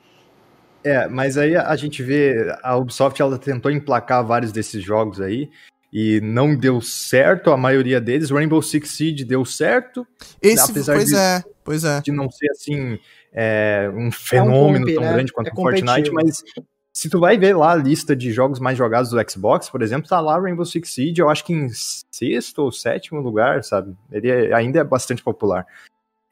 É, 0.86 1.08
mas 1.08 1.36
aí 1.36 1.56
a 1.56 1.74
gente 1.74 2.00
vê, 2.02 2.54
a 2.62 2.76
Ubisoft 2.76 3.20
ela 3.20 3.36
tentou 3.38 3.72
emplacar 3.72 4.24
vários 4.24 4.52
desses 4.52 4.82
jogos 4.84 5.20
aí 5.20 5.50
e 5.92 6.20
não 6.20 6.54
deu 6.54 6.80
certo 6.80 7.50
a 7.50 7.56
maioria 7.56 8.00
deles. 8.00 8.30
Rainbow 8.30 8.62
Six 8.62 8.90
Siege 8.90 9.24
deu 9.24 9.44
certo, 9.44 10.06
Esse, 10.40 10.70
Apesar 10.70 10.94
pois 10.94 11.08
de- 11.08 11.16
é, 11.16 11.44
pois 11.64 11.84
é. 11.84 12.00
de 12.02 12.12
não 12.12 12.30
ser 12.30 12.48
assim 12.50 12.98
é, 13.32 13.90
um 13.94 14.12
fenômeno 14.12 14.86
comp, 14.86 14.94
tão 14.94 15.04
né? 15.04 15.12
grande 15.12 15.32
quanto 15.32 15.48
É 15.48 15.52
o 15.52 15.56
Fortnite, 15.56 16.10
mas 16.12 16.44
se 16.92 17.10
tu 17.10 17.18
vai 17.18 17.36
ver 17.36 17.56
lá 17.56 17.72
a 17.72 17.76
lista 17.76 18.14
de 18.14 18.30
jogos 18.30 18.60
mais 18.60 18.78
jogados 18.78 19.10
do 19.10 19.30
Xbox, 19.30 19.68
por 19.68 19.82
exemplo, 19.82 20.08
tá 20.08 20.20
lá 20.20 20.38
Rainbow 20.40 20.64
Six 20.64 20.88
Siege, 20.94 21.20
eu 21.20 21.28
acho 21.28 21.44
que 21.44 21.52
em 21.52 21.68
sexto 21.68 22.60
ou 22.62 22.70
sétimo 22.70 23.20
lugar, 23.20 23.64
sabe? 23.64 23.94
Ele 24.12 24.30
é- 24.30 24.54
ainda 24.54 24.78
é 24.78 24.84
bastante 24.84 25.20
popular. 25.22 25.66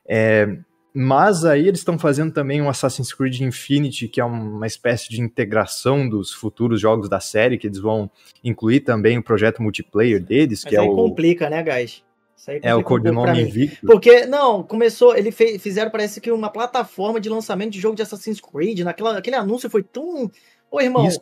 É, 0.07 0.57
mas 0.97 1.45
aí 1.45 1.67
eles 1.67 1.81
estão 1.81 1.99
fazendo 1.99 2.33
também 2.33 2.63
um 2.63 2.69
Assassin's 2.69 3.13
Creed 3.13 3.41
Infinity, 3.41 4.07
que 4.07 4.21
é 4.21 4.25
uma 4.25 4.67
espécie 4.67 5.09
de 5.11 5.21
integração 5.21 6.09
dos 6.09 6.33
futuros 6.33 6.81
jogos 6.81 7.09
da 7.09 7.19
série, 7.19 7.59
que 7.59 7.67
eles 7.67 7.81
vão 7.81 8.09
incluir 8.45 8.81
também 8.81 9.19
o 9.19 9.23
projeto 9.23 9.61
multiplayer 9.61 10.23
deles, 10.23 10.63
Mas 10.63 10.71
que 10.71 10.77
é 10.77 10.81
aí 10.81 10.89
o, 10.89 10.95
complica, 10.95 11.51
né, 11.51 11.65
guys? 11.65 12.05
Isso 12.37 12.51
aí 12.51 12.61
é 12.63 12.75
o 12.75 12.83
codinome. 12.85 13.43
Invictus. 13.43 13.81
Porque, 13.91 14.25
não, 14.27 14.63
começou, 14.63 15.17
ele 15.17 15.33
fez, 15.33 15.61
fizeram, 15.61 15.91
parece 15.91 16.21
que 16.21 16.31
uma 16.31 16.49
plataforma 16.49 17.21
de 17.21 17.29
lançamento 17.29 17.73
de 17.73 17.81
jogo 17.81 17.97
de 17.97 18.03
Assassin's 18.03 18.41
Creed, 18.41 18.81
naquela, 18.81 19.19
aquele 19.19 19.37
anúncio 19.37 19.69
foi 19.69 19.83
tão... 19.83 20.31
Ô, 20.71 20.81
irmão, 20.81 21.09
Isso. 21.09 21.21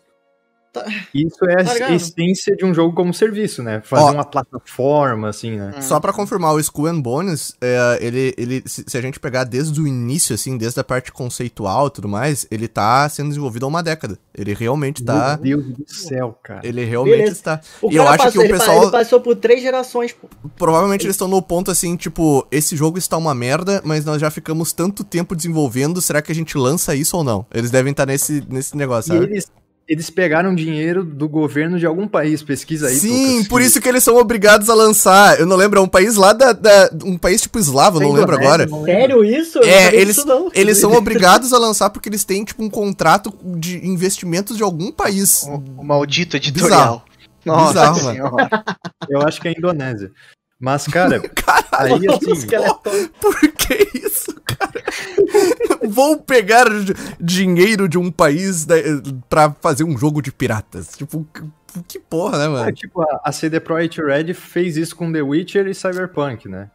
Tá- 0.73 0.87
Isso 1.15 1.37
é 1.45 1.63
Tá 1.65 1.87
a 1.87 1.93
essência 1.93 2.57
de 2.57 2.65
um 2.65 2.73
jogo 2.73 2.95
como 2.95 3.13
serviço, 3.13 3.63
né? 3.63 3.83
Fazer 3.85 4.05
Ó. 4.05 4.13
uma 4.13 4.25
plataforma, 4.25 5.29
assim, 5.29 5.53
né? 5.57 5.81
Só 5.83 6.01
pra 6.01 6.13
confirmar, 6.15 6.55
o 6.55 6.61
Skull 6.61 6.87
and 6.87 7.01
Bones, 7.01 7.55
é, 7.61 7.99
ele, 8.01 8.35
ele, 8.39 8.63
se, 8.65 8.97
a 8.97 9.01
gente 9.03 9.21
pegar 9.21 9.45
desde 9.45 9.79
o 9.81 9.87
início, 9.87 10.35
assim, 10.35 10.57
desde 10.57 10.81
a 10.81 10.85
parte 10.85 11.13
conceitual 11.13 11.89
e 11.89 11.91
tudo 11.91 12.09
mais, 12.09 12.47
ele 12.51 12.69
tá 12.69 13.07
sendo 13.11 13.29
desenvolvido 13.29 13.67
há 13.67 13.69
uma 13.69 13.83
década. 13.83 14.19
Ele 14.35 14.55
realmente 14.55 15.05
tá. 15.05 15.39
Meu 15.43 15.61
Deus 15.63 15.77
do 15.77 15.93
céu, 15.93 16.39
cara. 16.43 16.61
Ele 16.65 16.85
realmente 16.85 17.17
Beleza. 17.19 17.33
está. 17.33 17.61
O 17.83 17.93
E 17.93 17.97
eu 17.97 18.05
cara 18.05 18.15
acho 18.15 18.25
passou, 18.25 18.33
que 18.33 18.39
o 18.39 18.43
ele 18.51 18.59
pessoal. 18.59 18.83
ele 18.83 18.91
passou 18.91 19.21
por 19.21 19.37
três 19.37 19.61
gerações, 19.61 20.13
pô. 20.13 20.27
Provavelmente 20.57 21.05
eles 21.05 21.15
estão 21.17 21.29
no 21.29 21.43
ponto 21.43 21.71
assim, 21.71 21.97
tipo, 21.97 22.47
esse 22.51 22.75
jogo 22.77 22.97
está 22.97 23.19
uma 23.19 23.35
merda, 23.35 23.83
mas 23.85 24.07
nós 24.07 24.21
já 24.21 24.31
ficamos 24.31 24.73
tanto 24.73 25.05
tempo 25.05 25.37
desenvolvendo, 25.37 26.01
será 26.01 26.23
que 26.23 26.33
a 26.33 26.35
gente 26.35 26.57
lança 26.57 26.95
isso 26.95 27.15
ou 27.17 27.23
não? 27.23 27.45
Eles 27.53 27.71
devem 27.71 27.91
estar 27.91 28.07
nesse, 28.07 28.43
nesse 28.49 28.75
negócio, 28.75 29.13
E 29.13 29.19
sabe? 29.19 29.33
eles, 29.33 29.53
eles 29.89 30.09
pegaram 30.11 30.55
dinheiro 30.55 31.05
do 31.05 31.29
governo 31.29 31.79
de 31.79 31.85
algum 31.85 32.07
país, 32.09 32.43
pesquisa 32.43 32.89
aí. 32.89 32.95
Sim, 32.97 33.33
Lucas, 33.35 33.49
por 33.49 33.61
que- 33.61 33.67
isso 33.67 33.81
que 33.81 33.89
eles 33.89 34.03
são 34.05 34.17
obrigados 34.17 34.71
a 34.71 34.75
lançar. 34.75 35.39
Eu 35.39 35.47
não 35.47 35.57
lembro, 35.57 35.79
é 35.81 35.83
um 35.83 35.89
país 35.89 36.17
lá 36.17 36.33
da. 36.33 36.53
da- 36.53 36.91
um 37.05 37.19
país 37.19 37.43
tipo 37.43 37.59
eslavo, 37.59 38.01
não 38.01 38.13
lembro 38.13 38.35
agora. 38.37 38.67
não 38.67 38.83
lembro. 38.83 38.93
Sério 39.01 39.25
isso? 39.25 39.59
Eu 39.59 39.65
É, 39.65 39.95
eles, 39.95 40.17
disso, 40.17 40.27
não. 40.27 40.51
eles 40.55 40.79
são 40.79 40.93
obrigados 40.93 41.53
a 41.53 41.59
lançar 41.59 41.91
porque 41.91 42.09
eles 42.09 42.25
têm, 42.25 42.45
tipo, 42.45 42.63
um 42.63 42.71
contrato 42.71 43.33
de 43.57 43.85
investimentos 43.87 44.57
de 44.57 44.63
algum 44.63 44.91
país. 44.93 45.43
O, 45.43 45.81
o 45.81 45.85
maldito 45.85 46.37
editorial. 46.37 47.05
Nossa 47.45 47.73
Bizarro, 47.73 48.03
mano. 48.05 48.15
senhora. 48.15 48.65
Eu 49.11 49.23
acho 49.23 49.41
que 49.41 49.49
é 49.49 49.51
a 49.51 49.55
Indonésia. 49.59 50.11
Mas, 50.61 50.87
cara, 50.87 51.19
Caralho, 51.35 51.95
aí 51.97 52.07
assim, 52.09 52.47
por 53.21 53.37
que 53.41 53.89
isso, 53.99 54.33
cara? 54.45 54.73
Vou 55.93 56.19
pegar 56.19 56.67
dinheiro 57.21 57.89
de 57.89 57.99
um 57.99 58.11
país 58.11 58.65
da, 58.65 58.77
pra 59.29 59.51
fazer 59.61 59.85
um 59.85 59.97
jogo 59.97 60.23
de 60.23 60.33
piratas. 60.33 60.97
Tipo, 60.97 61.27
que- 61.89 61.99
porra, 62.01 62.39
né, 62.39 62.45
é, 62.45 62.49
mano? 62.49 62.73
tipo, 62.73 63.03
a, 63.23 63.31
CD 63.33 63.61
Projekt 63.61 64.01
Red 64.03 64.33
fez 64.35 64.77
isso 64.77 64.97
com 64.97 65.13
The 65.13 65.23
Witcher 65.23 65.67
e 65.67 65.75
Cyberpunk, 65.75 66.49
né? 66.49 66.71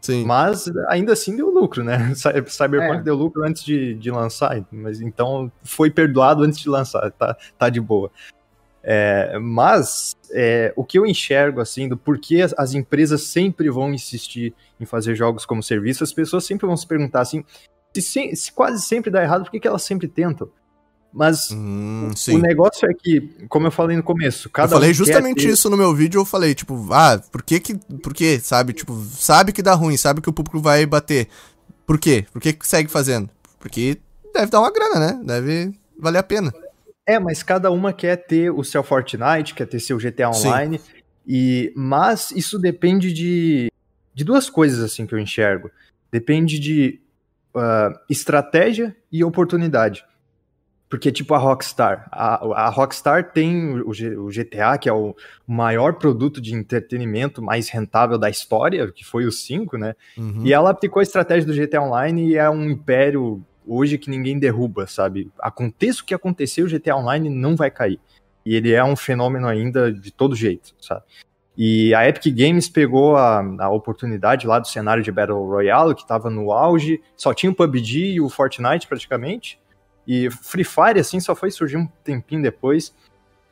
Sim. 0.00 0.24
Mas 0.26 0.70
ainda 0.88 1.14
assim 1.14 1.34
deu 1.34 1.48
lucro, 1.50 1.82
né? 1.82 2.12
Cy- 2.14 2.44
Cyberpunk 2.48 3.00
É. 3.00 3.02
deu 3.02 3.14
lucro 3.14 3.42
antes 3.42 3.64
de, 3.64 3.94
de 3.94 4.10
lançar, 4.10 4.62
mas 4.70 5.00
então 5.00 5.50
foi 5.62 5.90
perdoado 5.90 6.42
antes 6.42 6.58
de 6.58 6.68
lançar, 6.68 7.10
tá, 7.12 7.36
tá 7.58 7.70
de 7.70 7.80
boa. 7.80 8.10
É, 8.86 9.38
mas 9.38 10.14
é, 10.30 10.70
o 10.76 10.84
que 10.84 10.98
eu 10.98 11.06
enxergo 11.06 11.58
assim 11.58 11.88
do 11.88 11.96
porquê 11.96 12.42
as, 12.42 12.52
as 12.58 12.74
empresas 12.74 13.22
sempre 13.22 13.70
vão 13.70 13.94
insistir 13.94 14.52
em 14.78 14.84
fazer 14.84 15.14
jogos 15.14 15.46
como 15.46 15.62
serviço, 15.62 16.04
as 16.04 16.12
pessoas 16.12 16.44
sempre 16.44 16.66
vão 16.66 16.76
se 16.76 16.86
perguntar 16.86 17.22
assim, 17.22 17.42
se, 17.94 18.02
se- 18.02 18.36
se 18.36 18.52
quase 18.52 18.82
sempre 18.84 19.10
dá 19.10 19.22
errado, 19.22 19.44
por 19.44 19.50
que, 19.50 19.60
que 19.60 19.68
elas 19.68 19.82
sempre 19.82 20.08
tentam? 20.08 20.48
Mas 21.12 21.50
Hum, 21.52 22.10
o 22.10 22.16
sim. 22.16 22.40
negócio 22.40 22.90
é 22.90 22.92
que, 22.92 23.20
como 23.48 23.68
eu 23.68 23.70
falei 23.70 23.96
no 23.96 24.02
começo, 24.02 24.48
Eu 24.48 24.52
cada 24.52 24.74
falei 24.74 24.90
um 24.90 24.94
justamente 24.94 25.44
ter- 25.44 25.48
isso 25.52 25.70
no 25.70 25.76
meu 25.76 25.94
vídeo, 25.94 26.20
eu 26.20 26.24
falei, 26.24 26.54
tipo, 26.56 26.88
ah, 26.92 27.22
por 27.30 27.42
que 27.42 27.60
que, 27.60 27.76
por 28.02 28.12
que, 28.12 28.40
sabe, 28.40 28.72
tipo, 28.72 28.94
sabe 29.12 29.52
que 29.52 29.62
dá 29.62 29.74
ruim, 29.74 29.96
sabe 29.96 30.20
que 30.20 30.28
o 30.28 30.32
público 30.32 30.58
vai 30.60 30.84
bater. 30.86 31.28
Por 31.86 31.98
quê? 32.00 32.26
Por 32.32 32.42
que 32.42 32.52
que 32.52 32.66
segue 32.66 32.90
fazendo? 32.90 33.30
Porque 33.60 33.98
deve 34.34 34.50
dar 34.50 34.60
uma 34.60 34.72
grana, 34.72 34.98
né? 34.98 35.20
Deve 35.24 35.72
valer 35.96 36.18
a 36.18 36.22
pena. 36.24 36.52
É, 37.06 37.18
mas 37.20 37.42
cada 37.44 37.70
uma 37.70 37.92
quer 37.92 38.16
ter 38.16 38.50
o 38.50 38.64
seu 38.64 38.82
Fortnite, 38.82 39.54
quer 39.54 39.66
ter 39.66 39.78
seu 39.78 39.98
GTA 39.98 40.32
Sim. 40.32 40.48
Online. 40.48 40.80
E, 41.26 41.72
mas 41.76 42.30
isso 42.32 42.58
depende 42.58 43.12
de, 43.12 43.70
de 44.12 44.24
duas 44.24 44.50
coisas 44.50 44.80
assim 44.82 45.06
que 45.06 45.14
eu 45.14 45.18
enxergo. 45.18 45.70
Depende 46.10 46.58
de 46.58 47.00
ah, 47.54 47.92
estratégia 48.08 48.96
e 49.10 49.22
oportunidade. 49.24 50.04
Porque, 50.88 51.10
tipo, 51.10 51.34
a 51.34 51.38
Rockstar. 51.38 52.08
A, 52.12 52.66
a 52.66 52.68
Rockstar 52.68 53.32
tem 53.32 53.80
o, 53.80 53.90
o 53.90 54.28
GTA, 54.28 54.78
que 54.78 54.88
é 54.88 54.92
o 54.92 55.16
maior 55.46 55.94
produto 55.94 56.40
de 56.40 56.54
entretenimento 56.54 57.42
mais 57.42 57.68
rentável 57.68 58.16
da 58.16 58.30
história, 58.30 58.92
que 58.92 59.04
foi 59.04 59.24
o 59.24 59.32
5, 59.32 59.76
né? 59.76 59.94
Uhum. 60.16 60.42
E 60.44 60.52
ela 60.52 60.70
aplicou 60.70 61.00
a 61.00 61.02
estratégia 61.02 61.46
do 61.46 61.54
GTA 61.54 61.82
Online 61.82 62.28
e 62.28 62.36
é 62.36 62.48
um 62.48 62.70
império 62.70 63.42
hoje 63.66 63.98
que 63.98 64.10
ninguém 64.10 64.38
derruba, 64.38 64.86
sabe? 64.86 65.32
Aconteça 65.38 66.02
o 66.02 66.04
que 66.04 66.14
acontecer, 66.14 66.62
o 66.62 66.68
GTA 66.68 66.96
Online 66.96 67.28
não 67.28 67.56
vai 67.56 67.70
cair. 67.70 67.98
E 68.44 68.54
ele 68.54 68.72
é 68.72 68.84
um 68.84 68.94
fenômeno 68.94 69.48
ainda 69.48 69.90
de 69.90 70.12
todo 70.12 70.36
jeito, 70.36 70.74
sabe? 70.80 71.02
E 71.56 71.94
a 71.94 72.08
Epic 72.08 72.34
Games 72.34 72.68
pegou 72.68 73.16
a, 73.16 73.40
a 73.60 73.70
oportunidade 73.70 74.46
lá 74.46 74.58
do 74.58 74.66
cenário 74.66 75.02
de 75.02 75.12
Battle 75.12 75.46
Royale, 75.46 75.94
que 75.94 76.02
estava 76.02 76.28
no 76.28 76.50
auge, 76.50 77.00
só 77.16 77.32
tinha 77.32 77.50
o 77.50 77.54
PUBG 77.54 78.14
e 78.14 78.20
o 78.20 78.28
Fortnite 78.28 78.88
praticamente. 78.88 79.60
E 80.06 80.28
Free 80.30 80.64
Fire, 80.64 80.98
assim, 80.98 81.20
só 81.20 81.34
foi 81.34 81.50
surgir 81.50 81.76
um 81.76 81.86
tempinho 82.02 82.42
depois. 82.42 82.94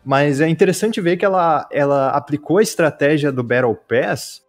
Mas 0.05 0.41
é 0.41 0.49
interessante 0.49 1.01
ver 1.01 1.17
que 1.17 1.25
ela, 1.25 1.69
ela 1.71 2.11
aplicou 2.11 2.59
a 2.59 2.63
estratégia 2.63 3.31
do 3.31 3.43
Battle 3.43 3.77
Pass, 3.77 4.43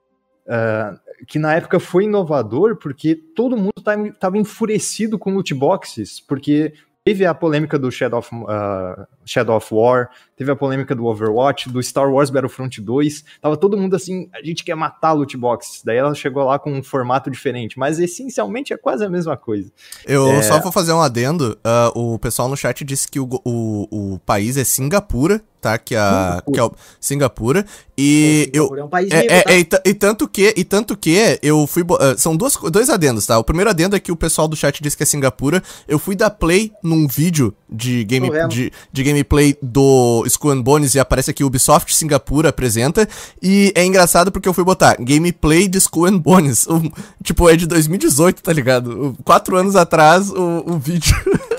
ah, 0.48 0.98
que 1.28 1.38
na 1.38 1.54
época 1.54 1.80
foi 1.80 2.06
inovador, 2.06 2.76
porque 2.78 3.16
todo 3.16 3.56
mundo 3.56 3.74
estava 3.78 4.38
enfurecido 4.38 5.18
com 5.20 5.34
loot 5.34 5.54
boxes, 5.54 6.20
porque 6.20 6.74
teve 7.06 7.26
a 7.26 7.34
polêmica 7.34 7.78
do 7.78 7.92
Shadow 7.92 8.20
of, 8.20 8.30
ah, 8.50 9.08
Shadow 9.26 9.56
of 9.58 9.68
War, 9.74 10.10
teve 10.36 10.52
a 10.52 10.56
polêmica 10.56 10.94
do 10.96 11.06
Overwatch, 11.06 11.70
do 11.70 11.82
Star 11.82 12.12
Wars 12.12 12.30
Battlefront 12.30 12.82
2, 12.82 13.24
tava 13.42 13.56
todo 13.58 13.78
mundo 13.78 13.96
assim, 13.96 14.30
a 14.34 14.44
gente 14.46 14.64
quer 14.64 14.76
matar 14.76 15.14
loot 15.14 15.38
boxes, 15.38 15.82
daí 15.84 15.98
ela 15.98 16.14
chegou 16.16 16.44
lá 16.44 16.58
com 16.60 16.72
um 16.74 16.84
formato 16.84 17.30
diferente, 17.30 17.78
mas 17.78 18.00
essencialmente 18.00 18.74
é 18.74 18.78
quase 18.78 19.06
a 19.06 19.10
mesma 19.10 19.38
coisa. 19.38 19.72
Eu 20.06 20.28
É. 20.32 20.42
só 20.42 20.60
vou 20.60 20.72
fazer 20.72 20.94
um 20.94 21.02
adendo. 21.02 21.58
ah, 21.64 21.92
o 21.96 22.18
pessoal 22.20 22.48
no 22.50 22.58
chat 22.58 22.84
disse 22.84 23.08
que 23.08 23.20
o, 23.20 23.28
o, 23.46 24.14
o 24.16 24.20
país 24.20 24.58
é 24.58 24.64
Singapura, 24.64 25.42
tá? 25.62 25.78
Que, 25.78 25.96
a, 25.96 26.10
Singapura. 26.42 26.54
que 26.54 26.60
é 26.60 26.64
o 26.64 26.72
Singapura. 27.00 27.66
E 27.98 28.50
eu, 28.54 28.76
É 28.76 28.84
um 28.84 28.90
país 28.90 29.12
É, 29.12 29.22
rico, 29.22 29.34
é, 29.34 29.42
tá? 29.44 29.52
é, 29.54 29.60
e, 29.60 29.90
e 29.92 29.94
tanto 29.94 30.28
que, 30.28 30.54
e 30.58 30.64
tanto 30.64 30.98
que 30.98 31.16
eu 31.42 31.66
fui. 31.68 31.84
ah, 32.00 32.16
são 32.18 32.36
duas, 32.36 32.56
dois 32.72 32.90
adendos, 32.90 33.26
tá? 33.26 33.38
O 33.38 33.44
primeiro 33.44 33.70
adendo 33.70 33.96
é 33.96 34.00
que 34.00 34.12
o 34.12 34.16
pessoal 34.16 34.48
do 34.48 34.56
chat 34.56 34.82
disse 34.82 34.98
que 34.98 35.04
é 35.04 35.06
Singapura. 35.06 35.62
Eu 35.88 36.00
fui 36.00 36.16
dar 36.16 36.32
play 36.32 36.74
num 36.84 37.08
vídeo 37.08 37.54
de, 37.70 38.04
game, 38.04 38.30
de, 38.50 38.72
de 38.92 39.04
gameplay 39.14 39.56
do 39.62 40.24
Skull 40.28 40.62
Bones 40.62 40.96
e 40.96 41.00
aparece 41.00 41.32
aqui 41.32 41.44
Ubisoft 41.44 41.96
Singapura 41.96 42.50
apresenta. 42.50 43.08
E 43.42 43.72
é 43.76 43.86
engraçado 43.86 44.32
porque 44.32 44.48
eu 44.48 44.54
fui 44.54 44.64
botar 44.64 44.96
gameplay 45.00 45.68
de 45.68 45.78
Skull 45.78 46.20
Bones. 46.20 46.68
Um, 46.74 46.90
tipo, 47.22 47.48
é 47.48 47.56
de 47.56 47.68
2018, 47.68 48.42
tá 48.42 48.52
ligado? 48.52 49.16
Quatro 49.24 49.56
anos 49.56 49.76
atrás 49.76 50.32
o, 50.32 50.64
o 50.66 50.80
vídeo. 50.80 51.16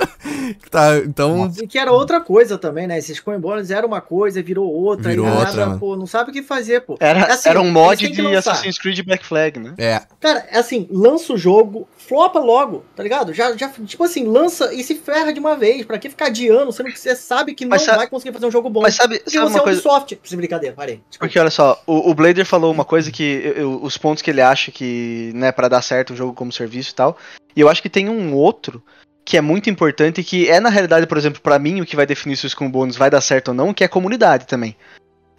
tá, 0.70 0.98
então. 0.98 1.50
E 1.62 1.66
que 1.66 1.78
era 1.78 1.92
outra 1.92 2.20
coisa 2.20 2.58
também, 2.58 2.86
né? 2.86 2.98
Esses 2.98 3.20
coin 3.20 3.38
bônus 3.38 3.70
era 3.70 3.86
uma 3.86 4.00
coisa, 4.00 4.42
virou 4.42 4.70
outra. 4.72 5.10
Virou 5.10 5.26
e 5.26 5.30
nada, 5.30 5.48
outra, 5.64 5.78
pô, 5.78 5.96
não 5.96 6.06
sabe 6.06 6.30
o 6.30 6.32
que 6.32 6.42
fazer, 6.42 6.80
pô. 6.82 6.96
Era, 7.00 7.24
Assim, 7.32 7.48
era 7.48 7.60
um 7.60 7.70
mod 7.70 8.08
de. 8.08 8.36
Assassin's 8.36 8.78
Creed 8.78 9.00
Black 9.04 9.24
Flag, 9.24 9.58
né? 9.58 9.74
É. 9.78 10.02
Cara, 10.20 10.46
é 10.50 10.58
assim, 10.58 10.86
lança 10.90 11.32
o 11.32 11.36
jogo, 11.38 11.88
flopa 11.96 12.38
logo, 12.38 12.84
tá 12.94 13.02
ligado? 13.02 13.32
Já, 13.32 13.56
já, 13.56 13.68
tipo 13.86 14.04
assim, 14.04 14.24
lança 14.24 14.72
e 14.74 14.82
se 14.82 14.94
ferra 14.94 15.32
de 15.32 15.40
uma 15.40 15.56
vez. 15.56 15.84
Pra 15.84 15.98
que 15.98 16.08
ficar 16.10 16.26
adiando, 16.26 16.72
sendo 16.72 16.90
que 16.90 16.98
você 16.98 17.14
sabe 17.14 17.54
que 17.54 17.64
não 17.64 17.70
Mas 17.70 17.82
sa- 17.82 17.96
vai 17.96 18.06
conseguir 18.06 18.32
fazer 18.32 18.46
um 18.46 18.50
jogo 18.50 18.68
bom. 18.70 18.82
Mas 18.82 18.94
sabe, 18.94 19.18
Porque 19.18 19.30
sabe 19.30 19.46
você 19.50 19.56
é 19.56 19.56
uma 19.58 19.64
coisa? 19.64 19.80
Ubisoft. 19.80 20.18
Isso 20.22 20.34
é 20.34 20.36
brincadeira, 20.36 20.74
parei. 20.74 20.96
Desculpa. 21.08 21.26
Porque 21.26 21.38
olha 21.38 21.50
só, 21.50 21.82
o, 21.86 22.10
o 22.10 22.14
Blader 22.14 22.44
falou 22.46 22.72
uma 22.72 22.84
coisa 22.84 23.10
que 23.10 23.22
eu- 23.44 23.52
eu- 23.52 23.80
os 23.82 23.96
pontos 23.96 24.22
que 24.22 24.30
ele 24.30 24.40
acha 24.40 24.70
que, 24.70 25.30
né, 25.34 25.52
para 25.52 25.68
dar 25.68 25.82
certo 25.82 26.12
um 26.12 26.16
jogo 26.16 26.32
como 26.34 26.52
serviço 26.52 26.92
e 26.92 26.94
tal. 26.94 27.16
E 27.56 27.60
eu 27.60 27.68
acho 27.68 27.80
que 27.82 27.88
tem 27.88 28.08
um 28.08 28.34
outro 28.34 28.82
que 29.24 29.36
é 29.36 29.40
muito 29.40 29.70
importante 29.70 30.20
e 30.20 30.24
que 30.24 30.48
é 30.50 30.60
na 30.60 30.68
realidade, 30.68 31.06
por 31.06 31.16
exemplo, 31.16 31.40
pra 31.40 31.58
mim 31.58 31.80
o 31.80 31.86
que 31.86 31.96
vai 31.96 32.06
definir 32.06 32.36
se 32.36 32.46
o 32.46 32.50
Scum 32.50 32.70
Bônus 32.70 32.96
vai 32.96 33.08
dar 33.10 33.20
certo 33.20 33.48
ou 33.48 33.54
não, 33.54 33.72
que 33.72 33.82
é 33.82 33.86
a 33.86 33.88
comunidade 33.88 34.46
também. 34.46 34.76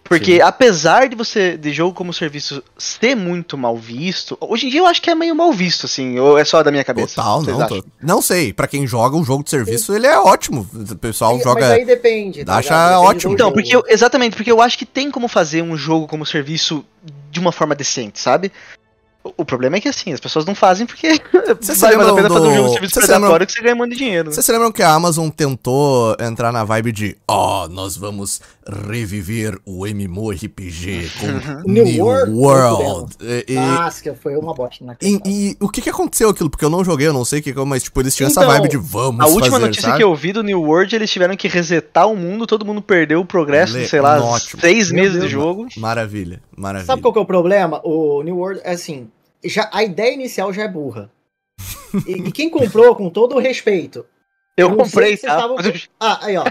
Porque 0.02 0.36
Sim. 0.36 0.40
apesar 0.40 1.08
de 1.08 1.16
você 1.16 1.56
de 1.56 1.72
jogo 1.72 1.92
como 1.92 2.12
serviço 2.12 2.62
ser 2.78 3.16
muito 3.16 3.58
mal 3.58 3.76
visto, 3.76 4.38
hoje 4.40 4.66
em 4.66 4.70
dia 4.70 4.78
eu 4.78 4.86
acho 4.86 5.02
que 5.02 5.10
é 5.10 5.16
meio 5.16 5.34
mal 5.34 5.52
visto 5.52 5.86
assim, 5.86 6.16
ou 6.16 6.38
é 6.38 6.44
só 6.44 6.62
da 6.62 6.70
minha 6.70 6.84
cabeça. 6.84 7.16
Total, 7.16 7.42
não. 7.42 7.66
tô- 7.66 7.84
não 8.00 8.22
sei. 8.22 8.52
Pra 8.52 8.68
quem 8.68 8.86
joga 8.86 9.16
um 9.16 9.24
jogo 9.24 9.42
de 9.42 9.50
serviço, 9.50 9.92
ele 9.92 10.06
é 10.06 10.16
ótimo. 10.16 10.64
O 10.72 10.96
pessoal 10.96 11.36
joga. 11.40 11.60
Mas 11.60 11.70
aí 11.70 11.84
depende. 11.84 12.44
tá 12.44 12.56
acha 12.58 12.68
ligado? 12.68 13.00
Ótimo. 13.02 13.32
Então, 13.32 13.50
porque 13.50 13.74
eu- 13.74 13.82
exatamente, 13.88 14.36
porque 14.36 14.50
eu 14.52 14.60
acho 14.60 14.78
que 14.78 14.86
tem 14.86 15.10
como 15.10 15.26
fazer 15.26 15.60
um 15.62 15.76
jogo 15.76 16.06
como 16.06 16.24
serviço 16.24 16.84
de 17.32 17.40
uma 17.40 17.50
forma 17.50 17.74
decente, 17.74 18.20
sabe? 18.20 18.52
O- 19.36 19.44
problema 19.44 19.76
é 19.76 19.80
que 19.80 19.88
assim, 19.88 20.12
as 20.12 20.20
pessoas 20.20 20.44
não 20.44 20.54
fazem 20.54 20.86
porque 20.86 21.08
vale 21.78 21.96
mais 21.96 22.08
a 22.08 22.14
pena 22.14 22.28
fazer 22.28 22.46
um 22.46 22.50
do- 22.50 22.54
jogo 22.54 22.66
de 22.68 22.72
serviço 22.74 23.00
lembram- 23.00 23.16
predatório 23.18 23.46
que 23.46 23.52
você 23.52 23.62
ganha 23.62 23.74
um 23.74 23.88
de 23.88 23.96
dinheiro. 23.96 24.28
né? 24.28 24.34
Vocês 24.34 24.44
se 24.46 24.52
lembram 24.52 24.72
que 24.72 24.82
a 24.82 24.92
Amazon 24.92 25.28
tentou 25.28 26.16
entrar 26.20 26.52
na 26.52 26.64
vibe 26.64 26.92
de 26.92 27.16
ó, 27.28 27.68
nós 27.68 27.96
vamos 27.96 28.40
reviver 28.86 29.58
o 29.64 29.86
MMORPG 29.86 31.10
com 31.20 31.70
New 31.70 31.84
New, 31.84 32.04
World? 32.04 32.32
World. 32.32 33.16
E, 33.20 33.44
e- 33.48 33.54
Nossa, 33.54 34.02
que 34.02 34.12
foi 34.14 34.36
uma 34.36 34.54
bosta 34.54 34.84
na 34.84 34.96
e- 35.02 35.20
e 35.24 35.56
o 35.60 35.68
que 35.68 35.80
que 35.80 35.90
aconteceu 35.90 36.28
aquilo? 36.30 36.50
Porque 36.50 36.64
eu 36.64 36.70
não 36.70 36.84
joguei, 36.84 37.06
eu 37.06 37.12
não 37.12 37.24
sei 37.24 37.40
o 37.40 37.42
que, 37.42 37.52
mas 37.64 37.82
tipo, 37.84 38.00
eles 38.00 38.14
tinham 38.14 38.28
essa 38.28 38.40
Então, 38.40 38.52
vibe 38.52 38.68
de 38.68 38.76
vamos 38.76 39.20
A 39.20 39.26
última 39.28 39.52
fazer, 39.52 39.66
notícia 39.66 39.82
sabe? 39.88 39.98
que 39.98 40.04
eu 40.04 40.14
vi 40.14 40.32
do 40.32 40.42
New 40.42 40.60
World, 40.62 40.94
eles 40.94 41.10
tiveram 41.10 41.36
que 41.36 41.48
resetar 41.48 42.08
o 42.10 42.16
mundo, 42.16 42.46
todo 42.46 42.64
mundo 42.64 42.82
perdeu 42.82 43.20
o 43.20 43.24
progresso 43.24 43.74
Le- 43.74 43.82
de, 43.84 43.88
sei 43.88 44.00
lá, 44.00 44.20
ótimo. 44.22 44.60
seis 44.60 44.90
Meu 44.90 45.02
meses 45.02 45.18
Deus, 45.18 45.26
de 45.26 45.30
jogo. 45.32 45.66
Maravilha, 45.76 46.40
maravilha. 46.56 46.86
Sabe 46.86 47.02
qual 47.02 47.12
que 47.12 47.18
é 47.18 47.22
o 47.22 47.26
problema? 47.26 47.80
O 47.84 48.22
New 48.22 48.36
World 48.36 48.60
é 48.64 48.72
assim, 48.72 49.08
já, 49.48 49.68
a 49.72 49.82
ideia 49.84 50.12
inicial 50.14 50.52
já 50.52 50.62
é 50.64 50.68
burra. 50.68 51.10
E, 52.06 52.12
e 52.28 52.32
quem 52.32 52.50
comprou, 52.50 52.94
com 52.94 53.08
todo 53.08 53.36
o 53.36 53.38
respeito, 53.38 54.04
Eu 54.56 54.74
comprei, 54.76 55.16
tá? 55.16 55.40
eu- 55.64 55.80
Ah, 55.98 56.18
aí 56.26 56.36
ó. 56.36 56.44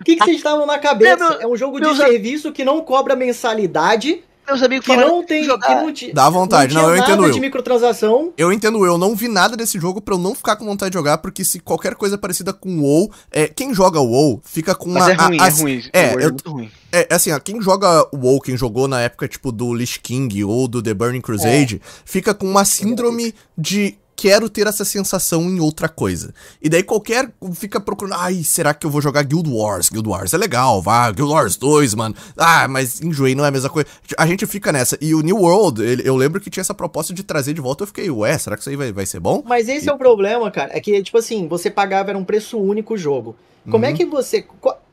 O 0.00 0.04
que, 0.04 0.16
que 0.16 0.24
vocês 0.24 0.36
estavam 0.36 0.64
na 0.66 0.78
cabeça? 0.80 1.24
É, 1.24 1.28
meu- 1.30 1.40
É 1.42 1.46
um 1.46 1.56
jogo 1.56 1.80
de 1.80 1.86
serviço 1.96 2.52
que 2.52 2.64
não 2.64 2.80
cobra 2.82 3.16
mensalidade, 3.16 4.22
Meus 4.46 4.62
amigos 4.62 4.84
que 4.86 4.96
não 4.96 5.24
tem. 5.24 5.42
Que 5.42 5.74
não 5.74 5.92
ti- 5.92 6.12
Dá 6.12 6.28
vontade, 6.28 6.74
não, 6.74 6.82
tinha 6.82 6.92
eu 6.92 6.96
entendo 6.96 7.16
nada 7.20 7.28
eu. 7.28 7.32
de 7.32 7.40
microtransação. 7.40 8.32
Eu 8.36 8.52
entendo, 8.52 8.84
eu 8.84 8.98
não 8.98 9.14
vi 9.14 9.28
nada 9.28 9.56
desse 9.56 9.78
jogo 9.78 10.00
pra 10.00 10.14
eu 10.14 10.18
não 10.18 10.34
ficar 10.34 10.56
com 10.56 10.64
vontade 10.64 10.90
de 10.90 10.98
jogar, 10.98 11.18
porque 11.18 11.44
se 11.44 11.60
qualquer 11.60 11.94
coisa 11.94 12.18
parecida 12.18 12.52
com 12.52 12.68
o 12.78 12.82
WoW, 12.82 13.10
é, 13.30 13.46
quem 13.48 13.72
joga 13.72 14.00
o 14.00 14.06
WoW 14.10 14.40
fica 14.44 14.74
com 14.74 14.90
Mas 14.90 15.04
uma... 15.04 15.10
é 15.12 15.14
ruim, 15.14 15.38
a- 15.40 15.44
é 15.44 15.48
a- 15.48 15.52
ruim. 15.52 15.82
é, 15.92 16.02
o 16.06 16.08
Word 16.10 16.22
eu- 16.24 16.28
muito 16.30 16.50
ruim. 16.50 16.70
É, 16.94 17.08
assim, 17.14 17.32
ó, 17.32 17.38
quem 17.40 17.62
joga 17.62 18.06
o 18.12 18.18
WoW, 18.18 18.40
quem 18.40 18.56
jogou 18.56 18.86
na 18.86 19.00
época, 19.00 19.26
tipo, 19.26 19.50
do 19.50 19.72
Lich 19.72 19.98
King 20.00 20.44
ou 20.44 20.68
do 20.68 20.82
The 20.82 20.92
Burning 20.92 21.22
Crusade, 21.22 21.80
fica 22.04 22.34
com 22.34 22.46
uma 22.46 22.64
síndrome 22.66 23.34
de 23.56 23.96
quero 24.22 24.48
ter 24.48 24.68
essa 24.68 24.84
sensação 24.84 25.42
em 25.50 25.58
outra 25.58 25.88
coisa. 25.88 26.32
E 26.62 26.68
daí 26.68 26.84
qualquer 26.84 27.28
fica 27.54 27.80
procurando, 27.80 28.14
ai, 28.20 28.44
será 28.44 28.72
que 28.72 28.86
eu 28.86 28.90
vou 28.90 29.00
jogar 29.02 29.24
Guild 29.24 29.50
Wars? 29.50 29.88
Guild 29.88 30.08
Wars 30.08 30.32
é 30.32 30.38
legal, 30.38 30.80
vá, 30.80 31.10
Guild 31.10 31.32
Wars 31.32 31.56
2, 31.56 31.94
mano. 31.96 32.14
Ah, 32.36 32.68
mas 32.68 33.00
enjoei, 33.00 33.34
não 33.34 33.44
é 33.44 33.48
a 33.48 33.50
mesma 33.50 33.68
coisa. 33.68 33.88
A 34.16 34.24
gente 34.24 34.46
fica 34.46 34.70
nessa. 34.70 34.96
E 35.00 35.12
o 35.12 35.22
New 35.22 35.38
World, 35.38 35.82
ele- 35.82 36.08
eu 36.08 36.14
lembro 36.14 36.40
que 36.40 36.50
tinha 36.50 36.60
essa 36.60 36.72
proposta 36.72 37.12
de 37.12 37.24
trazer 37.24 37.52
de 37.52 37.60
volta, 37.60 37.82
eu 37.82 37.86
fiquei, 37.88 38.08
ué, 38.10 38.38
será 38.38 38.54
que 38.56 38.60
isso 38.62 38.70
aí 38.70 38.76
vai, 38.76 38.92
vai 38.92 39.06
ser 39.06 39.18
bom? 39.18 39.42
Mas 39.44 39.68
esse 39.68 39.88
é 39.88 39.92
o 39.92 39.98
problema, 39.98 40.48
cara. 40.52 40.70
É 40.72 40.80
que, 40.80 41.02
tipo 41.02 41.18
assim, 41.18 41.48
você 41.48 41.68
pagava 41.68 42.10
era 42.10 42.18
um 42.18 42.24
preço 42.24 42.58
único 42.60 42.94
o 42.94 42.96
jogo. 42.96 43.34
Como 43.68 43.84
é 43.84 43.88
Uhum. 43.90 43.96
que 43.96 44.04
você. 44.06 44.46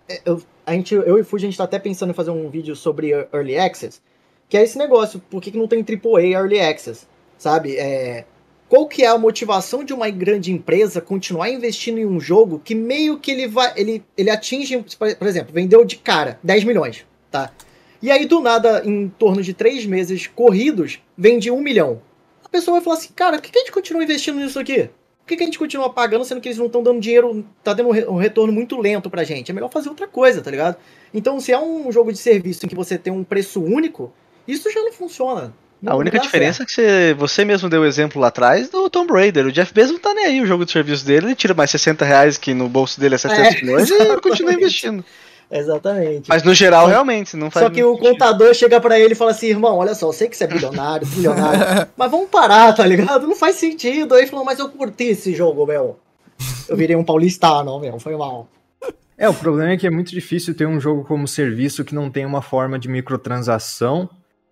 é, 0.10 0.22
Eu, 0.26 0.42
a 0.66 0.74
gente, 0.74 0.96
eu 0.96 1.20
e 1.20 1.24
Fuji, 1.24 1.46
a 1.46 1.50
gente 1.50 1.58
tá 1.58 1.66
até 1.66 1.78
pensando 1.78 2.10
em 2.10 2.14
fazer 2.16 2.32
um 2.32 2.50
vídeo 2.50 2.76
sobre 2.76 3.12
Early 3.32 3.60
Access. 3.60 4.02
Que 4.50 4.58
é 4.58 4.64
esse 4.64 4.76
negócio, 4.80 5.22
por 5.30 5.40
que, 5.40 5.52
que 5.52 5.58
não 5.60 5.68
tem 5.68 5.84
AAA 5.84 6.32
Early 6.32 6.60
Access? 6.60 7.06
Sabe? 7.38 7.76
É, 7.78 8.26
qual 8.70 8.88
que 8.88 9.04
é 9.04 9.08
a 9.08 9.18
motivação 9.18 9.84
de 9.84 9.92
uma 9.92 10.10
grande 10.12 10.52
empresa 10.52 11.02
continuar 11.02 11.50
investindo 11.50 11.98
em 11.98 12.06
um 12.06 12.20
jogo 12.20 12.62
que 12.64 12.76
meio 12.76 13.18
que 13.18 13.32
ele 13.32 13.48
vai. 13.48 13.74
Ele, 13.76 14.04
ele 14.16 14.30
atinge, 14.30 14.86
por 14.98 15.28
exemplo, 15.28 15.52
vendeu 15.52 15.84
de 15.84 15.98
cara 15.98 16.40
10 16.44 16.64
milhões, 16.66 17.04
tá? 17.32 17.52
E 18.02 18.12
aí, 18.12 18.26
do 18.26 18.40
nada, 18.40 18.84
em 18.86 19.10
torno 19.10 19.42
de 19.42 19.54
três 19.54 19.86
meses 19.86 20.28
corridos, 20.28 21.00
vende 21.18 21.50
um 21.50 21.60
milhão. 21.60 22.02
A 22.46 22.48
pessoa 22.48 22.76
vai 22.76 22.84
falar 22.84 22.98
assim, 22.98 23.10
cara, 23.14 23.38
por 23.38 23.42
que 23.42 23.58
a 23.58 23.62
gente 23.62 23.72
continua 23.72 24.04
investindo 24.04 24.38
nisso 24.38 24.60
aqui? 24.60 24.90
Por 25.26 25.36
que 25.36 25.44
a 25.44 25.46
gente 25.46 25.60
continua 25.60 25.90
pagando, 25.92 26.24
sendo 26.24 26.40
que 26.40 26.48
eles 26.48 26.58
não 26.58 26.68
estão 26.68 26.82
dando 26.82 27.00
dinheiro, 27.02 27.46
tá 27.64 27.74
dando 27.74 27.90
um 27.90 28.18
retorno 28.18 28.54
muito 28.54 28.80
lento 28.80 29.10
pra 29.10 29.24
gente? 29.24 29.52
É 29.52 29.54
melhor 29.54 29.70
fazer 29.70 29.90
outra 29.90 30.08
coisa, 30.08 30.42
tá 30.42 30.50
ligado? 30.50 30.78
Então, 31.14 31.40
se 31.40 31.52
é 31.52 31.60
um 31.60 31.92
jogo 31.92 32.12
de 32.12 32.20
serviço 32.20 32.66
em 32.66 32.70
que 32.70 32.76
você 32.76 32.98
tem 32.98 33.12
um 33.12 33.24
preço 33.24 33.62
único, 33.62 34.14
isso 34.48 34.72
já 34.72 34.82
não 34.82 34.92
funciona. 34.92 35.54
Não 35.82 35.94
A 35.94 35.96
única 35.96 36.20
diferença 36.20 36.64
é 36.64 36.66
que 36.66 36.72
você, 36.74 37.16
você 37.18 37.46
mesmo 37.46 37.70
deu 37.70 37.82
o 37.82 37.86
exemplo 37.86 38.20
lá 38.22 38.28
atrás 38.28 38.70
do 38.70 38.90
Tomb 38.90 39.14
Raider. 39.14 39.46
O 39.46 39.52
Jeff 39.52 39.74
Bezos 39.74 39.94
não 39.94 40.00
tá 40.00 40.14
nem 40.14 40.26
aí. 40.26 40.42
O 40.42 40.46
jogo 40.46 40.66
de 40.66 40.72
serviço 40.72 41.06
dele, 41.06 41.28
ele 41.28 41.36
tira 41.36 41.54
mais 41.54 41.72
60 41.72 42.04
reais, 42.04 42.38
que 42.38 42.54
no 42.54 42.68
bolso 42.68 43.00
dele 43.00 43.16
é 43.16 43.18
700 43.18 43.56
É, 43.56 43.62
milhões, 43.62 43.88
e 43.90 43.94
continua 43.96 44.10
exatamente. 44.34 44.58
investindo. 44.58 45.06
Exatamente. 45.52 46.30
Mas 46.30 46.44
no 46.44 46.54
geral, 46.54 46.84
Só- 46.86 46.90
realmente, 46.90 47.36
não 47.36 47.50
faz 47.50 47.66
Só 47.66 47.70
que 47.72 47.84
o 47.84 47.96
sentido. 47.96 48.10
contador 48.12 48.54
chega 48.54 48.80
pra 48.80 49.00
ele 49.00 49.14
e 49.14 49.16
fala 49.16 49.32
assim, 49.32 49.48
irmão, 49.48 49.78
olha 49.78 49.96
só, 49.96 50.08
eu 50.10 50.14
sei 50.14 50.28
que 50.28 50.38
você 50.38 50.44
é 50.44 50.48
bilionário, 50.48 51.08
trilionário, 51.08 51.88
mas 51.98 52.12
vamos 52.12 52.30
parar, 52.30 52.74
tá 52.74 52.86
ligado? 52.86 53.26
Não 53.28 53.36
faz 53.36 53.56
sentido. 53.56 54.14
Aí 54.14 54.22
ele 54.22 54.30
falou, 54.30 54.46
mas 54.46 54.60
eu 54.60 54.70
curti 54.70 55.06
esse 55.06 55.34
jogo, 55.34 55.66
meu. 55.66 55.98
Eu 56.68 56.78
virei 56.78 56.96
um 56.96 57.04
paulistano, 57.04 57.80
meu, 57.80 58.00
foi 58.00 58.16
mal. 58.16 58.48
É, 59.18 59.28
o 59.28 59.34
problema 59.34 59.72
é 59.74 59.78
que 59.78 59.88
é 59.88 59.90
muito 59.90 60.12
difícil 60.12 60.54
ter 60.54 60.66
um 60.66 60.80
jogo 60.80 61.04
como 61.04 61.28
serviço 61.28 61.84
que 61.84 61.94
não 61.96 62.10
tenha 62.10 62.28
uma 62.28 62.42
forma 62.42 62.78
de 62.80 62.88
microtransação 62.88 64.10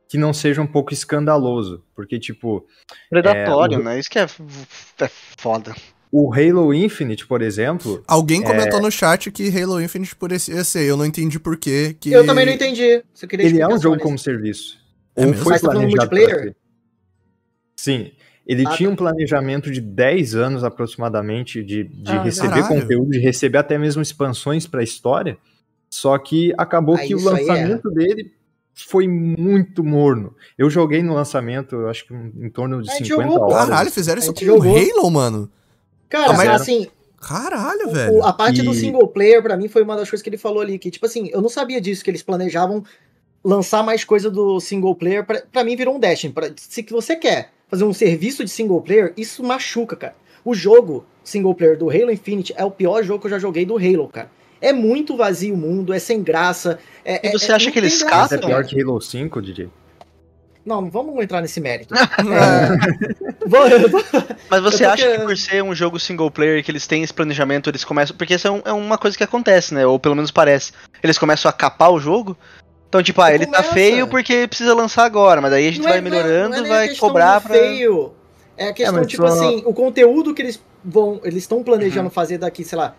que 0.09 0.17
não 0.17 0.33
seja 0.33 0.61
um 0.61 0.67
pouco 0.67 0.93
escandaloso. 0.93 1.83
Porque, 1.95 2.19
tipo, 2.19 2.65
Predatório, 3.09 3.75
É, 3.75 3.79
o- 3.79 3.83
né? 3.83 3.99
Isso 3.99 4.09
que 4.09 4.19
é, 4.19 4.23
é 4.23 5.07
foda. 5.37 5.75
o 6.11 6.33
Halo 6.33 6.73
Infinite, 6.73 7.27
por 7.27 7.41
exemplo, 7.41 8.03
Alguém 8.07 8.41
comentou 8.41 8.81
no 8.81 8.89
chat 8.91 9.29
que 9.31 9.49
Halo 9.49 9.81
Infinite 9.81 10.15
parecia 10.15 10.63
ser, 10.63 10.83
eu 10.85 10.95
não 10.97 11.05
entendi 11.05 11.39
por 11.39 11.57
quê, 11.57 11.95
que... 11.99 12.11
Eu 12.11 12.25
também 12.25 12.45
não 12.45 12.53
entendi. 12.53 13.03
Você 13.13 13.27
queria 13.27 13.45
ele 13.45 13.61
é 13.61 13.67
um 13.67 13.79
jogo 13.79 13.99
como 13.99 14.17
serviço. 14.17 14.79
É 15.15 15.21
Ou 15.21 15.27
mesmo? 15.31 15.43
foi 15.43 15.53
Mas 15.53 15.61
tá 15.61 15.69
planejado 15.71 16.15
multiplayer? 16.15 16.55
Sim. 17.75 18.11
Ele 18.45 18.63
Ah, 18.65 18.69
tinha 18.77 18.89
um 18.89 18.95
planejamento 18.95 19.69
de 19.69 19.81
10 19.81 20.33
anos 20.33 20.63
aproximadamente 20.63 21.61
de, 21.61 21.83
de 21.83 22.11
Ah, 22.11 22.23
receber 22.23 22.61
caralho. 22.61 22.81
conteúdo, 22.81 23.09
de 23.11 23.19
receber 23.19 23.57
até 23.57 23.77
mesmo 23.77 24.01
expansões 24.01 24.65
para 24.65 24.79
a 24.79 24.83
história. 24.83 25.37
Só 25.89 26.17
que 26.17 26.53
acabou 26.57 26.95
Ah, 26.95 26.99
que 26.99 27.13
o 27.13 27.19
é. 27.19 27.23
lançamento 27.23 27.89
dele 27.91 28.31
foi 28.85 29.07
muito 29.07 29.83
morno. 29.83 30.35
Eu 30.57 30.69
joguei 30.69 31.01
no 31.01 31.13
lançamento, 31.13 31.75
eu 31.75 31.89
acho 31.89 32.05
que 32.07 32.13
em 32.13 32.49
torno 32.49 32.81
de 32.81 32.89
A 32.89 32.93
gente 32.93 33.07
50 33.07 33.29
jogou, 33.31 33.47
pô. 33.47 33.53
horas. 33.53 33.69
Caralho, 33.69 33.91
fizeram 33.91 34.19
isso 34.19 34.33
com 34.33 34.45
o. 34.45 34.61
Halo, 34.77 35.11
mano. 35.11 35.49
Cara, 36.09 36.31
Ah, 36.31 36.37
mas- 36.37 36.61
assim, 36.61 36.87
Caralho, 37.19 37.87
o- 37.89 37.91
velho. 37.91 38.23
a 38.23 38.31
parte 38.31 38.61
do 38.61 38.71
E- 38.71 38.75
single 38.75 39.07
player, 39.07 39.41
pra 39.41 39.57
mim, 39.57 39.67
foi 39.67 39.81
uma 39.83 39.95
das 39.95 40.09
coisas 40.09 40.21
que 40.23 40.29
ele 40.29 40.37
falou 40.37 40.61
ali. 40.61 40.77
Que, 40.79 40.91
tipo 40.91 41.05
assim, 41.05 41.29
eu 41.33 41.41
não 41.41 41.49
sabia 41.49 41.81
disso, 41.81 42.03
que 42.03 42.09
eles 42.09 42.21
planejavam 42.23 42.83
lançar 43.43 43.83
mais 43.83 44.03
coisa 44.03 44.29
do 44.29 44.59
single 44.59 44.95
player. 44.95 45.25
Pra, 45.25 45.41
pra 45.51 45.63
mim, 45.63 45.75
virou 45.75 45.95
um 45.95 45.99
Destiny. 45.99 46.33
Pra, 46.33 46.49
se 46.55 46.83
que 46.83 46.91
você 46.93 47.15
quer 47.15 47.49
fazer 47.69 47.83
um 47.83 47.93
serviço 47.93 48.43
de 48.43 48.49
single 48.49 48.81
player, 48.81 49.13
isso 49.17 49.43
machuca, 49.43 49.95
cara. 49.95 50.15
O 50.45 50.53
jogo 50.53 51.05
single 51.23 51.53
player 51.53 51.77
do 51.77 51.89
Halo 51.89 52.11
Infinite 52.11 52.53
é 52.55 52.63
o 52.63 52.71
pior 52.71 53.03
jogo 53.03 53.19
que 53.19 53.27
eu 53.27 53.31
já 53.31 53.39
joguei 53.39 53.65
do 53.65 53.75
Halo, 53.77 54.07
cara. 54.07 54.29
É 54.61 54.71
muito 54.73 55.15
vazio 55.17 55.53
o 55.53 55.57
mundo, 55.57 55.93
é 55.93 55.99
sem 55.99 56.23
graça. 56.23 56.79
É, 57.09 57.25
E 57.25 57.29
é- 57.29 57.31
você 57.31 57.51
é- 57.51 57.55
acha 57.55 57.71
que 57.71 57.79
eles 57.79 58.03
graça, 58.03 58.17
Mas 58.21 58.31
é 58.33 58.37
pior 58.37 58.65
que 58.65 58.81
Halo 58.81 58.99
5, 58.99 59.41
DJ. 59.41 59.69
Não, 60.65 60.81
não 60.81 60.89
vamos 60.91 61.23
entrar 61.23 61.41
nesse 61.41 61.61
mérito. 61.61 61.93
É. 62.27 63.47
Mas 64.51 64.61
você 64.61 64.83
tô 64.83 64.89
acha 64.89 65.07
que 65.07 65.17
que- 65.17 65.23
por 65.23 65.37
ser 65.37 65.63
um 65.63 65.73
jogo 65.73 65.97
single 65.99 66.29
player 66.29 66.61
que 66.63 66.69
eles 66.69 66.85
têm 66.85 67.01
esse 67.03 67.13
planejamento, 67.13 67.69
eles 67.69 67.85
começam. 67.85 68.15
Porque 68.17 68.33
isso 68.33 68.45
é, 68.47 68.51
um- 68.51 68.61
é 68.65 68.73
uma 68.73 68.97
coisa 68.97 69.17
que 69.17 69.23
acontece, 69.23 69.73
né? 69.73 69.85
Ou 69.87 69.97
pelo 69.97 70.15
menos 70.15 70.31
parece. 70.31 70.73
Eles 71.01 71.17
começam 71.17 71.47
a 71.49 71.53
capar 71.53 71.91
o 71.93 71.99
jogo. 71.99 72.35
Então, 72.89 73.01
tipo, 73.01 73.21
ah, 73.21 73.33
ele 73.33 73.45
tá 73.45 73.57
Começa. 73.57 73.73
feio 73.73 74.07
porque 74.07 74.47
precisa 74.47 74.73
lançar 74.73 75.05
agora, 75.05 75.39
mas 75.39 75.53
aí 75.53 75.67
a 75.67 75.71
gente 75.71 75.81
Não 75.83 75.87
é- 75.87 75.91
vai 75.91 75.97
é- 75.99 76.01
melhorando, 76.01 76.57
não 76.57 76.65
é 76.65 76.69
vai 76.69 76.95
cobrar 76.95 77.39
pra. 77.41 77.53
feio. 77.53 78.13
É 78.57 78.67
a 78.69 78.73
questão, 78.73 78.95
mas 78.97 79.07
tipo 79.07 79.25
só- 79.27 79.33
assim, 79.33 79.61
o 79.65 79.73
conteúdo 79.73 80.33
que 80.33 80.41
eles 80.41 80.61
vão. 80.83 81.21
Eles 81.23 81.43
estão 81.43 81.59
Uhum. 81.59 81.63
planejando 81.63 82.09
fazer 82.09 82.37
daqui, 82.37 82.63
sei 82.65 82.77
lá. 82.77 82.95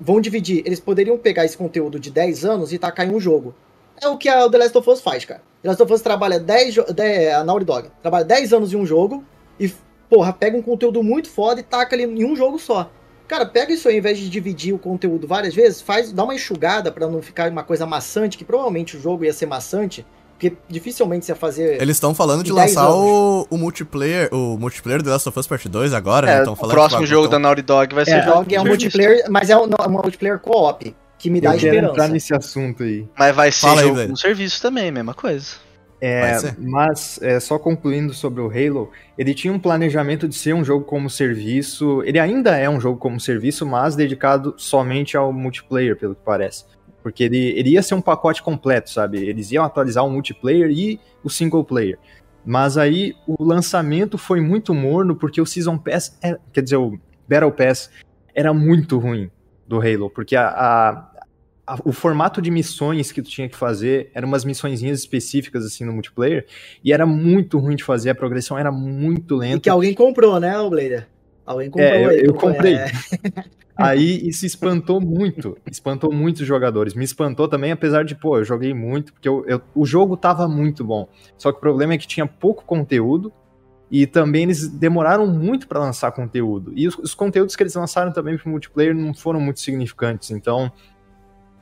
Vão 0.00 0.20
dividir. 0.20 0.62
Eles 0.66 0.80
poderiam 0.80 1.16
pegar 1.18 1.44
esse 1.44 1.56
conteúdo 1.56 1.98
de 1.98 2.10
10 2.10 2.44
anos 2.44 2.72
e 2.72 2.78
tacar 2.78 3.06
em 3.08 3.14
um 3.14 3.20
jogo. 3.20 3.54
É 4.00 4.08
o 4.08 4.16
que 4.18 4.28
a 4.28 4.48
The 4.48 4.58
Last 4.58 4.78
of 4.78 4.90
Us 4.90 5.00
faz, 5.00 5.24
cara. 5.24 5.42
The 5.62 5.68
Last 5.68 5.82
of 5.82 5.92
Us 5.92 6.00
trabalha 6.02 6.40
10. 6.40 6.74
jo- 6.74 6.84
de- 6.92 7.28
A 7.30 7.44
Naughty 7.44 7.64
Dog 7.64 7.88
trabalha 8.00 8.24
10 8.24 8.52
anos 8.52 8.72
em 8.72 8.76
um 8.76 8.84
jogo 8.86 9.24
e, 9.60 9.72
porra, 10.10 10.32
pega 10.32 10.56
um 10.56 10.62
conteúdo 10.62 11.02
muito 11.02 11.30
foda 11.30 11.60
e 11.60 11.62
taca 11.62 11.94
ele 11.94 12.04
em 12.04 12.24
um 12.24 12.34
jogo 12.34 12.58
só. 12.58 12.90
Cara, 13.28 13.46
pega 13.46 13.72
isso 13.72 13.88
aí, 13.88 13.94
ao 13.94 13.98
invés 13.98 14.18
de 14.18 14.28
dividir 14.28 14.74
o 14.74 14.78
conteúdo 14.78 15.26
várias 15.26 15.54
vezes, 15.54 15.80
faz, 15.80 16.12
dá 16.12 16.24
uma 16.24 16.34
enxugada 16.34 16.90
pra 16.90 17.06
não 17.06 17.22
ficar 17.22 17.50
uma 17.50 17.62
coisa 17.62 17.86
maçante, 17.86 18.36
que 18.36 18.44
provavelmente 18.44 18.96
o 18.96 19.00
jogo 19.00 19.24
ia 19.24 19.32
ser 19.32 19.46
maçante, 19.46 20.04
porque 20.50 20.56
dificilmente 20.68 21.24
você 21.26 21.32
ia 21.32 21.36
fazer. 21.36 21.80
Eles 21.80 21.96
estão 21.96 22.14
falando 22.14 22.42
de 22.42 22.50
Em 22.50 22.54
10 22.54 22.74
lançar 22.74 22.90
o, 22.90 23.46
o 23.48 23.56
multiplayer, 23.56 24.28
o 24.32 24.58
multiplayer 24.58 25.00
do 25.02 25.08
Last 25.10 25.28
of 25.28 25.38
Us 25.38 25.46
Part 25.46 25.68
2 25.68 25.94
agora, 25.94 26.26
né? 26.26 26.38
É, 26.38 26.42
Tão 26.44 26.54
o 26.54 26.56
falando 26.56 26.74
próximo 26.74 27.06
jogo 27.06 27.26
da 27.28 27.32
tão- 27.32 27.40
Naughty 27.40 27.62
Dog 27.62 27.94
vai 27.94 28.04
ser 28.04 28.16
É, 28.16 28.22
jogo 28.24 28.46
é 28.52 28.60
um 28.60 28.64
multiplayer, 28.64 29.24
mas 29.30 29.50
é 29.50 29.56
um, 29.56 29.64
é 29.66 29.86
um 29.86 29.90
multiplayer 29.90 30.38
co-op, 30.40 30.94
que 31.18 31.30
me 31.30 31.40
dá 31.40 31.54
Eu 31.54 31.60
quero 31.60 31.76
entrar 31.76 31.86
esperança. 31.90 32.12
nesse 32.12 32.34
assunto 32.34 32.82
aí. 32.82 33.06
Mas 33.16 33.36
vai 33.36 33.52
ser 33.52 33.60
Fala 33.60 33.82
aí, 33.82 33.88
jogo 33.88 34.16
serviço 34.16 34.60
também, 34.60 34.90
mesma 34.90 35.14
coisa. 35.14 35.46
É, 36.04 36.36
mas 36.58 37.20
é, 37.22 37.38
só 37.38 37.60
concluindo 37.60 38.12
sobre 38.12 38.40
o 38.40 38.48
Halo, 38.50 38.90
ele 39.16 39.32
tinha 39.32 39.52
um 39.52 39.58
planejamento 39.60 40.26
de 40.26 40.34
ser 40.34 40.52
um 40.52 40.64
jogo 40.64 40.84
como 40.84 41.08
serviço. 41.08 42.02
Ele 42.04 42.18
ainda 42.18 42.56
é 42.58 42.68
um 42.68 42.80
jogo 42.80 42.98
como 42.98 43.20
serviço, 43.20 43.64
mas 43.64 43.94
dedicado 43.94 44.52
somente 44.56 45.16
ao 45.16 45.32
multiplayer, 45.32 45.96
pelo 45.96 46.16
que 46.16 46.22
parece. 46.24 46.64
Porque 47.02 47.24
ele, 47.24 47.38
ele 47.58 47.70
ia 47.70 47.82
ser 47.82 47.94
um 47.94 48.00
pacote 48.00 48.42
completo, 48.42 48.90
sabe? 48.90 49.18
Eles 49.18 49.50
iam 49.50 49.64
atualizar 49.64 50.04
o 50.06 50.10
multiplayer 50.10 50.70
e 50.70 51.00
o 51.24 51.28
single 51.28 51.64
player. 51.64 51.98
Mas 52.44 52.76
aí 52.76 53.14
o 53.26 53.42
lançamento 53.44 54.16
foi 54.18 54.40
muito 54.40 54.72
morno, 54.74 55.14
porque 55.16 55.40
o 55.40 55.46
Season 55.46 55.76
Pass, 55.78 56.16
é- 56.22 56.38
quer 56.52 56.62
dizer, 56.62 56.76
o 56.76 56.98
Battle 57.28 57.52
Pass 57.52 57.90
era 58.34 58.52
muito 58.54 58.98
ruim 58.98 59.30
do 59.66 59.80
Halo, 59.80 60.10
porque 60.10 60.34
a, 60.36 60.48
a- 60.48 61.12
a- 61.66 61.78
o 61.84 61.92
formato 61.92 62.42
de 62.42 62.50
missões 62.50 63.12
que 63.12 63.22
tu 63.22 63.30
tinha 63.30 63.48
que 63.48 63.56
fazer 63.56 64.10
eram 64.14 64.26
umas 64.26 64.44
missõezinhas 64.44 64.98
específicas 64.98 65.64
assim 65.64 65.84
no 65.84 65.92
multiplayer 65.92 66.46
e 66.84 66.92
era 66.92 67.06
muito 67.06 67.58
ruim 67.58 67.76
de 67.76 67.84
fazer, 67.84 68.10
a 68.10 68.14
progressão 68.14 68.58
era 68.58 68.72
muito 68.72 69.36
E 69.36 69.38
lenta. 69.38 69.60
que 69.60 69.70
alguém 69.70 69.94
comprou, 69.94 70.40
né, 70.40 70.58
o 70.58 70.68
Blader? 70.68 71.06
Alguém 71.44 71.70
comprou 71.70 71.88
É, 71.90 72.04
eu- 72.04 72.10
aí. 72.10 72.22
eu 72.24 72.34
comprei. 72.34 72.74
é. 72.74 72.86
Aí 73.74 74.28
isso 74.28 74.44
espantou 74.44 75.00
muito, 75.00 75.56
espantou 75.68 76.12
muito 76.12 76.40
os 76.40 76.46
jogadores. 76.46 76.92
Me 76.92 77.04
espantou 77.04 77.48
também, 77.48 77.72
apesar 77.72 78.04
de, 78.04 78.14
pô, 78.14 78.36
eu 78.36 78.44
joguei 78.44 78.74
muito, 78.74 79.14
porque 79.14 79.26
eu- 79.26 79.44
eu- 79.48 79.62
o 79.74 79.86
jogo 79.86 80.14
tava 80.14 80.46
muito 80.46 80.84
bom. 80.84 81.08
Só 81.38 81.50
que 81.50 81.56
o 81.56 81.60
problema 81.60 81.94
é 81.94 81.98
que 81.98 82.06
tinha 82.06 82.26
pouco 82.26 82.64
conteúdo 82.66 83.32
e 83.90 84.06
também 84.06 84.42
eles 84.42 84.68
demoraram 84.68 85.26
muito 85.26 85.66
para 85.66 85.80
lançar 85.80 86.12
conteúdo. 86.12 86.70
E 86.76 86.86
os, 86.86 86.96
os 86.98 87.14
conteúdos 87.14 87.56
que 87.56 87.62
eles 87.62 87.74
lançaram 87.74 88.12
também 88.12 88.36
pro 88.36 88.50
multiplayer 88.50 88.94
não 88.94 89.14
foram 89.14 89.40
muito 89.40 89.58
significantes. 89.60 90.30
Então, 90.30 90.70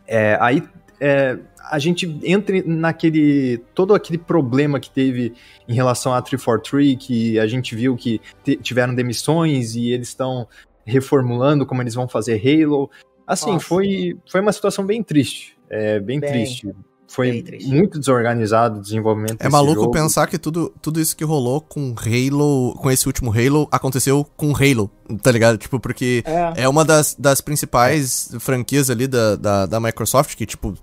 é, 0.06 0.36
aí 0.40 0.62
é, 0.98 1.38
a 1.70 1.78
gente 1.78 2.18
entra 2.22 2.62
naquele. 2.64 3.58
todo 3.74 3.94
aquele 3.94 4.18
problema 4.18 4.78
que 4.78 4.90
teve 4.90 5.32
em 5.68 5.74
relação 5.74 6.12
a 6.14 6.22
343, 6.22 6.96
que 6.98 7.38
a 7.38 7.46
gente 7.46 7.74
viu 7.74 7.96
que 7.96 8.20
tiveram 8.62 8.94
demissões 8.94 9.74
e 9.74 9.90
eles 9.90 10.08
estão 10.08 10.46
reformulando 10.84 11.66
como 11.66 11.82
eles 11.82 11.94
vão 11.94 12.08
fazer 12.08 12.40
Halo. 12.44 12.90
Assim, 13.26 13.52
Nossa. 13.52 13.66
foi, 13.66 14.16
foi 14.30 14.40
uma 14.40 14.52
situação 14.52 14.84
bem 14.84 15.02
triste. 15.02 15.56
É, 15.68 16.00
bem, 16.00 16.18
Bem, 16.18 16.30
triste. 16.30 16.68
Foi 17.06 17.30
bem 17.30 17.42
triste. 17.42 17.68
muito 17.68 17.98
desorganizado 17.98 18.78
o 18.78 18.82
desenvolvimento 18.82 19.32
É 19.32 19.36
desse 19.38 19.50
maluco 19.50 19.80
jogo. 19.82 19.90
pensar 19.92 20.28
que 20.28 20.38
tudo, 20.38 20.72
tudo 20.80 21.00
isso 21.00 21.16
que 21.16 21.24
rolou 21.24 21.60
com 21.60 21.92
Halo, 21.96 22.74
com 22.80 22.88
esse 22.90 23.06
último 23.08 23.32
Halo, 23.32 23.68
aconteceu 23.70 24.24
com 24.36 24.52
Halo, 24.54 24.88
tá 25.20 25.30
ligado? 25.32 25.58
Tipo, 25.58 25.80
porque 25.80 26.22
É, 26.24 26.62
é 26.62 26.68
uma 26.68 26.84
das, 26.84 27.14
das 27.18 27.40
principais 27.40 28.30
franquias 28.38 28.90
ali 28.90 29.08
da, 29.08 29.34
da, 29.36 29.66
da 29.66 29.80
Microsoft, 29.80 30.36
que, 30.36 30.46
tipo, 30.46 30.74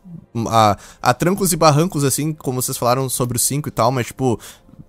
a, 0.50 0.78
a 1.02 1.14
trancos 1.14 1.54
e 1.54 1.56
barrancos, 1.58 2.04
assim, 2.04 2.34
como 2.34 2.62
vocês 2.62 2.78
falaram 2.78 3.10
sobre 3.10 3.38
o 3.38 3.40
5 3.40 3.70
e 3.70 3.72
tal, 3.72 3.92
mas, 3.92 4.08
tipo, 4.08 4.40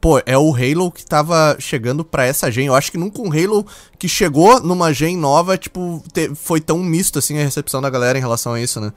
pô, 0.00 0.20
é 0.26 0.36
o 0.36 0.54
Halo 0.54 0.90
que 0.92 1.04
tava 1.04 1.56
chegando 1.58 2.04
pra 2.04 2.24
essa 2.26 2.50
gen. 2.50 2.66
Eu 2.66 2.74
acho 2.74 2.90
que 2.92 2.98
nunca 2.98 3.20
um 3.22 3.30
Halo 3.32 3.66
que 3.98 4.08
chegou 4.08 4.60
numa 4.60 4.92
gen 4.92 5.16
nova, 5.16 5.56
tipo, 5.56 6.02
te- 6.12 6.34
foi 6.34 6.60
tão 6.60 6.78
misto, 6.78 7.18
assim, 7.18 7.38
a 7.38 7.44
recepção 7.44 7.80
da 7.80 7.90
galera 7.90 8.18
em 8.18 8.20
relação 8.20 8.52
a 8.54 8.60
isso, 8.60 8.80
né? 8.80 8.92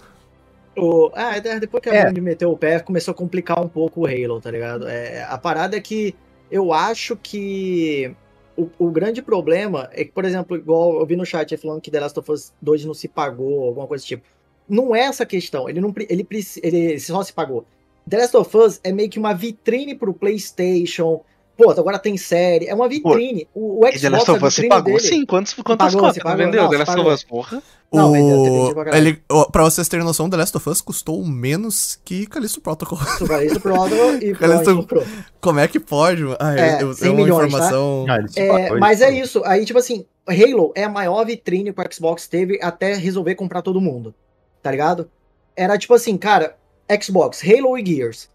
o, 0.77 1.11
ah, 1.13 1.37
de- 1.39 1.59
depois 1.59 1.81
que 1.83 1.89
a 1.89 1.95
É. 1.95 2.05
Band 2.11 2.13
meteu 2.21 2.51
o 2.51 2.57
pé, 2.57 2.79
começou 2.79 3.11
a 3.11 3.15
complicar 3.15 3.59
um 3.63 3.67
pouco 3.67 4.01
o 4.01 4.05
Halo, 4.07 4.39
tá 4.41 4.49
ligado? 4.51 4.87
É, 4.87 5.23
a 5.23 5.37
parada 5.37 5.75
é 5.77 5.81
que 5.81 6.15
eu 6.49 6.71
acho 6.73 7.15
que 7.17 8.15
o, 8.55 8.69
o 8.79 8.91
grande 8.91 9.21
problema 9.21 9.89
é 9.91 10.05
que, 10.05 10.11
por 10.11 10.25
exemplo, 10.25 10.55
igual 10.57 10.99
eu 10.99 11.05
vi 11.05 11.15
no 11.15 11.25
chat 11.25 11.55
falando 11.57 11.81
que 11.81 11.91
The 11.91 11.99
Last 11.99 12.19
of 12.19 12.31
Us 12.31 12.53
2 12.61 12.85
não 12.85 12.93
se 12.93 13.07
pagou, 13.07 13.65
alguma 13.65 13.87
coisa 13.87 14.03
do 14.03 14.07
tipo. 14.07 14.23
Não 14.71 14.95
é 14.95 15.01
essa 15.01 15.23
a 15.23 15.25
questão, 15.25 15.67
ele, 15.69 15.81
não, 15.81 15.93
ele, 16.09 16.23
preci- 16.23 16.61
ele 16.63 16.97
só 16.99 17.21
se 17.23 17.33
pagou. 17.33 17.65
The 18.09 18.17
Last 18.17 18.37
of 18.37 18.57
Us 18.57 18.79
é 18.83 18.91
meio 18.91 19.09
que 19.09 19.19
uma 19.19 19.33
vitrine 19.33 19.93
pro 19.95 20.13
PlayStation. 20.13 21.21
Pô, 21.57 21.69
agora 21.69 21.99
tem 21.99 22.17
série, 22.17 22.65
é 22.67 22.73
uma 22.73 22.87
vitrine. 22.87 23.47
O, 23.53 23.81
o 23.83 23.87
E 23.87 23.91
The 23.91 23.97
Xbox, 23.99 24.11
Last 24.13 24.31
of 24.31 24.45
Us 24.45 24.53
se 24.55 24.67
pagou 24.67 24.93
dele... 24.95 24.99
sim. 25.07 25.25
Quantos, 25.25 25.53
quantas 25.53 25.93
pagou, 25.93 26.07
cópias 26.07 26.37
vendeu 26.37 26.63
Não, 26.63 26.69
The 26.69 26.77
Last 26.77 26.99
of. 26.99 27.09
Us, 27.09 27.23
porra? 27.23 27.61
Não, 27.93 28.11
vendeu, 28.13 28.37
o, 28.69 28.73
pra 28.73 28.85
caralho. 28.85 29.07
ele, 29.07 29.21
pra 29.51 29.63
vocês 29.63 29.87
terem 29.89 30.05
noção, 30.05 30.29
The 30.29 30.37
Last 30.37 30.55
of 30.57 30.69
Us 30.69 30.81
custou 30.81 31.23
menos 31.25 31.99
que 32.05 32.25
Callisto 32.25 32.61
Protocol. 32.61 32.97
Super 33.19 33.45
isso 33.45 33.59
pro 33.59 33.77
lado 33.77 33.93
e 34.23 34.33
pro, 34.33 34.75
comprou. 34.77 35.03
Como 35.41 35.59
é 35.59 35.67
que 35.67 35.79
pode, 35.79 36.23
mano? 36.23 36.37
Ah, 36.39 36.55
É, 36.57 36.75
eu, 36.81 36.87
eu, 36.87 36.93
100 36.93 37.07
é 37.07 37.11
uma 37.11 37.21
milhões, 37.21 37.41
tá? 37.41 37.47
informação... 37.47 38.05
Ah, 38.09 38.17
ele 38.17 38.27
se 38.29 38.39
É, 38.39 38.47
pagou, 38.47 38.79
mas 38.79 39.01
ele 39.01 39.17
é 39.17 39.21
isso. 39.21 39.43
Aí, 39.45 39.65
tipo 39.65 39.77
assim, 39.77 40.05
Halo 40.25 40.71
é 40.73 40.85
a 40.85 40.89
maior 40.89 41.23
vitrine 41.25 41.73
que 41.73 41.81
o 41.81 41.93
Xbox 41.93 42.27
teve 42.27 42.57
até 42.63 42.95
resolver 42.95 43.35
comprar 43.35 43.61
todo 43.61 43.81
mundo. 43.81 44.15
Tá 44.61 44.71
ligado? 44.71 45.09
Era 45.55 45.77
tipo 45.77 45.93
assim, 45.93 46.17
cara, 46.17 46.55
Xbox, 47.01 47.41
Halo 47.43 47.77
e 47.77 47.85
Gears. 47.85 48.29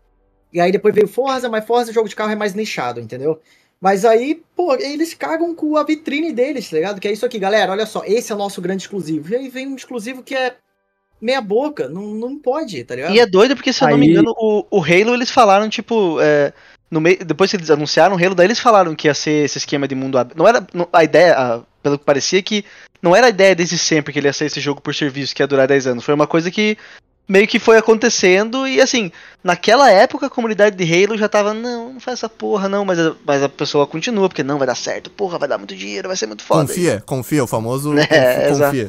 E 0.52 0.60
aí 0.60 0.72
depois 0.72 0.94
veio 0.94 1.08
Forza, 1.08 1.48
mas 1.48 1.64
Forza, 1.66 1.92
jogo 1.92 2.08
de 2.08 2.16
carro 2.16 2.32
é 2.32 2.36
mais 2.36 2.54
nichado, 2.54 3.00
entendeu? 3.00 3.40
Mas 3.80 4.04
aí, 4.04 4.42
pô, 4.56 4.74
eles 4.74 5.12
cagam 5.12 5.54
com 5.54 5.76
a 5.76 5.84
vitrine 5.84 6.32
deles, 6.32 6.68
tá 6.70 6.76
ligado? 6.76 7.00
Que 7.00 7.08
é 7.08 7.12
isso 7.12 7.26
aqui, 7.26 7.38
galera, 7.38 7.70
olha 7.72 7.84
só, 7.84 8.02
esse 8.06 8.32
é 8.32 8.34
o 8.34 8.38
nosso 8.38 8.60
grande 8.60 8.82
exclusivo. 8.82 9.30
E 9.32 9.36
aí 9.36 9.48
vem 9.48 9.66
um 9.68 9.76
exclusivo 9.76 10.22
que 10.22 10.34
é 10.34 10.54
meia 11.20 11.40
boca, 11.40 11.88
não, 11.88 12.02
não 12.02 12.38
pode, 12.38 12.82
tá 12.84 12.94
ligado? 12.94 13.14
E 13.14 13.20
é 13.20 13.26
doido 13.26 13.54
porque, 13.54 13.72
se 13.72 13.84
eu 13.84 13.88
não 13.88 13.98
me 13.98 14.08
engano, 14.08 14.34
o, 14.38 14.64
o 14.70 14.80
Halo 14.82 15.14
eles 15.14 15.30
falaram, 15.30 15.68
tipo, 15.68 16.18
é, 16.20 16.52
no 16.90 17.00
meio, 17.00 17.22
depois 17.24 17.50
que 17.50 17.56
eles 17.56 17.70
anunciaram 17.70 18.16
o 18.16 18.18
Halo, 18.22 18.34
daí 18.34 18.46
eles 18.46 18.58
falaram 18.60 18.94
que 18.94 19.08
ia 19.08 19.14
ser 19.14 19.44
esse 19.44 19.58
esquema 19.58 19.86
de 19.86 19.94
mundo 19.94 20.16
aberto. 20.18 20.38
Não 20.38 20.48
era 20.48 20.66
não- 20.72 20.88
a 20.92 21.04
ideia, 21.04 21.34
a- 21.36 21.62
pelo 21.86 21.98
que 21.98 22.04
parecia, 22.04 22.42
que 22.42 22.64
não 23.00 23.14
era 23.14 23.28
a 23.28 23.30
ideia 23.30 23.54
desde 23.54 23.78
sempre 23.78 24.12
que 24.12 24.18
ele 24.18 24.26
ia 24.26 24.32
ser 24.32 24.46
esse 24.46 24.58
jogo 24.60 24.80
por 24.80 24.92
serviço 24.92 25.32
que 25.32 25.40
ia 25.40 25.46
durar 25.46 25.68
10 25.68 25.86
anos. 25.86 26.04
Foi 26.04 26.12
uma 26.12 26.26
coisa 26.26 26.50
que 26.50 26.76
meio 27.28 27.46
que 27.46 27.60
foi 27.60 27.76
acontecendo 27.76 28.66
e 28.66 28.80
assim, 28.80 29.12
naquela 29.42 29.88
época 29.88 30.26
a 30.26 30.30
comunidade 30.30 30.76
de 30.76 30.84
Halo 31.04 31.16
já 31.16 31.28
tava, 31.28 31.54
não, 31.54 31.92
não 31.92 32.00
faz 32.00 32.18
essa 32.18 32.28
porra 32.28 32.68
não, 32.68 32.84
mas 32.84 32.98
a, 32.98 33.14
mas 33.24 33.42
a 33.42 33.48
pessoa 33.48 33.86
continua, 33.86 34.28
porque 34.28 34.42
não 34.42 34.58
vai 34.58 34.66
dar 34.66 34.74
certo, 34.74 35.10
porra, 35.10 35.38
vai 35.38 35.48
dar 35.48 35.58
muito 35.58 35.76
dinheiro, 35.76 36.08
vai 36.08 36.16
ser 36.16 36.26
muito 36.26 36.42
foda. 36.42 36.66
Confia, 36.66 37.02
confia, 37.06 37.44
o 37.44 37.46
famoso 37.46 37.94
É, 38.10 38.48
confia. 38.48 38.66
confia. 38.66 38.88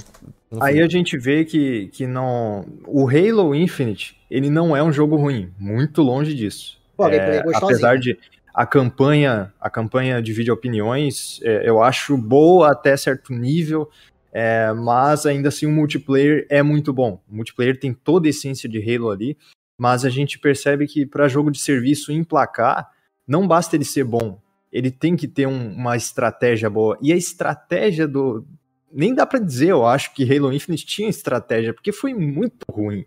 Aí 0.59 0.81
a 0.81 0.87
gente 0.87 1.17
vê 1.17 1.45
que, 1.45 1.89
que 1.93 2.07
não. 2.07 2.65
O 2.85 3.07
Halo 3.07 3.53
Infinite, 3.53 4.17
ele 4.31 4.49
não 4.49 4.75
é 4.75 4.81
um 4.81 4.93
jogo 4.93 5.17
ruim. 5.17 5.51
Muito 5.59 6.01
longe 6.01 6.33
disso. 6.33 6.77
Pô, 6.95 7.07
é 7.07 7.17
É, 7.17 7.43
apesar 7.53 7.99
de 7.99 8.17
a 8.57 8.65
campanha, 8.65 9.53
a 9.61 9.69
campanha 9.69 10.19
divide 10.19 10.49
opiniões, 10.49 11.39
é, 11.43 11.69
eu 11.69 11.79
acho 11.79 12.17
boa 12.17 12.71
até 12.71 12.97
certo 12.97 13.31
nível, 13.31 13.88
é, 14.34 14.73
mas 14.73 15.27
ainda 15.27 15.49
assim 15.49 15.67
o 15.67 15.71
multiplayer 15.71 16.47
é 16.49 16.63
muito 16.63 16.91
bom. 16.91 17.21
O 17.29 17.35
multiplayer 17.35 17.79
tem 17.79 17.93
toda 17.93 18.27
a 18.27 18.31
essência 18.31 18.67
de 18.67 18.79
Halo 18.79 19.11
ali, 19.11 19.38
mas 19.77 20.03
a 20.03 20.09
gente 20.09 20.39
percebe 20.39 20.88
que 20.88 21.05
para 21.05 21.27
jogo 21.27 21.51
de 21.51 21.59
serviço 21.59 22.11
emplacar, 22.11 22.89
não 23.27 23.47
basta 23.47 23.75
ele 23.75 23.85
ser 23.85 24.05
bom, 24.05 24.41
ele 24.73 24.89
tem 24.89 25.15
que 25.15 25.27
ter 25.27 25.47
um- 25.47 25.73
uma 25.73 25.95
estratégia 25.95 26.67
boa. 26.67 26.97
E 26.99 27.13
a 27.13 27.15
estratégia 27.15 28.07
do. 28.07 28.43
Nem 28.91 29.13
dá 29.13 29.27
pra 29.27 29.38
dizer, 29.38 29.69
eu 29.69 29.85
acho 29.85 30.15
que 30.15 30.23
Halo 30.23 30.51
Infinite 30.51 30.84
tinha 30.84 31.09
estratégia, 31.09 31.75
porque 31.75 31.91
foi 31.91 32.11
muito 32.11 32.65
ruim. 32.71 33.05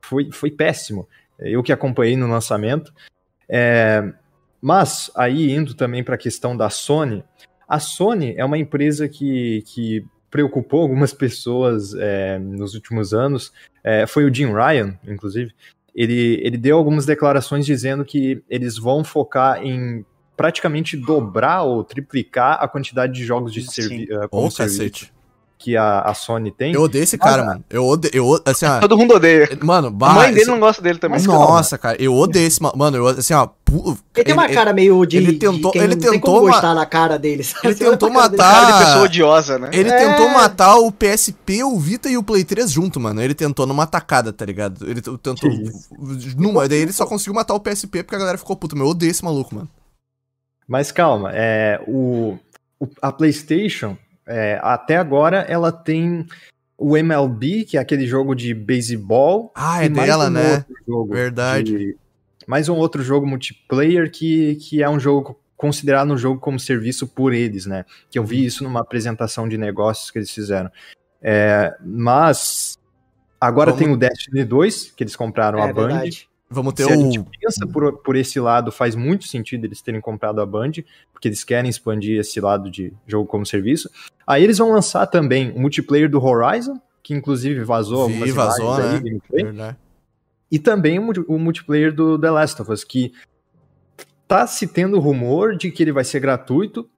Foi, 0.00 0.32
foi 0.32 0.50
péssimo. 0.50 1.06
Eu 1.38 1.62
que 1.62 1.70
acompanhei 1.72 2.16
no 2.16 2.26
lançamento. 2.26 2.94
É, 3.46 4.14
mas, 4.60 5.10
aí 5.14 5.52
indo 5.52 5.74
também 5.74 6.02
para 6.02 6.14
a 6.14 6.18
questão 6.18 6.56
da 6.56 6.70
Sony, 6.70 7.22
a 7.68 7.78
Sony 7.78 8.34
é 8.36 8.44
uma 8.44 8.58
empresa 8.58 9.08
que, 9.08 9.62
que 9.66 10.04
preocupou 10.30 10.82
algumas 10.82 11.12
pessoas 11.12 11.94
é, 11.94 12.38
nos 12.38 12.74
últimos 12.74 13.12
anos. 13.12 13.52
É, 13.82 14.06
foi 14.06 14.24
o 14.24 14.32
Jim 14.32 14.52
Ryan, 14.52 14.98
inclusive. 15.06 15.52
Ele, 15.94 16.40
ele 16.42 16.56
deu 16.56 16.76
algumas 16.76 17.06
declarações 17.06 17.64
dizendo 17.64 18.04
que 18.04 18.42
eles 18.48 18.76
vão 18.76 19.02
focar 19.02 19.64
em 19.64 20.04
praticamente 20.36 20.96
dobrar 20.96 21.62
ou 21.62 21.82
triplicar 21.82 22.58
a 22.60 22.68
quantidade 22.68 23.14
de 23.14 23.24
jogos 23.24 23.52
de 23.52 23.62
Sim. 23.62 23.70
servi 23.70 24.02
eh, 24.10 24.28
como 24.28 24.46
Ô, 24.46 24.50
serviço 24.50 24.78
cacete. 24.78 25.12
Que 25.58 25.76
a, 25.76 26.00
a 26.00 26.12
Sony 26.14 26.50
tem. 26.50 26.74
Eu 26.74 26.82
odeio 26.82 27.02
esse 27.02 27.16
cara, 27.16 27.42
Ah, 27.42 27.46
mano. 27.46 27.64
Eu 27.70 27.84
odeio, 27.86 28.12
eu, 28.14 28.40
assim, 28.44 28.66
ó, 28.66 28.78
Todo 28.78 28.96
mundo 28.96 29.14
odeia. 29.14 29.48
mano, 29.62 29.88
A 29.88 29.90
bah, 29.90 30.12
mãe 30.12 30.28
dele 30.28 30.40
esse- 30.42 30.50
não 30.50 30.60
gosta 30.60 30.82
dele 30.82 30.98
também. 30.98 31.20
Nossa, 31.22 31.78
cara, 31.78 32.00
eu 32.00 32.14
odeio 32.14 32.46
esse, 32.46 32.62
ma- 32.62 32.72
mano, 32.76 32.98
eu, 32.98 33.06
assim, 33.08 33.32
ó, 33.32 33.46
pu- 33.64 33.96
Ele 34.14 34.24
tem 34.24 34.34
uma 34.34 34.44
ele- 34.44 34.54
cara 34.54 34.72
meio 34.74 35.04
de. 35.06 35.16
ele 35.16 35.32
de 35.32 35.38
tentou- 35.38 35.72
quem 35.72 35.80
ele 35.82 35.96
tem 35.96 36.10
tentou 36.12 36.44
ma- 36.44 36.50
gostar 36.52 36.74
na 36.74 36.84
cara 36.84 37.18
dele. 37.18 37.42
sabe? 37.42 37.68
Ele 37.68 37.74
tentou 37.74 38.10
matar- 38.10 38.36
Cara 38.36 38.70
de 38.78 38.84
pessoa 38.84 39.04
odiosa, 39.04 39.58
né? 39.58 39.70
Ele 39.72 39.88
É. 39.90 39.96
tentou 39.96 40.28
matar 40.28 40.76
o 40.76 40.92
PSP, 40.92 41.64
o 41.64 41.78
Vita 41.78 42.08
e 42.10 42.16
o 42.18 42.22
Play 42.22 42.44
3 42.44 42.70
junto, 42.70 43.00
mano. 43.00 43.22
Ele 43.22 43.34
tentou 43.34 43.66
numa 43.66 43.86
tacada, 43.86 44.32
tá 44.32 44.44
ligado? 44.44 44.86
Ele 44.88 45.00
tentou. 45.00 45.34
Numa, 46.36 46.68
daí 46.68 46.80
ele 46.80 46.92
só 46.92 47.06
conseguiu 47.06 47.34
matar 47.34 47.54
o 47.54 47.60
PSP 47.60 48.02
porque 48.02 48.14
a 48.16 48.18
galera 48.18 48.38
ficou 48.38 48.56
puta. 48.56 48.76
Meu, 48.76 48.84
eu 48.84 48.90
odeio 48.90 49.10
esse 49.10 49.24
maluco, 49.24 49.54
mano. 49.54 49.68
Mas 50.68 50.90
calma, 50.92 51.30
é, 51.32 51.80
o, 51.86 52.36
o- 52.78 52.88
a 53.00 53.10
PlayStation, 53.12 53.96
é, 54.26 54.58
até 54.62 54.96
agora, 54.96 55.38
ela 55.48 55.70
tem 55.72 56.26
o 56.78 56.96
MLB, 56.96 57.64
que 57.64 57.76
é 57.76 57.80
aquele 57.80 58.06
jogo 58.06 58.34
de 58.34 58.52
beisebol. 58.52 59.52
Ah, 59.54 59.84
é 59.84 59.88
mais 59.88 60.08
dela, 60.08 60.26
um 60.26 60.30
né? 60.30 60.54
outro 60.56 60.74
jogo 60.86 61.14
Verdade. 61.14 61.78
de- 61.78 61.96
mais 62.46 62.68
um 62.68 62.74
outro 62.76 63.02
jogo 63.02 63.26
multiplayer 63.26 64.10
que, 64.10 64.56
que 64.56 64.82
é 64.82 64.88
um 64.88 65.00
jogo 65.00 65.38
considerado 65.56 66.12
um 66.12 66.18
jogo 66.18 66.38
como 66.38 66.60
serviço 66.60 67.06
por 67.06 67.32
eles, 67.32 67.64
né? 67.66 67.84
Que 68.10 68.18
eu 68.18 68.24
vi 68.24 68.44
isso 68.44 68.62
numa 68.62 68.80
apresentação 68.80 69.48
de 69.48 69.56
negócios 69.56 70.10
que 70.10 70.18
eles 70.18 70.30
fizeram. 70.30 70.70
É, 71.22 71.74
mas 71.82 72.78
agora 73.40 73.70
Vamos- 73.72 73.84
tem 73.84 73.92
o 73.92 73.96
Destiny 73.96 74.44
2, 74.44 74.92
que 74.94 75.02
eles 75.02 75.16
compraram 75.16 75.60
a 75.62 75.68
É 75.68 75.72
Band. 75.72 75.88
verdade. 75.88 76.28
Vamos 76.48 76.74
ter 76.74 76.84
Se 76.84 76.92
a 76.92 76.96
gente 76.96 77.20
pensa 77.40 77.66
por, 77.66 77.98
por 77.98 78.14
esse 78.16 78.38
lado, 78.38 78.70
faz 78.70 78.94
muito 78.94 79.26
sentido 79.26 79.64
eles 79.64 79.82
terem 79.82 80.00
comprado 80.00 80.40
a 80.40 80.46
Band, 80.46 80.72
porque 81.12 81.26
eles 81.28 81.42
querem 81.42 81.68
expandir 81.68 82.20
esse 82.20 82.40
lado 82.40 82.70
de 82.70 82.92
jogo 83.06 83.26
como 83.26 83.44
serviço. 83.44 83.90
Aí 84.26 84.44
eles 84.44 84.58
vão 84.58 84.70
lançar 84.70 85.06
também 85.06 85.50
o 85.50 85.60
multiplayer 85.60 86.08
do 86.08 86.22
Horizon, 86.22 86.80
que 87.02 87.14
inclusive 87.14 87.64
vazou 87.64 88.06
Vi, 88.06 88.12
algumas 88.12 88.34
vazou, 88.34 88.78
né? 88.78 89.00
aí. 89.02 89.20
Verdade. 89.42 89.76
E 90.50 90.58
também 90.58 90.98
o, 91.00 91.12
o 91.26 91.38
multiplayer 91.38 91.92
do 91.92 92.18
The 92.18 92.30
Last 92.30 92.62
of 92.62 92.70
Us, 92.70 92.84
que 92.84 93.12
tá 94.28 94.46
se 94.46 94.68
tendo 94.68 95.00
rumor 95.00 95.56
de 95.56 95.70
que 95.70 95.82
ele 95.82 95.92
vai 95.92 96.04
ser 96.04 96.20
gratuito, 96.20 96.88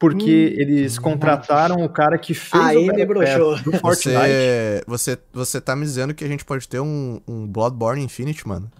porque 0.00 0.56
eles 0.56 0.96
Hum, 0.96 1.02
contrataram 1.02 1.84
o 1.84 1.88
cara 1.88 2.18
que 2.18 2.32
fez 2.32 2.64
Aí 2.64 2.76
o 2.78 2.86
me 2.86 3.04
Battle 3.04 3.58
do 3.62 3.70
Fortnite. 3.70 4.16
Você, 4.16 4.82
você, 4.86 5.18
você 5.30 5.60
tá 5.60 5.76
me 5.76 5.84
dizendo 5.84 6.14
que 6.14 6.24
a 6.24 6.28
gente 6.28 6.42
pode 6.42 6.66
ter 6.66 6.80
um, 6.80 7.20
um 7.28 7.46
Bloodborne 7.46 8.02
Infinite, 8.02 8.48
mano? 8.48 8.72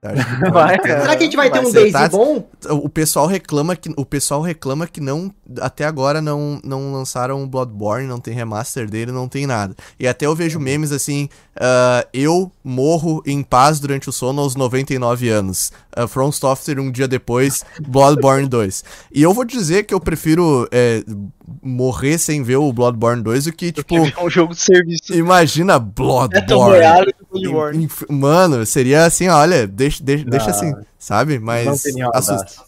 Que 0.00 0.50
Vai, 0.50 0.78
ter. 0.78 1.00
Será 1.00 1.16
que 1.16 1.22
a 1.22 1.26
gente 1.26 1.36
vai 1.36 1.50
ter 1.50 1.58
um 1.58 1.72
Daisy 1.72 1.92
tá- 1.92 2.08
bom? 2.08 2.48
O 2.70 2.88
pessoal 2.88 3.26
reclama 3.26 3.74
que 3.74 3.92
o 3.96 4.04
pessoal 4.04 4.40
reclama 4.40 4.86
que 4.86 5.00
não 5.00 5.32
até 5.60 5.84
agora 5.84 6.22
não, 6.22 6.60
não 6.62 6.92
lançaram 6.92 7.42
o 7.42 7.46
Bloodborne, 7.46 8.06
não 8.06 8.20
tem 8.20 8.32
remaster 8.32 8.88
dele, 8.88 9.10
não 9.10 9.28
tem 9.28 9.46
nada. 9.46 9.74
E 9.98 10.06
até 10.06 10.26
eu 10.26 10.36
vejo 10.36 10.60
memes 10.60 10.92
assim, 10.92 11.28
ah, 11.56 12.06
eu 12.12 12.52
morro 12.62 13.22
em 13.26 13.42
paz 13.42 13.80
durante 13.80 14.08
o 14.08 14.12
sono 14.12 14.40
aos 14.40 14.54
99 14.54 15.28
anos. 15.28 15.72
Uh, 15.96 16.06
From 16.06 16.30
Software 16.30 16.78
um 16.78 16.92
dia 16.92 17.08
depois, 17.08 17.64
Bloodborne 17.80 18.46
2. 18.48 18.84
E 19.12 19.22
eu 19.22 19.34
vou 19.34 19.44
dizer 19.44 19.84
que 19.84 19.92
eu 19.92 19.98
prefiro 19.98 20.68
é, 20.70 21.02
morrer 21.62 22.18
sem 22.18 22.42
ver 22.42 22.56
o 22.56 22.72
Bloodborne 22.72 23.22
2 23.22 23.44
do 23.46 23.52
que 23.52 23.72
tipo 23.72 23.96
É 23.96 24.22
um 24.22 24.30
jogo 24.30 24.54
de 24.54 24.60
serviço. 24.60 25.14
imagina 25.14 25.74
É 25.74 25.76
tão 25.76 25.88
Bloodborne. 25.88 27.12
do 27.12 27.26
Bloodborne. 27.30 27.88
Mano, 28.08 28.66
seria 28.66 29.04
assim, 29.04 29.28
olha, 29.28 29.66
deixa, 29.66 30.02
deixa, 30.02 30.24
deixa 30.24 30.46
Não. 30.46 30.54
assim, 30.54 30.74
sabe? 30.98 31.38
Não 31.38 31.46
Mas 31.46 31.66
assusta. 31.68 32.04
audácia. 32.04 32.62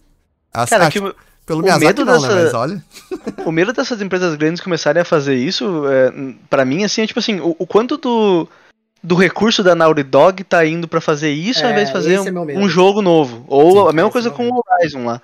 Ass- 0.52 0.70
Cara, 0.70 0.86
acho- 0.88 0.92
que 0.92 0.98
o- 1.06 1.14
pelo 1.46 1.62
Miyazaki 1.62 1.86
medo 1.86 2.04
não, 2.04 2.20
né? 2.20 2.28
dessa- 2.28 2.42
Mas 2.44 2.54
olha. 2.54 2.84
o 3.46 3.52
medo 3.52 3.72
dessas 3.72 4.00
empresas 4.00 4.34
grandes 4.36 4.60
começarem 4.60 5.02
a 5.02 5.04
fazer 5.04 5.34
isso, 5.36 5.82
é, 5.88 6.12
para 6.48 6.64
mim, 6.64 6.84
assim, 6.84 7.02
é 7.02 7.06
tipo 7.06 7.18
assim, 7.18 7.40
o, 7.40 7.56
o, 7.58 7.66
quanto 7.66 7.96
do, 7.96 8.48
do 9.02 9.14
recurso 9.16 9.62
da 9.62 9.74
Naughty 9.74 10.02
Dog 10.04 10.44
tá 10.44 10.64
indo 10.64 10.86
para 10.86 11.00
fazer 11.00 11.30
isso 11.30 11.60
É, 11.60 11.64
ao 11.66 11.70
invés 11.72 11.88
de 11.88 11.92
fazer 11.92 12.14
é 12.14 12.20
um, 12.20 12.44
medo. 12.44 12.60
um 12.60 12.68
jogo 12.68 13.02
novo. 13.02 13.44
Ou 13.48 13.84
Sim, 13.84 13.88
a 13.90 13.92
mesma 13.92 14.10
coisa 14.10 14.28
é 14.28 14.30
o 14.32 14.34
com 14.34 14.48
o 14.48 14.62
Horizon 14.78 15.04
lá. 15.06 15.20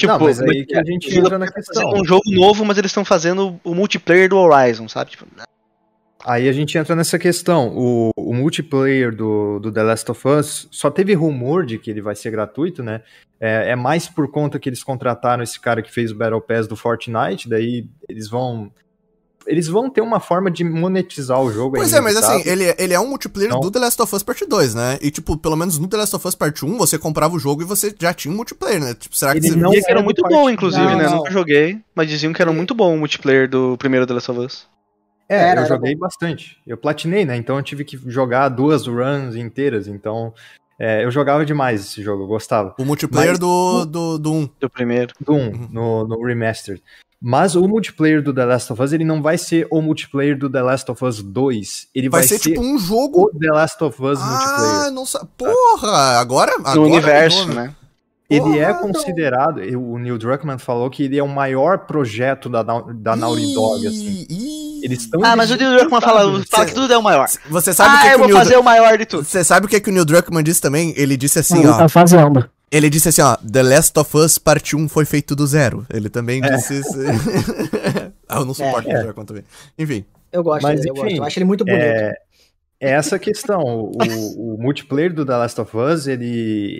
Tipo, 0.00 0.12
não, 0.14 0.20
mas 0.20 0.40
aí 0.40 0.64
que 0.64 0.74
a 0.74 0.82
gente 0.82 1.14
entra 1.14 1.38
na 1.38 1.46
questão. 1.46 1.92
um 1.92 2.04
jogo 2.04 2.22
novo, 2.30 2.64
mas 2.64 2.78
eles 2.78 2.90
estão 2.90 3.04
fazendo 3.04 3.60
o 3.62 3.74
multiplayer 3.74 4.30
do 4.30 4.38
Horizon, 4.38 4.88
sabe? 4.88 5.10
Tipo, 5.10 5.26
Aí 6.24 6.48
a 6.48 6.52
gente 6.52 6.76
entra 6.76 6.96
nessa 6.96 7.18
questão. 7.18 7.72
O, 7.76 8.10
o 8.16 8.34
multiplayer 8.34 9.14
do, 9.14 9.58
do 9.58 9.70
The 9.70 9.82
Last 9.82 10.10
of 10.10 10.28
Us 10.28 10.68
só 10.70 10.90
teve 10.90 11.14
rumor 11.14 11.64
de 11.64 11.78
que 11.78 11.90
ele 11.90 12.00
vai 12.00 12.14
ser 12.14 12.30
gratuito, 12.30 12.82
né? 12.82 13.02
É, 13.38 13.70
é 13.70 13.76
mais 13.76 14.08
por 14.08 14.30
conta 14.30 14.58
que 14.58 14.68
eles 14.68 14.82
contrataram 14.82 15.42
esse 15.42 15.58
cara 15.58 15.82
que 15.82 15.92
fez 15.92 16.10
o 16.10 16.14
Battle 16.14 16.40
Pass 16.40 16.66
do 16.66 16.76
Fortnite, 16.76 17.48
daí 17.48 17.86
eles 18.08 18.28
vão. 18.28 18.70
Eles 19.46 19.66
vão 19.68 19.88
ter 19.88 20.00
uma 20.00 20.20
forma 20.20 20.50
de 20.50 20.62
monetizar 20.62 21.40
o 21.40 21.50
jogo. 21.50 21.76
Pois 21.76 21.92
é, 21.92 22.00
mas 22.00 22.16
assim, 22.16 22.32
inevitável. 22.40 22.52
ele, 22.66 22.74
ele 22.78 22.94
é 22.94 23.00
um 23.00 23.08
multiplayer 23.08 23.50
Não. 23.50 23.60
do 23.60 23.70
The 23.70 23.78
Last 23.78 24.00
of 24.02 24.14
Us 24.14 24.22
Part 24.22 24.44
2, 24.46 24.74
né? 24.74 24.98
E, 25.00 25.10
tipo, 25.10 25.36
pelo 25.36 25.56
menos 25.56 25.78
no 25.78 25.88
The 25.88 25.96
Last 25.96 26.14
of 26.16 26.28
Us 26.28 26.34
Part 26.34 26.64
1, 26.64 26.76
você 26.76 26.98
comprava 26.98 27.34
o 27.34 27.38
jogo 27.38 27.62
e 27.62 27.64
você 27.64 27.94
já 27.98 28.12
tinha 28.12 28.32
um 28.32 28.36
multiplayer, 28.36 28.80
né? 28.80 28.94
Tipo, 28.94 29.16
será 29.16 29.32
que 29.32 29.38
Ele 29.38 29.50
você... 29.50 29.56
não 29.56 29.70
Dizia 29.70 29.84
que 29.86 29.90
era 29.90 30.00
é 30.00 30.02
muito 30.02 30.22
parte- 30.22 30.34
bom, 30.34 30.50
inclusive, 30.50 30.84
Não, 30.84 30.96
né? 30.98 31.04
não. 31.04 31.16
Nunca 31.16 31.30
joguei, 31.30 31.80
mas 31.94 32.08
diziam 32.08 32.32
que 32.32 32.42
era 32.42 32.52
muito 32.52 32.74
bom 32.74 32.94
o 32.94 32.98
multiplayer 32.98 33.48
do 33.48 33.76
primeiro 33.78 34.06
The 34.06 34.14
Last 34.14 34.30
of 34.30 34.40
Us. 34.40 34.66
É, 35.28 35.36
Era, 35.36 35.44
eu 35.46 35.50
era 35.64 35.66
joguei 35.66 35.94
bastante. 35.94 36.58
Eu 36.66 36.76
platinei, 36.76 37.24
né? 37.24 37.36
Então 37.36 37.56
eu 37.56 37.62
tive 37.62 37.84
que 37.84 37.96
jogar 38.06 38.48
duas 38.48 38.86
runs 38.86 39.36
inteiras. 39.36 39.86
Então 39.86 40.34
é, 40.78 41.04
eu 41.04 41.10
jogava 41.10 41.46
demais 41.46 41.80
esse 41.82 42.02
jogo, 42.02 42.24
eu 42.24 42.26
gostava. 42.26 42.74
O 42.78 42.84
multiplayer 42.84 43.30
Mas- 43.30 43.38
do, 43.38 43.84
do, 43.86 44.18
do 44.18 44.32
1. 44.32 44.50
Do 44.60 44.68
primeiro. 44.70 45.14
Do 45.20 45.32
1, 45.34 45.68
no, 45.70 46.06
no 46.06 46.22
Remastered. 46.24 46.82
Mas 47.22 47.54
o 47.54 47.68
multiplayer 47.68 48.22
do 48.22 48.32
The 48.32 48.44
Last 48.46 48.72
of 48.72 48.82
Us, 48.82 48.92
ele 48.92 49.04
não 49.04 49.20
vai 49.20 49.36
ser 49.36 49.66
o 49.70 49.82
multiplayer 49.82 50.38
do 50.38 50.48
The 50.48 50.62
Last 50.62 50.90
of 50.90 51.04
Us 51.04 51.22
2. 51.22 51.88
Ele 51.94 52.08
Vai, 52.08 52.20
vai, 52.20 52.28
ser, 52.28 52.38
tipo 52.38 52.62
um 52.62 52.78
jogo... 52.78 53.24
o 53.34 53.38
The 53.38 53.52
Last 53.52 53.84
of 53.84 54.02
Us 54.02 54.18
Ah, 54.22 54.26
multiplayer. 54.26 54.90
não 54.92 55.04
sabe. 55.04 55.28
Porra, 55.36 56.18
agora... 56.18 56.52
agora 56.54 56.74
No 56.76 56.84
universo, 56.84 57.40
mudou, 57.46 57.54
né? 57.56 57.74
Ele 58.30 58.58
é 58.60 58.72
Porra, 58.72 58.78
considerado, 58.92 59.58
o 59.76 59.98
Neil 59.98 60.16
Druckmann 60.16 60.56
falou 60.56 60.88
que 60.88 61.02
ele 61.02 61.18
é 61.18 61.22
o 61.22 61.28
maior 61.28 61.78
projeto 61.80 62.48
da, 62.48 62.62
da 62.62 63.16
Naughty 63.16 63.52
Dog, 63.54 63.86
assim. 63.88 64.24
Ih, 64.30 64.80
Eles 64.84 65.00
estão 65.00 65.20
Ah, 65.24 65.34
mas 65.36 65.50
o 65.50 65.56
Neil 65.56 65.72
Druckmann 65.76 66.00
fala, 66.00 66.42
fala 66.48 66.64
que 66.64 66.74
tudo 66.74 66.92
é 66.92 66.96
o 66.96 67.02
maior. 67.02 67.26
Você 67.50 67.74
sabe 67.74 67.90
o 67.92 67.98
Ah, 67.98 68.00
que, 68.02 68.06
eu 68.06 68.10
que 68.10 68.14
o 68.14 68.18
vou 68.20 68.26
Neil 68.28 68.38
fazer 68.38 68.56
o 68.56 68.62
maior 68.62 68.96
de 68.96 69.04
tudo. 69.04 69.24
Você 69.24 69.42
sabe 69.42 69.66
o 69.66 69.68
que, 69.68 69.80
que 69.80 69.90
o 69.90 69.92
Neil 69.92 70.04
Druckmann 70.04 70.44
disse 70.44 70.60
também? 70.60 70.94
Ele 70.96 71.16
disse 71.16 71.40
assim, 71.40 71.62
Não, 71.64 71.74
ó. 71.74 71.76
tá 71.78 71.88
fazendo. 71.88 72.48
Ele 72.70 72.88
disse 72.88 73.08
assim, 73.08 73.22
ó. 73.22 73.36
The 73.36 73.62
Last 73.62 73.98
of 73.98 74.16
Us 74.16 74.38
Parte 74.38 74.76
1 74.76 74.88
foi 74.88 75.04
feito 75.04 75.34
do 75.34 75.46
zero. 75.46 75.84
Ele 75.92 76.08
também 76.08 76.40
disse 76.40 76.78
isso. 76.80 76.94
ah, 78.28 78.36
eu 78.38 78.44
não 78.44 78.54
suporto 78.54 78.86
o 78.86 78.90
É. 78.90 78.94
Neil 78.94 79.04
Druckmann 79.06 79.26
também. 79.26 79.44
Enfim. 79.78 80.04
Eu 80.32 80.42
gosto 80.44 80.62
Mas, 80.62 80.80
dele, 80.80 80.90
eu 80.90 80.92
enfim, 80.94 81.02
gosto. 81.02 81.16
Eu 81.16 81.24
acho 81.24 81.38
ele 81.38 81.44
muito 81.46 81.64
bonito. 81.64 81.82
É, 81.82 82.12
é 82.80 82.90
essa 82.92 83.16
a 83.16 83.18
questão. 83.18 83.60
O, 83.60 83.90
o- 84.36 84.56
multiplayer 84.62 85.12
do 85.12 85.26
The 85.26 85.36
Last 85.36 85.60
of 85.60 85.76
Us, 85.76 86.06
ele, 86.06 86.24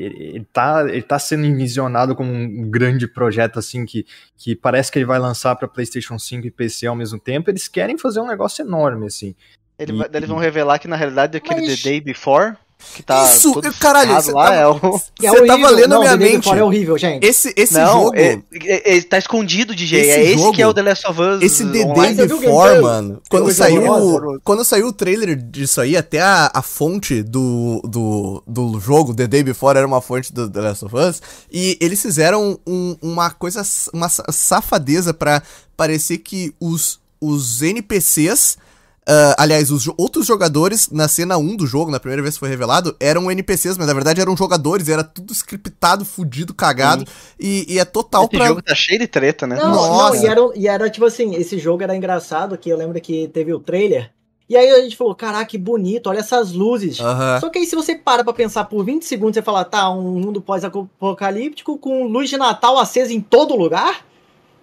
ele, 0.01 0.25
ele 0.37 0.47
tá, 0.53 0.85
ele 0.89 1.03
tá 1.03 1.19
sendo 1.19 1.45
envisionado 1.45 2.15
como 2.15 2.33
um 2.33 2.71
grande 2.71 3.09
projeto, 3.09 3.59
assim, 3.59 3.85
que, 3.85 4.07
que 4.37 4.55
parece 4.55 4.93
que 4.93 4.99
ele 4.99 5.07
vai 5.07 5.19
lançar 5.19 5.57
para 5.57 5.67
PlayStation 5.67 6.19
5 6.19 6.47
e 6.47 6.51
PC 6.53 6.87
ao 6.87 6.95
mesmo 6.95 7.19
tempo. 7.19 7.51
Eles 7.51 7.67
querem 7.67 7.99
fazer 7.99 8.21
um 8.21 8.29
negócio 8.29 8.63
enorme, 8.65 9.07
assim. 9.07 9.35
Ele 9.77 9.93
E- 10.01 10.11
eles 10.17 10.29
vão 10.29 10.39
revelar 10.39 10.79
que 10.79 10.87
na 10.87 10.95
realidade 10.95 11.37
aquele 11.37 11.63
Mas- 11.67 11.83
The 11.83 11.89
Day 11.91 12.01
Before, 12.01 12.55
que 12.95 13.03
tá 13.03 13.25
Isso, 13.33 13.53
todo 13.53 13.73
caralho, 13.75 14.15
você 14.15 14.33
lá, 14.33 14.45
tava- 14.45 14.55
é 14.57 14.67
o... 14.67 14.75
É 14.75 15.31
Você 15.31 15.47
tava 15.47 15.63
horrível. 15.63 15.71
lendo 15.71 15.85
a 15.85 15.89
Não, 15.89 16.01
minha 16.01 16.17
mente. 16.17 16.49
É 16.49 16.65
horrível, 16.65 16.99
gente. 16.99 17.25
Esse, 17.27 17.53
esse 17.57 17.75
não, 17.75 18.05
jogo. 18.05 18.17
é, 18.17 18.41
é- 18.65 18.97
é- 18.97 19.03
tá 19.03 19.19
escondido, 19.19 19.75
DJ. 19.75 20.01
Esse 20.01 20.11
é 20.11 20.25
esse 20.25 20.39
jogo- 20.39 20.53
que 20.53 20.63
é 20.63 20.67
o 20.67 20.75
The 20.75 20.83
Last 20.83 21.07
of 21.07 21.21
Us 21.21 21.43
Esse 21.43 21.63
o 21.63 21.67
Before, 21.67 22.81
mano. 22.81 23.23
Quando 23.29 23.53
saiu, 23.53 24.41
quando 24.43 24.65
saiu 24.65 24.87
o 24.89 24.93
trailer 24.93 25.37
disso 25.37 25.81
aí, 25.81 25.97
até 25.97 26.21
a, 26.21 26.51
a 26.53 26.63
fonte 26.63 27.23
do, 27.23 27.81
do, 27.85 28.43
do 28.47 28.81
jogo, 28.81 29.15
The 29.15 29.27
Day 29.27 29.43
Before, 29.43 29.77
era 29.79 29.87
uma 29.87 30.01
fonte 30.01 30.33
do 30.33 30.49
The 30.49 30.61
Last 30.61 30.85
of 30.85 30.97
Us. 30.97 31.23
E 31.51 31.77
eles 31.81 32.01
fizeram 32.01 32.59
um- 32.67 32.97
uma 33.03 33.31
coisa, 33.31 33.63
uma 33.93 34.09
sa- 34.09 34.25
safadeza 34.31 35.13
pra 35.15 35.43
parecer 35.77 36.19
que 36.19 36.55
os, 36.61 36.99
os 37.21 37.63
NPCs. 37.63 38.59
Ah, 39.07 39.35
aliás, 39.39 39.71
os 39.71 39.83
jo- 39.83 39.95
outros 39.99 40.27
jogadores 40.27 40.89
na 40.91 41.09
cena 41.09 41.37
1 41.37 41.57
do 41.57 41.67
jogo, 41.67 41.91
na 41.91 41.99
primeira 41.99 42.23
vez 42.23 42.35
que 42.35 42.41
foi 42.41 42.49
revelado, 42.49 42.95
eram 43.01 43.31
NPCs, 43.31 43.77
mas 43.77 43.87
na 43.87 43.95
verdade 43.95 44.21
eram 44.21 44.37
jogadores, 44.37 44.89
era 44.89 45.03
tudo 45.03 45.33
scriptado, 45.33 46.05
fudido, 46.05 46.55
cagado. 46.55 47.05
E, 47.39 47.67
e 47.69 47.79
é 47.79 47.85
total 47.85 48.25
Esse 48.25 48.37
pra. 48.37 48.47
jogo 48.47 48.63
tá 48.63 48.75
cheio 48.75 49.01
de 49.01 49.07
treta, 49.07 49.47
né? 49.47 49.57
Não, 49.57 49.71
Nossa. 49.71 50.15
não, 50.17 50.23
e 50.23 50.27
era, 50.27 50.41
e 50.55 50.69
era 50.69 50.91
tipo 50.91 51.07
assim, 51.07 51.35
esse 51.35 51.59
jogo 51.59 51.83
era 51.83 51.97
engraçado, 51.97 52.57
que 52.57 52.69
eu 52.71 52.77
lembro 52.77 53.01
que 53.01 53.29
teve 53.29 53.53
o 53.53 53.59
trailer, 53.61 54.11
e 54.49 54.57
aí 54.57 54.69
a 54.69 54.81
gente 54.81 54.97
falou, 54.97 55.15
caraca, 55.15 55.45
que 55.47 55.57
bonito, 55.57 56.09
olha 56.09 56.19
essas 56.19 56.53
luzes. 56.53 56.99
Aham. 56.99 57.39
Só 57.41 57.49
que 57.49 57.59
aí 57.61 57.67
se 57.67 57.77
você 57.77 57.95
para 57.95 58.25
pra 58.25 58.33
pensar 58.33 58.65
por 58.65 58.85
20 58.85 59.05
segundos, 59.05 59.35
você 59.35 59.43
fala, 59.43 59.65
tá, 59.65 59.89
um 59.91 60.19
mundo 60.19 60.41
pós-apocalíptico 60.41 61.79
com 61.79 62.05
luz 62.07 62.29
de 62.29 62.37
Natal 62.37 62.77
acesa 62.79 63.13
em 63.13 63.21
todo 63.21 63.55
lugar? 63.57 64.05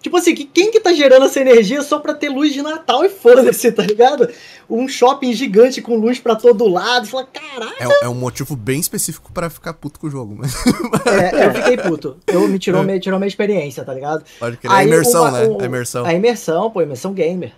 Tipo 0.01 0.15
assim, 0.17 0.35
que- 0.35 0.45
quem 0.45 0.71
que 0.71 0.79
tá 0.79 0.93
gerando 0.93 1.25
essa 1.25 1.39
energia 1.39 1.81
só 1.81 1.97
pra 1.99 2.13
ter 2.13 2.29
luz 2.29 2.53
de 2.53 2.61
Natal 2.61 3.03
e 3.03 3.09
foda-se, 3.09 3.71
tá 3.71 3.83
ligado? 3.83 4.29
Um 4.69 4.87
shopping 4.87 5.33
gigante 5.33 5.81
com 5.81 5.95
luz 5.95 6.19
pra 6.19 6.35
todo 6.35 6.67
lado, 6.67 7.07
fala, 7.07 7.25
caraca, 7.25 7.75
É, 7.83 8.05
é 8.05 8.07
um 8.09 8.13
motivo 8.13 8.55
bem 8.55 8.79
específico 8.79 9.31
pra 9.33 9.49
ficar 9.49 9.73
puto 9.73 9.99
com 9.99 10.07
o 10.07 10.09
jogo, 10.09 10.35
mas 10.37 10.53
é, 11.07 11.47
eu 11.47 11.53
fiquei 11.55 11.77
puto. 11.77 12.17
Eu, 12.27 12.47
me 12.47 12.59
tirou, 12.59 12.83
me 12.83 12.99
tirou 12.99 13.19
minha 13.19 13.27
experiência, 13.27 13.83
tá 13.83 13.93
ligado? 13.93 14.23
pode 14.39 14.57
crer. 14.57 14.71
A 14.71 14.75
Aí, 14.77 14.87
imersão, 14.87 15.23
uma- 15.23 15.31
né? 15.31 15.47
o- 15.47 15.61
A 15.61 15.65
imersão. 15.65 16.05
A 16.05 16.13
imersão, 16.13 16.69
pô, 16.71 16.81
imersão 16.81 17.13
gamer. 17.13 17.51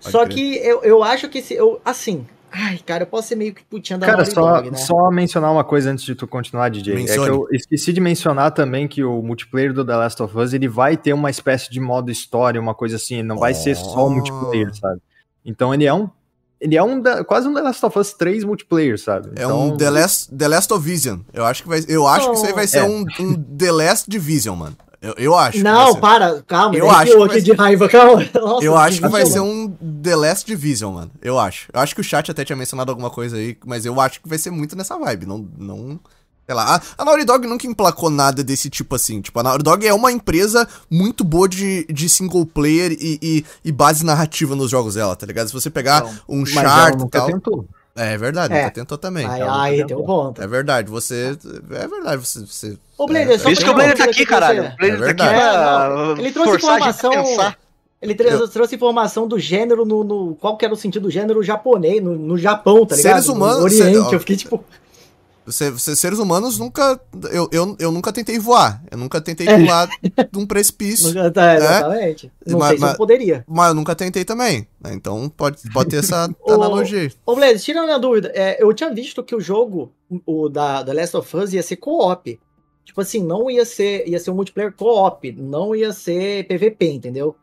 Pode 0.00 0.12
Só 0.12 0.24
crer. 0.24 0.34
que 0.34 0.56
eu, 0.66 0.82
eu 0.82 1.02
acho 1.04 1.28
que 1.28 1.42
se 1.42 1.54
eu, 1.54 1.80
assim, 1.84 2.26
ai, 2.52 2.78
cara, 2.84 3.02
eu 3.04 3.06
posso 3.06 3.28
ser 3.28 3.34
meio 3.36 3.54
que 3.54 3.64
putinha 3.64 3.98
da 3.98 4.06
Cara, 4.06 4.24
só, 4.24 4.56
Dog, 4.56 4.70
né? 4.70 4.76
só 4.76 5.10
mencionar 5.10 5.50
uma 5.50 5.64
coisa 5.64 5.90
antes 5.90 6.04
de 6.04 6.14
tu 6.14 6.26
continuar, 6.26 6.68
DJ. 6.68 6.92
É 6.92 6.96
Mencione. 6.96 7.24
que 7.30 7.34
eu 7.34 7.46
esqueci 7.52 7.92
de 7.92 8.00
mencionar 8.00 8.50
também 8.52 8.86
que 8.86 9.02
o 9.02 9.22
multiplayer 9.22 9.72
do 9.72 9.84
The 9.84 9.96
Last 9.96 10.22
of 10.22 10.36
Us 10.38 10.52
ele 10.52 10.68
vai 10.68 10.96
ter 10.96 11.12
uma 11.12 11.30
espécie 11.30 11.70
de 11.70 11.80
modo 11.80 12.10
história, 12.10 12.60
uma 12.60 12.74
coisa 12.74 12.96
assim. 12.96 13.14
Ele 13.16 13.28
não 13.28 13.38
vai 13.38 13.54
ser 13.54 13.74
só 13.76 14.06
Oh. 14.06 14.10
multiplayer, 14.10 14.74
sabe? 14.74 15.00
Então 15.44 15.72
ele 15.74 15.84
é 15.86 15.94
um. 15.94 16.08
Ele 16.60 16.76
é 16.76 16.82
um 16.82 17.00
da- 17.00 17.24
quase 17.24 17.48
um 17.48 17.54
The 17.54 17.60
Last 17.60 17.84
of 17.84 17.98
Us 17.98 18.12
3 18.14 18.44
multiplayer, 18.44 18.96
sabe? 18.96 19.30
É 19.30 19.42
Então, 19.44 19.68
um 19.68 19.76
The 19.76 19.90
Last, 19.90 20.32
The 20.32 20.46
Last 20.46 20.72
of 20.72 20.84
Vision. 20.88 21.18
Eu 21.32 21.44
acho 21.44 21.64
que 21.64 21.68
vai, 21.68 21.80
eu 21.88 22.06
acho 22.06 22.30
que 22.30 22.36
isso 22.36 22.46
aí 22.46 22.52
vai 22.52 22.66
ser 22.68 22.78
É. 22.78 22.84
um, 22.84 23.04
um 23.18 23.34
The 23.42 23.72
Last 23.72 24.08
Division, 24.08 24.54
mano. 24.56 24.76
Eu, 25.02 25.14
eu 25.18 25.34
acho. 25.36 25.58
Não, 25.64 25.94
ser. 25.94 26.00
para, 26.00 26.42
calma, 26.42 26.76
Eu 26.76 26.84
eu 26.86 26.90
acho 26.90 27.22
aqui 27.24 27.34
ser- 27.34 27.42
de 27.42 27.52
raiva, 27.52 27.88
calma. 27.88 28.24
Nossa, 28.32 28.64
Eu 28.64 28.76
acho 28.76 29.00
que 29.02 29.08
vai 29.08 29.26
ser 29.26 29.40
um 29.40 29.68
The 30.00 30.14
Last 30.14 30.46
Division, 30.46 30.94
mano. 30.94 31.10
Eu 31.20 31.38
acho. 31.40 31.68
Eu 31.72 31.80
acho 31.80 31.92
que 31.94 32.00
o 32.00 32.04
chat 32.04 32.30
até 32.30 32.44
tinha 32.44 32.54
mencionado 32.56 32.92
alguma 32.92 33.10
coisa 33.10 33.36
aí, 33.36 33.58
mas 33.66 33.84
eu 33.84 34.00
acho 34.00 34.22
que 34.22 34.28
vai 34.28 34.38
ser 34.38 34.50
muito 34.52 34.76
nessa 34.76 34.96
vibe. 34.96 35.26
Não. 35.26 35.44
não 35.58 35.98
sei 36.46 36.54
lá. 36.54 36.76
A, 36.76 37.02
a 37.02 37.04
Naughty 37.04 37.24
Dog 37.24 37.46
nunca 37.48 37.66
emplacou 37.66 38.10
nada 38.10 38.44
desse 38.44 38.70
tipo 38.70 38.94
assim. 38.94 39.20
Tipo, 39.20 39.40
a 39.40 39.42
Naughty 39.42 39.64
Dog 39.64 39.84
é 39.86 39.92
uma 39.92 40.12
empresa 40.12 40.68
muito 40.88 41.24
boa 41.24 41.48
de, 41.48 41.84
de 41.86 42.08
single 42.08 42.46
player 42.46 42.92
e, 42.92 43.18
e, 43.20 43.44
e 43.64 43.72
base 43.72 44.04
narrativa 44.04 44.54
nos 44.54 44.70
jogos 44.70 44.94
dela, 44.94 45.16
tá 45.16 45.26
ligado? 45.26 45.48
Se 45.48 45.52
você 45.52 45.68
pegar 45.68 46.02
Não, 46.04 46.12
um 46.28 46.46
chart 46.46 47.00
e 47.00 47.08
tal. 47.08 47.26
tentou. 47.26 47.66
É 47.94 48.16
verdade, 48.16 48.54
É. 48.54 48.70
tentou 48.70 48.96
também. 48.96 49.26
Aí, 49.26 49.40
Ela 49.42 49.62
aí 49.62 49.84
um 49.84 49.86
tentou. 49.86 50.04
ponto. 50.06 50.42
É 50.42 50.46
verdade, 50.46 50.90
você. 50.90 51.36
É 51.70 51.86
verdade, 51.86 52.16
você. 52.24 52.40
você 52.40 52.78
Ô, 52.96 53.06
Blader, 53.06 53.30
é, 53.32 53.38
só 53.38 53.44
Por 53.44 53.52
isso 53.52 53.64
que 53.64 53.70
o 53.70 53.74
Blader 53.74 53.96
tá 53.98 54.04
aqui, 54.04 54.24
caralho. 54.24 54.62
O 54.72 54.76
Blader 54.76 54.86
É 54.86 54.88
tá 54.88 54.94
aqui 54.94 55.04
verdade. 55.04 55.34
pra 55.34 55.84
É, 55.84 55.88
não, 56.06 56.16
ele 56.18 56.32
trouxe 56.32 56.56
informação-. 56.56 57.54
Ele 58.00 58.14
trouxe, 58.16 58.52
trouxe 58.52 58.74
informação 58.74 59.28
do 59.28 59.38
gênero 59.38 59.84
no, 59.84 60.02
no- 60.02 60.34
Qual 60.40 60.56
que 60.56 60.64
era 60.64 60.74
o 60.74 60.76
sentido 60.76 61.02
do 61.04 61.10
gênero 61.10 61.40
japonês, 61.42 62.02
no, 62.02 62.16
no 62.16 62.36
Japão, 62.36 62.84
tá 62.84 62.96
ligado? 62.96 63.12
Seres 63.12 63.28
humanos- 63.28 63.58
No 63.58 63.64
Oriente, 63.64 64.08
ser- 64.08 64.14
eu 64.14 64.18
fiquei 64.20 64.36
tipo. 64.36 64.64
Você, 65.44 65.70
você- 65.72 65.96
seres 65.96 66.18
humanos 66.20 66.56
nunca. 66.58 67.00
Eu, 67.32 67.48
eu, 67.50 67.76
eu 67.80 67.90
nunca 67.90 68.12
tentei 68.12 68.38
voar. 68.38 68.80
Eu 68.90 68.96
nunca 68.96 69.20
tentei 69.20 69.48
É. 69.48 69.58
pular 69.58 69.88
de 69.88 70.38
um 70.38 70.46
precipício. 70.46 71.12
tá, 71.32 71.56
exatamente. 71.56 72.32
Não 72.46 72.58
Mas- 72.60 72.68
sei 72.68 72.76
se 72.78 72.82
mas- 72.82 72.92
eu 72.92 72.96
poderia. 72.96 73.44
Mas 73.48 73.68
eu 73.68 73.74
nunca 73.74 73.94
tentei 73.96 74.24
também. 74.24 74.68
né? 74.80 74.92
Então 74.94 75.28
pode, 75.28 75.58
pode 75.72 75.90
ter 75.90 75.96
essa 75.96 76.28
analogia. 76.48 77.10
Ô, 77.26 77.34
Blaze, 77.34 77.64
tira 77.64 77.80
a 77.80 77.84
minha 77.84 77.98
dúvida. 77.98 78.30
É, 78.34 78.62
eu 78.62 78.72
tinha 78.72 78.94
visto 78.94 79.22
que 79.22 79.34
o 79.34 79.40
jogo, 79.40 79.92
o 80.24 80.48
da, 80.48 80.82
da 80.84 80.92
Last 80.92 81.16
of 81.16 81.36
Us, 81.36 81.52
ia 81.52 81.62
ser 81.62 81.76
co-op. 81.76 82.38
Tipo 82.84 83.00
assim, 83.00 83.22
não 83.24 83.50
ia 83.50 83.64
ser, 83.64 84.06
ia 84.08 84.18
ser 84.20 84.30
um 84.30 84.34
multiplayer 84.34 84.72
co-op, 84.72 85.32
não 85.32 85.74
ia 85.74 85.92
ser 85.92 86.46
PVP, 86.46 86.90
entendeu? 86.92 87.34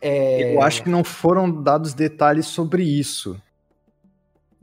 É, 0.00 0.54
Eu 0.54 0.62
acho 0.62 0.82
que 0.84 0.88
não 0.90 1.02
foram 1.02 1.50
dados 1.62 1.94
detalhes 1.94 2.46
sobre 2.46 2.82
isso. 2.84 3.40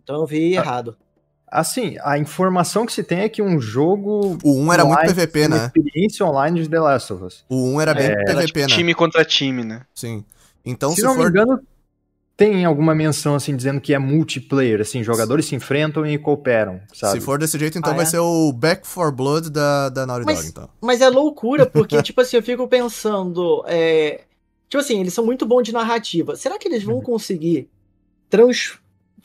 Então 0.03 0.17
eu 0.21 0.25
vi 0.25 0.53
errado. 0.53 0.95
Assim, 1.59 1.95
a 2.03 2.17
informação 2.17 2.85
que 2.85 2.93
se 2.93 3.03
tem 3.03 3.19
é 3.19 3.29
que 3.29 3.41
um 3.41 3.59
jogo. 3.59 4.37
O 4.43 4.59
1 4.61 4.73
era 4.73 4.83
muito 4.85 4.97
online, 4.99 5.13
PVP, 5.13 5.47
uma 5.47 5.57
né? 5.57 5.65
experiência 5.65 6.25
online 6.25 6.61
de 6.63 6.69
The 6.69 6.79
Last 6.79 7.13
of 7.13 7.23
Us. 7.23 7.45
O 7.49 7.73
1 7.75 7.81
era 7.81 7.93
bem 7.93 8.05
É, 8.07 8.11
Era, 8.11 8.23
PVP, 8.25 8.45
tipo, 8.47 8.59
né? 8.59 8.65
time 8.67 8.93
contra 8.93 9.23
time, 9.25 9.63
né? 9.63 9.81
Sim. 9.93 10.23
Então, 10.65 10.89
se, 10.91 10.97
se, 10.97 11.03
não 11.03 11.15
me 11.15 11.21
for. 11.21 11.29
engano, 11.29 11.59
tem 12.37 12.65
alguma 12.65 12.93
menção 12.93 13.35
assim 13.35 13.55
dizendo 13.55 13.79
que 13.79 13.93
é 13.93 13.99
multiplayer, 13.99 14.81
assim, 14.81 15.01
jogadores 15.03 15.45
se 15.45 15.55
enfrentam 15.55 16.05
e 16.05 16.17
cooperam, 16.17 16.81
sabe? 16.93 17.19
Se 17.19 17.25
for 17.25 17.39
desse 17.39 17.57
jeito, 17.57 17.77
então 17.77 17.93
Ah, 17.93 17.95
vai 17.95 18.03
é? 18.03 18.07
ser 18.07 18.19
o 18.19 18.51
Back 18.51 18.85
for 18.85 19.11
Blood 19.11 19.49
da, 19.49 19.89
da 19.89 20.05
Naughty 20.05 20.25
Mas- 20.25 20.37
Dog, 20.39 20.47
então. 20.49 20.69
Mas 20.81 20.99
é 21.01 21.07
loucura, 21.09 21.65
porque, 21.65 22.01
tipo 22.03 22.19
assim, 22.21 22.35
eu 22.37 22.43
fico 22.43 22.67
pensando. 22.67 23.63
É... 23.67 24.21
Tipo 24.67 24.81
assim, 24.81 24.99
eles 24.99 25.13
são 25.13 25.23
muito 25.25 25.45
bons 25.45 25.63
de 25.63 25.71
narrativa. 25.71 26.35
Será 26.35 26.57
que 26.59 26.67
eles 26.67 26.83
vão 26.83 26.99
conseguir 26.99 27.69
trans, 28.29 28.73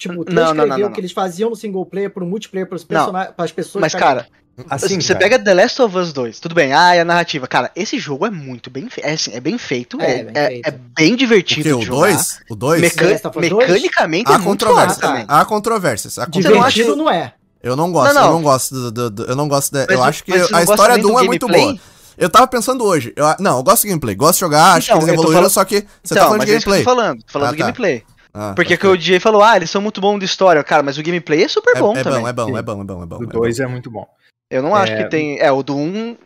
tipo, 0.00 0.24
Não, 0.32 0.52
não, 0.54 0.66
não, 0.66 0.78
não, 0.78 0.88
o 0.88 0.92
que 0.92 1.00
eles 1.00 1.12
faziam 1.12 1.50
no 1.50 1.54
single 1.56 1.84
player 1.86 2.10
pro 2.10 2.24
multiplayer 2.26 2.66
pros 2.68 2.82
personagens, 2.82 3.34
pras 3.36 3.52
pessoas? 3.52 3.80
Mas, 3.82 3.94
cara, 3.94 4.26
Assim, 4.68 5.00
você 5.00 5.14
cara, 5.14 5.20
pega 5.20 5.38
The 5.38 5.54
Last 5.54 5.80
of 5.80 5.96
Us 5.96 6.12
2, 6.12 6.38
tudo 6.38 6.54
bem, 6.54 6.74
ah, 6.74 6.94
é 6.94 7.00
a 7.00 7.04
narrativa. 7.04 7.46
Cara, 7.46 7.70
esse 7.74 7.98
jogo 7.98 8.26
é 8.26 8.30
muito 8.30 8.68
bem 8.68 8.90
feito. 8.90 9.06
É, 9.06 9.12
assim, 9.14 9.32
é 9.32 9.40
bem 9.40 9.56
feito, 9.56 9.98
É, 10.00 10.04
é, 10.20 10.24
bem 10.24 10.32
é- 10.34 10.46
feito. 10.48 10.66
é 10.68 10.70
bem 10.96 11.14
O 11.14 11.16
divertido 11.16 11.62
que? 11.62 11.72
O 11.72 11.78
de 11.78 11.86
jogar. 11.86 12.08
2? 12.08 12.40
O 12.50 12.54
2? 12.56 12.80
Meca- 12.82 12.96
The 13.06 13.10
Last 13.12 13.26
of 13.28 13.38
Us 13.38 13.48
2? 13.48 13.66
Mecanicamente 13.68 14.30
é 14.30 14.34
Há 14.34 14.38
muito 14.38 14.48
controvérsias. 14.66 14.98
massa 14.98 15.00
também. 15.00 15.24
Há 15.28 15.44
controvérsias. 15.46 16.18
Há. 16.18 16.26
Divertido 16.26 16.60
acha- 16.92 16.96
não 16.96 17.10
é. 17.10 17.32
Eu 17.62 17.74
não 17.76 17.90
gosto, 17.90 18.12
Não, 18.14 18.20
não. 18.20 18.28
eu 18.28 18.34
não 18.34 18.42
gosto 18.42 18.74
do, 18.74 18.90
do- 18.90 19.10
do- 19.10 19.24
eu 19.24 19.36
não 19.36 19.48
gosto 19.48 19.72
da, 19.72 19.80
Mas 19.88 19.96
eu 19.96 20.02
acho 20.04 20.24
que 20.24 20.32
a 20.32 20.62
história 20.62 20.96
do 20.98 21.08
do 21.08 21.14
1 21.14 21.20
é 21.20 21.22
muito 21.24 21.46
gameplay? 21.46 21.74
boa. 21.76 21.80
Eu 22.18 22.28
tava 22.28 22.46
pensando 22.46 22.84
hoje, 22.84 23.14
eu, 23.16 23.24
não, 23.38 23.56
eu 23.58 23.62
gosto 23.62 23.82
de 23.82 23.88
gameplay, 23.88 24.14
gosto 24.14 24.34
de 24.34 24.40
jogar, 24.40 24.72
acho 24.74 24.88
Então, 24.90 24.98
que 24.98 25.04
eles 25.04 25.08
eu 25.08 25.14
tô 25.16 25.20
evoluíram, 25.22 25.38
falando- 25.40 25.52
só 25.52 25.64
que 25.64 25.76
você 26.02 26.14
tá 26.14 26.20
Então, 26.20 26.24
falando 26.24 26.38
mas 26.38 26.46
de 26.48 26.52
é 26.54 26.58
que 26.58 26.68
eu 26.68 26.72
gameplay. 26.72 26.84
tô 26.84 26.90
falando. 26.90 27.22
Tô 27.22 27.32
falando 27.32 27.48
Ah, 27.48 27.52
do 27.52 27.56
tá. 27.58 27.64
gameplay. 27.64 28.02
Ah, 28.32 28.52
Porque 28.54 28.76
pode 28.76 28.80
que 28.80 28.86
o 28.86 28.96
DJ 28.96 29.18
falou, 29.20 29.42
ah, 29.42 29.56
eles 29.56 29.70
são 29.70 29.80
muito 29.82 30.00
bons 30.00 30.18
de 30.18 30.24
história. 30.24 30.62
Cara, 30.62 30.82
mas 30.82 30.96
o 30.98 31.02
gameplay 31.02 31.42
é 31.42 31.48
super 31.48 31.72
crer. 31.72 31.82
bom 31.82 31.96
é, 31.96 32.00
é 32.00 32.04
também. 32.04 32.20
bom, 32.20 32.28
é 32.28 32.32
bom, 32.32 32.56
é 32.58 32.62
bom, 32.62 32.80
é 32.80 32.84
bom, 32.84 33.02
é 33.02 33.06
bom. 33.06 33.18
o 33.18 33.24
é 33.24 33.26
2 33.26 33.58
bom. 33.58 33.64
é 33.64 33.66
muito 33.66 33.90
bom. 33.90 34.06
Eu 34.50 34.62
não 34.62 34.74
acho 34.74 34.92
É. 34.92 35.02
que 35.04 35.10
tem. 35.10 35.38
É, 35.40 35.50
o 35.50 35.62
do 35.62 35.76
1. 35.76 36.16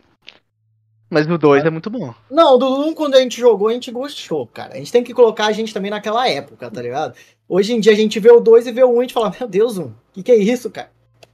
Mas 1.09 1.29
o 1.29 1.37
2 1.37 1.63
é 1.63 1.69
muito 1.69 1.89
bom. 1.89 2.13
Não, 2.31 2.57
do 2.57 2.87
1, 2.87 2.93
quando 2.95 3.15
a 3.15 3.19
gente 3.21 3.39
jogou, 3.39 3.67
a 3.69 3.73
gente 3.73 3.91
gostou, 3.91 4.47
cara. 4.47 4.73
A 4.73 4.77
gente 4.77 4.91
tem 4.91 5.03
que 5.03 5.13
colocar 5.13 5.45
a 5.45 5.51
gente 5.51 5.73
também 5.73 5.91
naquela 5.91 6.27
época, 6.27 6.69
tá 6.69 6.81
ligado? 6.81 7.13
Hoje 7.47 7.73
em 7.73 7.79
dia 7.79 7.91
a 7.91 7.95
gente 7.95 8.19
vê 8.19 8.31
o 8.31 8.39
2 8.39 8.65
e 8.67 8.71
vê 8.71 8.83
o 8.83 8.89
1 8.89 8.93
e 8.95 8.97
a 8.97 9.01
gente 9.03 9.13
fala, 9.13 9.33
meu 9.39 9.47
Deus, 9.47 9.77
1, 9.77 9.83
o 9.83 9.93
que, 10.13 10.23
que 10.23 10.31
é 10.31 10.35
isso, 10.35 10.69
cara? 10.71 10.89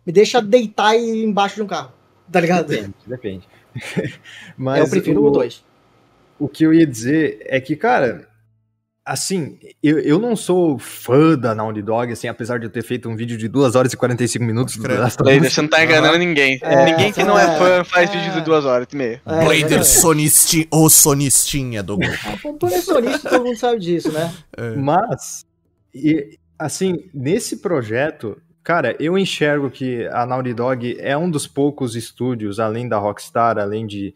Me 0.06 0.12
deixa 0.12 0.42
deitar 0.42 0.96
embaixo 0.96 1.56
de 1.56 1.62
um 1.62 1.68
carro, 1.68 1.92
tá 2.30 2.40
ligado? 2.42 2.68
Depende, 2.68 2.94
depende. 3.08 3.48
Mas 4.58 4.80
eu 4.84 4.90
prefiro 4.90 5.24
o 5.26 5.32
2. 5.32 5.64
o 6.38 6.50
que 6.50 6.66
eu 6.66 6.74
ia 6.74 6.86
dizer 6.86 7.40
é 7.46 7.62
que, 7.62 7.76
cara, 7.78 8.28
assim, 9.06 9.58
eu, 9.82 10.00
eu 10.00 10.20
não 10.20 10.36
sou 10.36 10.78
fã 10.78 11.38
da 11.38 11.56
Naughty 11.56 11.82
Dog, 11.82 12.12
assim, 12.12 12.28
apesar 12.28 12.60
de 12.60 12.66
eu 12.66 12.70
ter 12.70 12.84
feito 12.84 13.10
um 13.10 13.16
vídeo 13.16 13.38
de 13.38 13.48
2 13.48 13.76
horas 13.76 13.92
e 13.92 13.98
45 13.98 14.46
minutos 14.46 14.76
do 14.76 14.84
Pode 14.84 14.94
crer. 14.94 14.98
The 14.98 15.04
Last 15.04 15.22
of 15.22 15.30
Us. 15.30 15.36
Blader, 15.36 15.52
você 15.52 15.62
não 15.62 15.70
tá 15.70 15.84
enganando 15.84 16.18
ninguém. 16.18 16.60
É, 16.62 16.86
ninguém 16.86 17.12
que 17.12 17.24
não 17.24 17.38
é 17.38 17.44
é, 17.44 17.58
fã 17.58 17.84
faz 17.84 18.10
é. 18.10 18.14
vídeo 18.18 18.34
de 18.34 18.42
2 18.42 18.66
horas 18.66 18.88
e 18.92 18.96
meia. 18.96 19.22
É, 19.26 19.46
Blader 19.46 19.84
Sonistin, 19.84 20.68
ou 20.70 20.90
Sonistinha 20.90 21.82
do 21.82 21.98
grupo. 22.00 22.72
Sonista, 22.82 23.30
todo 23.30 23.46
mundo 23.46 23.58
sabe 23.58 23.80
disso, 23.80 24.12
né? 24.12 24.34
Mas, 24.78 25.46
e, 25.94 26.38
assim, 26.58 27.10
nesse 27.14 27.58
projeto, 27.58 28.38
cara, 28.64 28.96
eu 29.00 29.18
enxergo 29.18 29.70
que 29.72 30.08
a 30.08 30.26
Naughty 30.26 30.54
Dog 30.54 30.98
é 31.00 31.18
um 31.18 31.30
dos 31.30 31.48
poucos 31.48 31.96
estúdios, 31.96 32.60
além 32.60 32.88
da 32.88 32.98
Rockstar, 32.98 33.58
além 33.58 33.88
de. 33.88 34.14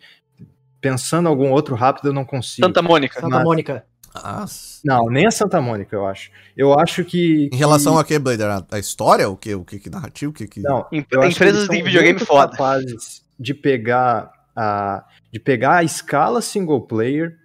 Pensando 0.80 1.28
algum 1.28 1.50
outro 1.50 1.74
rápido, 1.74 2.10
eu 2.10 2.14
não 2.14 2.24
consigo. 2.24 2.68
Santa 2.68 2.80
Mônica. 2.80 3.20
Santa 3.20 3.38
Mas- 3.38 3.44
Mônica. 3.44 3.84
Ah, 4.16 4.46
Não, 4.84 5.08
nem 5.08 5.28
a 5.28 5.32
Santa 5.32 5.62
Mônica, 5.62 5.96
eu 5.96 6.06
acho. 6.06 6.32
Eu 6.56 6.78
acho 6.80 7.04
que. 7.04 7.50
em 7.52 7.56
relação 7.56 7.96
que... 7.96 8.00
a 8.00 8.04
que, 8.04 8.20
Blader? 8.20 8.50
A, 8.50 8.66
a 8.72 8.80
história? 8.80 9.30
O 9.30 9.36
que? 9.36 9.54
O 9.54 9.64
que, 9.64 9.80
que 9.80 9.90
narrativo? 9.90 10.32
O 10.32 10.34
que, 10.34 10.48
que... 10.48 10.62
Não, 10.62 10.88
Empresas 10.92 11.68
de 11.68 11.82
videogame 11.82 12.20
foda. 12.20 12.52
capazes 12.52 13.24
de 13.40 13.54
pegar 13.54 14.32
a 14.56 15.04
de 15.36 15.40
pegar 15.40 15.80
a 15.80 15.84
escala 15.84 16.42
single 16.42 16.80
player, 16.80 17.36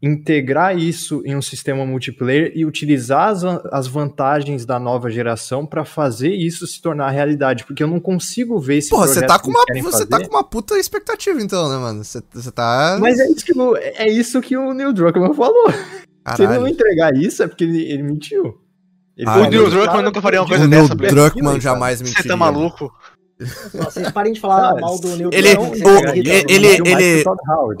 integrar 0.00 0.78
isso 0.78 1.20
em 1.24 1.34
um 1.34 1.42
sistema 1.42 1.84
multiplayer 1.84 2.52
e 2.54 2.64
utilizar 2.64 3.30
as, 3.30 3.42
as 3.72 3.86
vantagens 3.88 4.64
da 4.64 4.78
nova 4.78 5.10
geração 5.10 5.66
para 5.66 5.84
fazer 5.84 6.32
isso 6.32 6.64
se 6.64 6.80
tornar 6.80 7.10
realidade, 7.10 7.64
porque 7.64 7.82
eu 7.82 7.88
não 7.88 7.98
consigo 7.98 8.56
ver 8.60 8.76
esse 8.76 8.90
Porra, 8.90 9.08
você 9.08 9.14
projeto 9.14 9.28
tá 9.30 9.38
com 9.40 9.50
uma, 9.50 9.64
você 9.82 10.06
tá 10.06 10.18
fazer. 10.18 10.28
com 10.28 10.36
uma 10.36 10.44
puta 10.44 10.78
expectativa 10.78 11.42
então, 11.42 11.68
né, 11.68 11.76
mano? 11.76 12.04
Você, 12.04 12.22
você 12.32 12.52
tá... 12.52 12.98
Mas 13.00 13.18
é 13.18 13.26
isso 13.26 13.44
que 13.44 13.58
o, 13.58 13.76
é 13.76 14.08
isso 14.08 14.40
que 14.40 14.56
o 14.56 14.72
Neil 14.72 14.92
Druckmann 14.92 15.34
falou. 15.34 15.72
Se 16.26 16.42
ele 16.42 16.46
não 16.48 16.54
Caralho. 16.54 16.68
entregar 16.68 17.14
isso 17.16 17.42
é 17.42 17.46
porque 17.46 17.64
ele, 17.64 17.82
ele 17.84 18.02
mentiu. 18.02 18.60
Ele 19.16 19.28
Ah, 19.28 19.36
o 19.38 19.48
Neil 19.48 19.70
Druckmann 19.70 20.02
nunca 20.02 20.20
faria 20.22 20.40
uma 20.40 20.46
O 20.46 20.48
coisa 20.48 20.66
Neil 20.66 20.82
dessa, 20.82 20.94
Blader. 20.94 21.14
Druckmann 21.14 21.60
jamais 21.60 21.98
Você 21.98 22.04
mentiria. 22.04 22.28
tá 22.30 22.36
maluco? 22.36 22.92
Vocês 23.72 24.10
parem 24.12 24.32
de 24.32 24.40
falar 24.40 24.80
mal 24.80 24.98
do 24.98 25.08
Neil 25.16 25.30
ele- 25.32 25.54
Druckmann, 25.56 25.94
o- 26.04 26.08
ele- 26.10 26.30
ele- 26.48 26.66
ele- 26.88 27.24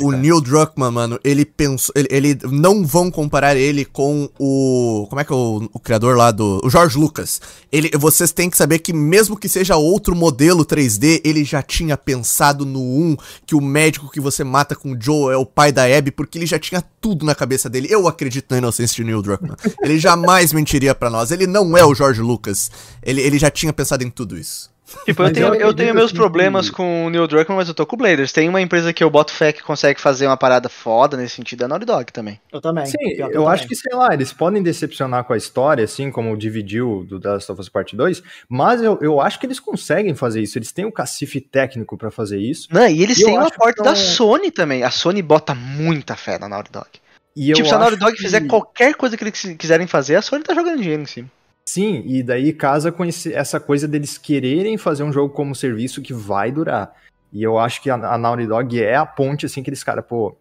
o. 0.02 0.10
Neil 0.12 0.40
Druckmann, 0.40 0.90
mano, 0.90 1.18
ele 1.22 1.44
pensou. 1.44 1.92
Ele, 1.96 2.08
ele 2.10 2.38
não 2.50 2.84
vão 2.84 3.10
comparar 3.10 3.54
ele 3.56 3.84
com 3.84 4.28
o. 4.38 5.06
Como 5.08 5.20
é 5.20 5.24
que 5.24 5.32
é 5.32 5.36
o, 5.36 5.68
o 5.72 5.78
criador 5.78 6.16
lá 6.16 6.30
do. 6.32 6.60
O 6.64 6.68
George 6.68 6.98
Lucas. 6.98 7.40
Ele, 7.70 7.90
vocês 7.96 8.32
têm 8.32 8.50
que 8.50 8.56
saber 8.56 8.80
que, 8.80 8.92
mesmo 8.92 9.36
que 9.36 9.48
seja 9.48 9.76
outro 9.76 10.14
modelo 10.16 10.64
3D, 10.64 11.20
ele 11.24 11.44
já 11.44 11.62
tinha 11.62 11.96
pensado 11.96 12.66
no 12.66 12.80
1, 12.80 13.16
que 13.46 13.54
o 13.54 13.60
médico 13.60 14.10
que 14.10 14.20
você 14.20 14.42
mata 14.42 14.74
com 14.74 14.92
o 14.92 14.96
Joe 15.00 15.32
é 15.32 15.36
o 15.36 15.46
pai 15.46 15.70
da 15.70 15.84
Abby, 15.84 16.10
porque 16.10 16.36
ele 16.38 16.46
já 16.46 16.58
tinha 16.58 16.82
tudo 17.00 17.24
na 17.24 17.34
cabeça 17.34 17.70
dele. 17.70 17.86
Eu 17.90 18.08
acredito 18.08 18.46
na 18.50 18.58
inocência 18.58 18.96
de 18.96 19.04
Neil 19.04 19.22
Druckmann. 19.22 19.56
ele 19.82 19.98
jamais 19.98 20.52
mentiria 20.52 20.94
pra 20.94 21.08
nós. 21.10 21.30
Ele 21.30 21.46
não 21.46 21.76
é 21.76 21.84
o 21.84 21.94
George 21.94 22.20
Lucas. 22.20 22.70
Ele, 23.02 23.20
ele 23.20 23.38
já 23.38 23.50
tinha 23.50 23.72
pensado 23.72 24.02
em 24.02 24.10
tudo 24.10 24.36
isso. 24.36 24.73
Tipo, 25.06 25.22
eu 25.22 25.32
tenho, 25.32 25.46
eu 25.46 25.54
eu 25.54 25.74
tenho 25.74 25.94
meus 25.94 26.06
assim 26.10 26.14
problemas 26.16 26.68
que- 26.68 26.76
com 26.76 27.06
o 27.06 27.10
Neil 27.10 27.26
Druckmann, 27.26 27.56
mas 27.56 27.68
eu 27.68 27.74
tô 27.74 27.86
com 27.86 27.96
o 27.96 27.98
Bladers. 27.98 28.32
Tem 28.32 28.48
uma 28.50 28.60
empresa 28.60 28.92
que 28.92 29.02
eu 29.02 29.08
boto 29.08 29.32
fé 29.32 29.50
que 29.50 29.62
consegue 29.62 29.98
fazer 29.98 30.26
uma 30.26 30.36
parada 30.36 30.68
foda 30.68 31.16
nesse 31.16 31.36
sentido, 31.36 31.62
é 31.62 31.64
a 31.64 31.68
Naughty 31.68 31.86
Dog 31.86 32.12
também. 32.12 32.38
Eu 32.52 32.60
também. 32.60 32.84
Sim, 32.84 32.96
eu, 33.16 33.28
que 33.30 33.36
acho 33.38 33.62
também. 33.62 33.68
que, 33.68 33.74
sei 33.76 33.94
lá, 33.96 34.12
eles 34.12 34.32
podem 34.32 34.62
decepcionar 34.62 35.24
com 35.24 35.32
a 35.32 35.36
história, 35.38 35.82
assim 35.84 36.10
como 36.10 36.36
dividiu 36.36 37.04
do 37.08 37.18
The 37.18 37.28
Last 37.30 37.50
of 37.52 37.60
Us 37.62 37.68
Part 37.70 37.96
2, 37.96 38.22
mas 38.48 38.82
eu, 38.82 38.98
eu 39.00 39.20
acho 39.22 39.40
que 39.40 39.46
eles 39.46 39.58
conseguem 39.58 40.14
fazer 40.14 40.42
isso, 40.42 40.58
eles 40.58 40.70
têm 40.70 40.84
o 40.84 40.92
cacife 40.92 41.40
técnico 41.40 41.96
pra 41.96 42.10
fazer 42.10 42.38
isso. 42.38 42.68
Não, 42.70 42.86
e 42.86 43.02
eles 43.02 43.18
E 43.18 43.22
eu 43.22 43.26
têm 43.28 43.40
que 43.40 43.54
aporte 43.54 43.82
da 43.82 43.94
são- 43.96 44.28
Sony 44.28 44.50
também. 44.50 44.82
A 44.82 44.90
Sony 44.90 45.22
bota 45.22 45.54
muita 45.54 46.14
fé 46.14 46.38
na 46.38 46.46
Naughty 46.48 46.70
Dog. 46.70 46.86
E 47.34 47.50
eu 47.50 47.56
tipo, 47.56 47.68
se 47.68 47.74
a 47.74 47.78
Naughty 47.78 47.96
Dog 47.96 48.12
que- 48.12 48.22
fizer 48.22 48.42
qualquer 48.46 48.94
coisa 48.94 49.16
que 49.16 49.24
eles 49.24 49.40
quiserem 49.58 49.86
fazer, 49.86 50.14
a 50.16 50.22
Sony 50.22 50.44
tá 50.44 50.54
jogando 50.54 50.80
dinheiro 50.80 51.02
em 51.02 51.06
cima. 51.06 51.28
Sim, 51.66 52.02
e 52.06 52.22
daí 52.22 52.52
casa 52.52 52.92
com 52.92 53.04
esse- 53.04 53.32
essa 53.32 53.58
coisa 53.58 53.88
deles 53.88 54.18
quererem 54.18 54.76
fazer 54.76 55.02
um 55.02 55.12
jogo 55.12 55.32
como 55.34 55.54
serviço 55.54 56.02
que 56.02 56.12
vai 56.12 56.52
durar. 56.52 56.92
E 57.32 57.42
eu 57.42 57.58
acho 57.58 57.82
que 57.82 57.90
a, 57.90 57.94
a 57.94 58.18
Naughty 58.18 58.46
Dog 58.46 58.80
é 58.82 58.94
a 58.94 59.06
ponte, 59.06 59.46
assim, 59.46 59.62
que 59.62 59.70
eles, 59.70 59.82
cara, 59.82 60.02
pô, 60.02 60.36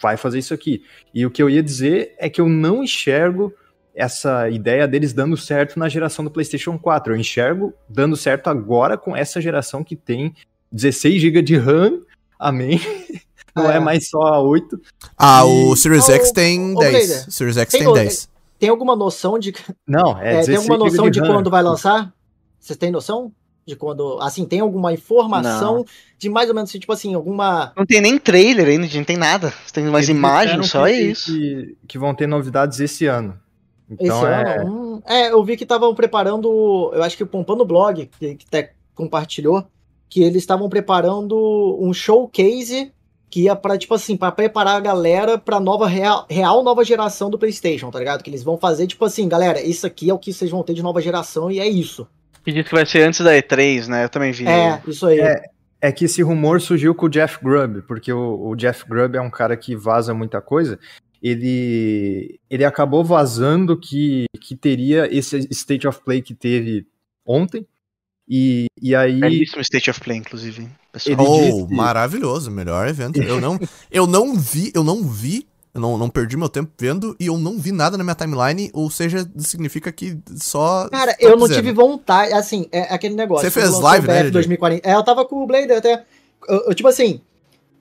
vai 0.00 0.16
fazer 0.16 0.38
isso 0.38 0.54
aqui. 0.54 0.82
E 1.12 1.26
o 1.26 1.30
que 1.30 1.42
eu 1.42 1.50
ia 1.50 1.62
dizer 1.62 2.14
é 2.18 2.30
que 2.30 2.40
eu 2.40 2.48
não 2.48 2.82
enxergo 2.84 3.52
essa 3.94 4.48
ideia 4.48 4.86
deles 4.86 5.12
dando 5.12 5.36
certo 5.36 5.78
na 5.78 5.88
geração 5.88 6.24
do 6.24 6.30
PlayStation 6.30 6.78
4. 6.78 7.12
Eu 7.12 7.18
enxergo 7.18 7.74
dando 7.88 8.16
certo 8.16 8.48
agora 8.48 8.96
com 8.96 9.16
essa 9.16 9.40
geração 9.40 9.82
que 9.82 9.96
tem 9.96 10.32
16 10.72 11.20
GB 11.20 11.42
de 11.42 11.56
RAM, 11.56 12.00
amém. 12.38 12.80
Não 13.54 13.68
é, 13.68 13.76
É. 13.76 13.80
mais 13.80 14.08
só 14.08 14.22
a 14.22 14.40
8. 14.40 14.80
Ah, 15.18 15.42
E- 15.44 15.64
o 15.64 15.74
Series 15.74 16.08
X 16.08 16.30
tem 16.30 16.72
ô, 16.76 16.78
10. 16.78 17.08
Blader, 17.08 17.28
O 17.28 17.30
Series 17.32 17.56
X 17.56 17.72
tem 17.72 17.80
tem 17.80 17.88
o- 17.88 17.92
10. 17.92 18.30
Tem 18.60 18.68
alguma 18.68 18.94
noção 18.94 19.38
de. 19.38 19.52
Não, 19.88 20.16
é, 20.20 20.34
é, 20.34 20.36
16 20.40 20.46
tem 20.46 20.56
alguma 20.56 20.78
noção 20.78 21.10
de 21.10 21.18
RAM. 21.18 21.26
quando 21.34 21.50
vai 21.50 21.62
lançar? 21.62 22.12
Vocês 22.60 22.76
têm 22.76 22.90
noção? 22.92 23.32
De 23.66 23.74
quando. 23.74 24.18
Assim, 24.20 24.44
tem 24.44 24.60
alguma 24.60 24.92
informação 24.92 25.84
de 26.18 26.28
mais 26.28 26.48
ou 26.48 26.54
menos, 26.54 26.70
tipo 26.70 26.92
assim, 26.92 27.14
alguma. 27.14 27.72
Não 27.76 27.86
tem 27.86 28.00
nem 28.00 28.18
trailer 28.18 28.68
ainda, 28.68 28.86
não 28.94 29.04
tem 29.04 29.16
nada. 29.16 29.52
Tem 29.72 29.88
umas 29.88 30.04
Eles 30.08 30.16
imagens, 30.16 30.70
só 30.70 30.84
que- 30.86 30.92
é 30.92 31.00
isso. 31.00 31.32
Que, 31.32 31.76
que 31.88 31.98
vão 31.98 32.14
ter 32.14 32.26
novidades 32.26 32.78
esse 32.80 33.06
ano. 33.06 33.34
Esse 33.90 34.04
Então 34.04 34.26
é. 34.26 34.58
ano? 34.58 34.70
Hum, 34.96 35.02
é, 35.06 35.30
eu 35.32 35.42
vi 35.42 35.56
que 35.56 35.62
estavam 35.64 35.94
preparando. 35.94 36.90
Eu 36.92 37.02
acho 37.02 37.16
que 37.16 37.22
o 37.22 37.26
Pompando 37.26 37.64
Blog, 37.64 38.10
que, 38.18 38.34
que 38.36 38.44
até 38.46 38.72
compartilhou, 38.94 39.64
que 40.08 40.22
eles 40.22 40.36
estavam 40.42 40.68
preparando 40.68 41.78
um 41.80 41.92
showcase 41.94 42.92
que 43.30 43.42
ia 43.42 43.54
pra, 43.54 43.78
tipo 43.78 43.94
assim, 43.94 44.16
pra 44.16 44.32
preparar 44.32 44.76
a 44.76 44.80
galera 44.80 45.38
pra 45.38 45.60
nova 45.60 45.86
real, 45.86 46.26
real 46.28 46.64
nova 46.64 46.84
geração 46.84 47.30
do 47.30 47.38
PlayStation, 47.38 47.90
tá 47.90 47.98
ligado? 47.98 48.24
Que 48.24 48.30
eles 48.30 48.42
vão 48.42 48.58
fazer, 48.58 48.88
tipo 48.88 49.04
assim, 49.04 49.28
galera, 49.28 49.60
isso 49.62 49.86
aqui 49.86 50.10
é 50.10 50.14
o 50.14 50.18
que 50.18 50.32
vocês 50.32 50.50
vão 50.50 50.64
ter 50.64 50.74
de 50.74 50.82
nova 50.82 51.00
geração 51.00 51.50
e 51.50 51.60
é 51.60 51.68
isso. 51.68 52.08
E 52.44 52.52
diz 52.52 52.66
que 52.66 52.74
vai 52.74 52.84
ser 52.84 53.02
antes 53.02 53.20
da 53.20 53.32
E3, 53.32 53.86
né? 53.86 54.04
Eu 54.04 54.08
também 54.08 54.32
vi. 54.32 54.46
É, 54.48 54.82
isso 54.86 55.06
aí. 55.06 55.20
É. 55.20 55.42
É 55.82 55.90
que 55.90 56.04
esse 56.04 56.20
rumor 56.22 56.60
surgiu 56.60 56.94
com 56.94 57.06
o 57.06 57.08
Jeff 57.08 57.42
Grubb, 57.42 57.82
porque 57.82 58.12
o, 58.12 58.48
o 58.48 58.54
Jeff 58.54 58.84
Grubb 58.86 59.16
é 59.16 59.20
um 59.20 59.30
cara 59.30 59.56
que 59.56 59.74
vaza 59.74 60.12
muita 60.12 60.38
coisa. 60.38 60.78
Ele, 61.22 62.38
ele 62.50 62.64
acabou 62.66 63.02
vazando 63.02 63.78
que, 63.78 64.26
que 64.38 64.54
teria 64.54 65.08
esse 65.10 65.38
State 65.50 65.88
of 65.88 66.00
Play 66.04 66.20
que 66.20 66.34
teve 66.34 66.86
ontem. 67.24 67.66
E, 68.32 68.66
e 68.80 68.94
aí. 68.94 69.18
Belíssimo 69.18 69.60
State 69.60 69.90
of 69.90 70.00
Play, 70.00 70.18
inclusive. 70.18 70.68
pessoal. 70.92 71.18
Ele 71.18 71.28
oh, 71.28 71.62
disse- 71.64 71.74
maravilhoso, 71.74 72.48
melhor 72.48 72.86
evento. 72.86 73.20
Eu 73.20 73.40
não, 73.40 73.58
eu 73.90 74.06
não 74.06 74.36
vi, 74.36 74.70
eu 74.72 74.84
não 74.84 75.02
vi, 75.02 75.48
eu 75.74 75.80
não, 75.80 75.98
não 75.98 76.08
perdi 76.08 76.36
meu 76.36 76.48
tempo 76.48 76.70
vendo 76.78 77.16
e 77.18 77.26
eu 77.26 77.36
não 77.36 77.58
vi 77.58 77.72
nada 77.72 77.98
na 77.98 78.04
minha 78.04 78.14
timeline, 78.14 78.70
ou 78.72 78.88
seja, 78.88 79.28
significa 79.36 79.90
que 79.90 80.16
só. 80.36 80.88
Cara, 80.90 81.16
eu 81.18 81.36
não 81.36 81.48
tive 81.48 81.72
vontade, 81.72 82.32
assim, 82.32 82.68
é 82.70 82.94
aquele 82.94 83.16
negócio. 83.16 83.50
Você 83.50 83.60
fez 83.60 83.76
live, 83.80 84.06
né, 84.06 84.14
BF 84.14 84.22
Didi? 84.22 84.32
2040, 84.32 84.88
é, 84.88 84.94
eu 84.94 85.02
tava 85.02 85.24
com 85.24 85.42
o 85.42 85.46
Blader 85.46 85.78
até. 85.78 86.04
Eu, 86.48 86.66
eu, 86.68 86.74
tipo 86.74 86.88
assim, 86.88 87.20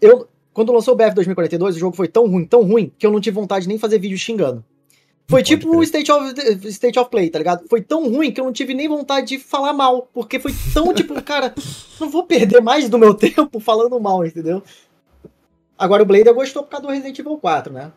eu. 0.02 0.28
Quando 0.52 0.74
lançou 0.74 0.96
o 0.96 0.98
BF 0.98 1.14
2042, 1.14 1.76
o 1.76 1.80
jogo 1.80 1.96
foi 1.96 2.08
tão 2.08 2.28
ruim, 2.28 2.44
tão 2.44 2.64
ruim, 2.64 2.92
que 2.98 3.06
eu 3.06 3.12
não 3.12 3.22
tive 3.22 3.36
vontade 3.36 3.64
de 3.64 3.70
nem 3.70 3.78
fazer 3.78 4.00
vídeo 4.00 4.18
xingando. 4.18 4.66
Foi 5.30 5.42
Pode 5.42 5.48
tipo 5.48 5.78
o 5.78 5.84
State 5.84 6.12
of, 6.12 6.34
State 6.70 6.98
of 6.98 7.12
Play, 7.12 7.30
tá 7.30 7.38
ligado? 7.38 7.68
Foi 7.70 7.84
tão 7.84 8.10
ruim 8.10 8.32
que 8.32 8.42
eu 8.42 8.46
não 8.46 8.52
tive 8.52 8.74
nem 8.74 8.88
vontade 8.88 9.28
de 9.28 9.38
falar 9.38 9.74
mal. 9.74 10.10
Porque 10.12 10.40
foi 10.40 10.52
tão, 10.74 10.92
tipo, 10.96 11.22
cara, 11.22 11.54
não 12.00 12.10
vou 12.10 12.24
perder 12.24 12.62
mais 12.62 12.90
do 12.90 12.98
meu 12.98 13.14
tempo 13.16 13.60
falando 13.60 14.00
mal, 14.00 14.26
entendeu? 14.26 14.64
Agora 15.78 16.02
o 16.02 16.06
Blader 16.06 16.34
gostou 16.34 16.64
por 16.64 16.70
causa 16.70 16.88
do 16.88 16.92
Resident 16.92 17.20
Evil 17.20 17.38
4, 17.38 17.72
né? 17.72 17.92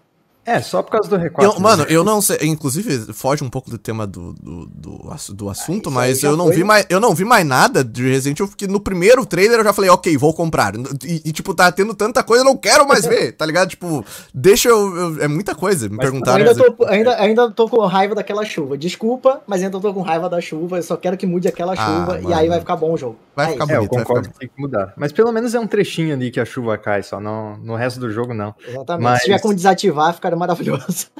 É, 0.45 0.61
só 0.61 0.83
por 0.83 0.91
causa 0.91 1.09
do 1.09 1.17
R4. 1.17 1.43
Eu- 1.45 1.61
mano, 1.61 1.85
eu 1.89 2.03
não 2.03 2.21
sei. 2.21 2.39
Inclusive, 2.43 3.13
foge 3.13 3.45
um 3.45 3.49
pouco 3.49 3.71
do 3.71 3.79
tema 3.79 4.07
do, 4.07 4.33
do, 4.33 4.67
do, 4.67 4.99
do 5.35 5.51
assunto, 5.51 5.89
isso 5.89 5.89
aí 5.91 5.95
mas 6.09 6.23
eu 6.25 6.37
não, 6.37 6.47
foi, 6.47 6.57
vi 6.57 6.65
mais, 6.65 6.87
eu 6.91 6.99
não 6.99 7.15
vi 7.15 7.25
mais 7.25 7.47
nada 7.47 7.85
de 7.85 8.03
Resident 8.03 8.39
Evil, 8.41 8.49
porque 8.49 8.67
no 8.67 8.81
primeiro 8.81 9.25
trailer 9.25 9.61
eu 9.61 9.65
já 9.65 9.73
falei, 9.73 9.89
ok, 9.91 10.17
vou 10.17 10.35
comprar. 10.35 10.75
E, 11.05 11.23
e, 11.27 11.33
tipo, 11.33 11.55
tá 11.55 11.71
tendo 11.71 11.95
tanta 11.95 12.25
coisa, 12.25 12.43
eu 12.43 12.45
não 12.45 12.57
quero 12.57 12.87
mais 12.89 13.07
ver, 13.07 13.33
tá 13.33 13.47
ligado? 13.47 13.69
Tipo, 13.69 14.05
deixa 14.35 14.69
eu. 14.69 14.97
eu- 14.97 15.23
é 15.23 15.29
muita 15.29 15.55
coisa. 15.55 15.89
Me 15.89 15.97
Mas 15.97 16.05
perguntaram. 16.11 16.39
ainda 16.45 16.55
tô, 16.73 16.85
ainda, 16.87 17.17
ainda 17.21 17.51
tô 17.51 17.69
com 17.69 17.81
raiva 17.87 18.15
daquela 18.17 18.45
chuva. 18.45 18.77
Desculpa, 18.77 19.43
mas 19.47 19.63
ainda 19.63 19.79
tô 19.79 19.95
com 19.95 20.03
raiva 20.03 20.29
da 20.29 20.41
chuva. 20.41 20.79
Eu 20.79 20.83
só 20.83 20.97
quero 20.97 21.17
que 21.17 21.25
mude 21.27 21.47
aquela 21.47 21.75
Ah, 21.75 21.77
chuva 21.77 22.19
e 22.19 22.23
mano. 22.25 22.35
aí 22.35 22.49
vai 22.49 22.59
ficar 22.59 22.75
bom 22.77 22.93
o 22.93 22.97
jogo. 22.97 23.17
Vai 23.37 23.47
É 23.47 23.53
ficar 23.53 23.65
isso, 23.65 23.73
É, 23.75 23.77
eu 23.77 23.87
concordo 23.87 24.25
ficar 24.25 24.33
que 24.35 24.39
tem 24.41 24.49
que 24.49 24.61
mudar. 24.61 24.93
Mas 24.97 25.13
pelo 25.13 25.31
menos 25.31 25.55
é 25.55 25.61
um 25.61 25.67
trechinho 25.69 26.15
ali 26.15 26.31
que 26.33 26.41
a 26.41 26.45
chuva 26.45 26.77
cai 26.77 27.03
só, 27.05 27.21
não, 27.21 27.57
no 27.59 27.77
resto 27.77 28.01
do 28.01 28.11
jogo 28.11 28.35
não. 28.35 28.53
Exatamente. 28.67 29.03
Mas- 29.05 29.19
Se 29.21 29.25
tiver 29.27 29.41
como 29.41 29.55
desativar, 29.55 30.13
ficaria 30.33 30.37
maravilhoso. 30.37 31.09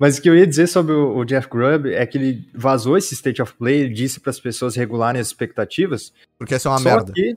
Mas 0.00 0.18
o 0.18 0.22
que 0.22 0.28
eu 0.28 0.36
ia 0.36 0.46
dizer 0.46 0.66
sobre 0.66 0.92
o, 0.92 1.24
Jeff 1.24 1.48
Grubb 1.48 1.92
é 1.94 2.04
que 2.04 2.18
ele 2.18 2.48
vazou 2.52 2.96
esse 2.98 3.14
State 3.14 3.40
of 3.40 3.54
Play, 3.54 3.82
ele 3.82 3.94
disse 3.94 4.18
para 4.18 4.30
as 4.30 4.40
pessoas 4.40 4.74
regularem 4.74 5.20
as 5.20 5.28
expectativas. 5.28 6.12
Porque 6.36 6.54
essa 6.56 6.68
é 6.68 6.72
uma 6.72 6.78
só 6.80 6.84
merda. 6.84 7.12
que, 7.12 7.36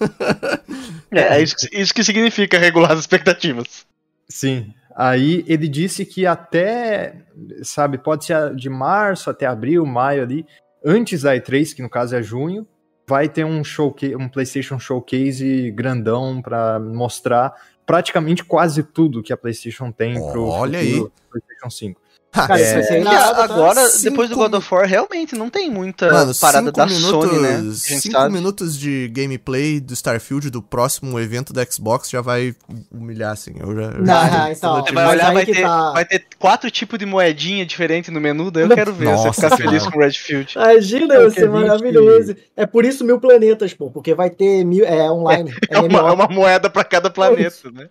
É, 1.12 1.36
é 1.38 1.42
isso, 1.42 1.56
que- 1.56 1.76
isso 1.76 1.92
que 1.92 2.02
significa 2.04 2.58
regular 2.58 2.92
as 2.92 3.00
expectativas. 3.00 3.84
sim, 4.28 4.72
aí 4.96 5.44
ele 5.46 5.68
disse 5.68 6.06
que 6.06 6.24
até, 6.24 7.16
sabe, 7.62 7.98
pode 7.98 8.24
ser 8.24 8.54
de 8.54 8.70
março 8.70 9.28
até 9.28 9.44
abril, 9.44 9.84
maio 9.84 10.22
ali, 10.22 10.46
antes 10.84 11.22
da 11.22 11.34
E3, 11.36 11.74
que 11.74 11.82
no 11.82 11.90
caso 11.90 12.16
é 12.16 12.22
junho, 12.22 12.66
vai 13.08 13.28
ter 13.28 13.44
um 13.44 13.62
showcase, 13.64 14.14
um 14.16 14.28
PlayStation 14.28 14.78
Showcase 14.78 15.70
grandão 15.72 16.40
para 16.40 16.78
mostrar 16.78 17.52
praticamente 17.90 18.44
quase 18.44 18.84
tudo 18.84 19.20
que 19.20 19.32
a 19.32 19.36
PlayStation 19.36 19.90
tem 19.90 20.14
pro 20.14 20.46
Olha 20.46 20.78
futuro 20.78 21.12
PlayStation 21.28 21.70
5. 21.70 22.00
Cara, 22.32 22.60
isso 22.60 22.74
vai 22.74 22.82
ser 22.84 22.98
E 22.98 23.00
irado, 23.00 23.34
tá? 23.36 23.42
agora, 23.44 23.88
Cinco 23.88 24.10
depois 24.10 24.28
do 24.30 24.36
God 24.36 24.54
of 24.54 24.72
War, 24.74 24.86
realmente 24.86 25.34
não 25.34 25.50
tem 25.50 25.68
muita 25.68 26.06
Mano, 26.12 26.32
parada 26.36 26.66
cinco 26.66 26.76
da 26.76 26.86
minutos, 26.86 27.30
Sony, 27.30 27.42
né? 27.42 27.58
que 27.62 27.74
cinco 28.00 28.12
sabe. 28.12 28.32
minutos 28.32 28.78
de 28.78 29.08
gameplay 29.08 29.80
do 29.80 29.92
Starfield 29.94 30.48
do 30.48 30.62
próximo 30.62 31.18
evento 31.18 31.52
da 31.52 31.64
Xbox 31.64 32.08
já 32.08 32.20
vai 32.20 32.54
humilhar, 32.92 33.32
assim. 33.32 33.52
Eu 33.58 33.74
já, 33.74 33.82
eu 33.82 33.98
Não, 34.04 34.06
já- 34.30 34.52
então, 34.52 34.76
Você 34.84 34.92
Mas 34.92 35.04
vai 35.04 35.14
olhar, 35.16 35.32
vai 35.34 35.44
que 35.44 35.52
ter, 35.54 35.62
tá- 35.62 35.92
vai 35.92 36.04
ter 36.04 36.24
quatro 36.38 36.70
tipos 36.70 36.98
de 37.00 37.04
moedinha 37.06 37.66
diferente 37.66 38.10
no 38.12 38.20
menu, 38.20 38.48
daí 38.50 38.62
eu 38.62 38.68
Não. 38.68 38.76
quero 38.76 38.92
ver 38.92 39.06
você 39.06 39.26
Nossa 39.26 39.32
ficar 39.32 39.56
feliz 39.56 39.86
com 39.88 39.98
o 39.98 40.00
Redfield. 40.00 40.52
Imagina, 40.56 41.14
É 41.14 41.18
vai 41.18 41.26
que 41.26 41.34
ser 41.34 41.40
gente- 41.40 41.50
maravilhoso. 41.50 42.36
É 42.56 42.64
por 42.64 42.84
isso 42.84 43.04
mil 43.04 43.18
planetas, 43.18 43.74
pô, 43.74 43.90
porque 43.90 44.14
vai 44.14 44.30
ter 44.30 44.64
mil. 44.64 44.84
É 44.84 45.10
online. 45.10 45.52
É, 45.68 45.76
É 45.76 45.80
uma, 45.80 45.98
é 45.98 46.12
uma 46.12 46.28
moeda 46.28 46.70
pra 46.70 46.84
cada 46.84 47.10
planeta, 47.10 47.70
né? 47.72 47.88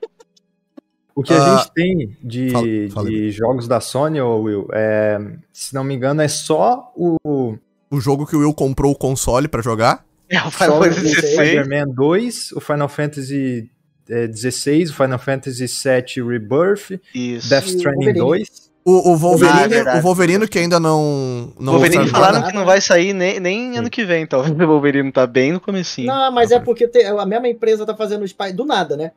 O 1.20 1.24
que 1.24 1.34
Ah, 1.34 1.56
a 1.56 1.58
gente 1.58 1.72
tem 1.74 2.18
de, 2.24 2.50
fala- 2.52 2.66
fala 2.94 3.10
de 3.10 3.32
jogos 3.32 3.68
da 3.68 3.80
Sony, 3.82 4.22
ô 4.22 4.38
Will, 4.42 4.68
é, 4.72 5.20
se 5.52 5.74
não 5.74 5.84
me 5.84 5.94
engano, 5.94 6.22
é 6.22 6.28
só 6.28 6.92
o, 6.96 7.58
O 7.92 8.00
jogo 8.00 8.26
que 8.26 8.36
o 8.36 8.40
Will 8.40 8.54
comprou 8.54 8.92
o 8.92 8.96
console 8.98 9.48
pra 9.48 9.62
jogar. 9.62 10.06
É 10.30 10.40
o 10.42 10.52
Final 10.52 10.82
Fantasy 10.84 11.10
XVI. 11.10 11.32
Spider-Man 11.34 11.88
2, 11.94 12.52
o 12.54 12.60
Final 12.62 12.88
Fantasy 12.88 13.70
é, 14.08 14.28
16, 14.28 14.92
o 14.92 14.96
Final 14.96 15.20
Fantasy 15.20 15.68
7 15.68 16.22
Rebirth, 16.22 17.00
Isso. 17.14 17.50
Death 17.50 17.66
Stranding 17.66 18.14
Wolverine. 18.14 18.20
2. 18.20 18.70
O, 18.86 19.12
o 19.12 19.18
Wolverine, 19.18 19.76
Ah, 19.86 19.96
é 19.96 20.00
o 20.00 20.02
Wolverine 20.02 20.48
que 20.48 20.58
ainda 20.58 20.80
não. 20.80 21.52
não 21.60 21.74
O 21.74 21.76
Wolverine 21.80 22.08
falaram 22.08 22.40
nada. 22.40 22.48
que 22.52 22.56
não 22.58 22.66
vai 22.66 22.80
sair 22.80 23.14
nem, 23.14 23.40
nem 23.40 23.78
ano 23.78 23.90
que 23.90 24.06
vem, 24.06 24.26
talvez 24.26 24.54
o 24.58 24.66
Wolverine 24.68 25.12
tá 25.12 25.28
bem 25.28 25.52
no 25.52 25.60
comecinho. 25.60 26.08
Não, 26.08 26.32
mas 26.32 26.50
é 26.52 26.60
porque 26.60 26.88
te- 26.88 27.04
a 27.04 27.26
mesma 27.26 27.48
empresa 27.50 27.86
tá 27.86 27.94
fazendo 27.96 28.24
o 28.24 28.28
Spider 28.28 28.56
do 28.56 28.66
nada, 28.66 28.96
né? 28.96 29.12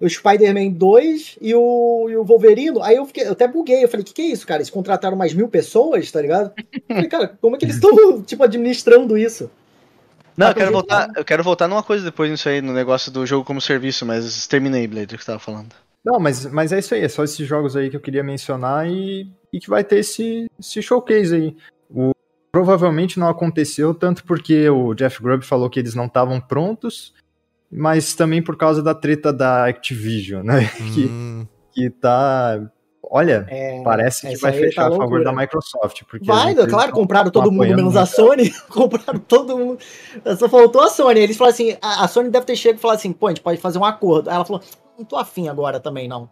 O 0.00 0.08
Spider-Man 0.08 0.70
2 0.72 1.38
e 1.40 1.54
o, 1.54 2.08
e 2.10 2.16
o 2.16 2.24
Wolverino. 2.24 2.82
Aí 2.82 2.96
eu, 2.96 3.06
fiquei, 3.06 3.26
eu 3.26 3.32
até 3.32 3.48
buguei. 3.48 3.82
Eu 3.82 3.88
falei, 3.88 4.04
que 4.04 4.12
que 4.12 4.22
é 4.22 4.26
isso, 4.26 4.46
cara? 4.46 4.58
Eles 4.58 4.70
contrataram 4.70 5.16
mais 5.16 5.32
mil 5.32 5.48
pessoas, 5.48 6.10
tá 6.10 6.20
ligado? 6.20 6.52
Eu 6.56 6.82
falei, 6.94 7.08
cara, 7.08 7.38
como 7.40 7.56
é 7.56 7.58
que 7.58 7.64
eles 7.64 7.76
estão, 7.76 8.22
tipo, 8.22 8.42
administrando 8.42 9.16
isso? 9.16 9.50
Não, 10.36 10.46
Tá 10.46 10.50
eu 10.50 10.54
quero 10.54 10.66
com 10.66 10.72
voltar, 10.74 11.04
jeito, 11.04 11.18
eu 11.18 11.24
quero 11.24 11.42
voltar 11.42 11.68
numa 11.68 11.82
coisa 11.82 12.04
depois 12.04 12.30
nisso 12.30 12.48
aí, 12.48 12.60
no 12.60 12.72
negócio 12.72 13.10
do 13.10 13.24
jogo 13.24 13.44
como 13.44 13.60
serviço, 13.60 14.04
mas 14.04 14.46
terminei, 14.46 14.86
Blade, 14.86 15.14
o 15.14 15.18
que 15.18 15.24
você 15.24 15.30
tava 15.30 15.38
falando. 15.38 15.74
Não, 16.04 16.20
mas, 16.20 16.44
mas 16.46 16.72
é 16.72 16.78
isso 16.78 16.94
aí, 16.94 17.02
é 17.02 17.08
só 17.08 17.24
esses 17.24 17.46
jogos 17.48 17.74
aí 17.74 17.90
que 17.90 17.96
eu 17.96 18.00
queria 18.00 18.22
mencionar 18.22 18.86
e, 18.86 19.28
e 19.52 19.58
que 19.58 19.68
vai 19.68 19.82
ter 19.82 19.98
esse, 19.98 20.46
esse 20.60 20.82
showcase 20.82 21.34
aí. 21.34 21.56
O, 21.90 22.12
provavelmente 22.52 23.18
não 23.18 23.28
aconteceu, 23.28 23.92
tanto 23.92 24.24
porque 24.24 24.68
o 24.70 24.94
Jeff 24.94 25.22
Grubb 25.22 25.44
falou 25.44 25.68
que 25.68 25.80
eles 25.80 25.94
não 25.94 26.06
estavam 26.06 26.40
prontos, 26.40 27.12
mas 27.70 28.14
também 28.14 28.42
por 28.42 28.56
causa 28.56 28.82
da 28.82 28.94
treta 28.94 29.32
da 29.32 29.66
Activision, 29.66 30.44
né? 30.44 30.70
Que, 30.94 31.06
Hum, 31.06 31.46
que 31.72 31.90
tá. 31.90 32.60
Olha, 33.08 33.46
É, 33.48 33.80
parece 33.84 34.26
que 34.26 34.36
vai 34.38 34.52
fechar 34.52 34.88
tá 34.88 34.94
a 34.94 34.98
favor 34.98 35.22
da 35.22 35.32
Microsoft. 35.32 36.02
Porque 36.10 36.26
Vai, 36.26 36.54
claro, 36.54 36.90
compraram 36.92 37.30
todo 37.30 37.52
mundo 37.52 37.76
menos 37.76 37.96
a. 37.96 38.04
Sony. 38.04 38.50
compraram 38.68 39.20
todo 39.20 39.56
mundo. 39.56 39.78
Só 40.36 40.48
faltou 40.48 40.82
a 40.82 40.88
Sony. 40.88 41.20
Eles 41.20 41.36
falaram 41.36 41.54
assim: 41.54 41.76
a, 41.80 42.04
a 42.04 42.08
Sony 42.08 42.30
deve 42.30 42.46
ter 42.46 42.56
chegado 42.56 42.78
e 42.78 42.80
falado 42.80 42.96
assim: 42.96 43.12
pô, 43.12 43.28
a 43.28 43.30
gente 43.30 43.42
pode 43.42 43.60
fazer 43.60 43.78
um 43.78 43.84
acordo. 43.84 44.28
Aí 44.28 44.34
ela 44.34 44.44
falou: 44.44 44.60
não 44.98 45.04
tô 45.04 45.16
afim 45.16 45.48
agora 45.48 45.78
também, 45.78 46.08
não. 46.08 46.28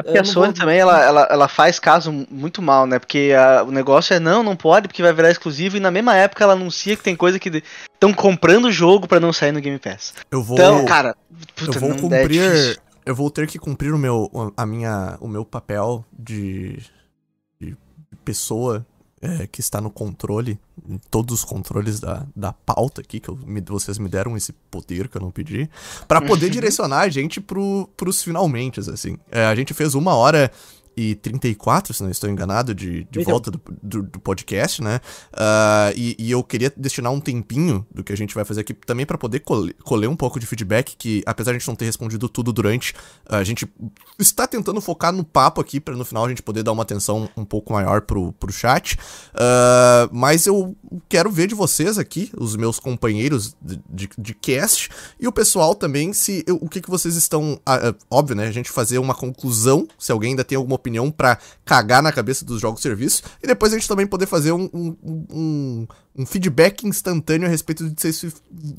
É 0.00 0.02
porque 0.02 0.18
Eu 0.18 0.22
a 0.22 0.24
Sony 0.24 0.46
vou- 0.46 0.54
também, 0.54 0.78
ela, 0.78 1.00
ela, 1.02 1.28
ela 1.30 1.48
faz 1.48 1.78
caso 1.78 2.10
muito 2.30 2.60
mal, 2.60 2.86
né? 2.86 2.98
Porque 2.98 3.32
a- 3.36 3.62
o 3.62 3.70
negócio 3.70 4.12
é 4.14 4.20
não, 4.20 4.42
não 4.42 4.56
pode, 4.56 4.88
porque 4.88 5.02
vai 5.02 5.12
virar 5.12 5.30
exclusivo, 5.30 5.76
e 5.76 5.80
na 5.80 5.90
mesma 5.90 6.16
época 6.16 6.42
ela 6.44 6.54
anuncia 6.54 6.96
que 6.96 7.02
tem 7.02 7.14
coisa 7.16 7.38
que 7.38 7.62
estão 7.94 8.12
comprando 8.12 8.66
o 8.66 8.72
jogo 8.72 9.06
pra 9.06 9.20
não 9.20 9.32
sair 9.32 9.52
no 9.52 9.60
Game 9.60 9.78
Pass. 9.78 10.12
eu 10.30 10.42
vou. 10.42 10.56
Então, 10.56 10.84
cara, 10.84 11.14
eu 11.60 11.66
puta, 11.66 11.78
vou 11.78 11.88
não 11.90 11.96
é 11.96 12.00
cumprir. 12.00 12.28
difícil. 12.52 12.76
eu 13.06 13.14
vou 13.14 13.30
ter 13.30 13.46
que 13.46 13.58
cumprir 13.58 13.92
o 13.94 13.98
meu, 13.98 14.52
a 14.56 14.66
minha, 14.66 15.16
o 15.20 15.28
meu 15.28 15.44
papel 15.44 16.04
de, 16.12 16.78
de 17.60 17.76
pessoa 18.24 18.86
é, 19.22 19.46
que 19.46 19.60
está 19.60 19.80
no 19.80 19.90
controle, 19.90 20.58
em 20.88 20.98
todos 21.10 21.40
os 21.40 21.44
controles 21.44 22.00
da, 22.00 22.26
da 22.34 22.52
pauta 22.52 23.00
aqui, 23.02 23.20
que 23.20 23.28
eu, 23.28 23.38
me- 23.44 23.60
vocês 23.60 23.98
me 23.98 24.08
deram 24.08 24.36
esse 24.36 24.52
poder 24.70 25.08
que 25.08 25.16
eu 25.16 25.20
não 25.20 25.30
pedi, 25.30 25.68
pra 26.08 26.22
poder 26.22 26.46
Uhum. 26.46 26.52
direcionar 26.52 27.00
a 27.00 27.08
gente 27.10 27.40
pro, 27.40 27.88
pros 27.96 28.22
finalmente, 28.22 28.80
assim. 28.80 29.18
É, 29.30 29.44
a 29.44 29.54
gente 29.54 29.74
fez 29.74 29.94
uma 29.94 30.14
hora 30.14 30.50
e 31.00 31.14
34, 31.14 31.94
se 31.94 32.02
não 32.02 32.10
estou 32.10 32.28
enganado, 32.28 32.74
de, 32.74 33.04
de 33.04 33.20
Então. 33.20 33.32
volta 33.32 33.50
do, 33.50 33.60
do, 33.82 34.02
do 34.02 34.20
podcast, 34.20 34.82
né? 34.82 35.00
Ah, 35.32 35.90
e, 35.96 36.14
e 36.18 36.30
eu 36.30 36.44
queria 36.44 36.70
destinar 36.76 37.10
um 37.10 37.20
tempinho 37.20 37.86
do 37.90 38.04
que 38.04 38.12
a 38.12 38.16
gente 38.16 38.34
vai 38.34 38.44
fazer 38.44 38.60
aqui 38.60 38.74
também 38.74 39.06
pra 39.06 39.16
poder 39.16 39.40
colher, 39.40 39.74
colher 39.82 40.08
um 40.08 40.16
pouco 40.16 40.38
de 40.38 40.44
feedback, 40.44 40.94
que 40.96 41.22
apesar 41.24 41.52
de 41.52 41.56
a 41.56 41.58
gente 41.58 41.68
não 41.68 41.74
ter 41.74 41.86
respondido 41.86 42.28
tudo 42.28 42.52
durante, 42.52 42.94
a 43.26 43.42
gente 43.42 43.66
está 44.18 44.46
tentando 44.46 44.78
focar 44.82 45.10
no 45.10 45.24
papo 45.24 45.58
aqui, 45.60 45.80
pra 45.80 45.96
no 45.96 46.04
final 46.04 46.26
a 46.26 46.28
gente 46.28 46.42
poder 46.42 46.62
dar 46.62 46.72
uma 46.72 46.82
atenção 46.82 47.30
um 47.34 47.44
pouco 47.46 47.72
maior 47.72 48.02
pro, 48.02 48.32
pro 48.32 48.52
chat. 48.52 48.98
Ah, 49.34 50.06
mas 50.12 50.46
eu 50.46 50.76
quero 51.08 51.30
ver 51.30 51.46
de 51.46 51.54
vocês 51.54 51.96
aqui, 51.96 52.30
os 52.36 52.56
meus 52.56 52.78
companheiros 52.78 53.56
de, 53.62 53.80
de, 53.88 54.10
de 54.18 54.34
cast, 54.34 54.90
e 55.18 55.26
o 55.26 55.32
pessoal 55.32 55.74
também, 55.74 56.12
se 56.12 56.44
o 56.60 56.68
que, 56.68 56.82
que 56.82 56.90
vocês 56.90 57.16
estão. 57.16 57.58
ah, 57.64 57.94
óbvio, 58.10 58.36
né? 58.36 58.46
A 58.46 58.52
gente 58.52 58.70
fazer 58.70 58.98
uma 58.98 59.14
conclusão, 59.14 59.88
se 59.98 60.12
alguém 60.12 60.30
ainda 60.30 60.44
tem 60.44 60.56
alguma 60.56 60.74
opinião 60.74 60.89
pra 61.10 61.38
cagar 61.64 62.02
na 62.02 62.10
cabeça 62.10 62.44
dos 62.44 62.60
jogos 62.60 62.80
serviço, 62.80 63.22
e 63.42 63.46
depois 63.46 63.72
a 63.72 63.76
gente 63.76 63.88
também 63.88 64.06
poder 64.06 64.26
fazer 64.26 64.52
um, 64.52 64.68
um, 64.72 64.96
um, 65.30 65.86
um 66.16 66.26
feedback 66.26 66.86
instantâneo 66.86 67.46
a 67.46 67.50
respeito 67.50 67.88
de 67.88 68.00
se 68.00 68.08
esse 68.08 68.32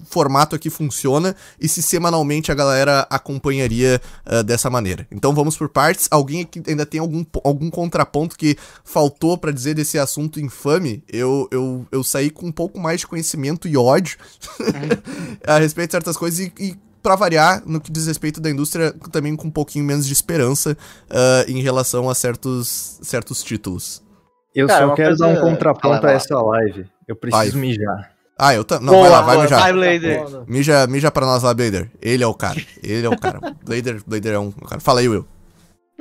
formato 0.10 0.56
aqui 0.56 0.70
funciona 0.70 1.36
e 1.60 1.68
se 1.68 1.82
semanalmente 1.82 2.52
a 2.52 2.56
galera 2.56 3.08
acompanharia 3.10 4.02
ah, 4.26 4.42
dessa 4.42 4.70
maneira. 4.70 5.08
Então 5.12 5.34
vamos 5.34 5.58
por 5.58 5.70
partes. 5.70 6.08
Alguém 6.12 6.42
aqui 6.42 6.62
ainda 6.68 6.86
tem 6.86 7.00
algum, 7.00 7.26
algum 7.44 7.70
contraponto 7.70 8.38
que 8.38 8.58
faltou 8.84 9.38
pra 9.38 9.52
dizer 9.52 9.74
desse 9.74 9.98
assunto 9.98 10.40
infame? 10.40 11.04
Eu, 11.08 11.48
eu, 11.52 11.88
eu 11.92 12.04
saí 12.04 12.30
com 12.30 12.48
um 12.48 12.52
pouco 12.52 12.80
mais 12.80 13.00
de 13.02 13.08
conhecimento 13.08 13.68
e 13.68 13.78
ódio 13.78 14.18
a 15.46 15.58
respeito 15.58 15.90
de 15.90 15.94
certas 15.94 16.18
coisas 16.18 16.40
e, 16.40 16.54
e 16.60 16.91
para 17.02 17.16
variar, 17.16 17.62
no 17.66 17.80
que 17.82 17.92
diz 17.92 18.08
respeito 18.08 18.40
da 18.40 18.50
indústria, 18.50 18.94
também 19.12 19.36
com 19.36 19.48
um 19.48 19.52
pouquinho 19.52 19.84
menos 19.86 20.06
de 20.06 20.14
esperança 20.14 20.78
ah, 21.10 21.46
em 21.48 21.62
relação 21.62 22.10
a 22.10 22.16
certos, 22.16 23.00
certos 23.02 23.44
títulos. 23.44 24.02
Eu 24.54 24.68
Cara, 24.68 24.88
só 24.88 24.94
quero 24.96 25.18
coisa- 25.18 25.34
dar 25.34 25.40
um 25.40 25.42
contraponto 25.50 26.06
a 26.08 26.12
essa 26.12 26.40
live. 26.42 26.86
Eu 27.08 27.16
preciso 27.16 27.52
Vai. 27.54 27.62
mijar. 27.62 28.12
Ah, 28.38 28.56
eu 28.56 28.64
também. 28.64 28.88
Não, 28.88 28.94
Boa, 28.94 29.04
vai 29.04 29.12
lá, 29.12 29.22
vai 29.22 29.36
boa, 29.36 29.44
mijar. 29.44 29.60
vai, 29.60 29.74
Blader. 29.74 30.44
Mija, 30.48 30.88
mija 30.88 31.12
pra 31.12 31.26
nós 31.26 31.44
lá, 31.44 31.54
Blader. 31.54 31.92
Ele 32.02 32.24
é 32.24 32.28
o 32.28 32.34
cara. 32.34 32.60
Ele 32.82 33.06
é 33.06 33.10
o 33.10 33.18
cara. 33.18 33.40
Blader, 33.64 34.02
Blader 34.06 34.34
é 34.34 34.40
um 34.40 34.52
cara. 34.52 34.82
Fala 34.82 35.00
aí, 35.00 35.08
Will. 35.08 35.26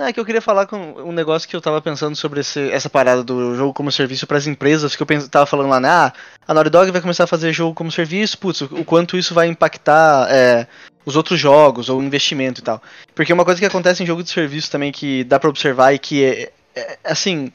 Não, 0.01 0.07
é 0.07 0.15
que 0.15 0.19
eu 0.19 0.25
queria 0.25 0.41
falar 0.41 0.65
com 0.65 0.79
um 0.79 1.13
negócio 1.13 1.47
que 1.47 1.55
eu 1.55 1.61
tava 1.61 1.83
pensando 1.83 2.17
sobre 2.17 2.41
esse- 2.41 2.71
essa 2.71 2.89
parada 2.89 3.23
do 3.23 3.55
jogo 3.55 3.75
como 3.75 3.93
serviço 3.93 4.27
pras 4.27 4.47
empresas, 4.47 4.97
que 4.97 5.03
eu 5.03 5.07
pens- 5.07 5.29
tava 5.29 5.45
falando 5.45 5.69
lá, 5.69 5.79
né? 5.79 5.91
Ah, 5.91 6.13
a 6.49 6.55
Naughty 6.55 6.71
Dog 6.71 6.91
vai 6.91 7.03
começar 7.03 7.25
a 7.25 7.27
fazer 7.27 7.53
jogo 7.53 7.75
como 7.75 7.93
serviço, 7.93 8.39
putz, 8.39 8.63
o, 8.63 8.65
o 8.77 8.83
quanto 8.85 9.19
isso 9.19 9.35
vai 9.35 9.47
impactar 9.47 10.27
é, 10.31 10.67
os 11.05 11.17
outros 11.17 11.39
jogos, 11.39 11.91
ou 11.91 12.01
o 12.01 12.03
investimento 12.03 12.63
e 12.63 12.65
tal. 12.65 12.81
Porque 13.15 13.31
uma 13.31 13.45
coisa 13.45 13.61
que 13.61 13.67
acontece 13.67 14.03
em 14.03 14.07
jogo 14.07 14.23
de 14.23 14.31
serviço 14.31 14.71
também 14.71 14.91
que 14.91 15.23
dá 15.25 15.39
pra 15.39 15.51
observar 15.51 15.93
e 15.93 15.99
que 15.99 16.25
é, 16.25 16.51
é, 16.75 16.99
assim, 17.05 17.53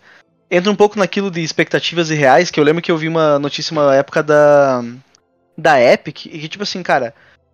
entra 0.52 0.72
um 0.72 0.76
pouco 0.76 1.00
naquilo 1.00 1.32
de 1.32 1.42
expectativas 1.42 2.12
irreais, 2.12 2.52
que 2.52 2.60
eu 2.60 2.64
lembro 2.64 2.80
que 2.84 2.92
eu 2.92 2.98
vi 2.98 3.08
uma 3.08 3.40
notícia 3.40 3.72
uma 3.72 3.96
época 3.96 4.22
da, 4.22 4.84
da 5.58 5.82
Epic, 5.82 6.28
e 6.28 6.38
que 6.42 6.48
tipo 6.48 6.62
assim, 6.62 6.84
cara, 6.84 7.12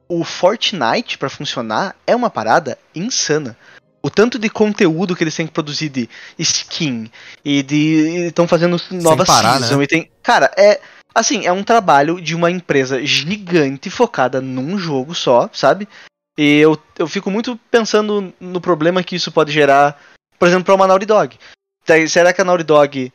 o 0.09 0.25
Fortnite 0.25 1.17
pra 1.17 1.29
funcionar 1.29 1.95
é 2.05 2.13
uma 2.13 2.29
parada 2.29 2.77
insana. 2.93 3.55
O 4.01 4.09
tanto 4.09 4.39
de 4.39 4.49
conteúdo 4.49 5.15
que 5.15 5.23
eles 5.23 5.35
têm 5.35 5.45
que 5.47 5.53
produzir 5.53 5.89
de 5.89 6.09
skin 6.37 7.09
e 7.45 7.61
de 7.61 8.27
estão 8.27 8.47
fazendo 8.47 8.81
novas 8.91 9.27
parar, 9.27 9.59
season 9.59 9.77
né? 9.77 9.83
e 9.83 9.87
tem, 9.87 10.11
cara, 10.23 10.51
é 10.57 10.79
assim, 11.13 11.45
é 11.45 11.51
um 11.51 11.63
trabalho 11.63 12.19
de 12.21 12.35
uma 12.35 12.49
empresa 12.49 13.03
gigante 13.05 13.89
focada 13.89 14.41
num 14.41 14.77
jogo 14.77 15.13
só, 15.13 15.49
sabe? 15.53 15.87
E 16.37 16.59
eu, 16.59 16.77
eu 16.97 17.07
fico 17.07 17.29
muito 17.29 17.59
pensando 17.69 18.33
no 18.39 18.61
problema 18.61 19.03
que 19.03 19.15
isso 19.15 19.31
pode 19.31 19.51
gerar, 19.51 19.99
por 20.39 20.47
exemplo, 20.47 20.65
para 20.65 20.75
uma 20.75 20.87
Naughty 20.87 21.05
Dog. 21.05 21.37
Daí, 21.85 22.07
Será 22.07 22.31
que 22.33 22.41
a 22.41 22.45
Naughty 22.45 22.63
Dog 22.63 23.13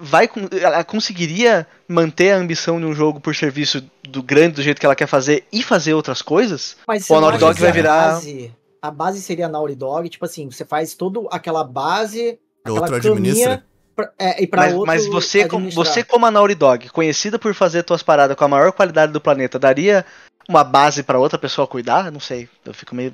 vai 0.00 0.28
ela 0.60 0.82
conseguiria 0.82 1.66
manter 1.88 2.32
a 2.32 2.36
ambição 2.36 2.80
de 2.80 2.86
um 2.86 2.92
jogo 2.92 3.20
por 3.20 3.34
serviço 3.36 3.88
do 4.02 4.22
grande 4.22 4.56
do 4.56 4.62
jeito 4.62 4.80
que 4.80 4.86
ela 4.86 4.96
quer 4.96 5.06
fazer 5.06 5.46
e 5.52 5.62
fazer 5.62 5.94
outras 5.94 6.20
coisas? 6.20 6.76
Mas 6.86 7.06
Pô, 7.06 7.16
a 7.16 7.20
Naughty 7.20 7.38
Dog 7.38 7.60
vai 7.60 7.72
virar- 7.72 8.14
Base, 8.14 8.52
a 8.86 8.90
base 8.90 9.20
seria 9.22 9.46
a 9.46 9.48
Naughty 9.48 9.74
Dog, 9.74 10.08
tipo 10.08 10.24
assim, 10.24 10.50
você 10.50 10.64
faz 10.64 10.94
toda 10.94 11.20
aquela 11.30 11.62
base, 11.64 12.38
aquela 12.64 12.80
Outro 12.80 12.96
administra. 12.96 13.64
pra, 13.94 14.12
é, 14.18 14.42
e 14.42 14.46
pra 14.46 14.62
Mas, 14.62 14.72
outro 14.74 14.86
mas 14.86 15.06
você, 15.06 15.48
com- 15.48 15.70
você 15.70 16.04
como 16.04 16.26
a 16.26 16.30
Naughty 16.30 16.54
Dog, 16.54 16.88
conhecida 16.90 17.38
por 17.38 17.54
fazer 17.54 17.82
tuas 17.82 18.02
paradas 18.02 18.36
com 18.36 18.44
a 18.44 18.48
maior 18.48 18.72
qualidade 18.72 19.12
do 19.12 19.20
planeta, 19.20 19.58
daria 19.58 20.04
uma 20.48 20.62
base 20.64 21.02
pra 21.02 21.18
outra 21.18 21.38
pessoa 21.38 21.66
cuidar? 21.66 22.10
Não 22.12 22.20
sei, 22.20 22.48
eu 22.64 22.72
fico 22.74 22.94
meio... 22.94 23.12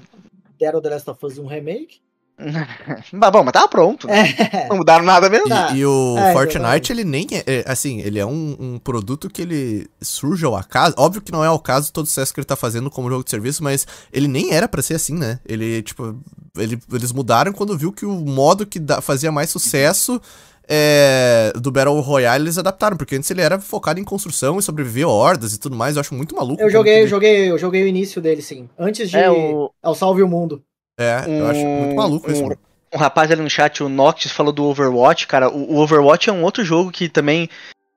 deram 0.58 0.80
The 0.80 0.90
Last 0.90 1.10
of 1.10 1.24
Us 1.26 1.38
um 1.38 1.46
remake. 1.46 2.00
Mas 3.12 3.30
bom, 3.30 3.44
mas 3.44 3.52
tava 3.52 3.68
pronto. 3.68 4.06
né? 4.08 4.28
É. 4.52 4.68
Não 4.68 4.76
mudaram 4.78 5.04
nada 5.04 5.28
mesmo. 5.30 5.48
E, 5.72 5.78
e 5.78 5.86
o 5.86 6.16
É, 6.18 6.32
Fortnite, 6.32 6.92
ele 6.92 7.04
nem 7.04 7.26
é, 7.32 7.44
é, 7.58 7.64
assim, 7.66 8.00
ele 8.00 8.18
é 8.18 8.26
um, 8.26 8.56
um 8.58 8.78
produto 8.78 9.30
que 9.30 9.42
ele 9.42 9.86
surge 10.00 10.44
ao 10.44 10.56
acaso. 10.56 10.94
Óbvio 10.98 11.22
que 11.22 11.30
não 11.30 11.44
é 11.44 11.50
o 11.50 11.58
caso 11.58 11.92
todo 11.92 12.04
o 12.04 12.08
sucesso 12.08 12.32
que 12.34 12.40
ele 12.40 12.46
tá 12.46 12.56
fazendo 12.56 12.90
como 12.90 13.08
jogo 13.08 13.22
de 13.22 13.30
serviço, 13.30 13.62
mas 13.62 13.86
ele 14.12 14.26
nem 14.26 14.52
era 14.52 14.66
pra 14.66 14.82
ser 14.82 14.94
assim, 14.94 15.14
né? 15.14 15.38
Ele, 15.46 15.82
tipo, 15.82 16.16
ele- 16.58 16.80
eles 16.92 17.12
mudaram 17.12 17.52
quando 17.52 17.76
viu 17.78 17.92
que 17.92 18.04
o 18.06 18.12
modo 18.12 18.66
que 18.66 18.80
dá- 18.80 19.00
fazia 19.00 19.30
mais 19.30 19.50
sucesso 19.50 20.20
é, 20.68 21.52
do 21.56 21.70
Battle 21.70 22.00
Royale 22.00 22.44
eles 22.44 22.56
adaptaram, 22.58 22.96
porque 22.96 23.16
antes 23.16 23.30
ele 23.30 23.40
era 23.42 23.60
focado 23.60 24.00
em 24.00 24.04
construção 24.04 24.58
e 24.58 24.62
sobreviver 24.62 25.06
hordas 25.08 25.52
e 25.54 25.58
tudo 25.60 25.76
mais. 25.76 25.96
Eu 25.96 26.00
acho 26.00 26.14
muito 26.14 26.34
maluco. 26.34 26.62
Eu 26.62 26.70
joguei, 26.70 27.02
eu 27.02 27.08
joguei, 27.08 27.50
eu 27.50 27.58
joguei 27.58 27.82
o 27.82 27.86
início 27.86 28.20
dele, 28.22 28.40
sim. 28.42 28.68
Antes 28.78 29.10
de 29.10 29.16
É, 29.16 29.30
o- 29.30 29.70
Ao 29.82 29.94
Salve 29.94 30.22
o 30.22 30.28
Mundo. 30.28 30.62
É, 31.02 31.24
eu 31.26 31.46
acho 31.48 31.60
muito 31.60 31.92
Um- 31.92 31.96
maluco 31.96 32.30
isso. 32.30 32.40
um- 32.40 32.48
mano. 32.48 32.58
Um 32.94 32.98
rapaz 32.98 33.30
ali 33.30 33.40
no 33.40 33.48
chat, 33.48 33.82
o 33.82 33.88
Noctis, 33.88 34.30
falou 34.32 34.52
do 34.52 34.64
Overwatch, 34.64 35.26
cara. 35.26 35.48
O, 35.48 35.74
o 35.74 35.78
Overwatch 35.78 36.28
é 36.28 36.32
um 36.32 36.42
outro 36.42 36.62
jogo 36.62 36.90
que 36.90 37.08
também 37.08 37.48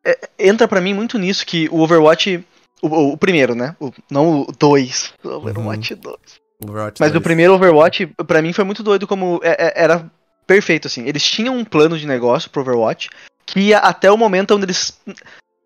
é, 0.06 0.18
entra 0.40 0.68
pra 0.68 0.80
mim 0.80 0.94
muito 0.94 1.18
nisso, 1.18 1.46
que 1.46 1.68
o 1.70 1.80
Overwatch. 1.80 2.44
O, 2.82 2.88
o- 2.88 3.14
o 3.14 3.18
primeiro, 3.18 3.56
né? 3.56 3.76
O- 3.80 3.92
não 4.10 4.42
o 4.42 4.52
2. 4.58 5.14
O 5.24 5.30
Overwatch 5.30 5.96
2. 5.96 6.16
Overwatch 6.64 7.00
Mas 7.02 7.10
o 7.10 7.14
2. 7.14 7.24
primeiro 7.24 7.54
Overwatch, 7.56 8.06
pra 8.28 8.42
mim, 8.42 8.54
foi 8.54 8.64
muito 8.64 8.84
doido 8.84 9.06
como 9.08 9.40
é- 9.44 9.56
é- 9.68 9.84
era 9.84 10.10
perfeito, 10.48 10.88
assim. 10.88 11.06
Eles 11.08 11.24
tinham 11.24 11.58
um 11.58 11.66
plano 11.66 11.98
de 11.98 12.06
negócio 12.08 12.50
pro 12.50 12.62
Overwatch 12.62 13.10
que 13.46 13.60
ia 13.60 13.80
até 13.80 14.10
o 14.12 14.18
momento 14.18 14.56
onde 14.56 14.66
eles. 14.66 14.98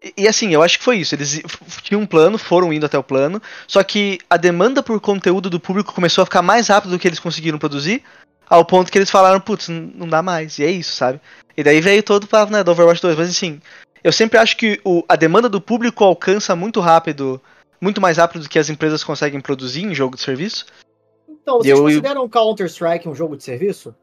E, 0.03 0.13
e 0.23 0.27
assim, 0.27 0.53
eu 0.53 0.61
acho 0.63 0.77
que 0.77 0.83
foi 0.83 0.97
isso. 0.97 1.15
Eles 1.15 1.41
tinham 1.83 2.01
um 2.01 2.05
plano, 2.05 2.37
foram 2.37 2.71
indo 2.71 2.85
até 2.85 2.97
o 2.97 3.03
plano, 3.03 3.41
só 3.67 3.83
que 3.83 4.19
a 4.29 4.37
demanda 4.37 4.81
por 4.81 4.99
conteúdo 4.99 5.49
do 5.49 5.59
público 5.59 5.93
começou 5.93 6.21
a 6.21 6.25
ficar 6.25 6.41
mais 6.41 6.67
rápido 6.67 6.91
do 6.91 6.99
que 6.99 7.07
eles 7.07 7.19
conseguiram 7.19 7.57
produzir, 7.59 8.03
ao 8.49 8.65
ponto 8.65 8.91
que 8.91 8.97
eles 8.97 9.11
falaram, 9.11 9.39
putz, 9.39 9.67
não 9.69 10.07
dá 10.07 10.21
mais. 10.21 10.57
E 10.57 10.63
é 10.63 10.71
isso, 10.71 10.95
sabe? 10.95 11.19
E 11.55 11.63
daí 11.63 11.81
veio 11.81 12.01
todo 12.01 12.23
o 12.23 12.27
papo, 12.27 12.51
né, 12.51 12.63
do 12.63 12.71
Overwatch 12.71 13.01
2. 13.01 13.17
Mas 13.17 13.29
assim, 13.29 13.61
eu 14.03 14.11
sempre 14.11 14.37
acho 14.39 14.55
que 14.57 14.79
o- 14.83 15.03
a 15.07 15.15
demanda 15.15 15.49
do 15.49 15.59
público 15.61 16.03
alcança 16.03 16.55
muito 16.55 16.79
rápido, 16.79 17.41
muito 17.81 17.99
mais 17.99 18.17
rápido 18.17 18.43
do 18.43 18.49
que 18.49 18.57
as 18.59 18.69
empresas 18.69 19.03
conseguem 19.03 19.41
produzir 19.41 19.83
em 19.83 19.93
jogo 19.93 20.15
de 20.15 20.21
serviço. 20.21 20.65
Então, 21.27 21.57
vocês 21.57 21.77
Eu- 21.77 21.83
consideram 21.83 22.29
Counter-Strike 22.29 23.07
um 23.07 23.15
jogo 23.15 23.35
de 23.35 23.43
serviço? 23.43 23.93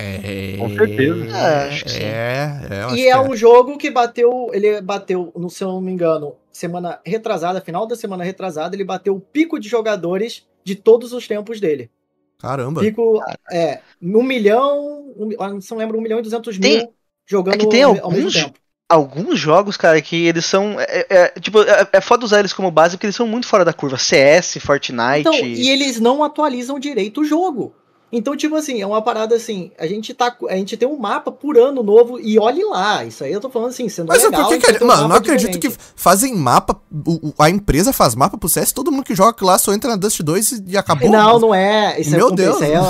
É, 0.00 0.56
Com 0.58 0.68
certeza. 0.70 1.24
É, 1.36 1.68
acho 1.68 1.84
que 1.84 1.90
sim. 1.90 2.02
É, 2.02 2.60
é, 2.70 2.92
E 2.92 2.96
que 2.96 3.08
é 3.08 3.18
um 3.20 3.34
jogo 3.34 3.76
que 3.76 3.90
bateu, 3.90 4.50
ele 4.52 4.80
bateu, 4.80 5.32
no 5.36 5.50
se 5.50 5.64
eu 5.64 5.68
não 5.68 5.80
me 5.80 5.90
engano, 5.92 6.36
semana 6.52 7.00
retrasada, 7.04 7.60
final 7.60 7.86
da 7.86 7.96
semana 7.96 8.22
retrasada, 8.24 8.76
ele 8.76 8.84
bateu 8.84 9.14
o 9.16 9.20
pico 9.20 9.58
de 9.58 9.68
jogadores 9.68 10.46
de 10.64 10.74
todos 10.74 11.12
os 11.12 11.26
tempos 11.26 11.60
dele. 11.60 11.90
Caramba. 12.38 12.80
Pico, 12.80 13.20
é, 13.50 13.80
um 14.00 14.22
milhão, 14.22 15.12
um, 15.16 15.30
ah, 15.40 15.48
não 15.70 15.76
lembro, 15.78 15.98
um 15.98 16.00
milhão 16.00 16.18
e 16.20 16.22
duzentos 16.22 16.56
Tem- 16.58 16.78
mil 16.78 16.92
jogando 17.26 17.54
é 17.56 17.58
que 17.58 17.68
tem 17.68 17.82
ao, 17.82 17.90
ao 17.90 18.10
mesmo 18.10 18.26
alguns- 18.28 18.34
tempo. 18.34 18.58
alguns 18.88 19.38
jogos, 19.38 19.76
cara, 19.76 20.00
que 20.00 20.26
eles 20.26 20.44
são. 20.46 20.76
É, 20.80 21.06
é- 21.10 21.28
tipo, 21.40 21.60
é, 21.62 21.88
é 21.92 22.00
foda 22.00 22.24
usar 22.24 22.38
eles 22.38 22.52
como 22.52 22.70
base 22.70 22.96
porque 22.96 23.06
eles 23.06 23.16
são 23.16 23.26
muito 23.26 23.46
fora 23.48 23.64
da 23.64 23.72
curva. 23.72 23.98
CS, 23.98 24.58
Fortnite. 24.60 25.20
Então, 25.20 25.34
e 25.34 25.68
eles 25.68 25.98
não 26.00 26.22
atualizam 26.22 26.78
direito 26.78 27.22
o 27.22 27.24
jogo. 27.24 27.74
Então, 28.10 28.34
tipo 28.36 28.56
assim, 28.56 28.80
é 28.80 28.86
uma 28.86 29.02
parada 29.02 29.34
assim, 29.34 29.70
a 29.78 29.86
gente 29.86 30.14
tá. 30.14 30.34
A 30.48 30.54
gente 30.56 30.76
tem 30.78 30.88
um 30.88 30.96
mapa 30.96 31.30
por 31.30 31.58
ano 31.58 31.82
novo 31.82 32.18
e 32.18 32.38
olhe 32.38 32.64
lá. 32.64 33.04
Isso 33.04 33.22
aí 33.22 33.32
eu 33.32 33.40
tô 33.40 33.50
falando 33.50 33.68
assim, 33.68 33.88
sendo 33.88 34.08
Mas 34.08 34.22
legal. 34.22 34.44
por 34.44 34.48
que, 34.48 34.54
a 34.54 34.72
que 34.72 34.78
tem 34.78 34.86
um 34.86 34.90
Mano, 34.90 35.08
não 35.08 35.16
acredito 35.16 35.52
diferente. 35.52 35.76
que 35.78 35.84
fazem 35.94 36.34
mapa. 36.34 36.80
o- 37.06 37.34
a 37.38 37.50
empresa 37.50 37.92
faz 37.92 38.14
mapa 38.14 38.38
pro 38.38 38.48
CS, 38.48 38.72
todo 38.72 38.90
mundo 38.90 39.04
que 39.04 39.14
joga 39.14 39.36
lá 39.44 39.58
só 39.58 39.74
entra 39.74 39.90
na 39.90 39.96
Dust 39.96 40.20
2 40.22 40.62
e, 40.66 40.76
acabou. 40.76 41.10
Não, 41.10 41.38
não 41.38 41.54
é. 41.54 42.00
Isso 42.00 42.10
Meu 42.12 42.28
é, 42.28 42.32
Deus. 42.34 42.62
É, 42.62 42.72
é- 42.72 42.80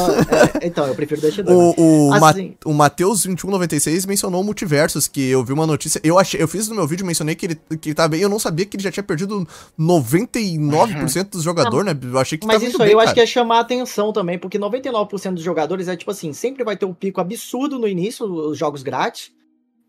então, 0.67 0.87
eu 0.87 0.95
prefiro 0.95 1.21
Dust 1.21 1.39
2. 1.41 1.49
O, 1.51 1.75
o, 1.77 2.11
mas, 2.11 2.21
Ma- 2.21 2.31
assim, 2.31 2.55
o 2.65 2.73
Matheus 2.73 3.23
2196 3.25 4.07
mencionou 4.07 4.45
multiversos, 4.45 5.09
que 5.09 5.29
eu 5.29 5.45
vi 5.45 5.53
uma 5.53 5.67
notícia. 5.67 6.01
Eu 6.05 6.17
achei, 6.19 6.41
eu 6.41 6.47
fiz 6.47 6.69
no 6.69 6.77
meu 6.77 6.87
vídeo, 6.87 7.05
mencionei 7.05 7.35
que 7.35 7.47
ele, 7.47 7.61
que 7.81 7.89
ele 7.89 7.95
tá 7.95 8.07
bem. 8.07 8.21
Eu 8.21 8.29
não 8.29 8.39
sabia 8.39 8.65
que 8.65 8.77
ele 8.77 8.85
já 8.85 8.93
tinha 8.93 9.03
perdido 9.03 9.47
99% 9.79 11.31
dos 11.31 11.43
jogadores, 11.43 11.87
né? 11.93 11.99
Eu 12.03 12.19
achei 12.19 12.39
que 12.39 12.47
Mas 12.47 12.57
tava 12.59 12.67
isso 12.69 12.81
aí 12.83 12.89
bem, 12.89 12.93
eu 12.95 13.01
acho 13.01 13.07
cara. 13.07 13.15
que 13.15 13.21
é 13.21 13.27
chamar 13.27 13.61
atenção 13.61 14.13
também, 14.13 14.39
porque 14.39 14.59
99% 14.59 15.08
dos 15.35 15.45
jogadores 15.45 15.89
é 15.89 15.97
tipo 15.97 16.11
assim, 16.11 16.33
sempre 16.33 16.63
vai 16.65 16.77
ter 16.77 16.85
um 16.87 16.95
pico 16.95 17.21
absurdo 17.21 17.79
no 17.79 17.89
início, 17.89 18.25
os 18.27 18.57
jogos 18.59 18.83
grátis. 18.83 19.33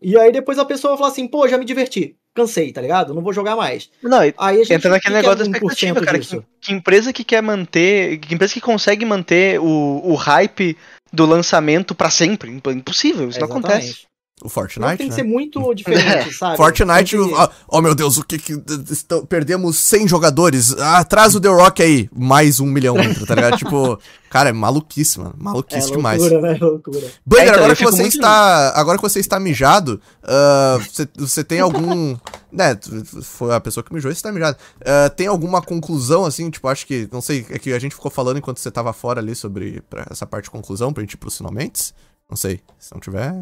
E 0.02 0.16
aí 0.16 0.32
depois 0.32 0.58
a 0.58 0.64
pessoa 0.64 0.96
fala 0.96 1.10
assim, 1.10 1.28
pô, 1.28 1.46
já 1.46 1.58
me 1.58 1.64
diverti. 1.64 2.16
Cansei, 2.34 2.72
tá 2.72 2.80
ligado? 2.80 3.12
Não 3.12 3.22
vou 3.22 3.32
jogar 3.32 3.56
mais. 3.56 3.90
Não, 4.02 4.20
Aí 4.20 4.32
a 4.38 4.52
gente 4.52 4.72
entra 4.72 4.90
naquele 4.90 5.16
negócio 5.16 5.38
da 5.38 5.44
é 5.44 5.46
expectativa, 5.48 6.00
1% 6.00 6.04
cara. 6.04 6.18
Que, 6.18 6.42
que 6.60 6.72
empresa 6.72 7.12
que 7.12 7.24
quer 7.24 7.42
manter. 7.42 8.18
Que 8.18 8.34
empresa 8.34 8.54
que 8.54 8.60
consegue 8.60 9.04
manter 9.04 9.60
o, 9.60 10.00
o 10.04 10.14
hype 10.14 10.76
do 11.12 11.26
lançamento 11.26 11.92
pra 11.94 12.08
sempre? 12.08 12.50
Imp- 12.50 12.68
Impossível, 12.68 13.28
isso 13.28 13.40
não 13.40 13.46
Exatamente. 13.48 13.66
acontece. 13.74 14.09
O 14.40 14.44
Não, 14.44 14.50
Fortnite, 14.50 14.96
tem 14.96 15.06
que 15.08 15.10
né? 15.10 15.16
ser 15.16 15.22
muito 15.22 15.72
diferente, 15.74 16.32
sabe? 16.34 16.56
Fortnite, 16.56 17.14
que- 17.16 17.22
oh, 17.22 17.48
oh, 17.68 17.80
meu 17.82 17.94
Deus, 17.94 18.16
o 18.16 18.24
que 18.24 18.38
que. 18.38 18.54
estão- 18.90 19.24
perdemos 19.26 19.76
100 19.76 20.08
jogadores. 20.08 20.74
Ah, 20.78 21.04
traz 21.04 21.34
o 21.34 21.40
The 21.40 21.48
Rock 21.48 21.82
aí. 21.82 22.08
Mais 22.16 22.58
um 22.58 22.64
milhão 22.66 22.98
entra, 22.98 23.26
tá 23.26 23.34
ligado? 23.34 23.58
tipo, 23.58 23.98
cara, 24.30 24.48
é 24.48 24.52
maluquice, 24.52 25.18
mano. 25.18 25.34
É 25.38 25.42
Maluquice 25.42 25.92
loucura, 25.92 25.96
demais. 26.18 26.22
né? 26.42 26.58
Loucura. 26.60 27.06
Banger, 27.26 27.44
É, 27.44 27.48
então, 27.50 27.58
agora 27.64 27.76
que 27.76 27.84
você 27.84 28.00
muito- 28.02 28.14
está. 28.14 28.72
Agora 28.80 28.96
que 28.96 29.02
você 29.02 29.20
está 29.20 29.38
mijado, 29.38 30.00
ah, 30.22 30.78
você, 30.90 31.06
você 31.18 31.44
tem 31.44 31.60
algum. 31.60 32.16
né, 32.50 32.78
foi 33.22 33.54
a 33.54 33.60
pessoa 33.60 33.84
que 33.84 33.92
mijou 33.92 34.10
e 34.10 34.14
você 34.14 34.22
tá 34.22 34.32
mijado. 34.32 34.56
Ah, 34.84 35.10
tem 35.10 35.26
alguma 35.26 35.60
conclusão, 35.60 36.24
assim, 36.24 36.48
tipo, 36.48 36.66
acho 36.66 36.86
que. 36.86 37.06
Não 37.12 37.20
sei, 37.20 37.44
é 37.50 37.58
que 37.58 37.74
a 37.74 37.78
gente 37.78 37.94
ficou 37.94 38.10
falando 38.10 38.38
enquanto 38.38 38.58
você 38.58 38.70
tava 38.70 38.92
fora 38.94 39.20
ali 39.20 39.34
sobre 39.34 39.82
pra 39.90 40.06
essa 40.10 40.24
parte 40.26 40.44
de 40.44 40.50
conclusão, 40.50 40.94
pra 40.94 41.02
gente 41.02 41.12
ir 41.12 41.16
pros 41.18 41.36
finalmente. 41.36 41.92
Não 42.28 42.36
sei. 42.36 42.60
Se 42.78 42.92
não 42.94 43.00
tiver. 43.00 43.34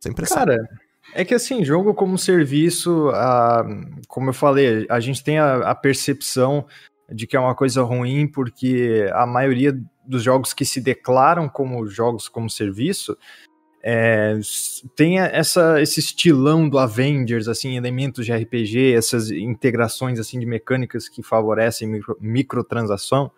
Sem 0.00 0.12
pressão. 0.12 0.38
Cara, 0.38 0.68
é 1.14 1.24
que 1.24 1.34
assim, 1.34 1.64
jogo 1.64 1.94
como 1.94 2.18
serviço, 2.18 3.10
ah, 3.14 3.64
como 4.08 4.30
eu 4.30 4.34
falei, 4.34 4.86
a 4.88 5.00
gente 5.00 5.22
tem 5.22 5.38
a, 5.38 5.70
a 5.70 5.74
percepção 5.74 6.66
de 7.10 7.26
que 7.26 7.36
é 7.36 7.40
uma 7.40 7.54
coisa 7.54 7.82
ruim 7.82 8.26
porque 8.26 9.08
a 9.12 9.26
maioria 9.26 9.78
dos 10.04 10.22
jogos 10.22 10.52
que 10.52 10.64
se 10.64 10.80
declaram 10.80 11.48
como 11.48 11.86
jogos 11.86 12.28
como 12.28 12.50
serviço 12.50 13.16
é, 13.82 14.36
tem 14.96 15.20
a- 15.20 15.26
essa, 15.26 15.80
esse 15.80 16.00
estilão 16.00 16.68
do 16.68 16.76
Avengers, 16.76 17.46
assim, 17.46 17.76
elementos 17.76 18.26
de 18.26 18.32
RPG, 18.32 18.94
essas 18.94 19.30
integrações 19.30 20.18
assim 20.18 20.40
de 20.40 20.46
mecânicas 20.46 21.08
que 21.08 21.22
favorecem 21.22 21.86
micro, 21.86 22.16
microtransação, 22.20 23.30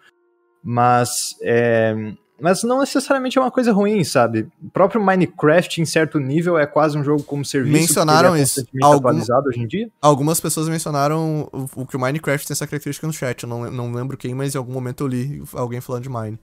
mas 0.62 1.36
é, 1.42 1.94
mas 2.40 2.62
não 2.62 2.80
necessariamente 2.80 3.36
é 3.38 3.40
uma 3.40 3.50
coisa 3.50 3.72
ruim, 3.72 4.02
sabe? 4.04 4.46
O 4.62 4.70
próprio 4.70 5.00
Minecraft, 5.00 5.80
em 5.80 5.84
certo 5.84 6.18
nível, 6.20 6.58
é 6.58 6.66
quase 6.66 6.96
um 6.96 7.02
jogo 7.04 7.22
como 7.22 7.44
serviço. 7.44 7.72
Mencionaram 7.76 8.34
é 8.34 8.42
isso. 8.42 8.64
Algum- 8.82 8.96
atualizado 9.08 9.48
hoje 9.48 9.60
em 9.60 9.66
dia. 9.66 9.88
Algumas 10.00 10.40
pessoas 10.40 10.68
mencionaram 10.68 11.48
o, 11.52 11.82
o 11.82 11.86
que 11.86 11.96
o 11.96 12.00
Minecraft 12.00 12.46
tem 12.46 12.54
essa 12.54 12.66
característica 12.66 13.06
no 13.06 13.12
chat. 13.12 13.42
Eu 13.42 13.48
não, 13.48 13.70
não 13.70 13.92
lembro 13.92 14.16
quem, 14.16 14.34
mas 14.34 14.54
em 14.54 14.58
algum 14.58 14.72
momento 14.72 15.04
eu 15.04 15.08
li 15.08 15.42
alguém 15.52 15.80
falando 15.80 16.02
de 16.04 16.08
Mine. 16.10 16.38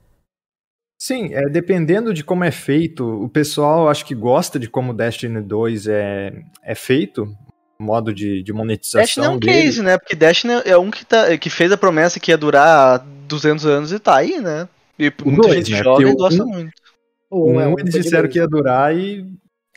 Sim, 0.98 1.34
é, 1.34 1.50
dependendo 1.50 2.14
de 2.14 2.24
como 2.24 2.44
é 2.44 2.52
feito, 2.52 3.06
o 3.24 3.28
pessoal 3.28 3.90
acho 3.90 4.06
que 4.06 4.16
gosta 4.16 4.58
de 4.58 4.70
como 4.70 4.94
Destiny 4.94 5.42
2 5.42 5.88
é, 5.88 6.34
é 6.64 6.74
feito, 6.74 7.28
o 7.78 7.84
modo 7.84 8.14
de, 8.14 8.42
de 8.42 8.54
monetização 8.54 9.02
Destiny 9.02 9.26
é 9.26 9.30
um 9.30 9.38
dele. 9.38 9.54
case, 9.64 9.82
né? 9.82 9.98
Porque 9.98 10.16
Destiny 10.16 10.54
é 10.66 10.78
um 10.78 10.90
que, 10.90 11.06
tá, 11.06 11.38
que 11.38 11.50
fez 11.50 11.72
a 11.72 11.78
promessa 11.78 12.20
que 12.20 12.32
ia 12.32 12.38
durar 12.38 13.06
200 13.28 13.66
anos 13.66 13.92
e 13.92 14.00
tá 14.00 14.16
aí, 14.16 14.40
né? 14.40 14.70
E 15.00 15.12
muita 15.26 15.42
dois, 15.42 15.56
gente 15.68 15.72
né? 15.72 15.84
joga 15.84 16.02
e 16.02 16.06
o 16.06 16.16
gosta 16.16 16.44
um- 16.44 16.48
muito. 16.48 16.72
O 17.30 17.52
Um, 17.52 17.60
é 17.60 17.68
um 17.68 17.78
eles 17.80 17.94
de 17.94 18.02
disseram 18.02 18.30
que 18.30 18.38
ia 18.40 18.48
durar 18.48 18.96
e 18.96 19.26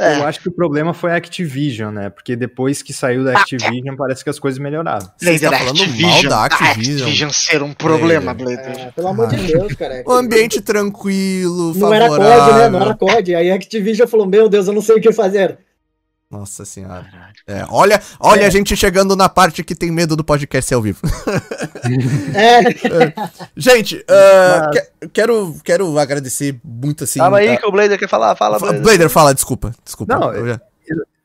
É. 0.00 0.20
Eu 0.20 0.26
acho 0.26 0.38
que 0.40 0.48
o 0.48 0.52
problema 0.52 0.94
foi 0.94 1.10
a 1.10 1.16
Activision, 1.16 1.92
né? 1.92 2.08
Porque 2.08 2.36
depois 2.36 2.82
que 2.82 2.92
saiu 2.92 3.24
da 3.24 3.32
Activision, 3.40 3.96
parece 3.96 4.22
que 4.22 4.30
as 4.30 4.38
coisas 4.38 4.56
melhoraram. 4.60 5.04
Você 5.18 5.36
Blader, 5.40 5.58
falando 5.58 5.70
Activision. 5.82 6.10
mal 6.12 6.22
da 6.28 6.36
Ah, 6.36 6.44
Activision. 6.44 6.98
Activision 7.08 7.30
ser 7.32 7.62
um 7.64 7.72
problema, 7.72 8.32
Blader. 8.32 8.78
É, 8.78 8.90
pelo 8.92 9.08
amor 9.08 9.26
de 9.26 9.36
Deus, 9.38 9.72
cara. 9.74 10.04
Um 10.06 10.12
ambiente 10.12 10.60
tranquilo, 10.60 11.74
Não 11.74 11.92
era 11.92 12.06
COD, 12.08 12.20
né? 12.58 12.68
Não 12.70 12.80
era 12.80 12.94
COD. 12.94 13.34
Aí 13.34 13.50
a 13.50 13.54
Activision 13.56 14.06
falou: 14.06 14.24
Meu 14.28 14.48
Deus, 14.48 14.68
eu 14.68 14.72
não 14.72 14.82
sei 14.82 14.94
o 14.94 15.00
que 15.00 15.10
fazer. 15.12 15.58
Nossa 16.30 16.62
senhora. 16.66 17.06
É, 17.46 17.64
olha, 17.70 18.00
olha 18.20 18.42
É. 18.42 18.46
a 18.46 18.50
gente 18.50 18.76
chegando 18.76 19.16
na 19.16 19.30
parte 19.30 19.64
que 19.64 19.74
tem 19.74 19.90
medo 19.90 20.14
do 20.14 20.22
podcast 20.22 20.72
ao 20.74 20.82
vivo. 20.82 21.00
É, 22.34 22.60
Gente, 23.56 24.04
ah, 24.08 24.66
Mas- 24.72 24.80
que- 25.00 25.08
quero, 25.08 25.56
quero 25.64 25.98
agradecer 25.98 26.60
muito 26.62 27.04
assim. 27.04 27.18
Calma 27.18 27.38
aí 27.38 27.56
que 27.56 27.64
o 27.66 27.70
Blader 27.72 27.98
quer 27.98 28.08
falar. 28.08 28.36
Fala, 28.36 28.58
Fa- 28.58 28.66
Blader. 28.66 28.82
Blader, 28.82 29.08
fala, 29.08 29.34
desculpa. 29.34 29.72
Desculpa. 29.84 30.18
Não, 30.18 30.32
eu 30.34 30.48
já- 30.48 30.60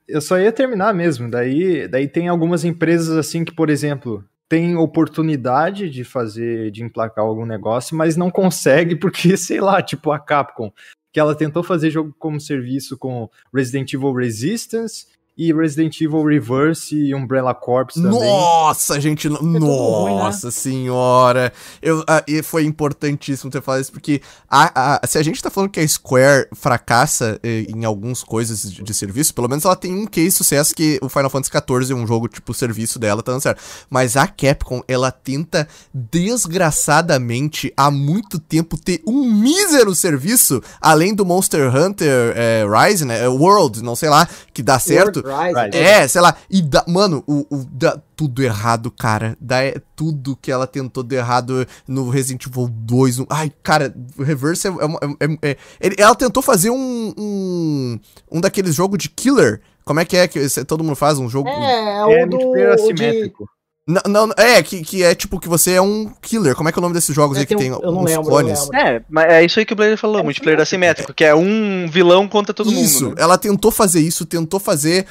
Eu 0.08 0.22
só 0.22 0.38
ia 0.40 0.52
terminar 0.52 0.94
mesmo. 0.94 1.30
Daí, 1.30 1.88
daí 1.88 2.08
tem 2.08 2.28
algumas 2.30 2.64
empresas 2.64 3.18
assim 3.18 3.44
que, 3.44 3.54
por 3.54 3.70
exemplo, 3.70 4.24
tem 4.48 4.76
oportunidade 4.78 5.90
de 5.90 6.04
fazer, 6.04 6.72
de 6.72 6.84
emplacar 6.84 7.26
algum 7.26 7.46
negócio, 7.46 7.96
mas 7.96 8.16
não 8.16 8.30
consegue 8.32 8.96
porque, 9.36 9.36
sei 9.36 9.60
lá, 9.60 9.82
tipo 9.82 10.12
a 10.12 10.20
Capcom, 10.20 10.72
que 11.14 11.20
ela 11.20 11.36
tentou 11.36 11.62
fazer 11.62 11.92
jogo 11.92 12.14
como 12.18 12.42
serviço 12.42 12.98
com 12.98 13.30
Resident 13.54 13.94
Evil 13.94 14.14
Resistance 14.14 15.06
e 15.36 15.52
Resident 15.52 16.00
Evil 16.00 16.24
Reverse 16.24 16.96
e 16.96 17.16
Umbrella 17.16 17.54
Corps 17.56 17.94
também. 17.96 18.12
Nossa, 18.20 19.02
gente, 19.02 19.28
tudo 19.28 19.40
ruim, 19.66 20.14
né? 20.16 20.22
nossa 20.24 20.52
senhora. 20.52 21.52
Eu, 21.82 22.04
ah, 22.08 22.24
e 22.28 22.44
foi 22.44 22.66
importantíssimo 22.66 23.50
ter 23.50 23.62
falado 23.62 23.82
isso, 23.82 23.92
porque 23.92 24.22
a, 24.48 24.96
a- 25.04 25.08
se 25.08 25.18
a 25.18 25.24
gente 25.24 25.42
tá 25.42 25.50
falando 25.50 25.72
que 25.72 25.80
a 25.80 25.88
Square 25.88 26.48
fracassa 26.54 27.40
eh, 27.42 27.66
em 27.68 27.84
algumas 27.84 28.24
coisas 28.24 28.62
de, 28.72 28.84
de 28.84 28.94
serviço, 28.94 29.34
pelo 29.34 29.48
menos 29.50 29.66
ela 29.66 29.76
tem 29.76 29.94
um 29.94 30.06
case 30.06 30.32
sucesso 30.32 30.76
que 30.76 31.00
o 31.02 31.10
Final 31.10 31.30
Fantasy 31.32 31.52
XIV, 31.52 31.94
um 31.96 32.06
jogo 32.06 32.28
tipo 32.28 32.54
serviço 32.54 33.00
dela, 33.00 33.24
tá 33.24 33.32
dando 33.32 33.42
certo. 33.42 33.62
Mas 33.90 34.16
a 34.16 34.28
Capcom, 34.28 34.84
ela 34.88 35.12
tenta 35.12 35.68
desgraçadamente 35.94 37.74
há 37.76 37.90
muito 37.90 38.40
tempo 38.40 38.78
ter 38.78 39.02
um 39.08 39.32
mísero 39.32 39.96
serviço, 39.96 40.62
além 40.80 41.14
do 41.14 41.26
Monster 41.26 41.76
Hunter 41.76 42.34
eh, 42.36 42.64
Rise, 42.68 43.04
né? 43.06 43.24
eh, 43.24 43.28
World, 43.28 43.82
não 43.84 43.96
sei 43.96 44.10
lá, 44.10 44.28
que 44.54 44.62
dá 44.62 44.78
certo. 44.80 45.18
World 45.18 45.23
Rise. 45.24 45.78
É, 45.78 46.08
sei 46.08 46.20
lá, 46.22 46.36
e 46.50 46.62
dá, 46.62 46.84
mano, 46.88 47.24
o, 47.26 47.46
o- 47.50 47.66
dá 47.72 47.98
tudo 48.16 48.44
errado, 48.44 48.92
cara. 48.92 49.38
Dá 49.40 49.64
é, 49.64 49.76
tudo 49.96 50.36
que 50.36 50.52
ela 50.52 50.68
tentou 50.68 51.02
de 51.04 51.16
errado 51.16 51.66
no 51.88 52.10
Resident 52.10 52.46
Evil 52.46 52.68
2. 52.70 53.20
no- 53.20 53.28
ai, 53.30 53.52
cara, 53.64 53.94
o 54.18 54.24
Reverse 54.24 54.68
é. 54.68 54.72
é 54.72 55.26
é- 55.26 55.52
é- 55.52 55.58
ele- 55.80 55.96
ela 55.98 56.14
tentou 56.16 56.44
fazer 56.44 56.70
um, 56.70 57.14
um. 57.18 58.00
um 58.32 58.42
daqueles 58.42 58.76
jogos 58.76 58.98
de 58.98 59.10
killer. 59.10 59.62
Como 59.86 60.00
é 60.00 60.06
que 60.06 60.16
é 60.18 60.28
que 60.28 60.40
todo 60.66 60.84
mundo 60.84 60.96
faz 60.96 61.18
um 61.20 61.30
jogo? 61.30 61.48
É, 61.50 62.00
É 62.00 62.06
o 62.26 62.30
do. 62.30 62.38
multiplayer 62.38 62.72
o 62.74 62.76
de- 62.76 62.82
assimétrico. 62.84 63.50
Não, 63.86 64.02
não, 64.28 64.30
é, 64.38 64.64
que, 64.64 64.82
que 64.82 65.04
é 65.04 65.14
tipo 65.14 65.38
que 65.38 65.50
você 65.50 65.72
é 65.74 65.82
um 65.82 66.10
killer. 66.22 66.56
Como 66.56 66.70
é 66.70 66.72
que 66.72 66.80
é 66.80 66.80
o 66.80 66.82
nome 66.82 66.94
desses 66.94 67.14
jogos 67.14 67.36
É, 67.36 67.42
aí 67.42 67.46
que 67.46 67.54
tem 67.54 67.70
tem 67.70 67.72
um- 67.78 67.82
eu 67.84 67.92
não 67.92 68.04
lembro, 68.04 68.24
clones? 68.30 68.60
não 68.60 68.70
lembro. 68.70 68.78
É, 68.88 69.04
mas 69.10 69.26
é 69.34 69.44
isso 69.44 69.60
aí 69.60 69.66
que 69.66 69.74
o 69.74 69.76
Blader 69.76 69.98
falou, 69.98 70.20
É 70.20 70.24
multiplayer 70.24 70.62
assimétrico. 70.62 71.12
assimétrico, 71.12 71.14
que 71.14 71.26
é 71.26 71.36
um 71.36 71.86
vilão 71.92 72.26
contra 72.26 72.54
todo 72.54 72.72
isso, 72.72 73.04
mundo. 73.08 73.16
né? 73.18 73.22
ela 73.22 73.38
tentou 73.38 73.72
fazer 73.72 74.00
isso, 74.00 74.26
tentou 74.26 74.58
fazer. 74.58 75.06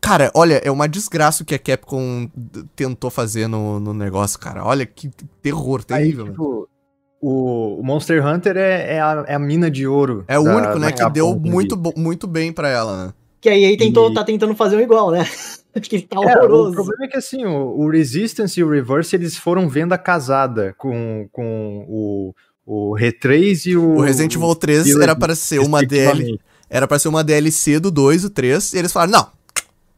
Cara, 0.00 0.30
olha, 0.34 0.62
é 0.64 0.70
uma 0.70 0.88
desgraça 0.88 1.42
o 1.42 1.46
que 1.46 1.54
a 1.54 1.58
Capcom 1.58 2.26
tentou 2.74 3.10
fazer 3.10 3.48
no, 3.48 3.78
no 3.78 3.92
negócio, 3.92 4.38
cara. 4.38 4.64
Olha 4.64 4.86
que 4.86 5.10
terror, 5.42 5.80
Aí, 5.90 5.98
terrível. 5.98 6.24
mano. 6.24 6.32
tipo, 6.32 6.68
o, 7.20 7.80
o 7.80 7.84
Monster 7.84 8.24
Hunter 8.26 8.56
é, 8.56 8.94
é, 8.94 9.00
a, 9.00 9.24
é 9.28 9.34
a 9.34 9.38
mina 9.38 9.70
de 9.70 9.86
ouro. 9.86 10.24
É 10.26 10.38
o 10.38 10.44
da- 10.44 10.56
único, 10.56 10.78
né, 10.78 10.90
que 10.90 10.98
Capcom 11.00 11.12
deu 11.12 11.38
muito, 11.38 11.78
muito 11.94 12.26
bem 12.26 12.50
pra 12.50 12.70
ela, 12.70 13.06
né? 13.08 13.12
Que 13.46 13.50
aí, 13.50 13.76
tentou, 13.76 14.10
E- 14.10 14.14
tá 14.14 14.24
tentando 14.24 14.56
fazer 14.56 14.76
um 14.76 14.80
igual, 14.80 15.12
né? 15.12 15.20
Acho 15.72 15.88
que 15.88 16.00
tá 16.00 16.16
É, 16.16 16.18
o 16.18 16.22
horroroso. 16.22 16.72
problema 16.72 17.04
é 17.04 17.08
que 17.08 17.16
assim, 17.16 17.44
o, 17.44 17.78
o 17.80 17.88
Resistance 17.88 18.58
e 18.58 18.64
o 18.64 18.68
Reverse, 18.68 19.14
eles 19.14 19.36
foram 19.36 19.68
venda 19.68 19.96
casada 19.96 20.74
com, 20.76 21.28
com 21.30 21.86
o, 21.88 22.34
o 22.66 22.96
R3 22.96 23.66
e 23.66 23.76
o... 23.76 23.98
O 23.98 24.00
Resident 24.00 24.34
Evil 24.34 24.52
3 24.56 24.84
Village, 24.84 25.02
era 25.04 25.14
para 25.14 25.36
ser 25.36 25.60
uma 25.60 25.80
DL, 25.84 26.40
era 26.68 26.88
para 26.88 26.98
ser 26.98 27.06
uma 27.06 27.22
DLC 27.22 27.78
do 27.78 27.90
2 27.92 28.24
e 28.24 28.26
o 28.26 28.30
3, 28.30 28.72
e 28.72 28.78
eles 28.78 28.90
falaram: 28.92 29.12
"Não, 29.12 29.26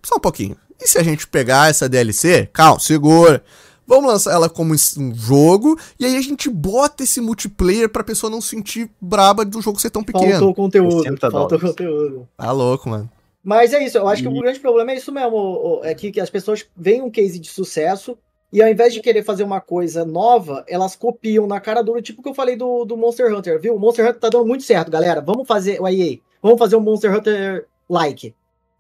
só 0.03 0.17
um 0.17 0.21
pouquinho. 0.21 0.55
E 0.79 0.87
se 0.87 0.99
a 0.99 1.03
gente 1.03 1.27
pegar 1.27 1.71
essa 1.71 1.89
DLC? 1.89 2.51
Calma, 2.53 2.79
segura. 2.79 3.43
Vamos 3.87 4.11
lançar 4.13 4.33
ela 4.35 4.51
como 4.51 4.75
um 4.75 5.15
jogo 5.15 5.79
e 5.99 6.05
aí 6.05 6.17
a 6.17 6.21
gente 6.21 6.51
bota 6.51 7.05
esse 7.05 7.23
multiplayer 7.23 7.89
pra 7.89 8.05
pessoa 8.05 8.29
não 8.29 8.43
sentir 8.43 8.91
braba 9.01 9.43
do 9.47 9.63
jogo 9.63 9.81
ser 9.81 9.89
tão 9.89 10.05
pequeno. 10.05 10.33
Faltou 10.33 10.55
conteúdo. 10.55 11.03
60 11.05 11.31
Faltou 11.31 11.49
dólares. 11.59 11.71
conteúdo. 11.71 12.29
Tá 12.37 12.53
louco, 12.53 12.91
mano. 12.91 13.11
Mas 13.49 13.73
é 13.73 13.83
isso, 13.83 13.97
eu 13.97 14.07
acho 14.07 14.21
que 14.23 14.29
E- 14.29 14.31
o 14.31 14.43
grande 14.43 14.61
problema 14.61 14.93
é 14.93 14.97
isso 14.97 15.11
mesmo, 15.11 15.81
é 15.83 15.95
que, 15.95 16.13
que 16.13 16.21
as 16.21 16.29
pessoas 16.29 16.67
veem 16.77 17.01
um 17.01 17.11
case 17.11 17.39
de 17.39 17.49
sucesso 17.49 18.19
e 18.53 18.63
ao 18.63 18.69
invés 18.69 18.93
de 18.93 19.01
querer 19.01 19.23
fazer 19.23 19.43
uma 19.43 19.59
coisa 19.59 20.05
nova, 20.05 20.65
elas 20.69 20.95
copiam 20.95 21.47
na 21.47 21.59
cara 21.59 21.81
dura, 21.83 22.03
tipo 22.03 22.21
o 22.21 22.23
que 22.23 22.29
eu 22.29 22.35
falei 22.35 22.57
do, 22.57 22.85
do 22.85 22.95
Monster 22.95 23.35
Hunter, 23.35 23.59
viu? 23.59 23.75
O 23.75 23.79
Monster 23.79 24.05
Hunter 24.05 24.21
tá 24.21 24.29
dando 24.29 24.45
muito 24.45 24.65
certo, 24.65 24.91
galera. 24.91 25.23
Vamos 25.23 25.49
fazer, 25.49 25.81
o 25.81 25.89
EA, 25.89 26.19
vamos 26.43 26.59
fazer 26.59 26.77
um 26.77 26.81
Monster 26.81 27.15
Hunter 27.17 27.67
like. 27.89 28.35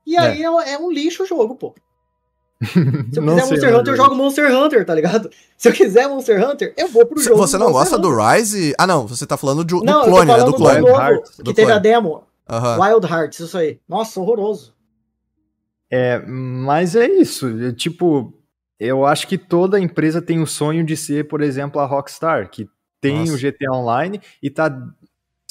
E 0.07 0.17
aí 0.19 0.43
é, 0.43 0.73
é 0.75 0.79
um 0.79 0.91
lixo 0.93 1.23
o 1.23 1.27
jogo, 1.27 1.55
pô. 1.55 1.75
Se 2.63 3.19
eu 3.19 3.23
Não 3.23 3.35
quiser 3.37 3.47
sei, 3.47 3.51
Monster 3.57 3.77
Hunter, 3.79 3.93
eu 3.93 3.97
jogo 3.97 4.15
Monster 4.17 4.55
Hunter, 4.55 4.85
tá 4.85 4.95
ligado? 4.95 5.31
Se 5.57 5.69
eu 5.69 5.73
quiser 5.73 6.09
Monster 6.09 6.47
Hunter, 6.47 6.75
eu 6.77 6.89
vou 6.89 7.07
pro 7.07 7.19
jogo. 7.21 7.37
Você 7.39 7.57
não 7.57 7.71
Monster 7.71 7.99
gosta 7.99 7.99
do. 7.99 8.15
Rise? 8.15 8.75
Ah, 8.77 8.87
não, 8.87 9.07
você 9.07 9.27
tá 9.27 9.37
falando 9.39 9.65
de- 9.65 9.75
do 9.79 9.83
Não, 9.85 10.05
clone, 10.05 10.31
eu 10.31 10.37
tô 10.37 10.43
né? 10.45 10.45
Do 10.51 10.55
clone. 10.57 10.81
novo, 10.81 11.01
Hearts, 11.01 11.31
que 11.37 11.43
do 11.43 11.55
teve 11.55 11.71
a 11.73 11.81
clone. 11.81 11.83
demo. 11.83 12.23
Aham. 12.49 12.81
Wild 12.81 13.07
Hearts, 13.07 13.41
isso 13.41 13.59
aí. 13.59 13.79
Nossa, 13.89 14.21
horroroso. 14.21 14.75
É, 15.91 16.19
mas 16.27 16.95
é 16.95 17.07
isso. 17.07 17.49
eu, 17.49 17.75
tipo, 17.75 18.35
eu 18.79 19.05
acho 19.05 19.27
que 19.27 19.37
toda 19.37 19.81
empresa 19.81 20.23
tem 20.23 20.41
o 20.41 20.47
sonho 20.47 20.85
de 20.85 20.97
ser, 20.97 21.29
por 21.29 21.41
exemplo, 21.41 21.81
a 21.81 21.87
Rockstar, 21.87 22.51
que 22.51 22.69
tem 23.01 23.21
Nossa. 23.21 23.35
o 23.35 23.39
GTA 23.39 23.73
Online 23.73 24.21
e 24.43 24.51
tá. 24.51 24.71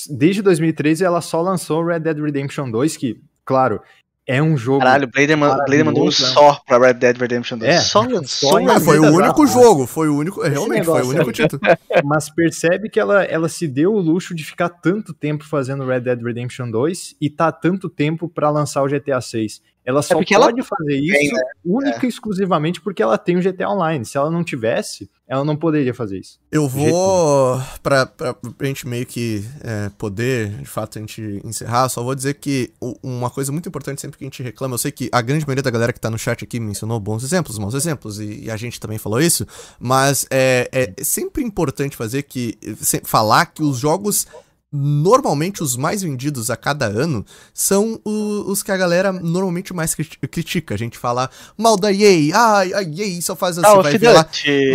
Desde 0.09 0.43
2013 0.43 1.03
ela 1.03 1.21
só 1.21 1.41
lançou 1.41 1.83
Red 1.83 2.01
Dead 2.01 2.19
Redemption 2.19 2.69
2, 2.69 2.97
que, 2.97 3.19
claro, 3.43 3.81
é 4.27 4.43
um 4.43 4.57
jogo. 4.57 4.79
Caralho, 4.79 5.05
o 5.07 5.11
Blader, 5.11 5.37
man- 5.37 5.55
Blader 5.55 5.85
mandou 5.85 6.03
um 6.03 6.07
né? 6.07 6.11
só 6.11 6.59
pra 6.67 6.77
Red 6.77 6.95
Dead 6.95 7.17
Redemption 7.17 7.57
2. 7.57 7.71
É, 7.71 7.79
só 7.79 8.03
só 8.25 8.57
Ah, 8.69 8.79
foi 8.79 8.99
o 8.99 9.05
Exato. 9.05 9.17
único 9.17 9.47
jogo, 9.47 9.87
foi 9.87 10.09
o 10.09 10.17
único, 10.17 10.41
realmente, 10.41 10.83
foi 10.85 10.95
o 10.95 10.95
negócio 10.95 11.09
único 11.15 11.31
título. 11.31 11.61
Mas 12.03 12.29
percebe 12.29 12.89
que 12.89 12.99
ela, 12.99 13.23
ela 13.23 13.47
se 13.47 13.67
deu 13.67 13.93
o 13.93 13.99
luxo 13.99 14.35
de 14.35 14.43
ficar 14.43 14.67
tanto 14.69 15.13
tempo 15.13 15.45
fazendo 15.45 15.85
Red 15.85 16.01
Dead 16.01 16.21
Redemption 16.21 16.69
2 16.69 17.15
e 17.21 17.29
tá 17.29 17.51
tanto 17.51 17.89
tempo 17.89 18.27
pra 18.27 18.49
lançar 18.49 18.83
o 18.83 18.87
GTA 18.87 19.21
6. 19.21 19.61
Ela 19.85 20.01
só 20.01 20.15
porque 20.15 20.35
ela 20.35 20.47
pode 20.47 20.61
fazer 20.63 20.97
isso 20.99 21.13
tem, 21.13 21.31
única 21.63 22.05
e 22.05 22.09
exclusivamente 22.09 22.81
porque 22.81 23.01
ela 23.01 23.17
tem 23.17 23.37
o 23.37 23.41
GTA 23.41 23.69
Online. 23.69 24.03
Se 24.03 24.17
ela 24.17 24.29
não 24.29 24.43
tivesse, 24.43 25.09
ela 25.27 25.43
não 25.43 25.57
poderia 25.57 25.93
fazer 25.93 26.19
isso. 26.19 26.39
Eu 26.49 26.69
vou, 26.69 27.61
pra, 27.83 28.05
pra, 28.05 28.33
pra 28.33 28.67
gente 28.67 28.87
meio 28.87 29.05
que 29.05 29.43
é, 29.61 29.89
poder, 29.97 30.49
de 30.49 30.65
fato, 30.65 30.97
a 30.97 31.01
gente 31.01 31.41
encerrar, 31.43 31.89
só 31.89 32.01
vou 32.01 32.15
dizer 32.15 32.35
que 32.35 32.71
uma 33.03 33.29
coisa 33.29 33.51
muito 33.51 33.67
importante 33.67 33.99
sempre 33.99 34.17
que 34.17 34.23
a 34.23 34.27
gente 34.27 34.41
reclama, 34.41 34.75
eu 34.75 34.77
sei 34.77 34.91
que 34.91 35.09
a 35.11 35.21
grande 35.21 35.45
maioria 35.45 35.63
da 35.63 35.69
galera 35.69 35.91
que 35.91 35.99
tá 35.99 36.09
no 36.09 36.17
chat 36.17 36.43
aqui 36.43 36.59
mencionou 36.59 36.97
bons 36.99 37.23
exemplos, 37.23 37.59
maus 37.59 37.73
exemplos, 37.73 38.19
e, 38.19 38.45
e 38.45 38.51
a 38.51 38.55
gente 38.55 38.79
também 38.79 38.97
falou 38.97 39.19
isso, 39.19 39.45
mas 39.77 40.25
é, 40.31 40.69
é 40.71 41.03
sempre 41.03 41.43
importante 41.43 41.97
fazer 41.97 42.23
que, 42.23 42.57
falar 43.03 43.47
que 43.47 43.61
os 43.61 43.77
jogos 43.77 44.27
normalmente 44.81 45.63
os 45.63 45.75
mais 45.75 46.01
vendidos 46.01 46.49
a 46.49 46.55
cada 46.55 46.85
ano 46.85 47.25
são 47.53 47.99
o- 48.05 48.43
os 48.51 48.61
que 48.61 48.71
a 48.71 48.77
galera 48.77 49.11
normalmente 49.11 49.73
mais 49.73 49.95
criti- 49.95 50.17
critica. 50.27 50.75
A 50.75 50.77
gente 50.77 50.97
fala 50.97 51.29
mal 51.57 51.77
da 51.77 51.91
EA, 51.91 52.35
ah, 52.35 52.59
a 52.59 52.83
EA 52.83 53.21
só 53.21 53.35
faz 53.35 53.57
assim, 53.57 53.67
Ah, 53.67 53.81
vai 53.81 53.91
ver 53.97 54.07
lá. 54.13 54.23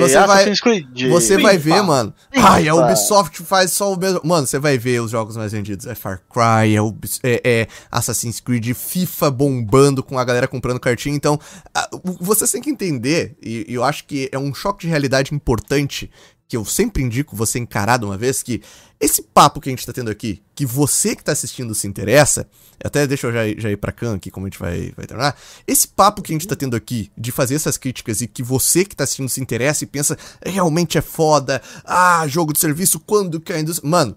Você 0.00 0.14
vai- 0.26 0.36
Assassin's 0.36 0.60
Creed. 0.60 1.08
Você 1.10 1.38
vai 1.38 1.56
ver, 1.58 1.82
mano. 1.82 2.14
Ai, 2.34 2.68
a 2.68 2.74
Ubisoft 2.74 3.42
faz 3.42 3.70
só 3.72 3.92
o 3.92 3.98
mesmo. 3.98 4.20
Mano, 4.24 4.46
você 4.46 4.58
vai 4.58 4.76
ver 4.78 5.00
os 5.00 5.10
jogos 5.10 5.36
mais 5.36 5.52
vendidos. 5.52 5.86
É 5.86 5.94
Far 5.94 6.22
Cry, 6.30 6.74
é, 6.74 6.82
Ubis- 6.82 7.20
é- 7.22 7.40
é 7.44 7.68
Assassin's 7.90 8.40
Creed, 8.40 8.72
FIFA 8.74 9.30
bombando 9.30 10.02
com 10.02 10.18
a 10.18 10.24
galera 10.24 10.48
comprando 10.48 10.80
cartinha. 10.80 11.14
Então, 11.14 11.38
a- 11.74 11.88
vocês 12.20 12.50
têm 12.50 12.60
que 12.62 12.70
entender, 12.70 13.36
e, 13.42 13.66
e 13.68 13.74
eu 13.74 13.84
acho 13.84 14.04
que 14.06 14.28
é 14.32 14.38
um 14.38 14.52
choque 14.54 14.82
de 14.82 14.88
realidade 14.88 15.34
importante 15.34 16.10
que 16.48 16.56
eu 16.56 16.64
sempre 16.64 17.02
indico 17.02 17.34
você 17.34 17.58
encarar 17.58 17.98
de 17.98 18.04
uma 18.04 18.18
vez, 18.18 18.42
que 18.42 18.60
esse 19.00 19.22
papo 19.22 19.60
que 19.60 19.68
a 19.68 19.72
gente 19.72 19.86
tá 19.86 19.92
tendo 19.92 20.10
aqui, 20.10 20.42
que 20.54 20.66
você 20.66 21.16
que 21.16 21.24
tá 21.24 21.32
assistindo 21.32 21.74
se 21.74 21.86
interessa, 21.86 22.46
até 22.84 23.06
deixa 23.06 23.26
eu 23.26 23.32
já, 23.32 23.46
ir- 23.46 23.60
já 23.60 23.70
ir 23.70 23.76
pra 23.76 23.90
Khan 23.90 24.14
aqui, 24.16 24.30
como 24.30 24.46
a 24.46 24.48
gente 24.50 24.58
vai, 24.58 24.92
vai 24.96 25.06
terminar, 25.06 25.36
esse 25.66 25.88
papo 25.88 26.20
que 26.20 26.30
a 26.32 26.34
gente 26.34 26.46
tá 26.46 26.54
tendo 26.54 26.76
aqui, 26.76 27.10
de 27.16 27.32
fazer 27.32 27.54
essas 27.54 27.76
críticas 27.78 28.20
e 28.20 28.26
que 28.26 28.42
você 28.42 28.84
que 28.84 28.94
tá 28.94 29.04
assistindo 29.04 29.28
se 29.28 29.40
interessa 29.40 29.84
e 29.84 29.86
pensa, 29.86 30.16
realmente 30.44 30.98
é 30.98 31.00
foda, 31.00 31.60
ah, 31.84 32.26
jogo 32.28 32.52
de 32.52 32.58
serviço, 32.60 33.00
quando 33.00 33.40
que 33.40 33.52
a 33.52 33.58
indústria... 33.58 33.88
Mano, 33.88 34.16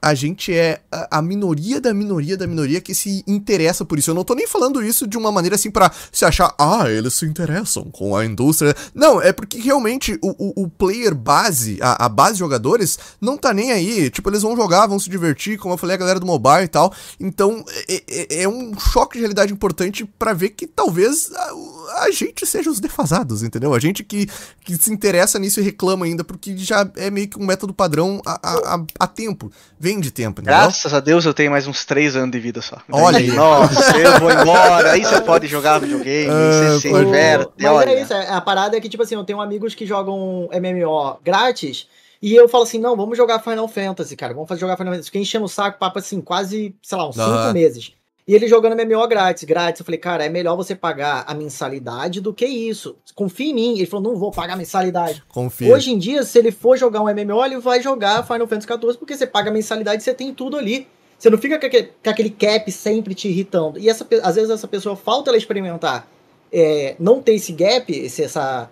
a 0.00 0.14
gente 0.14 0.52
é 0.52 0.80
a, 0.90 1.18
a 1.18 1.22
minoria 1.22 1.80
da 1.80 1.92
minoria 1.92 2.36
da 2.36 2.46
minoria 2.46 2.80
que 2.80 2.94
se 2.94 3.22
interessa 3.26 3.84
por 3.84 3.98
isso. 3.98 4.10
Eu 4.10 4.14
não 4.14 4.24
tô 4.24 4.34
nem 4.34 4.46
falando 4.46 4.82
isso 4.82 5.06
de 5.06 5.16
uma 5.16 5.32
maneira 5.32 5.56
assim 5.56 5.70
pra 5.70 5.90
se 6.12 6.24
achar, 6.24 6.54
ah, 6.58 6.90
eles 6.90 7.14
se 7.14 7.26
interessam 7.26 7.84
com 7.84 8.16
a 8.16 8.24
indústria. 8.24 8.74
Não, 8.94 9.20
é 9.20 9.32
porque 9.32 9.58
realmente 9.58 10.18
o, 10.22 10.62
o, 10.62 10.64
o 10.64 10.68
player 10.68 11.14
base, 11.14 11.78
a, 11.80 12.06
a, 12.06 12.08
base 12.08 12.34
de 12.34 12.40
jogadores, 12.40 12.98
não 13.20 13.36
tá 13.36 13.52
nem 13.52 13.72
aí. 13.72 14.10
Tipo, 14.10 14.30
eles 14.30 14.42
vão 14.42 14.56
jogar, 14.56 14.86
vão 14.86 14.98
se 14.98 15.08
divertir, 15.08 15.58
como 15.58 15.74
eu 15.74 15.78
falei, 15.78 15.94
a 15.94 15.98
galera 15.98 16.20
do 16.20 16.26
mobile 16.26 16.64
e 16.64 16.68
tal. 16.68 16.92
Então, 17.18 17.64
é, 17.88 18.02
é, 18.08 18.42
é 18.42 18.48
um 18.48 18.78
choque 18.78 19.14
de 19.14 19.20
realidade 19.20 19.52
importante 19.52 20.04
para 20.04 20.32
ver 20.32 20.50
que 20.50 20.66
talvez 20.66 21.30
a, 21.34 22.04
a, 22.04 22.10
gente 22.10 22.46
seja 22.46 22.70
os 22.70 22.80
defasados, 22.80 23.42
entendeu? 23.42 23.74
A 23.74 23.78
gente 23.78 24.02
que, 24.02 24.28
que 24.64 24.76
se 24.76 24.92
interessa 24.92 25.38
nisso 25.38 25.60
e 25.60 25.62
reclama 25.62 26.06
ainda, 26.06 26.24
porque 26.24 26.56
já 26.56 26.88
é 26.96 27.10
meio 27.10 27.28
que 27.28 27.38
um 27.38 27.46
método 27.46 27.72
padrão 27.72 28.20
há, 28.26 28.40
há, 28.42 28.84
há 28.98 29.06
tempo. 29.06 29.39
Vem 29.78 30.00
de 30.00 30.10
tempo, 30.10 30.40
entendeu? 30.40 30.58
Graças 30.58 30.92
a 30.92 31.00
Deus 31.00 31.24
eu 31.24 31.32
tenho 31.32 31.50
mais 31.50 31.66
uns 31.66 31.84
três 31.84 32.16
anos 32.16 32.30
de 32.30 32.40
vida 32.40 32.60
só. 32.60 32.78
Olha 32.90 33.18
aí. 33.18 33.28
Nossa, 33.28 33.96
eu 33.96 34.20
vou 34.20 34.30
embora. 34.30 34.92
Aí 34.92 35.04
você 35.04 35.20
pode 35.20 35.46
jogar 35.46 35.78
videogame, 35.78 36.30
uh, 36.30 36.72
você 36.72 36.80
se 36.80 36.88
inverte. 36.88 37.52
Mas 37.58 37.70
olha. 37.70 37.90
é 37.90 38.02
isso, 38.02 38.12
é, 38.12 38.28
a 38.30 38.40
parada 38.40 38.76
é 38.76 38.80
que, 38.80 38.88
tipo 38.88 39.02
assim, 39.02 39.14
eu 39.14 39.24
tenho 39.24 39.40
amigos 39.40 39.74
que 39.74 39.86
jogam 39.86 40.48
MMO 40.52 41.18
grátis. 41.24 41.88
E 42.22 42.34
eu 42.34 42.48
falo 42.48 42.64
assim, 42.64 42.78
não, 42.78 42.96
vamos 42.96 43.16
jogar 43.16 43.38
Final 43.38 43.66
Fantasy, 43.66 44.14
cara. 44.14 44.34
Vamos 44.34 44.48
fazer 44.48 44.60
jogar 44.60 44.76
Final 44.76 44.92
Fantasy. 44.92 45.06
Fiquei 45.06 45.22
enchendo 45.22 45.46
o 45.46 45.48
saco, 45.48 45.78
papo 45.78 45.98
assim, 45.98 46.20
quase, 46.20 46.74
sei 46.82 46.98
lá, 46.98 47.08
uns 47.08 47.16
uhum. 47.16 47.24
cinco 47.24 47.52
meses. 47.54 47.92
E 48.30 48.34
ele 48.36 48.46
jogando 48.46 48.76
MMO 48.76 49.08
grátis, 49.08 49.42
grátis. 49.42 49.80
Eu 49.80 49.84
falei, 49.84 49.98
cara, 49.98 50.24
é 50.24 50.28
melhor 50.28 50.54
você 50.54 50.76
pagar 50.76 51.24
a 51.26 51.34
mensalidade 51.34 52.20
do 52.20 52.32
que 52.32 52.46
isso. 52.46 52.96
Confia 53.12 53.50
em 53.50 53.54
mim. 53.54 53.72
Ele 53.72 53.86
falou, 53.86 54.12
não 54.12 54.16
vou 54.16 54.30
pagar 54.30 54.52
a 54.52 54.56
mensalidade. 54.56 55.20
Confia. 55.26 55.74
Hoje 55.74 55.90
em 55.90 55.98
dia, 55.98 56.22
se 56.22 56.38
ele 56.38 56.52
for 56.52 56.78
jogar 56.78 57.00
um 57.00 57.12
MMO, 57.12 57.44
ele 57.44 57.58
vai 57.58 57.82
jogar 57.82 58.24
Final 58.24 58.46
Fantasy 58.46 58.68
XIV, 58.68 58.98
porque 58.98 59.16
você 59.16 59.26
paga 59.26 59.50
a 59.50 59.52
mensalidade 59.52 60.00
e 60.00 60.04
você 60.04 60.14
tem 60.14 60.32
tudo 60.32 60.56
ali. 60.56 60.86
Você 61.18 61.28
não 61.28 61.38
fica 61.38 61.58
com 61.58 61.66
aquele, 61.66 61.90
com 62.04 62.08
aquele 62.08 62.30
cap 62.30 62.70
sempre 62.70 63.16
te 63.16 63.26
irritando. 63.26 63.80
E 63.80 63.88
essa, 63.88 64.06
às 64.22 64.36
vezes 64.36 64.48
essa 64.48 64.68
pessoa 64.68 64.94
falta 64.94 65.30
ela 65.30 65.36
experimentar. 65.36 66.06
É, 66.52 66.94
não 67.00 67.20
ter 67.20 67.34
esse 67.34 67.50
gap, 67.50 67.92
esse, 67.92 68.22
essa, 68.22 68.70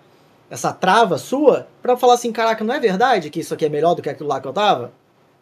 essa 0.49 0.71
trava 0.71 1.17
sua, 1.17 1.67
para 1.81 1.97
falar 1.97 2.13
assim, 2.13 2.31
caraca, 2.31 2.63
não 2.63 2.73
é 2.73 2.79
verdade 2.79 3.29
que 3.29 3.41
isso 3.41 3.53
aqui 3.53 3.65
é 3.65 3.69
melhor 3.69 3.93
do 3.93 4.01
que 4.01 4.09
aquilo 4.09 4.29
lá 4.29 4.39
que 4.39 4.47
eu 4.47 4.53
tava? 4.53 4.93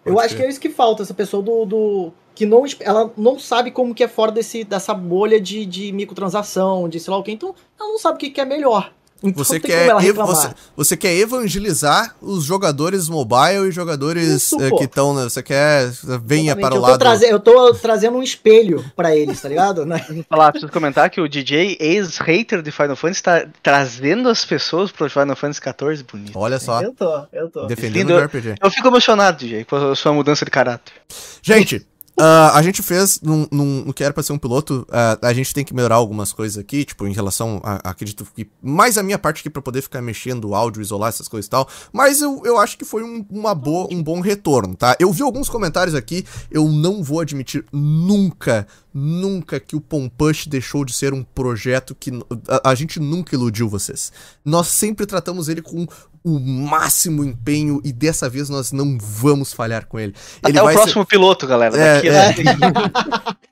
Pode 0.04 0.16
eu 0.16 0.20
ser. 0.20 0.26
acho 0.26 0.36
que 0.38 0.42
é 0.42 0.50
isso 0.50 0.60
que 0.60 0.72
falta, 0.72 1.04
essa 1.04 1.14
pessoa 1.14 1.44
do, 1.44 1.66
do 1.66 2.14
que 2.38 2.46
não 2.46 2.66
ela 2.82 3.12
não 3.18 3.40
sabe 3.40 3.72
como 3.72 3.96
que 3.96 4.04
é 4.04 4.08
fora 4.08 4.32
desse, 4.32 4.64
dessa 4.64 4.94
bolha 4.94 5.42
de, 5.42 5.66
de 5.66 5.92
microtransação, 5.92 6.88
de 6.88 7.00
sei 7.00 7.10
lá 7.10 7.18
o 7.18 7.24
que, 7.24 7.32
então 7.32 7.56
ela 7.80 7.90
não 7.90 7.98
sabe 7.98 8.14
o 8.16 8.20
que, 8.20 8.30
que 8.30 8.40
é 8.40 8.46
melhor. 8.46 8.92
Então, 9.24 9.44
você, 9.44 9.60
quer 9.60 9.92
você, 10.14 10.50
você, 10.76 10.96
quer 10.96 11.16
evangelizar 11.16 12.16
os 12.22 12.44
jogadores 12.44 13.10
mobile 13.10 13.68
e 13.68 13.72
jogadores 13.72 14.28
Isso, 14.28 14.62
eh, 14.62 14.70
que 14.70 14.84
estão. 14.84 15.16
Você 15.16 15.42
quer. 15.42 15.90
Venha 16.24 16.52
Exatamente. 16.52 16.62
para 16.62 16.76
o 16.76 16.78
eu 16.78 16.82
lado. 16.82 17.00
Traze, 17.00 17.28
eu 17.28 17.40
tô 17.40 17.74
trazendo 17.74 18.16
um 18.16 18.22
espelho 18.22 18.86
para 18.96 19.16
eles, 19.16 19.42
tá 19.42 19.50
ligado? 19.50 19.84
Né? 19.88 20.06
falar, 20.30 20.52
preciso 20.52 20.72
comentar 20.72 21.10
que 21.10 21.20
o 21.20 21.28
DJ, 21.28 21.78
ex-hater 21.80 22.62
de 22.62 22.72
Final 22.72 22.96
Fantasy, 22.96 23.20
está 23.20 23.48
trazendo 23.64 24.30
as 24.30 24.46
pessoas 24.46 24.92
pro 24.92 25.10
Final 25.10 25.36
Fantasy 25.36 25.62
XIV 25.62 26.04
bonito. 26.04 26.38
Olha 26.38 26.60
só. 26.60 26.84
Eu 26.84 26.94
tô, 26.94 27.26
eu 27.34 27.50
tô. 27.50 27.66
Defendendo 27.66 28.12
o 28.12 28.20
RPG. 28.20 28.58
Eu 28.62 28.70
fico 28.70 28.88
emocionado, 28.88 29.40
DJ, 29.40 29.66
com 29.66 29.76
a 29.76 29.96
sua 29.96 30.14
mudança 30.14 30.46
de 30.46 30.52
caráter. 30.52 30.94
Gente. 31.42 31.88
Uh, 32.20 32.50
a 32.52 32.64
gente 32.64 32.82
fez 32.82 33.22
num, 33.22 33.46
num, 33.52 33.84
no 33.86 33.94
que 33.94 34.04
era 34.04 34.12
pra 34.12 34.24
ser 34.24 34.34
um 34.34 34.40
piloto, 34.40 34.88
uh, 34.90 35.24
a 35.24 35.34
gente 35.34 35.54
tem 35.54 35.64
que 35.64 35.72
melhorar 35.72 35.98
algumas 35.98 36.34
coisas 36.34 36.58
aqui, 36.58 36.84
tipo, 36.84 37.06
em 37.06 37.14
relação 37.14 37.62
a, 37.64 37.76
acredito 37.92 38.26
que 38.36 38.50
mais 38.60 38.98
a 38.98 39.04
minha 39.04 39.20
parte 39.20 39.42
aqui 39.42 39.52
pra 39.52 39.62
poder 39.62 39.84
ficar 39.84 40.02
mexendo 40.02 40.46
o 40.46 40.56
áudio, 40.56 40.82
isolar 40.82 41.10
essas 41.10 41.28
coisas 41.28 41.46
e 41.46 41.50
tal, 41.52 41.70
mas 41.94 42.20
eu, 42.20 42.42
eu 42.44 42.58
acho 42.58 42.76
que 42.76 42.84
foi 42.84 43.04
um, 43.04 43.24
uma 43.30 43.54
boa, 43.54 43.88
um 43.92 44.02
bom 44.02 44.20
retorno, 44.20 44.76
tá? 44.76 44.96
Eu 45.00 45.14
vi 45.14 45.22
alguns 45.22 45.48
comentários 45.48 45.94
aqui, 45.94 46.26
eu 46.50 46.68
não 46.68 47.04
vou 47.04 47.20
admitir 47.20 47.64
nunca, 47.72 48.66
nunca 48.92 49.60
que 49.60 49.76
o 49.76 49.82
Pompush 49.82 50.48
deixou 50.48 50.84
de 50.84 50.94
ser 50.94 51.14
um 51.14 51.24
projeto 51.24 51.94
que 51.94 52.10
a, 52.48 52.72
a 52.72 52.74
gente 52.74 53.00
nunca 53.00 53.36
iludiu 53.36 53.70
vocês. 53.70 54.12
Nós 54.44 54.70
sempre 54.70 55.06
tratamos 55.06 55.50
ele 55.50 55.62
com 55.62 55.86
o 56.28 56.40
máximo 56.40 57.24
empenho 57.24 57.80
e 57.86 57.94
dessa 57.94 58.30
vez 58.30 58.50
nós 58.50 58.74
não 58.74 58.98
vamos 59.00 59.54
falhar 59.54 59.86
com 59.86 59.98
ele. 59.98 60.14
Até 60.44 60.50
ele 60.50 60.60
o 60.60 60.72
próximo 60.72 61.04
ser... 61.04 61.08
piloto, 61.08 61.48
galera. 61.48 61.78
É, 61.78 62.28
daqui, 62.28 62.42
é. 62.42 62.54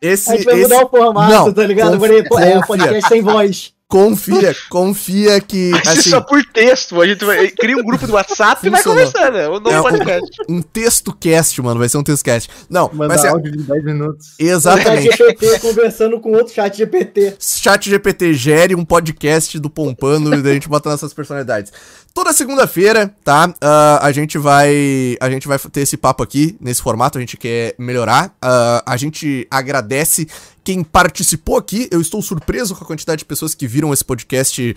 esse, 0.12 0.30
a 0.30 0.36
gente 0.36 0.46
vai 0.46 0.56
esse... 0.56 0.64
mudar 0.64 0.86
o 0.86 0.90
formato, 0.90 1.32
não, 1.32 1.54
tá 1.54 1.64
ligado? 1.66 1.98
Conf... 1.98 2.42
É, 2.42 2.66
podcast 2.66 3.08
sem 3.08 3.22
voz. 3.22 3.75
Confia, 3.88 4.56
confia 4.68 5.40
que. 5.40 5.72
Assim, 5.86 6.10
só 6.10 6.20
por 6.20 6.44
texto. 6.46 7.00
A 7.00 7.08
gente 7.08 7.24
vai, 7.24 7.50
cria 7.50 7.78
um 7.78 7.84
grupo 7.84 8.08
do 8.08 8.14
WhatsApp 8.14 8.66
e 8.66 8.70
vai 8.72 8.82
conversar, 8.82 9.32
né? 9.32 9.48
O 9.48 9.58
é, 9.58 9.82
podcast. 9.82 10.42
Um, 10.50 10.56
um 10.56 10.62
texto 10.62 11.14
cast, 11.14 11.62
mano. 11.62 11.80
Vai 11.80 11.88
ser 11.88 11.98
um 12.00 12.04
texto 12.04 12.24
cast. 12.24 12.50
Não, 12.68 12.90
Mandar 12.92 13.10
vai 13.10 13.18
ser. 13.20 13.28
áudio 13.28 13.52
de 13.52 13.64
10 13.64 13.84
minutos. 13.84 14.34
Exatamente. 14.40 15.12
Chat 15.16 15.18
GPT 15.18 15.60
conversando 15.60 16.20
com 16.20 16.32
outro 16.32 16.54
chat 16.54 16.76
GPT. 16.76 17.36
Chat 17.40 17.88
GPT 17.90 18.34
gere 18.34 18.74
um 18.74 18.84
podcast 18.84 19.60
do 19.60 19.70
Pompano 19.70 20.34
e 20.34 20.50
a 20.50 20.54
gente 20.54 20.68
bota 20.68 20.90
nossas 20.90 21.14
personalidades. 21.14 21.72
Toda 22.12 22.34
segunda-feira, 22.34 23.14
tá? 23.24 23.50
Uh, 23.50 24.00
a 24.02 24.12
gente 24.12 24.38
vai. 24.38 25.16
A 25.20 25.30
gente 25.30 25.48
vai 25.48 25.60
ter 25.60 25.82
esse 25.82 25.98
papo 25.98 26.24
aqui, 26.24 26.58
nesse 26.60 26.82
formato, 26.82 27.18
a 27.18 27.22
gente 27.22 27.38
quer 27.38 27.76
melhorar. 27.78 28.30
Uh, 28.44 28.82
a 28.86 28.98
gente 28.98 29.46
agradece 29.52 30.28
quem 30.66 30.84
participou 30.84 31.58
aqui. 31.58 31.88
Eu 31.92 32.02
estou 32.02 32.22
surpreso 32.24 32.76
com 32.76 32.84
a 32.84 32.88
quantidade 32.88 33.20
de 33.20 33.26
pessoas 33.26 33.54
que 33.54 33.68
viram 33.68 33.94
esse 33.94 34.04
podcast 34.04 34.72
uh, 34.72 34.76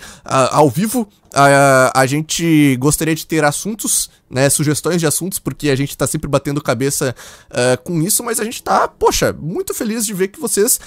ao 0.51 0.69
vivo. 0.69 1.09
Uh, 1.29 1.91
a 1.95 2.07
gente 2.07 2.77
gostaria 2.77 3.15
de 3.15 3.27
ter 3.27 3.43
assuntos, 3.43 4.11
né, 4.31 4.51
sugestões 4.51 5.01
de 5.01 5.07
assuntos, 5.07 5.39
porque 5.39 5.71
a 5.71 5.77
gente 5.77 5.97
tá 5.97 6.07
sempre 6.07 6.29
batendo 6.29 6.61
cabeça 6.61 7.15
uh, 7.51 7.83
com 7.83 8.03
isso, 8.03 8.23
mas 8.23 8.39
a 8.39 8.45
gente 8.45 8.63
tá, 8.63 8.87
poxa, 8.87 9.33
muito 9.33 9.73
feliz 9.73 10.05
de 10.05 10.13
ver 10.13 10.29
que 10.29 10.39
vocês 10.39 10.79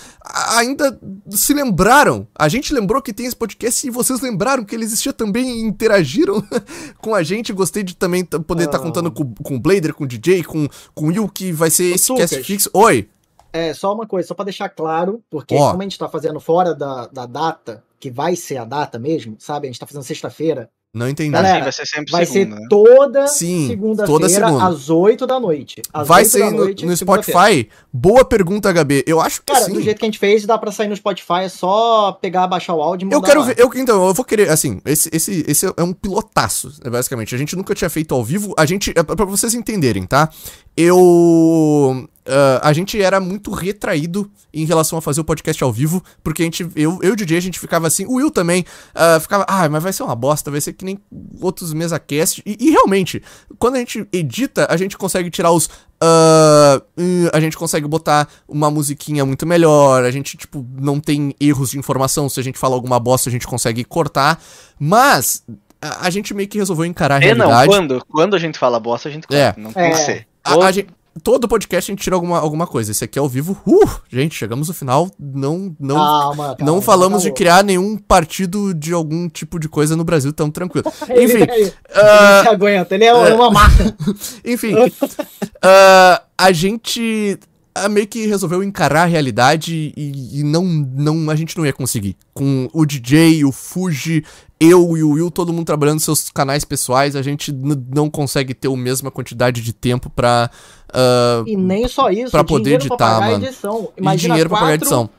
ainda 0.50 1.00
se 1.32 1.52
lembraram. 1.52 2.28
A 2.36 2.48
gente 2.48 2.72
lembrou 2.72 3.02
que 3.02 3.12
tem 3.12 3.26
esse 3.26 3.36
podcast 3.36 3.86
e 3.86 3.90
vocês 3.90 4.22
lembraram 4.22 4.64
que 4.64 4.76
ele 4.76 4.84
existia 4.84 5.12
também 5.12 5.50
e 5.50 5.62
interagiram 5.62 6.46
com 7.02 7.16
a 7.16 7.24
gente. 7.24 7.52
Gostei 7.52 7.82
de 7.82 7.96
também 7.96 8.24
poder 8.24 8.66
estar 8.66 8.78
tá 8.78 8.84
contando 8.84 9.12
com, 9.12 9.34
com 9.34 9.56
o 9.56 9.60
Blader, 9.60 9.96
com 9.96 10.04
o 10.04 10.08
DJ, 10.08 10.44
com, 10.44 10.68
com 10.94 11.06
o 11.06 11.08
Will, 11.08 11.28
que 11.28 11.52
vai 11.52 11.72
ser 11.72 11.96
esse 11.96 12.12
Lucas. 12.12 12.30
cast 12.30 12.46
fixo. 12.46 12.70
Oi! 12.72 13.10
É, 13.54 13.74
só 13.74 13.94
uma 13.94 14.08
coisa, 14.08 14.28
só 14.28 14.34
para 14.34 14.46
deixar 14.46 14.70
claro, 14.70 15.22
porque 15.30 15.56
oh. 15.56 15.70
como 15.70 15.82
a 15.82 15.84
gente 15.84 16.00
tá 16.00 16.08
fazendo 16.08 16.40
fora 16.40 16.74
da, 16.74 17.08
da 17.08 17.26
data, 17.26 17.84
que 18.00 18.10
vai 18.10 18.36
ser 18.36 18.58
a 18.58 18.66
data 18.66 18.98
mesmo, 18.98 19.36
sabe? 19.40 19.68
A 19.68 19.72
gente 19.72 19.80
tá 19.80 19.86
fazendo 19.86 20.04
sexta-feira. 20.04 20.70
Não 20.94 21.08
entendi. 21.08 21.32
Galera, 21.32 21.64
vai 21.64 21.72
ser 21.72 21.86
sempre 21.86 22.12
vai 22.12 22.26
segunda, 22.26 22.56
ser 22.56 22.62
né? 22.62 22.68
toda 22.70 23.28
segunda-feira 23.28 24.48
segunda. 24.48 24.68
às 24.68 24.90
8 24.90 25.26
da 25.26 25.40
noite. 25.40 25.82
Às 25.94 26.06
vai 26.06 26.26
ser 26.26 26.52
no, 26.52 26.66
no 26.66 26.98
Spotify? 26.98 27.70
Boa 27.94 28.26
pergunta, 28.26 28.74
HB. 28.74 29.06
Eu 29.08 29.22
acho 29.22 29.42
que 29.42 29.54
Cara, 29.54 29.66
sim. 29.66 29.74
do 29.74 29.82
jeito 29.82 30.00
que 30.00 30.06
a 30.06 30.08
gente 30.08 30.20
fez, 30.20 30.46
dá 30.46 30.58
pra 30.58 30.70
sair 30.70 30.90
no 30.90 30.96
Spotify, 30.96 31.44
é 31.44 31.50
só 31.50 32.12
pegar, 32.12 32.46
baixar 32.46 32.74
o 32.74 32.82
áudio 32.82 33.06
e 33.06 33.08
mandar 33.08 33.18
Eu 33.18 33.22
quero 33.22 33.40
lá. 33.40 33.46
ver, 33.46 33.56
eu, 33.58 33.72
então, 33.76 34.06
eu 34.06 34.14
vou 34.14 34.26
querer, 34.26 34.50
assim, 34.50 34.82
esse, 34.84 35.10
esse, 35.14 35.46
esse 35.48 35.66
é 35.66 35.82
um 35.84 35.94
pilotaço, 35.94 36.74
basicamente. 36.84 37.34
A 37.34 37.38
gente 37.38 37.56
nunca 37.56 37.74
tinha 37.74 37.90
feito 37.90 38.14
ao 38.14 38.22
vivo, 38.22 38.54
a 38.58 38.66
gente, 38.66 38.92
é 38.94 39.02
pra 39.02 39.24
vocês 39.24 39.54
entenderem, 39.54 40.06
tá? 40.06 40.30
Eu 40.76 42.06
Uh, 42.22 42.62
a 42.62 42.72
gente 42.72 43.02
era 43.02 43.20
muito 43.20 43.50
retraído 43.52 44.30
em 44.54 44.64
relação 44.64 44.98
a 44.98 45.02
fazer 45.02 45.22
o 45.22 45.24
podcast 45.24 45.64
ao 45.64 45.72
vivo, 45.72 46.04
porque 46.24 46.44
a 46.44 46.46
gente, 46.46 46.62
eu, 46.76 47.00
eu 47.02 47.10
e 47.10 47.12
o 47.12 47.16
DJ, 47.16 47.38
a 47.38 47.42
gente 47.42 47.60
ficava 47.60 47.88
assim, 47.88 48.06
o 48.06 48.16
Will 48.16 48.30
também 48.30 48.64
uh, 48.94 49.20
ficava, 49.20 49.44
ah, 49.48 49.68
mas 49.68 49.82
vai 49.82 49.92
ser 49.92 50.04
uma 50.04 50.16
bosta, 50.16 50.52
vai 50.52 50.62
ser 50.62 50.74
que 50.74 50.86
nem 50.86 51.00
outros 51.42 51.74
mesa 51.74 51.98
cast. 52.00 52.44
E, 52.46 52.58
e 52.60 52.70
realmente, 52.70 53.24
quando 53.58 53.76
a 53.76 53.80
gente 53.80 54.08
edita, 54.14 54.68
a 54.70 54.78
gente 54.78 54.98
consegue 54.98 55.32
tirar 55.32 55.52
os. 55.52 55.66
Uh, 55.66 57.30
a 57.34 57.40
gente 57.40 57.58
consegue 57.58 57.88
botar 57.88 58.28
uma 58.48 58.70
musiquinha 58.70 59.26
muito 59.26 59.46
melhor, 59.48 60.04
a 60.04 60.12
gente, 60.12 60.38
tipo, 60.38 60.66
não 60.80 61.00
tem 61.00 61.36
erros 61.40 61.72
de 61.72 61.80
informação, 61.80 62.30
se 62.30 62.40
a 62.40 62.44
gente 62.44 62.60
fala 62.60 62.76
alguma 62.76 63.00
bosta, 63.00 63.30
a 63.30 63.32
gente 63.32 63.48
consegue 63.48 63.84
cortar, 63.84 64.40
mas 64.80 65.44
a, 65.82 66.08
a 66.08 66.10
gente 66.10 66.34
meio 66.34 66.48
que 66.48 66.58
resolveu 66.58 66.86
encarar 66.86 67.16
a 67.16 67.24
é, 67.24 67.34
realidade. 67.34 67.68
não, 67.68 67.78
quando, 67.78 68.06
quando 68.08 68.36
a 68.36 68.40
gente 68.40 68.60
fala 68.60 68.80
bosta, 68.80 69.10
a 69.10 69.12
gente 69.12 69.28
corta, 69.28 69.60
é. 69.60 69.62
não 69.62 69.74
tem 69.74 69.86
é. 69.86 69.90
que 69.90 69.98
ser. 69.98 70.28
A, 70.44 70.56
a, 70.56 70.72
gente, 70.72 70.88
todo 71.24 71.48
podcast 71.48 71.92
a 71.92 71.94
gente 71.94 72.04
tira 72.04 72.16
alguma, 72.16 72.40
alguma 72.40 72.66
coisa. 72.66 72.92
Esse 72.92 73.04
aqui 73.04 73.20
é 73.20 73.22
ao 73.22 73.28
vivo. 73.28 73.60
Uh, 73.66 73.90
gente, 74.10 74.36
chegamos 74.36 74.68
no 74.68 74.74
final. 74.74 75.10
Não 75.20 75.76
não 75.80 75.96
calma, 75.96 76.56
calma, 76.56 76.58
não 76.60 76.82
falamos 76.82 77.24
de 77.24 77.32
criar 77.32 77.64
nenhum 77.64 77.98
partido 77.98 78.74
de 78.74 78.94
algum 78.94 79.28
tipo 79.28 79.60
de 79.60 79.68
coisa 79.68 79.96
no 79.96 80.04
Brasil 80.04 80.32
tão 80.32 80.50
tranquilo. 80.50 80.92
Enfim. 81.10 81.42
ele, 81.42 81.68
uh, 81.68 82.50
aguenta, 82.50 82.96
ele 82.96 83.06
é, 83.06 83.10
é 83.10 83.34
uma 83.34 83.52
marca. 83.52 83.96
Enfim. 84.46 84.76
uh, 84.76 86.22
a 86.38 86.52
gente 86.52 87.38
a 87.74 87.88
meio 87.88 88.08
que 88.08 88.26
resolveu 88.28 88.64
encarar 88.64 89.04
a 89.04 89.06
realidade 89.06 89.94
e, 89.96 90.40
e, 90.40 90.44
não, 90.44 90.64
não 90.64 91.30
a 91.30 91.36
gente 91.36 91.58
não 91.58 91.66
ia 91.66 91.74
conseguir. 91.74 92.16
Com 92.34 92.70
o 92.74 92.86
DJ, 92.86 93.46
o 93.46 93.52
Fuji, 93.52 94.24
eu 94.60 94.98
e 94.98 95.04
o 95.04 95.12
Will, 95.12 95.32
todo 95.32 95.54
mundo 95.54 95.66
trabalhando 95.66 95.96
nos 95.96 96.04
seus 96.04 96.30
canais 96.30 96.66
pessoais, 96.66 97.16
a 97.16 97.22
gente 97.22 97.52
não 97.52 98.10
consegue 98.10 98.54
ter 98.54 98.68
a 98.68 98.76
mesma 98.76 99.10
quantidade 99.10 99.62
de 99.62 99.74
tempo 99.74 100.10
pra. 100.10 100.50
Uh, 100.90 101.48
e 101.48 101.56
nem 101.56 101.88
só 101.88 102.10
isso, 102.10 102.32
pra 102.32 102.44
poder 102.44 102.76
editar, 102.76 102.98
pra 102.98 103.20
pagar 103.20 103.34
edição. 103.36 103.90
Imagina 103.98 104.14
e 104.14 104.36
dinheiro 104.36 104.50
pra 104.50 104.60
pagar 104.60 104.74
edição. 104.76 105.10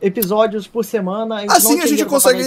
Episódios 0.00 0.66
por 0.66 0.84
semana. 0.84 1.44
Assim 1.48 1.80
a 1.80 1.86
gente 1.86 2.04
consegue. 2.06 2.42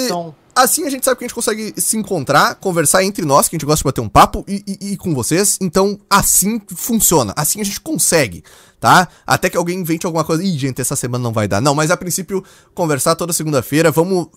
Assim 0.55 0.85
a 0.85 0.89
gente 0.89 1.03
sabe 1.03 1.17
que 1.17 1.23
a 1.23 1.27
gente 1.27 1.35
consegue 1.35 1.73
se 1.77 1.97
encontrar, 1.97 2.55
conversar 2.55 3.03
entre 3.03 3.25
nós, 3.25 3.47
que 3.47 3.55
a 3.55 3.57
gente 3.57 3.65
gosta 3.65 3.79
de 3.79 3.85
bater 3.85 4.01
um 4.01 4.09
papo, 4.09 4.43
e, 4.47 4.63
e, 4.67 4.93
e 4.93 4.97
com 4.97 5.13
vocês. 5.13 5.57
Então, 5.61 5.99
assim 6.09 6.61
funciona. 6.75 7.33
Assim 7.35 7.61
a 7.61 7.63
gente 7.63 7.79
consegue, 7.81 8.43
tá? 8.79 9.07
Até 9.25 9.49
que 9.49 9.57
alguém 9.57 9.79
invente 9.79 10.05
alguma 10.05 10.23
coisa. 10.23 10.43
Ih, 10.43 10.57
gente, 10.57 10.81
essa 10.81 10.95
semana 10.95 11.23
não 11.23 11.33
vai 11.33 11.47
dar. 11.47 11.61
Não, 11.61 11.73
mas 11.73 11.91
a 11.91 11.97
princípio, 11.97 12.43
conversar 12.73 13.15
toda 13.15 13.33
segunda-feira. 13.33 13.91
Vamos. 13.91 14.27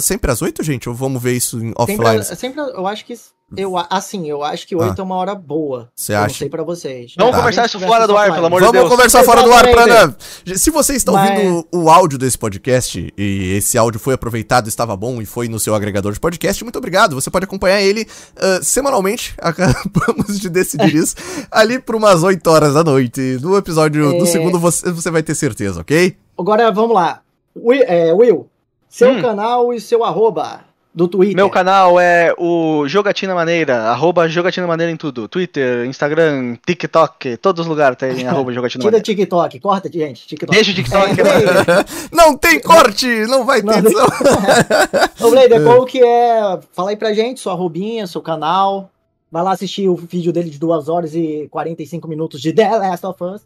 Sempre 0.00 0.30
às 0.30 0.42
oito, 0.42 0.62
gente? 0.62 0.88
Ou 0.88 0.94
vamos 0.94 1.22
ver 1.22 1.32
isso 1.36 1.62
em 1.62 1.72
offline? 1.76 2.24
Sempre, 2.24 2.36
sempre, 2.36 2.60
eu 2.60 2.86
acho 2.86 3.04
que. 3.04 3.14
Eu, 3.56 3.74
assim, 3.90 4.28
eu 4.28 4.42
acho 4.42 4.66
que 4.66 4.74
8 4.74 5.00
é 5.00 5.04
uma 5.04 5.16
hora 5.16 5.34
boa. 5.34 5.90
Você 5.94 6.12
Eu 6.12 6.16
não 6.18 6.24
acha? 6.24 6.38
sei 6.38 6.48
pra 6.48 6.62
vocês. 6.62 7.14
Vamos 7.16 7.34
É, 7.34 7.38
conversar 7.38 7.66
isso 7.66 7.80
fora 7.80 8.06
do 8.06 8.16
ar, 8.16 8.32
pelo 8.32 8.46
amor 8.46 8.60
de 8.60 8.66
Vamos 8.66 8.80
Deus. 8.80 8.90
conversar 8.90 9.24
fora 9.24 9.42
do 9.42 9.52
ar. 9.52 9.68
Prana. 9.70 10.16
Se 10.56 10.70
você 10.70 10.94
está 10.94 11.12
Mas- 11.12 11.30
ouvindo 11.30 11.66
o 11.72 11.90
áudio 11.90 12.18
desse 12.18 12.38
podcast 12.38 13.12
e 13.16 13.54
esse 13.56 13.76
áudio 13.76 14.00
foi 14.00 14.14
aproveitado, 14.14 14.68
estava 14.68 14.96
bom 14.96 15.20
e 15.20 15.26
foi 15.26 15.48
no 15.48 15.58
seu 15.60 15.74
agregador 15.74 16.12
de 16.12 16.20
podcast, 16.20 16.62
muito 16.64 16.76
obrigado. 16.78 17.14
Você 17.14 17.30
pode 17.30 17.44
acompanhar 17.44 17.80
ele 17.80 18.06
ah, 18.36 18.60
semanalmente, 18.62 19.34
acabamos 19.40 20.40
de 20.40 20.48
decidir 20.48 20.94
isso, 20.94 21.14
ali 21.50 21.78
por 21.78 21.94
umas 21.96 22.22
8 22.22 22.46
horas 22.50 22.74
da 22.74 22.82
noite. 22.84 23.38
No 23.40 23.56
episódio 23.56 24.10
do 24.18 24.24
É. 24.24 24.26
segundo 24.26 24.58
você, 24.58 24.90
você 24.90 25.10
vai 25.10 25.22
ter 25.22 25.34
certeza, 25.34 25.80
ok? 25.80 26.16
Agora 26.38 26.70
vamos 26.72 26.94
lá. 26.94 27.20
Will, 27.54 27.82
é, 27.86 28.12
Will, 28.14 28.48
seu 28.88 29.10
Hum. 29.10 29.20
canal 29.22 29.72
e 29.74 29.80
seu 29.80 30.02
arroba 30.04 30.60
do 30.94 31.08
Twitter. 31.08 31.36
Meu 31.36 31.48
canal 31.48 31.98
é 31.98 32.34
o 32.36 32.86
Jogatina 32.86 33.34
Maneira, 33.34 33.84
arroba 33.84 34.28
Jogatina 34.28 34.66
Maneira 34.66 34.92
em 34.92 34.96
tudo. 34.96 35.26
Twitter, 35.26 35.86
Instagram, 35.86 36.56
TikTok, 36.66 37.36
todos 37.38 37.62
os 37.62 37.66
lugares 37.66 37.96
tem 37.96 38.26
arroba 38.28 38.52
Jogatina 38.52 38.82
Tira 38.82 38.90
Maneira. 38.92 39.04
TikTok, 39.04 39.60
corta, 39.60 39.90
gente. 39.90 40.26
TikTok. 40.26 40.52
Deixa 40.52 40.70
o 40.70 40.74
TikTok. 40.74 41.20
É, 41.20 41.24
Blade, 41.24 41.88
Não 42.12 42.36
tem 42.36 42.60
corte! 42.60 43.06
Não 43.26 43.44
vai 43.46 43.62
ter 43.62 43.82
Não. 43.82 43.92
Ô, 45.26 45.30
Blader, 45.30 45.62
qual 45.62 45.84
que 45.86 46.02
é? 46.02 46.58
Fala 46.72 46.90
aí 46.90 46.96
pra 46.96 47.14
gente, 47.14 47.40
sua 47.40 47.52
arrobinha, 47.52 48.06
seu 48.06 48.20
canal. 48.20 48.90
Vai 49.30 49.42
lá 49.42 49.52
assistir 49.52 49.88
o 49.88 49.96
vídeo 49.96 50.30
dele 50.30 50.50
de 50.50 50.58
2 50.58 50.88
horas 50.90 51.14
e 51.14 51.48
45 51.50 52.06
minutos 52.06 52.40
de 52.40 52.52
The 52.52 52.76
Last 52.76 53.06
of 53.06 53.24
Us. 53.24 53.42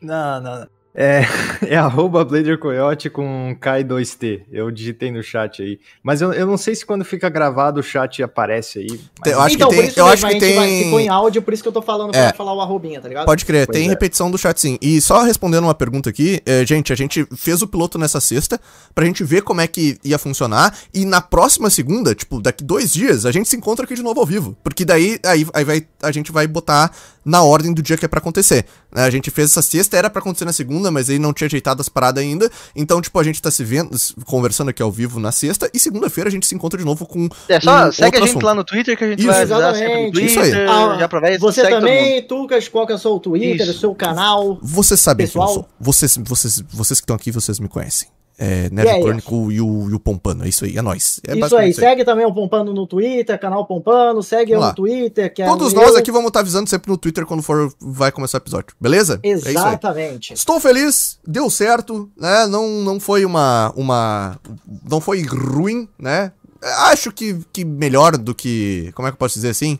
Não, 0.00 0.40
não. 0.40 0.66
É, 0.94 1.22
é 1.66 1.76
arroba 1.76 2.24
Blader 2.24 2.58
Coyote 2.58 3.08
com 3.08 3.56
K2T. 3.60 4.42
Eu 4.50 4.70
digitei 4.70 5.10
no 5.12 5.22
chat 5.22 5.62
aí. 5.62 5.78
Mas 6.02 6.20
eu, 6.20 6.32
eu 6.32 6.46
não 6.46 6.56
sei 6.56 6.74
se 6.74 6.84
quando 6.84 7.04
fica 7.04 7.28
gravado 7.28 7.78
o 7.80 7.82
chat 7.82 8.22
aparece 8.22 8.80
aí. 8.80 9.00
mas- 9.24 9.32
Eu 9.32 9.40
acho 9.40 9.48
que 9.56 9.62
então, 9.62 9.68
tem- 9.68 9.78
por 9.82 9.84
isso 9.88 10.00
eu 10.00 10.06
acho 10.06 10.26
que 10.26 10.32
gente 10.32 10.54
vai- 10.54 10.66
tem- 10.68 10.84
ficou 10.84 11.00
em 11.00 11.08
áudio, 11.08 11.42
por 11.42 11.54
isso 11.54 11.62
que 11.62 11.68
eu 11.68 11.72
tô 11.72 11.80
falando 11.82 12.14
É. 12.14 12.28
pra 12.28 12.36
falar 12.36 12.54
o 12.54 12.60
arrobinha, 12.60 13.00
tá 13.00 13.08
ligado? 13.08 13.26
Pode 13.26 13.44
crer, 13.44 13.66
Pois 13.66 13.78
tem 13.78 13.86
é. 13.86 13.88
repetição 13.90 14.30
do 14.30 14.36
chat 14.38 14.60
sim. 14.60 14.78
E 14.80 15.00
só 15.00 15.22
respondendo 15.22 15.64
uma 15.64 15.74
pergunta 15.74 16.10
aqui, 16.10 16.40
eh, 16.44 16.64
gente, 16.66 16.92
a 16.92 16.96
gente 16.96 17.26
fez 17.36 17.62
o 17.62 17.68
piloto 17.68 17.96
nessa 17.98 18.20
sexta 18.20 18.60
pra 18.94 19.04
gente 19.04 19.22
ver 19.22 19.42
como 19.42 19.60
é 19.60 19.66
que 19.66 19.96
ia 20.04 20.18
funcionar. 20.18 20.76
E 20.92 21.04
na 21.04 21.20
próxima 21.20 21.70
segunda, 21.70 22.14
tipo, 22.14 22.40
daqui 22.40 22.64
dois 22.64 22.92
dias, 22.92 23.24
a 23.24 23.30
gente 23.30 23.48
se 23.48 23.56
encontra 23.56 23.84
aqui 23.84 23.94
de 23.94 24.02
novo 24.02 24.18
ao 24.20 24.26
vivo. 24.26 24.56
Porque 24.64 24.84
daí 24.84 25.18
aí, 25.24 25.46
aí 25.54 25.64
vai, 25.64 25.86
a 26.02 26.10
gente 26.10 26.32
vai 26.32 26.46
botar 26.46 26.90
na 27.24 27.42
ordem 27.42 27.72
do 27.72 27.82
dia 27.82 27.96
que 27.96 28.04
é 28.04 28.08
pra 28.08 28.18
acontecer. 28.18 28.64
né? 28.92 29.04
A 29.04 29.10
gente 29.10 29.30
fez 29.30 29.50
essa 29.50 29.62
sexta, 29.62 29.96
era 29.96 30.10
pra 30.10 30.20
acontecer 30.20 30.44
na 30.44 30.52
segunda, 30.52 30.79
mas 30.88 31.10
aí 31.10 31.18
não 31.18 31.32
tinha 31.32 31.46
ajeitado 31.46 31.80
as 31.80 31.88
paradas 31.88 32.22
ainda. 32.22 32.48
Então, 32.76 33.00
tipo, 33.00 33.18
a 33.18 33.24
gente 33.24 33.42
tá 33.42 33.50
se 33.50 33.64
vendo, 33.64 33.90
conversando 34.24 34.68
aqui 34.68 34.80
ao 34.80 34.92
vivo 34.92 35.18
na 35.18 35.32
sexta. 35.32 35.68
E 35.74 35.80
segunda-feira 35.80 36.28
a 36.28 36.30
gente 36.30 36.46
se 36.46 36.54
encontra 36.54 36.78
de 36.78 36.84
novo 36.84 37.04
com. 37.04 37.28
É 37.48 37.58
só 37.58 37.88
um 37.88 37.92
segue 37.92 38.04
outro 38.04 38.18
a 38.18 38.20
gente 38.20 38.30
assunto. 38.30 38.46
lá 38.46 38.54
no 38.54 38.62
Twitter 38.62 38.96
que 38.96 39.02
a 39.02 39.08
gente 39.08 39.18
Isso, 39.18 39.28
vai 39.28 39.42
avisar 39.42 39.74
sempre 39.74 39.88
no 39.88 40.00
exatamente. 40.02 40.24
Isso 40.26 40.38
aí. 40.38 40.50
Twitter. 40.50 40.70
Ah, 40.70 40.96
já 40.96 41.04
aproveita 41.06 41.38
Você 41.40 41.68
também, 41.68 42.22
Tucas, 42.22 42.68
qual 42.68 42.86
que 42.86 42.92
é 42.92 42.94
o 42.94 42.98
seu 42.98 43.18
Twitter, 43.18 43.66
Isso. 43.66 43.70
o 43.70 43.80
seu 43.80 43.94
canal? 43.94 44.58
Vocês 44.62 45.00
sabem 45.00 45.26
quem 45.26 45.40
eu 45.40 45.46
Pessoal? 45.46 45.54
sou. 45.54 45.68
Vocês, 45.80 46.16
vocês, 46.16 46.62
vocês 46.70 47.00
que 47.00 47.04
estão 47.04 47.16
aqui, 47.16 47.32
vocês 47.32 47.58
me 47.58 47.68
conhecem. 47.68 48.08
É, 48.40 48.66
E 48.66 48.70
Nerd 48.74 48.88
aí, 48.88 49.02
Crônico 49.02 49.52
e 49.52 49.60
o, 49.60 49.90
e 49.90 49.94
o 49.94 50.00
Pompano. 50.00 50.46
É 50.46 50.48
isso 50.48 50.64
aí, 50.64 50.78
é 50.78 50.80
nóis. 50.80 51.20
É 51.26 51.32
isso 51.32 51.40
basicamente 51.40 51.66
aí, 51.66 51.74
segue 51.74 52.04
também 52.06 52.24
o 52.24 52.32
Pompano 52.32 52.72
no 52.72 52.86
Twitter, 52.86 53.38
canal 53.38 53.66
Pompano, 53.66 54.22
segue 54.22 54.52
eu 54.52 54.60
no 54.60 54.74
Twitter, 54.74 55.32
que 55.32 55.42
é 55.42 55.46
Todos 55.46 55.74
o 55.74 55.76
nós 55.76 55.90
meu. 55.90 55.98
aqui 55.98 56.10
vamos 56.10 56.28
estar 56.28 56.40
avisando 56.40 56.68
sempre 56.70 56.90
no 56.90 56.96
Twitter 56.96 57.26
quando 57.26 57.42
for 57.42 57.70
vai 57.78 58.10
começar 58.10 58.38
o 58.38 58.40
episódio, 58.40 58.74
beleza? 58.80 59.20
É 59.22 59.32
isso 59.32 59.46
aí. 59.46 59.54
Exatamente. 59.54 60.32
Estou 60.32 60.58
feliz, 60.58 61.18
deu 61.26 61.50
certo, 61.50 62.10
né? 62.16 62.46
Não, 62.46 62.66
não 62.80 62.98
foi 62.98 63.26
uma, 63.26 63.72
uma. 63.76 64.40
Não 64.88 65.02
foi 65.02 65.22
ruim, 65.22 65.86
né? 65.98 66.32
Acho 66.62 67.12
que, 67.12 67.38
que 67.52 67.62
melhor 67.62 68.16
do 68.16 68.34
que. 68.34 68.90
Como 68.94 69.06
é 69.06 69.10
que 69.10 69.16
eu 69.16 69.18
posso 69.18 69.34
dizer 69.34 69.50
assim? 69.50 69.78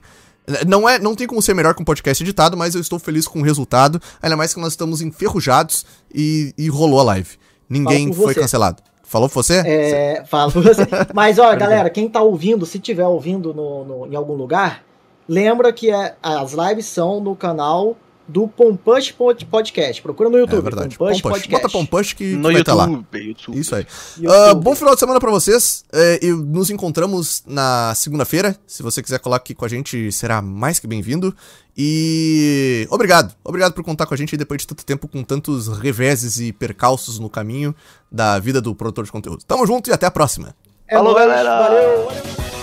Não, 0.66 0.89
é, 0.89 0.99
não 0.99 1.15
tem 1.15 1.27
como 1.27 1.41
ser 1.41 1.55
melhor 1.55 1.74
que 1.74 1.82
um 1.82 1.85
podcast 1.85 2.23
editado, 2.23 2.57
mas 2.57 2.74
eu 2.74 2.81
estou 2.81 2.99
feliz 2.99 3.27
com 3.27 3.41
o 3.41 3.43
resultado. 3.43 4.01
Ainda 4.20 4.37
mais 4.37 4.53
que 4.53 4.61
nós 4.61 4.73
estamos 4.73 5.01
enferrujados 5.01 5.87
e, 6.12 6.53
e 6.59 6.69
rolou 6.69 7.01
a 7.01 7.05
live. 7.05 7.39
Ninguém 7.70 8.12
foi 8.12 8.34
você. 8.34 8.40
cancelado. 8.40 8.82
Falou 9.05 9.28
você? 9.28 9.62
É, 9.64 10.24
falo 10.26 10.51
você. 10.51 10.82
Mas, 11.14 11.38
ó, 11.38 11.55
galera, 11.56 11.88
quem 11.88 12.09
tá 12.09 12.20
ouvindo, 12.20 12.66
se 12.66 12.78
tiver 12.78 13.06
ouvindo 13.06 13.55
no, 13.55 13.84
no- 13.84 14.06
em 14.06 14.14
algum 14.16 14.34
lugar, 14.34 14.82
lembra 15.28 15.72
que 15.72 15.90
é- 15.90 16.14
as 16.22 16.52
lives 16.52 16.86
são 16.86 17.20
no 17.20 17.34
canal 17.34 17.97
do 18.31 18.47
Pompush 18.48 19.12
Pod- 19.12 19.44
Podcast. 19.47 20.01
Procura 20.02 20.31
no 20.31 20.39
YouTube. 20.39 20.59
É 20.59 20.62
verdade. 20.62 20.97
Pompush 20.97 21.20
Pompush. 21.20 21.47
Bota 21.47 21.69
Pompush 21.69 22.12
que, 22.15 22.31
que 22.31 22.36
No 22.36 22.44
vai 22.52 22.61
estar 22.61 22.74
lá. 22.74 22.86
YouTube, 22.86 23.19
YouTube. 23.19 23.59
Isso 23.59 23.74
aí. 23.74 23.86
YouTube. 24.19 24.35
Ah, 24.51 24.55
bom 24.55 24.74
final 24.74 24.94
de 24.94 25.01
semana 25.01 25.19
pra 25.20 25.31
vocês. 25.31 25.85
É, 25.93 26.20
e 26.23 26.32
nos 26.32 26.70
encontramos 26.70 27.43
na 27.47 27.93
segunda-feira. 27.94 28.57
Se 28.66 28.82
você 28.82 29.02
quiser 29.02 29.19
colar 29.19 29.36
aqui 29.36 29.55
com 29.55 29.65
a 29.65 29.69
gente, 29.69 30.11
será 30.12 30.40
mais 30.40 30.78
que 30.78 30.86
bem-vindo. 30.86 31.35
E 31.77 32.86
obrigado. 32.90 33.35
Obrigado 33.43 33.73
por 33.73 33.82
contar 33.82 34.07
com 34.07 34.15
a 34.15 34.16
gente 34.16 34.36
depois 34.36 34.61
de 34.61 34.66
tanto 34.66 34.85
tempo, 34.85 35.09
com 35.09 35.23
tantos 35.23 35.66
reveses 35.78 36.39
e 36.39 36.52
percalços 36.52 37.19
no 37.19 37.28
caminho 37.31 37.74
da 38.11 38.39
vida 38.39 38.61
do 38.61 38.74
produtor 38.74 39.05
de 39.05 39.12
conteúdo. 39.12 39.43
Tamo 39.47 39.66
junto 39.66 39.90
e 39.90 39.93
até 39.93 40.07
a 40.07 40.11
próxima. 40.11 40.55
É 40.86 40.97
Falou, 40.97 41.12
nóis, 41.15 41.27
galera. 41.27 41.59
Valeu, 41.62 42.05
valeu. 42.07 42.60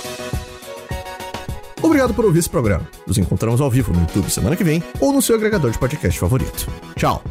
Obrigado 1.82 2.14
por 2.14 2.26
ouvir 2.26 2.40
esse 2.40 2.50
programa. 2.50 2.88
Nos 3.06 3.18
encontramos 3.18 3.62
ao 3.62 3.70
vivo 3.70 3.94
no 3.94 4.02
YouTube 4.02 4.30
semana 4.30 4.56
que 4.56 4.64
vem 4.64 4.84
ou 5.00 5.14
no 5.14 5.22
seu 5.22 5.36
agregador 5.36 5.72
de 5.72 5.78
podcast 5.78 6.20
favorito. 6.20 6.68
Tchau. 6.96 7.22